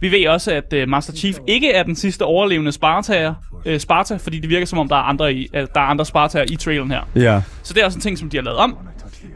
Vi 0.00 0.12
ved 0.12 0.28
også, 0.28 0.52
at 0.52 0.72
øh, 0.72 0.88
Master 0.88 1.12
Chief 1.12 1.38
ikke 1.46 1.72
er 1.72 1.82
den 1.82 1.96
sidste 1.96 2.22
overlevende 2.22 2.72
Spartaer, 2.72 3.34
øh, 3.66 3.80
Sparta, 3.80 4.16
fordi 4.16 4.38
det 4.38 4.50
virker 4.50 4.66
som 4.66 4.78
om, 4.78 4.88
der 4.88 4.96
er 4.96 5.02
andre, 5.02 5.34
i, 5.34 5.48
øh, 5.54 5.66
der 5.74 5.80
er 5.80 5.84
andre 5.84 6.04
Spartaer 6.04 6.44
i 6.50 6.56
traileren 6.56 6.90
her. 6.90 7.00
Ja. 7.16 7.42
Så 7.62 7.74
det 7.74 7.80
er 7.80 7.84
også 7.84 7.98
en 7.98 8.02
ting, 8.02 8.18
som 8.18 8.30
de 8.30 8.36
har 8.36 8.44
lavet 8.44 8.58
om. 8.58 8.78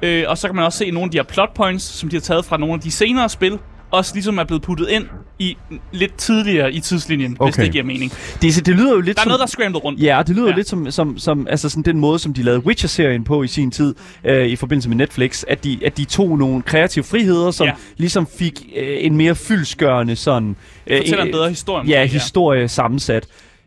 Øh, 0.03 0.25
og 0.29 0.39
så 0.39 0.49
kan 0.49 0.57
man 0.57 0.65
også 0.65 0.79
se 0.79 0.91
nogle 0.91 1.05
af 1.05 1.11
de 1.11 1.19
her 1.19 1.23
plot 1.23 1.55
points, 1.55 1.85
som 1.85 2.09
de 2.09 2.17
har 2.17 2.21
taget 2.21 2.45
fra 2.45 2.57
nogle 2.57 2.75
af 2.75 2.81
de 2.81 2.91
senere 2.91 3.29
spil, 3.29 3.59
også 3.97 4.15
ligesom 4.15 4.39
er 4.39 4.45
blevet 4.45 4.63
puttet 4.63 4.89
ind 4.89 5.05
i 5.39 5.57
lidt 5.93 6.17
tidligere 6.17 6.73
i 6.73 6.81
tidslinjen, 6.81 7.37
okay. 7.39 7.53
hvis 7.53 7.65
det 7.65 7.73
giver 7.73 7.85
mening. 7.85 8.13
Det, 8.43 8.67
det 8.67 8.77
lyder 8.77 8.93
jo 8.95 9.01
lidt 9.01 9.17
Der 9.17 9.21
er 9.21 9.25
som... 9.25 9.29
noget, 9.29 9.39
der 9.39 9.45
er 9.45 9.49
scrambled 9.49 9.85
rundt. 9.85 10.03
Ja, 10.03 10.23
det 10.27 10.37
lyder 10.37 10.47
ja. 10.47 10.51
Ja. 10.51 10.57
lidt 10.57 10.69
som, 10.69 10.91
som, 10.91 11.19
som 11.19 11.47
altså 11.51 11.69
sådan 11.69 11.83
den 11.83 11.99
måde, 11.99 12.19
som 12.19 12.35
de 12.35 12.43
lavede 12.43 12.67
Witcher-serien 12.67 13.25
på 13.25 13.43
i 13.43 13.47
sin 13.47 13.71
tid, 13.71 13.95
øh, 14.25 14.47
i 14.47 14.57
forbindelse 14.57 14.89
med 14.89 14.97
Netflix, 14.97 15.45
at 15.49 15.65
de, 15.65 15.79
at 15.85 15.97
de 15.97 16.05
tog 16.05 16.39
nogle 16.39 16.63
kreative 16.63 17.05
friheder, 17.05 17.51
som 17.51 17.65
ja. 17.65 17.71
Ja. 17.71 17.77
ligesom 17.97 18.27
fik 18.39 18.67
øh, 18.77 18.97
en 19.01 19.17
mere 19.17 19.35
fyldskørende 19.35 20.17
sådan... 20.17 20.57
Øh, 20.87 20.99
Fortæller 20.99 21.23
en 21.23 21.29
øh, 21.29 21.33
bedre 21.33 21.49
historie. 21.49 21.89
Ja, 21.89 22.05
historie 22.05 22.69
sammensat. 22.69 23.27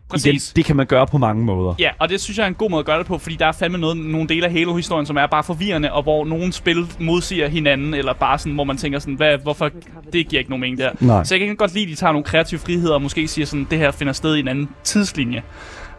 Præcis. 0.10 0.54
det 0.56 0.66
kan 0.66 0.76
man 0.76 0.86
gøre 0.86 1.08
på 1.08 1.18
mange 1.18 1.46
måder. 1.46 1.76
Ja, 1.80 1.90
og 2.00 2.10
det 2.10 2.22
synes 2.22 2.38
jeg 2.38 2.44
er 2.44 2.48
en 2.48 2.54
god 2.54 2.70
måde 2.70 2.80
at 2.80 2.86
gøre 2.86 2.98
det 2.98 3.06
på, 3.06 3.18
fordi 3.18 3.36
der 3.36 3.46
er 3.46 3.52
fandme 3.52 3.78
noget, 3.78 3.98
nogle 3.98 4.28
dele 4.28 4.46
af 4.46 4.52
Halo-historien, 4.52 5.06
som 5.06 5.18
er 5.18 5.28
bare 5.28 5.44
forvirrende, 5.44 5.94
og 5.94 6.04
hvor 6.04 6.26
nogle 6.26 6.54
spil 6.54 6.86
modsiger 7.00 7.48
hinanden, 7.48 7.94
eller 7.94 8.14
bare 8.14 8.40
sådan, 8.40 8.54
hvor 8.54 8.64
man 8.64 8.78
tænker 8.78 9.00
sådan, 9.00 9.14
hvad, 9.14 9.38
hvorfor, 9.38 9.70
det 10.14 10.28
giver 10.28 10.40
ikke 10.40 10.50
nogen 10.50 10.62
mening 10.62 10.78
der. 10.80 10.90
Nej. 11.00 11.24
Så 11.24 11.36
jeg 11.36 11.48
kan 11.48 11.56
godt 11.56 11.74
lide, 11.74 11.84
at 11.84 11.90
de 11.90 11.96
tager 11.96 12.12
nogle 12.12 12.24
kreative 12.24 12.60
friheder, 12.60 12.94
og 12.94 13.02
måske 13.02 13.28
siger 13.28 13.46
sådan, 13.46 13.68
det 13.70 13.78
her 13.80 13.92
finder 13.92 14.14
sted 14.14 14.36
i 14.36 14.40
en 14.40 14.48
anden 14.48 14.70
tidslinje. 14.84 15.44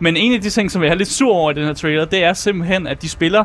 Men 0.00 0.16
en 0.16 0.34
af 0.34 0.40
de 0.40 0.50
ting, 0.50 0.70
som 0.70 0.82
jeg 0.82 0.90
er 0.90 0.94
lidt 0.94 1.08
sur 1.08 1.34
over 1.34 1.50
i 1.50 1.54
den 1.54 1.64
her 1.64 1.74
trailer, 1.74 2.04
det 2.04 2.24
er 2.24 2.32
simpelthen, 2.32 2.86
at 2.86 3.02
de 3.02 3.08
spiller 3.08 3.44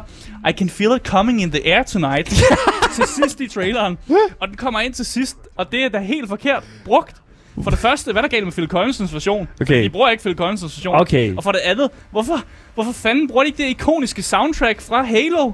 I 0.50 0.52
can 0.52 0.70
feel 0.70 0.96
it 0.96 1.08
coming 1.08 1.42
in 1.42 1.52
the 1.52 1.76
air 1.76 1.84
tonight 1.84 2.28
til 2.96 3.04
sidst 3.08 3.42
i 3.42 3.48
traileren. 3.48 3.98
Og 4.40 4.48
den 4.48 4.58
kommer 4.58 4.80
ind 4.80 4.94
til 4.94 5.06
sidst, 5.06 5.38
og 5.56 5.72
det 5.72 5.84
er 5.86 5.90
da 5.90 6.00
helt 6.00 6.30
forkert 6.30 6.64
brugt. 6.86 7.16
For 7.64 7.70
det 7.70 7.80
første, 7.80 8.12
hvad 8.12 8.24
er 8.24 8.28
der 8.28 8.36
galt 8.36 8.44
med 8.44 8.52
Phil 8.54 8.68
Collinsens 8.68 9.14
version? 9.14 9.48
Okay. 9.62 9.84
De 9.84 9.90
bruger 9.90 10.10
ikke 10.10 10.24
Phil 10.24 10.36
Collinsens 10.36 10.78
version. 10.78 10.96
Okay. 11.02 11.36
Og 11.38 11.44
for 11.44 11.52
det 11.52 11.60
andet, 11.64 11.90
hvorfor, 12.12 12.44
hvorfor 12.74 12.92
fanden 12.92 13.28
bruger 13.28 13.44
de 13.44 13.48
ikke 13.48 13.64
det 13.64 13.70
ikoniske 13.70 14.22
soundtrack 14.22 14.82
fra 14.82 15.04
Halo 15.04 15.52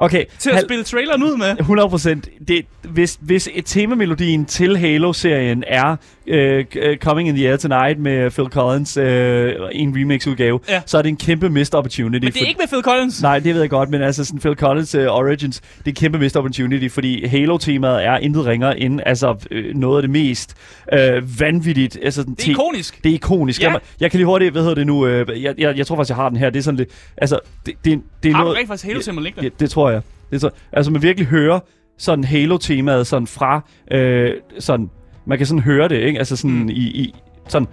Okay, 0.00 0.24
til 0.38 0.50
at 0.50 0.56
hal- 0.56 0.64
spille 0.64 0.84
traileren 0.84 1.22
ud 1.22 1.36
med? 1.36 1.56
100 1.60 1.88
procent. 1.88 2.28
Hvis, 2.82 3.18
hvis 3.20 3.48
et 3.54 3.66
temamelodien 3.66 4.44
til 4.46 4.76
Halo-serien 4.78 5.64
er 5.66 5.96
øh, 6.28 6.96
Coming 6.96 7.28
in 7.28 7.34
the 7.34 7.48
Air 7.48 7.56
Tonight 7.56 7.98
med 8.00 8.30
Phil 8.30 8.46
Collins 8.46 8.96
øh, 8.96 9.52
i 9.72 9.78
en 9.78 9.94
remix-udgave, 9.96 10.60
Ja. 10.68 10.80
så 10.86 10.98
er 10.98 11.02
det 11.02 11.08
en 11.08 11.16
kæmpe 11.16 11.50
missed 11.50 11.74
opportunity. 11.74 12.24
Men 12.24 12.32
det 12.32 12.42
er 12.42 12.46
ikke 12.46 12.58
med 12.60 12.68
Phil 12.68 12.82
Collins. 12.82 13.22
Nej, 13.22 13.38
det 13.38 13.54
ved 13.54 13.60
jeg 13.60 13.70
godt, 13.70 13.90
men 13.90 14.02
altså 14.02 14.24
sådan 14.24 14.40
Phil 14.40 14.54
Collins 14.56 14.94
uh, 14.94 15.02
Origins, 15.06 15.60
det 15.60 15.68
er 15.86 15.90
en 15.90 15.94
kæmpe 15.94 16.18
missed 16.18 16.36
opportunity, 16.38 16.88
fordi 16.94 17.26
Halo-temaet 17.26 18.04
er 18.06 18.16
intet 18.18 18.46
ringer 18.46 18.70
end 18.70 19.00
altså, 19.06 19.46
øh, 19.50 19.74
noget 19.76 19.96
af 19.98 20.02
det 20.02 20.10
mest 20.10 20.54
øh, 20.92 21.40
vanvittigt. 21.40 21.98
Altså, 22.02 22.22
Det 22.22 22.46
er 22.46 22.50
ikonisk. 22.50 23.04
Det 23.04 23.10
er 23.10 23.14
ikonisk. 23.14 23.62
Ja. 23.62 23.70
Jeg, 23.72 23.80
jeg 24.00 24.10
kan 24.10 24.18
lige 24.18 24.26
hurtigt, 24.26 24.52
hvad 24.52 24.62
hedder 24.62 24.74
det 24.74 24.86
nu, 24.86 25.06
øh, 25.06 25.42
jeg, 25.42 25.54
jeg, 25.58 25.78
jeg 25.78 25.86
tror 25.86 25.96
faktisk, 25.96 26.08
jeg 26.10 26.16
har 26.16 26.28
den 26.28 26.38
her. 26.38 26.50
Det 26.50 26.58
er 26.58 26.62
sådan 26.62 26.76
lidt, 26.78 26.88
altså, 27.16 27.38
det, 27.66 27.74
det, 27.84 28.00
det 28.22 28.28
er 28.28 28.32
Har 28.34 28.40
du 28.42 28.44
noget... 28.44 28.58
rent 28.58 28.68
faktisk 28.68 28.86
Halo 28.86 29.00
Symbol 29.00 29.22
liggende? 29.22 29.50
det, 29.50 29.60
det 29.60 29.70
tror 29.70 29.90
jeg. 29.90 30.00
Det 30.30 30.40
tror, 30.40 30.52
altså, 30.72 30.92
man 30.92 31.02
virkelig 31.02 31.26
hører 31.28 31.60
sådan 31.98 32.24
Halo-temaet 32.24 33.06
sådan 33.06 33.26
fra, 33.26 33.60
øh, 33.92 34.30
sådan, 34.58 34.90
man 35.28 35.38
kan 35.38 35.46
sådan 35.46 35.62
høre 35.62 35.88
det, 35.88 36.00
ikke? 36.00 36.18
Altså 36.18 36.36
sådan 36.36 36.56
Mm. 36.62 36.68
i, 36.68 36.72
i, 36.72 37.14
sådan, 37.48 37.68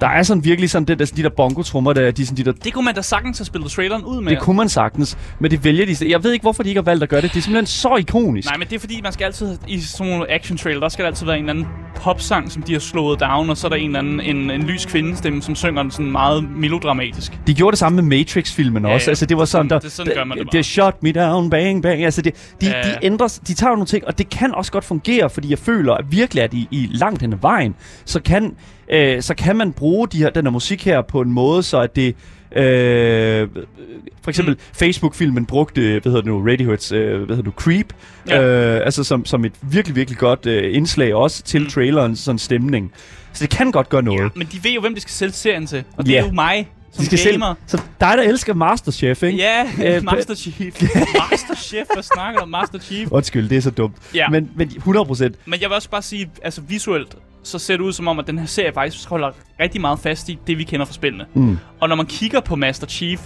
der 0.00 0.06
er 0.06 0.22
sådan 0.22 0.44
virkelig 0.44 0.70
sådan 0.70 0.86
det, 0.88 0.98
der, 0.98 1.12
de 1.16 1.22
der 1.22 1.28
bongo-trummer, 1.28 1.92
der, 1.92 2.10
de, 2.10 2.26
sådan, 2.26 2.36
de 2.36 2.44
der 2.44 2.52
Det 2.52 2.72
kunne 2.72 2.84
man 2.84 2.94
da 2.94 3.02
sagtens 3.02 3.38
have 3.38 3.44
spillet 3.46 3.70
traileren 3.70 4.04
ud 4.04 4.20
med. 4.22 4.30
det 4.32 4.40
kunne 4.40 4.56
man 4.56 4.68
sagtens, 4.68 5.18
men 5.40 5.50
det 5.50 5.64
vælger 5.64 5.86
de. 5.86 6.10
Jeg 6.10 6.24
ved 6.24 6.32
ikke, 6.32 6.42
hvorfor 6.42 6.62
de 6.62 6.68
ikke 6.68 6.78
har 6.78 6.84
valgt 6.84 7.02
at 7.02 7.08
gøre 7.08 7.20
det. 7.20 7.30
Det 7.32 7.38
er 7.38 7.42
simpelthen 7.42 7.66
så 7.66 7.96
ikonisk. 7.96 8.48
Nej, 8.48 8.56
men 8.56 8.68
det 8.68 8.74
er 8.76 8.80
fordi, 8.80 9.00
man 9.02 9.12
skal 9.12 9.24
altid, 9.24 9.58
i 9.68 9.80
sådan 9.80 10.12
nogle 10.12 10.30
action 10.32 10.58
trailer, 10.58 10.80
der 10.80 10.88
skal 10.88 11.02
der 11.02 11.08
altid 11.08 11.26
være 11.26 11.38
en 11.38 11.42
eller 11.48 11.52
anden 11.52 11.66
popsang, 11.96 12.52
som 12.52 12.62
de 12.62 12.72
har 12.72 12.80
slået 12.80 13.20
down, 13.20 13.50
og 13.50 13.56
så 13.56 13.66
er 13.66 13.68
der 13.68 13.76
en 13.76 13.86
eller 13.86 13.98
anden, 13.98 14.20
en, 14.20 14.50
en 14.50 14.62
lys 14.62 14.86
kvindestemme, 14.86 15.42
som 15.42 15.54
synger 15.54 15.82
den 15.82 15.90
sådan 15.90 16.10
meget 16.12 16.50
melodramatisk. 16.50 17.38
De 17.46 17.54
gjorde 17.54 17.72
det 17.72 17.78
samme 17.78 18.02
med 18.02 18.18
Matrix-filmen 18.18 18.84
Ja, 18.86 18.94
også. 18.94 19.04
ja. 19.04 19.10
Altså, 19.10 19.26
det 19.26 19.36
var 19.36 19.44
sådan, 19.44 19.70
der, 19.70 19.78
Det- 19.78 19.92
sådan 19.92 20.12
gør 20.14 20.24
man 20.24 20.38
det 20.38 20.46
bare. 20.46 20.58
det 20.58 20.64
shot 20.66 21.02
me 21.02 21.12
down, 21.12 21.50
bang, 21.50 21.82
bang. 21.82 22.04
Altså, 22.04 22.22
det, 22.22 22.34
de, 22.60 22.66
Ja, 22.66 22.82
de 22.82 22.94
ændrer, 23.02 23.38
de 23.48 23.54
tager 23.54 23.70
nogle 23.72 23.86
ting, 23.86 24.06
og 24.06 24.18
det 24.18 24.28
kan 24.30 24.54
også 24.54 24.72
godt 24.72 24.84
fungere, 24.84 25.30
fordi 25.30 25.50
jeg 25.50 25.58
føler 25.58 25.94
at 25.94 26.04
virkelig, 26.10 26.42
at 26.44 26.54
i, 26.54 26.68
i 26.70 26.88
langt 26.92 27.20
hen 27.22 27.32
ad 27.32 27.38
vejen, 27.40 27.74
så 28.04 28.20
kan, 28.22 28.54
øh, 28.88 29.22
så 29.22 29.34
kan 29.34 29.56
man 29.56 29.72
bruge 29.72 30.08
de 30.08 30.18
her, 30.18 30.30
den 30.30 30.44
her 30.46 30.50
musik 30.50 30.84
her 30.84 31.02
på 31.02 31.20
en 31.20 31.32
måde, 31.32 31.62
så 31.62 31.80
at 31.80 31.96
det... 31.96 32.14
Øh, 32.56 33.48
for 34.22 34.30
eksempel 34.30 34.54
mm. 34.54 34.60
Facebook-filmen 34.72 35.46
brugte, 35.46 35.80
hvad 35.80 36.02
hedder 36.02 36.16
det 36.16 36.26
nu, 36.26 36.44
Radioheads, 36.50 36.92
øh, 36.92 37.08
hvad 37.08 37.18
hedder 37.18 37.34
det 37.36 37.44
nu, 37.44 37.50
Creep, 37.50 37.86
Ja. 38.28 38.42
øh, 38.42 38.84
altså 38.84 39.04
som, 39.04 39.24
som 39.24 39.44
et 39.44 39.52
virkelig, 39.62 39.96
virkelig 39.96 40.18
godt 40.18 40.46
øh, 40.46 40.74
indslag 40.76 41.14
også 41.14 41.42
til 41.42 41.60
Mm. 41.62 41.68
trailerens 41.68 42.18
sådan 42.18 42.38
stemning. 42.38 42.92
Så 43.32 43.42
det 43.44 43.50
kan 43.50 43.72
godt 43.72 43.88
gøre 43.88 44.02
noget. 44.02 44.20
Ja, 44.22 44.28
men 44.34 44.48
de 44.52 44.64
ved 44.64 44.70
jo, 44.70 44.80
hvem 44.80 44.94
de 44.94 45.00
skal 45.00 45.12
sælge 45.12 45.32
serien 45.32 45.66
til. 45.66 45.84
Og 45.96 46.06
det 46.06 46.18
er 46.18 46.24
jo 46.26 46.32
mig, 46.32 46.68
som 46.92 47.04
De 47.04 47.16
skal 47.18 47.32
gamer. 47.32 47.54
selv, 47.68 47.80
så 47.80 47.86
dig, 48.00 48.14
der 48.18 48.22
elsker 48.22 48.54
Masterchef, 48.54 49.22
ikke? 49.22 49.38
Ja, 49.38 49.64
Øh, 49.96 50.04
Master 50.04 50.34
Chief. 50.34 50.82
Master 51.30 51.54
Chef, 51.56 51.86
hvad 51.94 52.02
snakker 52.02 52.38
du 52.38 52.42
om? 52.42 52.48
Master 52.48 52.78
Chief. 52.78 53.08
Undskyld, 53.10 53.48
det 53.48 53.56
er 53.56 53.62
så 53.62 53.70
dumt. 53.70 53.96
Ja. 54.14 54.28
Men, 54.28 54.50
men 54.56 54.68
100 54.76 55.06
procent. 55.06 55.34
Men 55.46 55.60
jeg 55.60 55.68
vil 55.68 55.74
også 55.74 55.90
bare 55.90 56.02
sige, 56.02 56.30
altså 56.42 56.60
visuelt, 56.60 57.14
så 57.46 57.58
ser 57.58 57.76
det 57.76 57.82
ud 57.84 57.92
som 57.92 58.08
om, 58.08 58.18
at 58.18 58.26
den 58.26 58.38
her 58.38 58.46
serie 58.46 58.72
faktisk 58.72 59.08
holder 59.08 59.30
rigtig 59.60 59.80
meget 59.80 59.98
fast 59.98 60.28
i 60.28 60.38
det, 60.46 60.58
vi 60.58 60.64
kender 60.64 60.86
fra 60.86 60.92
spillene. 60.92 61.24
Mm. 61.34 61.58
Og 61.80 61.88
når 61.88 61.96
man 61.96 62.06
kigger 62.06 62.40
på 62.40 62.56
Master 62.56 62.86
Chief, 62.86 63.20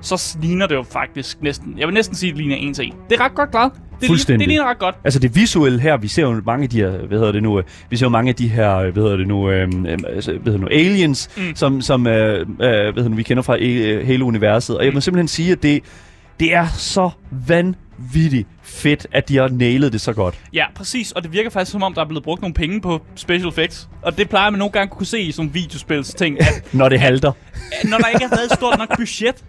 så 0.00 0.36
ligner 0.42 0.66
det 0.66 0.74
jo 0.74 0.82
faktisk 0.82 1.42
næsten, 1.42 1.74
jeg 1.78 1.86
vil 1.86 1.94
næsten 1.94 2.16
sige, 2.16 2.30
at 2.30 2.36
det 2.36 2.44
ligner 2.44 2.56
en 2.56 2.74
til 2.74 2.86
en. 2.86 2.92
Det 3.10 3.20
er 3.20 3.24
ret 3.24 3.34
godt 3.34 3.50
klaret. 3.50 3.72
Det 3.72 3.80
ligner, 4.02 4.08
Fuldstændig. 4.12 4.40
det 4.40 4.48
ligner 4.48 4.64
ret 4.70 4.78
godt. 4.78 4.94
Altså 5.04 5.18
det 5.18 5.36
visuelle 5.36 5.80
her, 5.80 5.96
vi 5.96 6.08
ser 6.08 6.22
jo 6.22 6.42
mange 6.46 6.62
af 6.64 6.70
de 6.70 6.80
her, 6.80 6.90
hvad 6.90 7.18
hedder 7.18 7.32
det 7.32 7.42
nu, 7.42 7.58
øh, 7.58 7.64
vi 7.90 7.96
ser 7.96 8.06
jo 8.06 8.10
mange 8.10 8.28
af 8.28 8.34
de 8.34 8.48
her, 8.48 8.76
øh, 8.76 8.92
hvad 8.92 9.02
hedder 9.02 9.16
det 9.16 9.28
nu, 9.28 9.50
øh, 9.50 9.62
øh, 9.62 9.68
hvad 9.82 10.22
hedder 10.22 10.50
det 10.50 10.60
nu 10.60 10.66
aliens, 10.70 11.30
Mm. 11.36 11.42
mm. 11.42 11.54
som, 11.56 11.80
som 11.80 12.06
øh, 12.06 12.48
hvad 12.56 12.66
hedder 12.68 12.92
det, 12.92 13.10
nu, 13.10 13.16
vi 13.16 13.22
kender 13.22 13.42
fra 13.42 13.56
øh, 13.60 14.06
Halo-universet. 14.06 14.78
Og 14.78 14.84
jeg 14.84 14.92
må 14.94 15.00
simpelthen 15.00 15.28
sige, 15.28 15.52
at 15.52 15.62
det, 15.62 15.82
det 16.40 16.54
er 16.54 16.66
så 16.68 17.10
vanvittigt 17.30 18.48
fedt, 18.62 19.06
at 19.12 19.28
de 19.28 19.36
har 19.36 19.48
nailet 19.48 19.92
det 19.92 20.00
så 20.00 20.12
godt. 20.12 20.34
Ja, 20.52 20.64
præcis. 20.74 21.12
Og 21.12 21.22
det 21.22 21.32
virker 21.32 21.50
faktisk 21.50 21.72
som 21.72 21.82
om, 21.82 21.94
der 21.94 22.00
er 22.00 22.06
blevet 22.06 22.24
brugt 22.24 22.40
nogle 22.42 22.54
penge 22.54 22.80
på 22.80 23.00
special 23.14 23.48
effects. 23.48 23.88
Og 24.02 24.18
det 24.18 24.28
plejer 24.28 24.50
man 24.50 24.58
nogle 24.58 24.72
gange 24.72 24.90
kunne 24.94 25.06
se 25.06 25.20
i 25.20 25.32
sådan 25.32 25.54
videospils 25.54 26.14
ting, 26.14 26.40
at 26.40 26.46
Når 26.72 26.88
det 26.88 27.00
halter. 27.00 27.32
når 27.84 27.98
der 27.98 28.08
ikke 28.08 28.24
er 28.24 28.28
været 28.28 28.44
et 28.44 28.52
stort 28.52 28.78
nok 28.78 28.96
budget, 28.96 29.44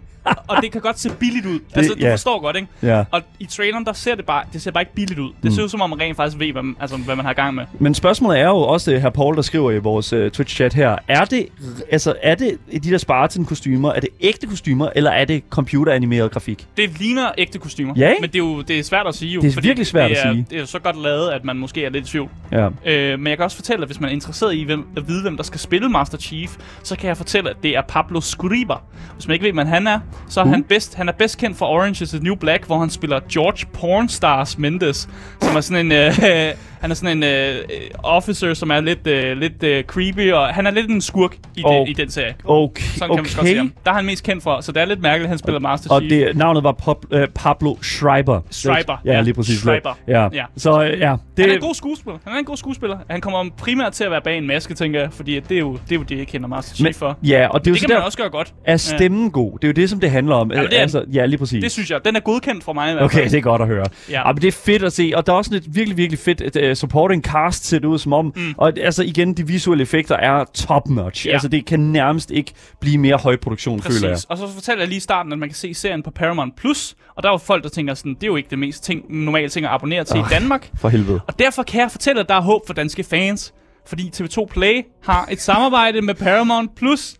og 0.48 0.62
det 0.62 0.72
kan 0.72 0.80
godt 0.80 0.98
se 1.00 1.10
billigt 1.10 1.46
ud. 1.46 1.52
Det, 1.58 1.62
altså, 1.76 1.94
du 1.94 2.00
ja. 2.00 2.12
forstår 2.12 2.40
godt, 2.40 2.56
ikke? 2.56 2.68
Ja. 2.82 3.04
Og 3.10 3.22
i 3.40 3.44
traileren, 3.46 3.84
der 3.84 3.92
ser 3.92 4.14
det 4.14 4.24
bare, 4.26 4.42
det 4.52 4.62
ser 4.62 4.70
bare 4.70 4.82
ikke 4.82 4.94
billigt 4.94 5.18
ud. 5.20 5.28
Det 5.28 5.44
Mm. 5.44 5.50
ser 5.50 5.62
ud 5.62 5.68
som 5.68 5.80
om, 5.80 5.90
man 5.90 6.00
rent 6.00 6.16
faktisk 6.16 6.38
ved, 6.38 6.52
hvad, 6.52 6.62
man- 6.62 6.76
altså, 6.80 6.96
hvad 6.96 7.16
man 7.16 7.24
har 7.24 7.32
gang 7.32 7.54
med. 7.54 7.64
Men 7.78 7.94
spørgsmålet 7.94 8.40
er 8.40 8.46
jo 8.46 8.56
også, 8.58 8.92
øh, 8.92 9.00
her 9.02 9.10
Paul, 9.10 9.36
der 9.36 9.42
skriver 9.42 9.70
i 9.70 9.78
vores 9.78 10.12
uh, 10.12 10.26
Twitch-chat 10.26 10.74
her, 10.74 10.96
er 11.08 11.24
det, 11.24 11.46
altså, 11.90 12.14
er 12.22 12.34
det 12.34 12.58
de 12.72 12.90
der 12.90 12.98
Spartan-kostymer, 12.98 13.92
er 13.92 14.00
det 14.00 14.08
ægte 14.20 14.46
kostymer, 14.46 14.88
eller 14.96 15.10
er 15.10 15.24
det 15.24 15.42
computeranimeret 15.50 16.30
grafik? 16.30 16.66
Det 16.76 16.98
ligner 17.00 17.30
ægte 17.38 17.58
kostymer. 17.58 17.94
Ja, 17.96 18.08
ikke? 18.10 18.20
Men 18.20 18.30
det 18.30 18.34
er 18.34 18.44
jo 18.44 18.62
det 18.62 18.78
er 18.78 18.82
svært 18.82 19.06
at 19.06 19.14
sige 19.14 19.32
jo. 19.32 19.40
Det 19.40 19.56
er 19.56 19.60
virkelig 19.60 19.86
svært 19.86 20.10
det 20.10 20.16
at 20.16 20.26
er, 20.26 20.32
sige. 20.32 20.46
Det 20.50 20.60
er 20.60 20.64
så 20.64 20.78
godt 20.78 21.02
lavet, 21.02 21.30
at 21.30 21.44
man 21.44 21.56
måske 21.56 21.84
er 21.84 21.90
lidt 21.90 22.04
i 22.08 22.10
tvivl. 22.10 22.28
Ja. 22.52 22.68
Øh, 22.86 23.18
men 23.18 23.26
jeg 23.26 23.36
kan 23.36 23.44
også 23.44 23.56
fortælle, 23.56 23.82
at 23.82 23.88
hvis 23.88 24.00
man 24.00 24.10
er 24.10 24.14
interesseret 24.14 24.54
i 24.54 24.62
hvem, 24.64 24.86
at 24.96 25.08
vide, 25.08 25.22
hvem 25.22 25.36
der 25.36 25.44
skal 25.44 25.60
spille 25.60 25.88
Master 25.88 26.18
Chief, 26.18 26.56
så 26.82 26.96
kan 26.96 27.08
jeg 27.08 27.16
fortælle, 27.16 27.50
at 27.50 27.56
det 27.62 27.76
er 27.76 27.82
Pablo 27.88 28.20
Scriber. 28.20 28.82
Hvis 29.14 29.28
man 29.28 29.34
ikke 29.34 29.44
ved, 29.46 29.52
hvem 29.52 29.66
han 29.66 29.86
er, 29.86 30.00
så 30.28 30.40
er 30.40 30.44
Uh. 30.44 30.50
han, 30.50 30.62
bedst, 30.62 30.94
han 30.94 31.08
er 31.08 31.12
bedst 31.12 31.38
kendt 31.38 31.58
for 31.58 31.66
Orange 31.66 32.02
is 32.02 32.10
the 32.10 32.18
New 32.18 32.34
Black, 32.34 32.66
hvor 32.66 32.78
han 32.78 32.90
spiller 32.90 33.20
George 33.32 33.66
Pornstars 33.72 34.58
Mendes, 34.58 35.08
som 35.42 35.56
er 35.56 35.60
sådan 35.60 35.86
en... 35.86 35.92
Øh, 35.92 36.54
han 36.80 36.90
er 36.90 36.94
sådan 36.94 37.16
en 37.16 37.22
øh, 37.24 37.54
officer, 38.02 38.54
som 38.54 38.70
er 38.70 38.80
lidt, 38.80 39.06
øh, 39.06 39.36
lidt 39.38 39.62
øh, 39.62 39.84
creepy, 39.84 40.32
og 40.32 40.48
han 40.48 40.66
er 40.66 40.70
lidt 40.70 40.90
en 40.90 41.00
skurk 41.00 41.36
i, 41.56 41.62
Og- 41.64 41.74
den, 41.74 41.88
i 41.88 41.92
den 41.92 42.10
serie. 42.10 42.34
Okay, 42.44 42.82
Sådan 42.82 42.98
kan 43.08 43.08
man 43.08 43.16
godt 43.24 43.38
okay. 43.38 43.56
ham. 43.56 43.72
Der 43.84 43.90
er 43.90 43.94
han 43.94 44.04
mest 44.04 44.24
kendt 44.24 44.42
for, 44.42 44.60
så 44.60 44.72
det 44.72 44.82
er 44.82 44.86
lidt 44.86 45.00
mærkeligt, 45.02 45.24
at 45.24 45.28
han 45.28 45.38
spiller 45.38 45.60
Master 45.60 45.90
Og 45.94 46.00
Chief. 46.00 46.10
det, 46.26 46.36
navnet 46.36 46.62
var 46.64 46.72
Pop, 46.72 47.04
øh, 47.10 47.28
Pablo 47.34 47.76
Schreiber. 47.82 48.40
Schreiber, 48.50 48.96
Ja, 49.04 49.12
ja. 49.12 49.20
lige 49.20 49.34
præcis. 49.34 49.58
Schreiber. 49.58 49.98
Ja. 50.08 50.28
Ja. 50.32 50.44
Så 50.56 50.82
øh, 50.84 50.98
ja, 51.00 51.16
det, 51.36 51.44
Han 51.44 51.50
er 51.50 51.54
en 51.54 51.60
god 51.60 51.74
skuespiller. 51.74 52.18
Han 52.24 52.34
er 52.34 52.38
en 52.38 52.44
god 52.44 52.56
skuespiller. 52.56 52.98
Han 53.10 53.20
kommer 53.20 53.44
primært 53.58 53.92
til 53.92 54.04
at 54.04 54.10
være 54.10 54.20
bag 54.24 54.38
en 54.38 54.46
maske, 54.46 54.74
tænker 54.74 55.00
jeg, 55.00 55.12
fordi 55.12 55.40
det 55.40 55.54
er 55.54 55.58
jo 55.58 55.72
det, 55.72 55.92
er 55.92 55.96
jo 55.96 56.02
det 56.02 56.18
jeg 56.18 56.26
kender 56.26 56.48
Master 56.48 56.74
Chief 56.74 56.84
men, 56.84 56.94
for. 56.94 57.18
ja, 57.22 57.48
og 57.48 57.60
det 57.64 57.66
er 57.66 57.70
jo 57.70 57.74
Det 57.74 57.80
kan 57.80 57.90
man 57.90 57.96
der, 57.98 58.02
også 58.04 58.18
gøre 58.18 58.30
godt. 58.30 58.54
er 58.64 58.76
stemmen 58.76 59.30
god. 59.30 59.52
Det 59.58 59.64
er 59.64 59.68
jo 59.68 59.72
det, 59.72 59.90
som 59.90 60.00
det 60.00 60.10
handler 60.10 60.34
om. 60.34 60.52
Ja, 60.52 60.62
det 60.62 60.76
er 60.76 60.80
altså, 60.80 61.04
ja, 61.12 61.26
lige 61.26 61.38
præcis. 61.38 61.62
Det 61.62 61.72
synes 61.72 61.90
jeg. 61.90 62.00
Den 62.04 62.16
er 62.16 62.20
godkendt 62.20 62.64
for 62.64 62.72
mig 62.72 62.90
i 62.90 62.92
hvert 62.92 63.04
Okay, 63.04 63.24
det 63.24 63.34
er 63.34 63.40
godt 63.40 63.62
at 63.62 63.68
høre. 63.68 63.86
Ja. 64.10 64.18
Ja. 64.26 64.32
men 64.32 64.42
det 64.42 64.48
er 64.48 64.52
fedt 64.52 64.82
at 64.84 64.92
se, 64.92 65.12
og 65.14 65.26
der 65.26 65.32
er 65.32 65.36
også 65.36 65.54
et 65.54 65.64
virkelig, 65.74 65.96
virkelig 65.96 66.18
fedt 66.18 66.56
uh, 66.70 66.74
supporting 66.74 67.22
cast 67.24 67.64
ser 67.64 67.78
det 67.78 67.88
ud 67.88 67.98
som 67.98 68.12
om. 68.12 68.32
Mm. 68.36 68.54
Og 68.56 68.72
altså 68.78 69.02
igen, 69.02 69.34
de 69.34 69.46
visuelle 69.46 69.82
effekter 69.82 70.16
er 70.16 70.44
top 70.54 70.88
notch. 70.88 71.26
Ja. 71.26 71.32
Altså 71.32 71.48
det 71.48 71.66
kan 71.66 71.80
nærmest 71.80 72.30
ikke 72.30 72.52
blive 72.80 72.98
mere 72.98 73.16
højproduktion, 73.16 73.82
føler 73.82 73.98
jeg. 74.02 74.10
Præcis. 74.10 74.24
Og 74.24 74.38
så 74.38 74.48
fortæller 74.48 74.82
jeg 74.82 74.88
lige 74.88 74.96
i 74.96 75.00
starten, 75.00 75.32
at 75.32 75.38
man 75.38 75.48
kan 75.48 75.56
se 75.56 75.74
serien 75.74 76.02
på 76.02 76.10
Paramount+. 76.10 76.56
Plus, 76.56 76.96
og 77.16 77.22
der 77.22 77.28
er 77.28 77.32
jo 77.32 77.38
folk, 77.38 77.62
der 77.62 77.68
tænker 77.68 77.94
sådan, 77.94 78.14
det 78.14 78.22
er 78.22 78.26
jo 78.26 78.36
ikke 78.36 78.50
det 78.50 78.58
mest 78.58 78.84
ting, 78.84 79.02
normale 79.08 79.48
ting 79.48 79.66
at 79.66 79.72
abonnere 79.72 80.04
til 80.04 80.16
i 80.16 80.24
Danmark. 80.30 80.70
For 80.78 80.88
helvede. 80.88 81.20
Og 81.26 81.38
derfor 81.38 81.62
kan 81.62 81.80
jeg 81.80 81.90
fortælle, 81.90 82.20
at 82.20 82.28
der 82.28 82.34
er 82.34 82.40
håb 82.40 82.66
for 82.66 82.74
danske 82.74 83.02
fans. 83.04 83.54
Fordi 83.86 84.10
TV2 84.16 84.46
Play 84.46 84.82
har 85.04 85.28
et 85.30 85.40
samarbejde 85.40 86.02
med 86.02 86.14
Paramount+. 86.14 86.70
Plus. 86.76 87.14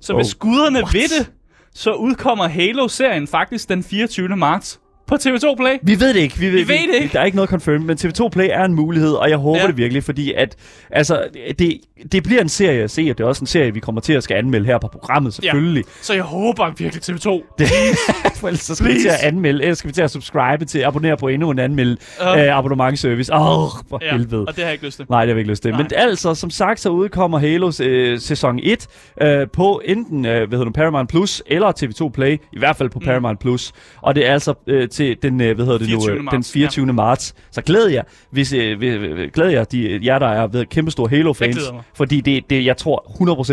Så 0.00 0.12
Oh, 0.12 0.18
hvis 0.18 0.34
guderne 0.34 0.78
ved 0.78 1.18
det, 1.18 1.30
så 1.74 1.92
udkommer 1.92 2.48
Halo-serien 2.48 3.26
faktisk 3.26 3.68
den 3.68 3.82
24. 3.82 4.28
marts 4.36 4.80
på 5.06 5.14
TV2 5.14 5.54
Play. 5.56 5.76
Vi 5.82 6.00
ved 6.00 6.14
det 6.14 6.20
ikke. 6.20 6.38
Vi, 6.38 6.46
ved 6.52 6.58
det 6.68 6.94
ikke. 7.02 7.12
Der 7.12 7.20
er 7.20 7.24
ikke 7.24 7.36
noget 7.36 7.50
confirmed, 7.50 7.80
men 7.86 7.96
TV2 8.00 8.28
Play 8.28 8.48
er 8.50 8.64
en 8.64 8.74
mulighed, 8.74 9.12
og 9.12 9.30
jeg 9.30 9.38
håber 9.38 9.56
Ja. 9.58 9.62
ja. 9.62 9.68
det 9.68 9.76
virkelig, 9.76 10.04
fordi 10.04 10.32
at, 10.32 10.56
altså, 10.90 11.22
det, 11.58 11.80
det 12.12 12.22
bliver 12.22 12.40
en 12.40 12.48
serie 12.48 12.82
at 12.82 12.90
se, 12.90 13.06
og 13.10 13.18
det 13.18 13.24
er 13.24 13.28
også 13.28 13.40
en 13.42 13.46
serie, 13.46 13.74
vi 13.74 13.80
kommer 13.80 14.00
til 14.00 14.12
at 14.12 14.22
skal 14.22 14.36
anmelde 14.36 14.66
her 14.66 14.78
på 14.78 14.88
programmet, 14.88 15.34
selvfølgelig. 15.34 15.84
Så 16.02 16.14
jeg 16.14 16.22
håber 16.22 16.72
virkelig 16.78 17.02
TV2. 17.02 17.54
Det, 17.58 17.68
for 18.44 18.48
ellers 18.48 18.60
så 18.60 18.74
skal 18.74 18.86
vi 18.88 18.92
Please. 18.92 19.02
til 19.08 19.08
at 19.08 19.20
anmelde, 19.22 19.62
ellers 19.62 19.78
skal 19.78 19.88
vi 19.88 19.92
til 19.92 20.02
at 20.02 20.10
subscribe 20.10 20.64
til, 20.64 20.78
abonnere 20.82 21.16
på 21.16 21.28
endnu 21.28 21.50
en 21.50 21.58
anmeld 21.58 21.96
Uh. 22.20 22.26
uh, 22.26 22.56
abonnementservice. 22.58 23.34
Åh, 23.34 23.64
oh, 23.64 23.70
for 23.88 23.98
Ja, 24.02 24.12
helvede. 24.12 24.40
og 24.40 24.46
det 24.46 24.56
har 24.56 24.64
jeg 24.64 24.72
ikke 24.72 24.84
lyst 24.86 24.96
til. 24.96 25.06
Nej, 25.10 25.20
det 25.20 25.28
har 25.28 25.34
vi 25.34 25.40
ikke 25.40 25.50
lyst 25.50 25.62
til. 25.62 25.70
Nej. 25.70 25.82
Men 25.82 25.90
altså, 25.96 26.34
som 26.34 26.50
sagt, 26.50 26.80
så 26.80 26.88
udkommer 26.88 27.38
Halos 27.38 27.80
øh, 27.80 28.18
sæson 28.18 28.60
1 28.62 28.86
øh, 29.22 29.46
på 29.52 29.80
enten 29.84 30.26
øh, 30.26 30.32
hvad 30.48 30.58
hedder 30.58 30.64
det, 30.64 30.74
Paramount 30.74 31.08
Plus 31.10 31.42
eller 31.46 31.72
TV2 31.82 32.08
Play. 32.10 32.32
I 32.52 32.58
hvert 32.58 32.76
fald 32.76 32.90
på 32.90 32.98
Mm. 32.98 33.04
Paramount 33.04 33.40
Plus. 33.40 33.72
Og 34.02 34.14
det 34.14 34.28
er 34.28 34.32
altså 34.32 34.54
øh, 34.66 34.88
til 34.88 35.16
den, 35.22 35.40
øh, 35.40 35.54
hvad 35.54 35.64
hedder 35.64 35.78
det 35.78 35.86
24. 35.86 36.08
nu, 36.08 36.12
øh, 36.12 36.16
den 36.18 36.24
marts, 36.24 36.52
24. 36.52 36.86
Ja. 36.86 36.92
marts. 36.92 37.34
Så 37.50 37.62
glæd 37.62 37.86
jer, 37.88 38.02
hvis, 38.30 38.52
øh, 38.52 38.78
øh, 38.82 39.02
øh, 39.02 39.30
glæd 39.34 39.48
jer, 39.48 39.64
de, 39.64 40.00
jer 40.04 40.18
der 40.18 40.26
er 40.28 40.46
ved 40.46 40.66
kæmpe 40.66 40.90
store 40.90 41.08
Jeg 41.10 41.18
Halo-fans. 41.18 41.56
glæder. 41.56 41.84
Fordi 41.94 42.20
det, 42.20 42.50
det, 42.50 42.64
jeg 42.64 42.76
tror 42.76 43.04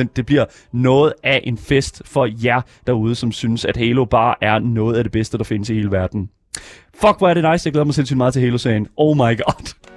100% 0.03 0.07
det 0.15 0.25
bliver 0.25 0.45
noget 0.73 1.13
af 1.23 1.41
en 1.43 1.57
fest 1.57 2.01
for 2.05 2.29
jer 2.45 2.61
derude, 2.87 3.15
som 3.15 3.31
synes, 3.31 3.65
at 3.65 3.77
Halo 3.77 4.05
bare 4.05 4.35
er 4.41 4.59
noget 4.59 4.80
af 4.89 5.03
det 5.03 5.11
bedste, 5.11 5.37
der 5.37 5.43
findes 5.43 5.69
i 5.69 5.73
hele 5.73 5.91
verden. 5.91 6.29
Fuck, 6.93 7.17
hvor 7.17 7.29
er 7.29 7.33
det 7.33 7.51
nice. 7.51 7.67
Jeg 7.67 7.73
glæder 7.73 7.85
mig 7.85 7.93
sindssygt 7.95 8.17
meget 8.17 8.33
til 8.33 8.41
Halo-serien. 8.41 8.87
Oh 8.97 9.15
my 9.15 9.37
god. 9.37 9.90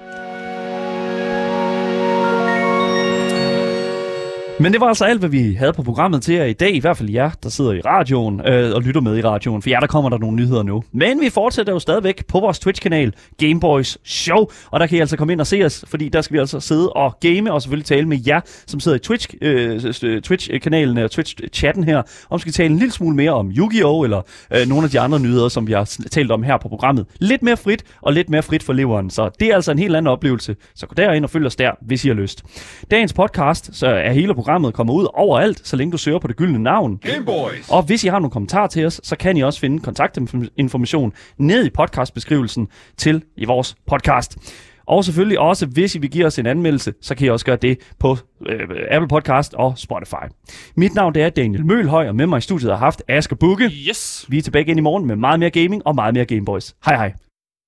Men 4.60 4.72
det 4.72 4.80
var 4.80 4.86
altså 4.86 5.04
alt, 5.04 5.20
hvad 5.20 5.28
vi 5.28 5.54
havde 5.54 5.72
på 5.72 5.82
programmet 5.82 6.22
til 6.22 6.34
jer 6.34 6.44
i 6.44 6.52
dag. 6.52 6.74
I 6.74 6.78
hvert 6.78 6.96
fald 6.96 7.10
jer, 7.10 7.30
der 7.42 7.48
sidder 7.48 7.72
i 7.72 7.80
radioen 7.80 8.40
øh, 8.46 8.74
og 8.74 8.82
lytter 8.82 9.00
med 9.00 9.18
i 9.18 9.22
radioen. 9.22 9.62
For 9.62 9.70
jer, 9.70 9.80
der 9.80 9.86
kommer 9.86 10.10
der 10.10 10.18
nogle 10.18 10.36
nyheder 10.36 10.62
nu. 10.62 10.82
Men 10.92 11.20
vi 11.20 11.30
fortsætter 11.30 11.72
jo 11.72 11.78
stadigvæk 11.78 12.26
på 12.26 12.40
vores 12.40 12.58
Twitch-kanal, 12.58 13.12
Gameboys 13.38 13.98
Show. 14.04 14.46
Og 14.70 14.80
der 14.80 14.86
kan 14.86 14.98
I 14.98 15.00
altså 15.00 15.16
komme 15.16 15.32
ind 15.32 15.40
og 15.40 15.46
se 15.46 15.64
os, 15.64 15.84
fordi 15.88 16.08
der 16.08 16.20
skal 16.20 16.34
vi 16.34 16.38
altså 16.38 16.60
sidde 16.60 16.92
og 16.92 17.16
game 17.20 17.52
og 17.52 17.62
selvfølgelig 17.62 17.86
tale 17.86 18.08
med 18.08 18.18
jer, 18.26 18.40
som 18.66 18.80
sidder 18.80 18.96
i 18.96 19.00
Twitch, 19.00 19.28
øh, 19.42 20.20
Twitch-kanalen 20.22 20.98
og 20.98 21.10
Twitch-chatten 21.14 21.84
her. 21.84 22.02
Om 22.30 22.38
skal 22.38 22.52
tale 22.52 22.70
en 22.70 22.78
lille 22.78 22.92
smule 22.92 23.16
mere 23.16 23.30
om 23.30 23.50
Yu-Gi-Oh! 23.50 24.04
eller 24.04 24.22
øh, 24.54 24.68
nogle 24.68 24.84
af 24.84 24.90
de 24.90 25.00
andre 25.00 25.20
nyheder, 25.20 25.48
som 25.48 25.66
vi 25.66 25.72
har 25.72 25.96
talt 26.10 26.30
om 26.30 26.42
her 26.42 26.56
på 26.56 26.68
programmet. 26.68 27.06
Lidt 27.18 27.42
mere 27.42 27.56
frit 27.56 27.84
og 28.02 28.12
lidt 28.12 28.30
mere 28.30 28.42
frit 28.42 28.62
for 28.62 28.72
leveren. 28.72 29.10
Så 29.10 29.30
det 29.40 29.48
er 29.48 29.54
altså 29.54 29.72
en 29.72 29.78
helt 29.78 29.96
anden 29.96 30.12
oplevelse. 30.12 30.56
Så 30.74 30.86
gå 30.86 30.94
derind 30.96 31.24
og 31.24 31.30
følg 31.30 31.46
os 31.46 31.56
der, 31.56 31.70
hvis 31.82 32.04
I 32.04 32.08
har 32.08 32.14
lyst. 32.14 32.42
Dagens 32.90 33.12
podcast, 33.12 33.70
så 33.72 33.86
er 33.86 34.12
hele 34.12 34.34
programmet 34.44 34.74
kommer 34.74 34.94
ud 34.94 35.06
overalt, 35.14 35.66
så 35.68 35.76
længe 35.76 35.92
du 35.92 35.96
søger 35.96 36.18
på 36.18 36.28
det 36.28 36.36
gyldne 36.36 36.58
navn. 36.58 36.98
Gameboys! 36.98 37.70
Og 37.70 37.82
hvis 37.82 38.04
I 38.04 38.08
har 38.08 38.18
nogle 38.18 38.30
kommentarer 38.30 38.66
til 38.66 38.86
os, 38.86 39.00
så 39.04 39.16
kan 39.16 39.36
I 39.36 39.42
også 39.42 39.60
finde 39.60 39.80
kontaktinformation 39.80 41.12
ned 41.38 41.66
i 41.66 41.70
podcastbeskrivelsen 41.70 42.68
til 42.96 43.22
i 43.36 43.44
vores 43.44 43.76
podcast. 43.86 44.36
Og 44.86 45.04
selvfølgelig 45.04 45.38
også, 45.38 45.66
hvis 45.66 45.94
I 45.94 45.98
vil 45.98 46.10
give 46.10 46.26
os 46.26 46.38
en 46.38 46.46
anmeldelse, 46.46 46.92
så 47.00 47.14
kan 47.14 47.26
I 47.26 47.30
også 47.30 47.46
gøre 47.46 47.56
det 47.56 47.78
på 47.98 48.16
øh, 48.46 48.60
Apple 48.90 49.08
Podcast 49.08 49.54
og 49.54 49.78
Spotify. 49.78 50.24
Mit 50.76 50.94
navn 50.94 51.14
det 51.14 51.22
er 51.22 51.28
Daniel 51.30 51.66
Mølhøj, 51.66 52.08
og 52.08 52.14
med 52.14 52.26
mig 52.26 52.38
i 52.38 52.40
studiet 52.40 52.70
har 52.72 52.78
haft 52.78 53.02
Asger 53.08 53.36
Bukke. 53.36 53.64
Yes! 53.88 54.26
Vi 54.28 54.38
er 54.38 54.42
tilbage 54.42 54.64
igen 54.64 54.78
i 54.78 54.80
morgen 54.80 55.06
med 55.06 55.16
meget 55.16 55.40
mere 55.40 55.50
gaming 55.50 55.86
og 55.86 55.94
meget 55.94 56.14
mere 56.14 56.24
Gameboys. 56.24 56.74
Hej 56.84 56.96
hej. 56.96 57.23